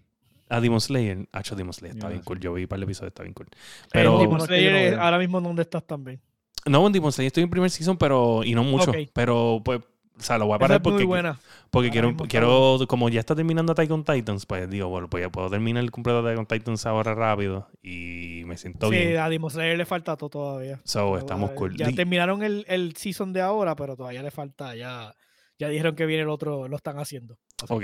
a 0.49 0.59
Demon 0.61 0.81
Slayer. 0.81 1.27
Hacho, 1.31 1.55
Demon 1.55 1.73
Slayer 1.73 1.95
está 1.95 2.07
bien 2.07 2.21
sí. 2.21 2.25
cool. 2.25 2.39
Yo 2.39 2.53
vi 2.53 2.65
para 2.65 2.77
el 2.77 2.83
episodio, 2.83 3.09
está 3.09 3.23
bien 3.23 3.33
cool. 3.33 3.47
Pero 3.51 3.59
Pero, 3.91 4.11
Demon 4.13 4.39
Demon 4.39 4.47
Slayer 4.47 4.99
ahora 4.99 5.19
mismo 5.19 5.41
donde 5.41 5.61
estás 5.61 5.85
también. 5.85 6.19
no, 6.65 6.87
en 6.87 6.93
Demon 6.93 7.11
Slayer 7.11 7.27
estoy 7.27 7.43
en 7.43 7.49
primer 7.49 7.69
season, 7.69 7.97
pero, 7.97 8.43
y 8.43 8.55
no 8.55 8.63
mucho. 8.63 8.91
Pero, 9.13 9.61
pues, 9.63 9.81
o 10.17 10.21
sea, 10.21 10.37
lo 10.37 10.45
voy 10.45 10.55
a 10.55 10.59
parar 10.59 10.77
es 10.77 10.83
porque, 10.83 11.05
buena. 11.05 11.39
porque 11.71 11.87
Ahora 11.87 11.91
quiero, 11.91 12.07
mismo 12.09 12.23
está 12.25 12.31
quiero 12.31 12.77
como 12.87 13.09
ya 13.09 13.19
está 13.19 13.35
terminando 13.35 13.71
Attack 13.71 13.91
on 13.91 14.03
Titans, 14.03 14.45
pues 14.45 14.69
digo, 14.69 14.87
bueno, 14.89 15.09
pues 15.09 15.23
ya 15.23 15.29
puedo 15.31 15.49
terminar 15.49 15.83
el 15.83 15.91
completo 15.91 16.21
de 16.21 16.29
Attack 16.31 16.39
on 16.39 16.45
Titans 16.45 16.85
ahora 16.85 17.15
rápido 17.15 17.67
y 17.81 18.43
me 18.45 18.57
siento 18.57 18.89
Sí, 18.89 18.95
bien. 18.97 19.17
a 19.17 19.27
Demon 19.29 19.49
Slayer 19.49 19.77
le 19.77 19.85
falta 19.85 20.15
todo 20.15 20.29
todavía. 20.29 20.79
So, 20.83 21.17
estamos 21.17 21.51
Eh, 21.51 21.55
cool. 21.55 21.75
Ya 21.75 21.91
terminaron 21.91 22.43
el, 22.43 22.65
el 22.67 22.95
season 22.95 23.33
de 23.33 23.41
ahora, 23.41 23.75
pero 23.75 23.95
todavía 23.95 24.21
le 24.23 24.31
falta. 24.31 24.75
Ya, 24.75 25.15
ya 25.57 25.67
dijeron 25.69 25.95
que 25.95 26.05
viene 26.05 26.23
el 26.23 26.29
otro, 26.29 26.67
lo 26.67 26.75
están 26.75 26.99
haciendo. 26.99 27.37
Así. 27.63 27.73
Ok. 27.73 27.83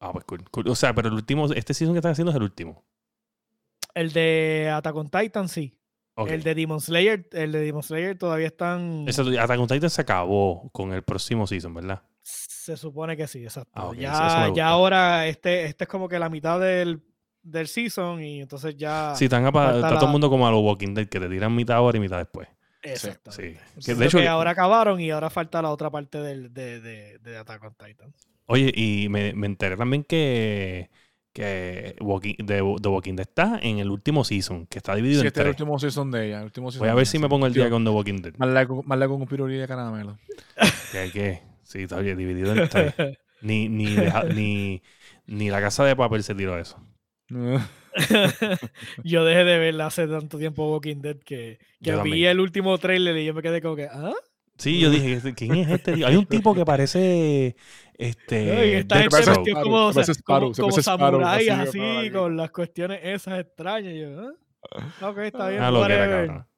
Ah, 0.00 0.10
pues 0.12 0.24
cool, 0.24 0.42
cool. 0.50 0.68
O 0.68 0.74
sea, 0.74 0.92
pero 0.94 1.08
el 1.08 1.14
último, 1.14 1.46
este 1.52 1.74
season 1.74 1.94
que 1.94 1.98
están 1.98 2.12
haciendo 2.12 2.30
es 2.32 2.36
el 2.36 2.42
último. 2.42 2.84
El 3.94 4.12
de 4.12 4.70
Attack 4.74 4.96
on 4.96 5.10
Titan, 5.10 5.48
sí. 5.48 5.76
El 6.16 6.42
de 6.42 6.54
Demon 6.54 6.80
Slayer, 6.80 7.28
el 7.32 7.52
de 7.52 7.60
Demon 7.60 7.82
Slayer 7.82 8.18
todavía 8.18 8.48
están. 8.48 9.04
Eso, 9.08 9.22
Attack 9.22 9.60
on 9.60 9.66
Titan 9.66 9.90
se 9.90 10.02
acabó 10.02 10.68
con 10.72 10.92
el 10.92 11.02
próximo 11.02 11.46
season, 11.46 11.74
¿verdad? 11.74 12.02
Se 12.22 12.76
supone 12.76 13.16
que 13.16 13.26
sí, 13.26 13.42
exacto. 13.42 13.72
Ah, 13.74 13.92
ya, 13.96 14.52
ya 14.54 14.68
ahora 14.68 15.26
este, 15.26 15.64
este 15.64 15.84
es 15.84 15.88
como 15.88 16.08
que 16.08 16.18
la 16.18 16.28
mitad 16.28 16.60
del, 16.60 17.02
del 17.42 17.66
season 17.66 18.22
y 18.22 18.40
entonces 18.42 18.76
ya. 18.76 19.14
Sí, 19.16 19.24
están 19.24 19.44
está 19.44 19.94
todo 19.94 20.06
el 20.06 20.12
mundo 20.12 20.30
como 20.30 20.46
a 20.46 20.50
los 20.50 20.62
Walking 20.62 20.94
Dead, 20.94 21.08
que 21.08 21.18
te 21.18 21.28
tiran 21.28 21.54
mitad 21.54 21.76
ahora 21.76 21.96
y 21.96 22.00
mitad 22.00 22.18
después. 22.18 22.48
Exactamente. 22.82 23.60
Sí. 23.78 23.84
Que 23.84 23.94
de 23.94 24.06
hecho, 24.06 24.18
que 24.18 24.28
ahora 24.28 24.50
acabaron 24.50 25.00
y 25.00 25.10
ahora 25.10 25.30
falta 25.30 25.62
la 25.62 25.70
otra 25.70 25.90
parte 25.90 26.18
del, 26.18 26.52
de, 26.52 26.80
de, 26.80 27.18
de 27.18 27.36
Attack 27.38 27.62
on 27.64 27.74
Titan. 27.74 28.14
oye, 28.46 28.72
y 28.74 29.08
me, 29.08 29.32
me 29.34 29.46
enteré 29.46 29.76
también 29.76 30.04
que, 30.04 30.90
que 31.32 31.96
Walking, 32.00 32.34
de, 32.38 32.62
The 32.82 32.88
Walking 32.88 33.14
Dead 33.14 33.26
está 33.26 33.58
en 33.62 33.78
el 33.78 33.90
último 33.90 34.22
season, 34.24 34.66
que 34.66 34.78
está 34.78 34.94
dividido 34.94 35.20
Sí, 35.20 35.26
en 35.26 35.26
este 35.28 35.40
es 35.40 35.46
el 35.46 35.52
tres. 35.52 35.60
último 35.62 35.78
season 35.78 36.10
de 36.10 36.26
ella. 36.26 36.38
el 36.40 36.44
último 36.44 36.70
season 36.70 36.86
Voy 36.86 36.90
a 36.90 36.94
ver 36.94 37.06
si 37.06 37.18
me 37.18 37.28
pongo 37.28 37.46
el 37.46 37.54
día 37.54 37.64
Tío, 37.64 37.70
con 37.72 37.84
The 37.84 37.90
Walking 37.90 38.22
Dead. 38.22 38.34
Más 38.36 38.48
largo, 38.50 38.82
más 38.82 38.98
largo 38.98 39.14
con 39.14 39.22
un 39.22 39.28
pirulí 39.28 39.56
de 39.56 39.66
caramelo. 39.66 40.18
Que 40.92 40.98
hay 40.98 41.10
que, 41.10 41.40
sí, 41.62 41.80
está 41.82 41.98
bien, 42.00 42.18
dividido 42.18 42.54
en 42.54 42.68
tres. 42.68 42.94
Ni, 43.42 43.68
ni, 43.68 43.86
deja- 43.94 44.22
ni, 44.24 44.82
ni 45.26 45.50
la 45.50 45.60
casa 45.60 45.84
de 45.84 45.96
papel 45.96 46.22
se 46.22 46.32
tiró 46.34 46.56
eso. 46.58 46.78
yo 49.04 49.24
dejé 49.24 49.44
de 49.44 49.58
verla 49.58 49.86
hace 49.86 50.06
tanto 50.06 50.38
tiempo 50.38 50.70
Walking 50.72 51.00
Dead 51.02 51.16
que, 51.18 51.58
que 51.82 51.96
vi 52.02 52.24
el 52.26 52.40
último 52.40 52.78
trailer 52.78 53.16
y 53.16 53.24
yo 53.26 53.34
me 53.34 53.42
quedé 53.42 53.60
como 53.60 53.76
que, 53.76 53.86
¿ah? 53.90 54.12
Sí, 54.58 54.78
yo 54.78 54.90
dije, 54.90 55.14
"¿Este- 55.14 55.34
¿quién 55.34 55.54
es 55.54 55.68
este? 55.70 56.04
Hay 56.04 56.16
un 56.16 56.26
tipo 56.26 56.54
que 56.54 56.64
parece 56.64 57.56
este 57.94 58.82
Stroke. 58.82 59.10
vestido 59.10 59.22
Sparrow, 59.22 59.62
como, 59.62 59.86
o 59.86 59.92
sea, 59.92 60.04
Sparrow, 60.04 60.52
como 60.52 60.72
samuráis 60.82 61.50
así, 61.50 62.10
con 62.12 62.36
las 62.36 62.50
cuestiones 62.50 63.00
esas 63.02 63.40
extrañas. 63.40 63.94
Yo, 63.94 64.20
¿ah? 64.20 65.08
Ok, 65.08 65.18
está 65.18 65.48
bien. 65.48 65.62
Ah, 65.62 65.70
lo 65.70 65.86
que 65.86 65.92
era. 65.92 66.48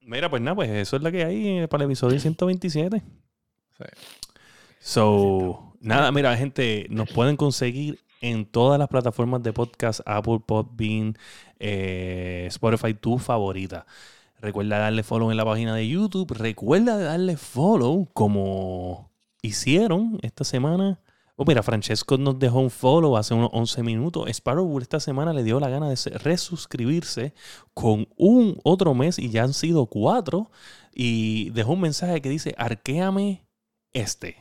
Mira, 0.00 0.28
pues 0.28 0.42
nada, 0.42 0.54
pues 0.56 0.68
eso 0.70 0.96
es 0.96 1.02
lo 1.02 1.10
que 1.12 1.24
hay 1.24 1.58
eh, 1.60 1.68
para 1.68 1.84
el 1.84 1.90
episodio 1.90 2.18
127. 2.18 3.02
Sí. 3.78 3.84
So, 4.80 5.74
nada, 5.80 6.10
mira, 6.10 6.36
gente, 6.36 6.86
nos 6.90 7.08
pueden 7.10 7.36
conseguir 7.36 8.00
en 8.20 8.44
todas 8.46 8.78
las 8.78 8.88
plataformas 8.88 9.42
de 9.42 9.52
podcast, 9.52 10.00
Apple, 10.06 10.40
Podbean, 10.44 11.16
eh, 11.58 12.44
Spotify, 12.48 12.94
tu 12.94 13.18
favorita. 13.18 13.86
Recuerda 14.42 14.78
darle 14.78 15.02
follow 15.02 15.30
en 15.30 15.38
la 15.38 15.44
página 15.44 15.74
de 15.74 15.88
YouTube. 15.88 16.32
Recuerda 16.36 16.98
darle 16.98 17.38
follow 17.38 18.10
como 18.12 19.10
hicieron 19.40 20.18
esta 20.22 20.44
semana 20.44 21.00
Oh, 21.36 21.44
mira, 21.46 21.62
Francesco 21.62 22.18
nos 22.18 22.38
dejó 22.38 22.60
un 22.60 22.70
follow 22.70 23.16
hace 23.16 23.32
unos 23.32 23.50
11 23.52 23.82
minutos. 23.82 24.28
Sparrow 24.28 24.78
esta 24.78 25.00
semana 25.00 25.32
le 25.32 25.42
dio 25.42 25.58
la 25.60 25.70
gana 25.70 25.88
de 25.88 25.96
se- 25.96 26.10
resuscribirse 26.10 27.32
con 27.72 28.06
un 28.16 28.60
otro 28.64 28.94
mes 28.94 29.18
y 29.18 29.30
ya 29.30 29.44
han 29.44 29.54
sido 29.54 29.86
cuatro. 29.86 30.50
Y 30.94 31.50
dejó 31.50 31.72
un 31.72 31.80
mensaje 31.80 32.20
que 32.20 32.28
dice, 32.28 32.54
arquéame 32.58 33.46
este. 33.94 34.36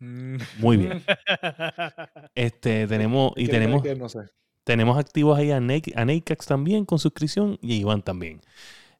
Mm. 0.00 0.36
Muy 0.58 0.76
bien. 0.76 1.02
Este, 2.34 2.86
tenemos, 2.86 3.32
y 3.36 3.46
¿Qué 3.46 3.52
tenemos, 3.52 3.82
que 3.82 3.94
no 3.96 4.08
sé. 4.08 4.20
tenemos 4.64 4.98
activos 4.98 5.38
ahí 5.38 5.50
a, 5.50 5.60
Natecax 5.60 6.46
también 6.46 6.84
con 6.84 6.98
suscripción 6.98 7.58
y 7.62 7.72
a 7.72 7.76
Iván 7.76 8.02
también. 8.02 8.40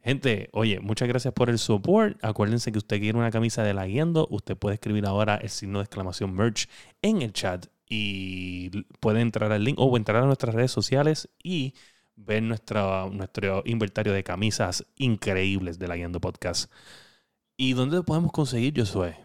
Gente, 0.00 0.48
oye, 0.52 0.80
muchas 0.80 1.08
gracias 1.08 1.34
por 1.34 1.50
el 1.50 1.58
support. 1.58 2.16
Acuérdense 2.24 2.72
que 2.72 2.78
usted 2.78 3.00
quiere 3.00 3.18
una 3.18 3.30
camisa 3.30 3.62
de 3.62 3.74
la 3.74 3.86
guiando. 3.86 4.26
Usted 4.30 4.56
puede 4.56 4.74
escribir 4.74 5.06
ahora 5.06 5.36
el 5.36 5.50
signo 5.50 5.80
de 5.80 5.84
exclamación 5.84 6.34
merch 6.34 6.68
en 7.02 7.22
el 7.22 7.32
chat 7.32 7.66
y 7.88 8.70
puede 9.00 9.20
entrar 9.20 9.52
al 9.52 9.64
link 9.64 9.78
o 9.78 9.96
entrar 9.96 10.22
a 10.22 10.26
nuestras 10.26 10.54
redes 10.54 10.70
sociales 10.70 11.28
y 11.42 11.74
ver 12.16 12.42
nuestra, 12.42 13.08
nuestro 13.10 13.62
inventario 13.64 14.12
de 14.12 14.24
camisas 14.24 14.84
increíbles 14.96 15.78
de 15.78 15.88
la 15.88 15.96
guiando 15.96 16.20
podcast. 16.20 16.70
¿Y 17.56 17.72
dónde 17.72 18.02
podemos 18.02 18.32
conseguir, 18.32 18.74
Josué? 18.76 19.16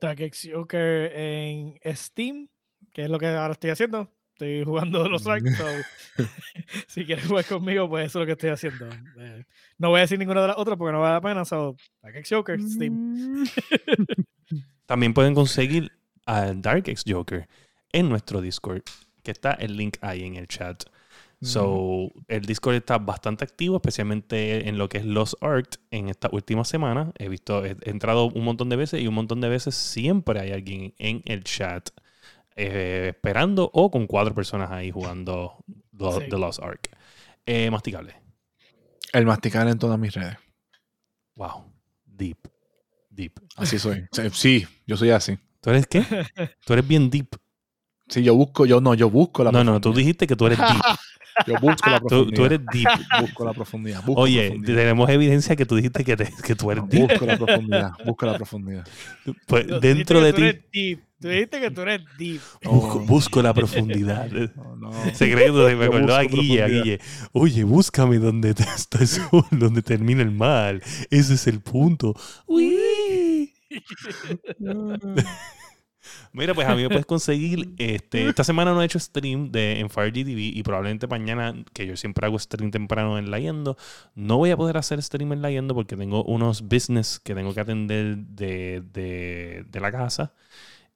Joker 0.00 1.12
en 1.14 1.78
Steam, 1.94 2.48
que 2.92 3.04
es 3.04 3.10
lo 3.10 3.18
que 3.18 3.28
ahora 3.28 3.52
estoy 3.52 3.70
haciendo. 3.70 4.10
Estoy 4.32 4.64
jugando 4.64 5.08
los 5.08 5.26
Ark, 5.26 5.44
so, 5.56 6.24
si 6.88 7.04
quieres 7.04 7.26
jugar 7.26 7.44
conmigo, 7.44 7.88
pues 7.88 8.06
eso 8.06 8.18
es 8.18 8.22
lo 8.22 8.26
que 8.26 8.32
estoy 8.32 8.50
haciendo. 8.50 8.88
Eh, 9.18 9.44
no 9.78 9.90
voy 9.90 9.98
a 9.98 10.02
decir 10.02 10.18
ninguna 10.18 10.42
de 10.42 10.48
las 10.48 10.58
otras 10.58 10.76
porque 10.76 10.92
no 10.92 11.00
vale 11.00 11.14
la 11.14 11.20
pena, 11.20 11.44
so 11.44 11.76
Track 12.00 12.26
Joker, 12.28 12.60
Steam. 12.60 13.44
También 14.86 15.14
pueden 15.14 15.34
conseguir 15.34 15.92
a 16.26 16.52
Dark 16.54 16.88
X 16.88 17.04
Joker 17.06 17.48
en 17.92 18.08
nuestro 18.08 18.40
Discord, 18.40 18.82
que 19.22 19.30
está 19.30 19.52
el 19.52 19.76
link 19.76 19.96
ahí 20.00 20.24
en 20.24 20.36
el 20.36 20.48
chat. 20.48 20.84
So, 21.44 22.12
el 22.28 22.42
Discord 22.42 22.76
está 22.76 22.98
bastante 22.98 23.42
activo, 23.42 23.74
especialmente 23.74 24.68
en 24.68 24.78
lo 24.78 24.88
que 24.88 24.98
es 24.98 25.04
Lost 25.04 25.34
Art 25.42 25.74
en 25.90 26.08
esta 26.08 26.28
última 26.30 26.64
semana. 26.64 27.10
He 27.18 27.28
visto, 27.28 27.64
he, 27.64 27.76
he 27.82 27.90
entrado 27.90 28.26
un 28.26 28.44
montón 28.44 28.68
de 28.68 28.76
veces 28.76 29.02
y 29.02 29.08
un 29.08 29.14
montón 29.14 29.40
de 29.40 29.48
veces 29.48 29.74
siempre 29.74 30.38
hay 30.38 30.52
alguien 30.52 30.94
en 30.98 31.20
el 31.24 31.42
chat 31.42 31.90
eh, 32.56 33.08
esperando 33.14 33.70
o 33.72 33.90
con 33.90 34.06
cuatro 34.06 34.34
personas 34.34 34.70
ahí 34.70 34.90
jugando 34.90 35.56
lo- 35.92 36.20
Sí. 36.20 36.26
The 36.28 36.38
Lost 36.38 36.62
Ark. 36.62 36.88
Eh, 37.46 37.70
masticable. 37.70 38.14
El 39.12 39.26
masticar 39.26 39.68
en 39.68 39.78
todas 39.78 39.98
mis 39.98 40.14
redes. 40.14 40.36
Wow. 41.34 41.64
Deep. 42.04 42.38
Deep. 43.10 43.32
Así 43.56 43.78
soy. 43.78 44.06
Sí, 44.32 44.66
yo 44.86 44.96
soy 44.96 45.10
así. 45.10 45.38
¿Tú 45.60 45.70
eres 45.70 45.86
qué? 45.86 46.02
Tú 46.66 46.72
eres 46.72 46.86
bien 46.86 47.10
deep. 47.10 47.28
Sí, 48.08 48.22
yo 48.22 48.34
busco, 48.34 48.66
yo 48.66 48.80
no, 48.80 48.94
yo 48.94 49.08
busco 49.08 49.44
la 49.44 49.52
No, 49.52 49.62
no, 49.64 49.80
tú 49.80 49.94
dijiste 49.94 50.26
que 50.26 50.36
tú 50.36 50.46
eres 50.46 50.58
deep. 50.58 50.68
Yo 51.46 51.54
busco 51.62 51.88
la 51.88 51.98
profundidad. 51.98 52.36
tú 52.36 52.44
eres 52.44 52.60
deep. 52.70 52.88
Busco 53.22 53.44
la 53.46 53.54
profundidad. 53.54 54.04
busco 54.04 54.20
Oye, 54.20 54.48
profundidad. 54.48 54.76
tenemos 54.76 55.08
evidencia 55.08 55.56
que 55.56 55.64
tú 55.64 55.76
dijiste 55.76 56.04
que, 56.04 56.14
te- 56.14 56.30
que 56.44 56.54
tú 56.54 56.70
eres 56.70 56.86
deep. 56.90 57.08
Busco 57.08 57.24
la 57.24 57.36
profundidad. 57.38 57.90
Busco 58.04 58.26
la 58.26 58.34
profundidad. 58.36 58.88
Pues, 59.46 59.66
dentro 59.80 60.20
de 60.20 60.32
ti, 60.34 60.42
eres 60.42 60.64
deep. 60.70 61.00
Tú 61.22 61.28
dijiste 61.28 61.60
que 61.60 61.70
tú 61.70 61.80
eres 61.82 62.02
deep. 62.18 62.40
busco, 62.64 62.98
No. 63.00 63.06
busco 63.06 63.42
la 63.42 63.54
profundidad. 63.54 64.28
No, 64.56 64.76
no. 64.76 64.92
Se 65.14 65.30
cree 65.32 65.46
que 65.52 65.68
se 65.68 65.76
me 65.76 65.84
acordó 65.86 66.14
a 66.14 66.22
Guille, 66.24 66.62
a. 66.62 66.66
Guille. 66.68 67.00
Oye, 67.32 67.64
búscame 67.64 68.18
donde 68.18 68.52
te- 68.54 68.62
está 68.76 68.98
el 68.98 69.06
sol, 69.08 69.44
donde 69.52 69.80
termina 69.82 70.22
el 70.22 70.32
mal. 70.32 70.82
Ese 71.10 71.34
es 71.34 71.46
el 71.46 71.60
punto. 71.60 72.14
Uy. 72.46 73.52
Mira, 76.32 76.52
pues 76.54 76.66
a 76.66 76.74
mí 76.74 76.82
me 76.82 76.88
puedes 76.88 77.06
conseguir. 77.06 77.74
Este, 77.78 78.26
esta 78.28 78.42
semana 78.42 78.72
no 78.72 78.82
he 78.82 78.84
hecho 78.86 78.98
stream 78.98 79.52
de, 79.52 79.78
en 79.80 79.88
FireGTV 79.90 80.38
y 80.56 80.62
probablemente 80.62 81.06
mañana, 81.06 81.54
que 81.72 81.86
yo 81.86 81.96
siempre 81.96 82.26
hago 82.26 82.38
stream 82.38 82.70
temprano 82.70 83.18
en 83.18 83.30
Layendo, 83.30 83.76
no 84.14 84.38
voy 84.38 84.50
a 84.50 84.56
poder 84.56 84.78
hacer 84.78 85.00
stream 85.02 85.32
en 85.32 85.42
Layendo 85.42 85.74
porque 85.74 85.96
tengo 85.96 86.24
unos 86.24 86.62
business 86.62 87.20
que 87.22 87.34
tengo 87.34 87.54
que 87.54 87.60
atender 87.60 88.16
de, 88.16 88.82
de, 88.92 89.64
de 89.70 89.80
la 89.80 89.92
casa. 89.92 90.32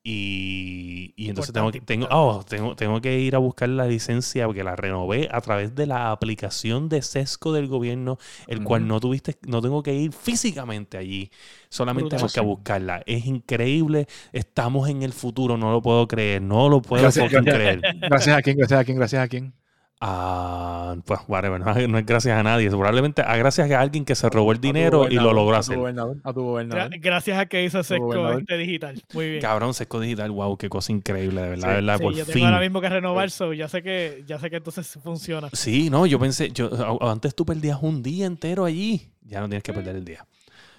Y, 0.08 1.14
y 1.16 1.30
entonces 1.30 1.52
tengo 1.52 1.72
tengo, 1.72 2.06
oh, 2.12 2.44
tengo, 2.48 2.76
tengo 2.76 3.00
que 3.00 3.18
ir 3.18 3.34
a 3.34 3.38
buscar 3.38 3.68
la 3.68 3.88
licencia 3.88 4.46
porque 4.46 4.62
la 4.62 4.76
renové 4.76 5.28
a 5.32 5.40
través 5.40 5.74
de 5.74 5.84
la 5.86 6.12
aplicación 6.12 6.88
de 6.88 7.02
sesco 7.02 7.52
del 7.52 7.66
gobierno, 7.66 8.16
el 8.46 8.62
cual 8.62 8.86
no 8.86 9.00
tuviste, 9.00 9.36
no 9.48 9.60
tengo 9.60 9.82
que 9.82 9.94
ir 9.94 10.12
físicamente 10.12 10.96
allí, 10.96 11.32
solamente 11.70 12.14
tengo 12.14 12.28
que 12.28 12.40
buscarla. 12.40 13.02
Es 13.04 13.26
increíble, 13.26 14.06
estamos 14.32 14.88
en 14.88 15.02
el 15.02 15.12
futuro, 15.12 15.56
no 15.56 15.72
lo 15.72 15.82
puedo 15.82 16.06
creer, 16.06 16.40
no 16.40 16.68
lo 16.68 16.80
puedo 16.80 17.02
Gracias, 17.02 17.24
fucking 17.24 17.44
gracias. 17.44 17.80
creer. 17.80 17.96
Gracias 18.08 18.38
a 18.38 18.42
quién, 18.42 18.58
gracias 18.58 18.80
a 18.80 18.84
quién, 18.84 18.98
gracias 18.98 19.24
a 19.24 19.26
quién. 19.26 19.65
Ah, 19.98 20.94
pues 21.06 21.20
whatever, 21.26 21.58
no, 21.58 21.70
es- 21.74 21.88
no 21.88 21.96
es 21.98 22.04
gracias 22.04 22.38
a 22.38 22.42
nadie, 22.42 22.68
probablemente 22.68 23.22
a 23.22 23.34
gracias 23.38 23.70
a 23.70 23.80
alguien 23.80 24.04
que 24.04 24.14
se 24.14 24.28
robó 24.28 24.52
el 24.52 24.58
A 24.58 24.60
dinero 24.60 25.08
y 25.08 25.14
lo 25.14 25.32
logró 25.32 25.54
a 25.56 25.58
tu 25.58 25.60
hacer. 25.60 25.78
gobernador, 25.78 26.16
A 26.22 26.32
tu 26.34 26.42
gobernador. 26.42 26.90
Gra- 26.90 26.98
Gracias 27.00 27.38
a 27.38 27.46
que 27.46 27.64
hizo 27.64 27.82
Sesco 27.82 28.30
este 28.32 28.58
digital. 28.58 29.02
Muy 29.14 29.30
bien. 29.30 29.40
Cabrón, 29.40 29.72
Sesco 29.72 29.98
Digital, 29.98 30.30
wow, 30.30 30.56
qué 30.58 30.68
cosa 30.68 30.92
increíble, 30.92 31.40
de 31.40 31.48
verdad, 31.48 31.62
Sí, 31.62 31.68
de 31.68 31.74
verdad, 31.76 31.96
Sí, 31.96 32.02
por 32.02 32.12
yo 32.12 32.24
tengo 32.26 32.32
fin. 32.34 32.44
ahora 32.44 32.60
mismo 32.60 32.80
que 32.82 32.88
renovar, 32.90 33.30
so 33.30 33.52
ya 33.54 33.68
sé 33.68 33.82
que, 33.82 34.22
ya 34.26 34.38
sé 34.38 34.50
que 34.50 34.56
entonces 34.56 34.98
funciona. 35.02 35.48
Sí, 35.54 35.88
no, 35.88 36.04
yo 36.04 36.18
pensé, 36.18 36.50
yo 36.52 36.68
a- 37.00 37.10
antes 37.10 37.34
tú 37.34 37.46
perdías 37.46 37.78
un 37.80 38.02
día 38.02 38.26
entero 38.26 38.66
allí, 38.66 39.10
ya 39.22 39.40
no 39.40 39.48
tienes 39.48 39.62
que 39.62 39.72
perder 39.72 39.96
el 39.96 40.04
día. 40.04 40.26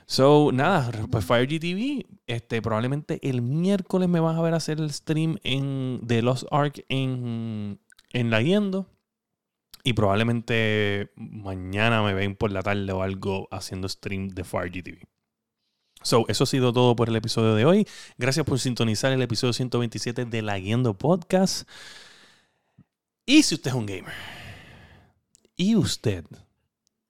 So, 0.05 0.51
nada, 0.53 0.89
pues 1.11 1.25
FireGTV, 1.25 2.05
este, 2.27 2.61
probablemente 2.61 3.19
el 3.27 3.41
miércoles 3.41 4.07
me 4.07 4.19
vas 4.19 4.37
a 4.37 4.41
ver 4.41 4.53
hacer 4.53 4.79
el 4.79 4.91
stream 4.93 5.37
en, 5.43 5.99
de 6.03 6.21
Lost 6.21 6.45
Ark 6.51 6.85
en, 6.87 7.79
en 8.13 8.29
La 8.29 8.41
Guiendo. 8.41 8.87
Y 9.87 9.93
probablemente 9.93 11.13
mañana 11.15 12.03
me 12.03 12.13
ven 12.13 12.35
por 12.35 12.51
la 12.51 12.61
tarde 12.61 12.91
o 12.91 13.03
algo 13.03 13.47
haciendo 13.51 13.87
stream 13.87 14.27
de 14.27 14.43
FireGTV. 14.43 15.07
So, 16.01 16.25
eso 16.27 16.43
ha 16.43 16.47
sido 16.47 16.73
todo 16.73 16.93
por 16.93 17.07
el 17.07 17.15
episodio 17.15 17.55
de 17.55 17.63
hoy. 17.63 17.87
Gracias 18.17 18.45
por 18.45 18.59
sintonizar 18.59 19.13
el 19.13 19.21
episodio 19.21 19.53
127 19.53 20.25
de 20.25 20.41
La 20.41 20.59
Guiendo 20.59 20.93
Podcast. 20.93 21.69
Y 23.25 23.43
si 23.43 23.55
usted 23.55 23.69
es 23.69 23.77
un 23.77 23.85
gamer 23.85 24.11
y 25.55 25.77
usted 25.77 26.25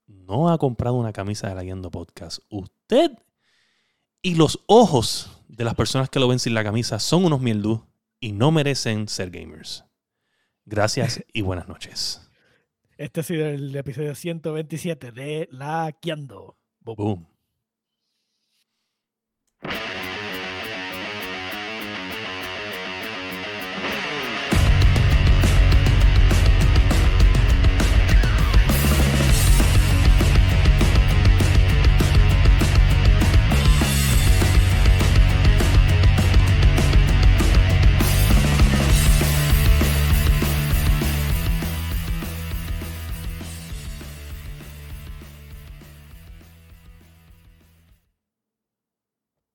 no 0.05 0.51
ha 0.51 0.59
comprado 0.59 0.97
una 0.97 1.13
camisa 1.13 1.49
de 1.49 1.55
La 1.55 1.63
Guiando 1.63 1.89
Podcast, 1.89 2.41
usted 2.47 3.09
y 4.21 4.35
los 4.35 4.59
ojos 4.67 5.41
de 5.47 5.63
las 5.63 5.73
personas 5.73 6.11
que 6.11 6.19
lo 6.19 6.27
ven 6.27 6.37
sin 6.37 6.53
la 6.53 6.63
camisa 6.63 6.99
son 6.99 7.25
unos 7.25 7.41
mierdú 7.41 7.87
y 8.19 8.33
no 8.33 8.51
merecen 8.51 9.07
ser 9.07 9.31
gamers. 9.31 9.83
Gracias 10.65 11.23
y 11.33 11.41
buenas 11.41 11.67
noches. 11.67 12.26
Este 12.97 13.19
ha 13.19 13.23
sido 13.23 13.45
el 13.45 13.75
episodio 13.75 14.15
127 14.15 15.11
de 15.11 15.47
La 15.51 15.91
Boom. 16.01 16.97
Boom. 16.97 17.27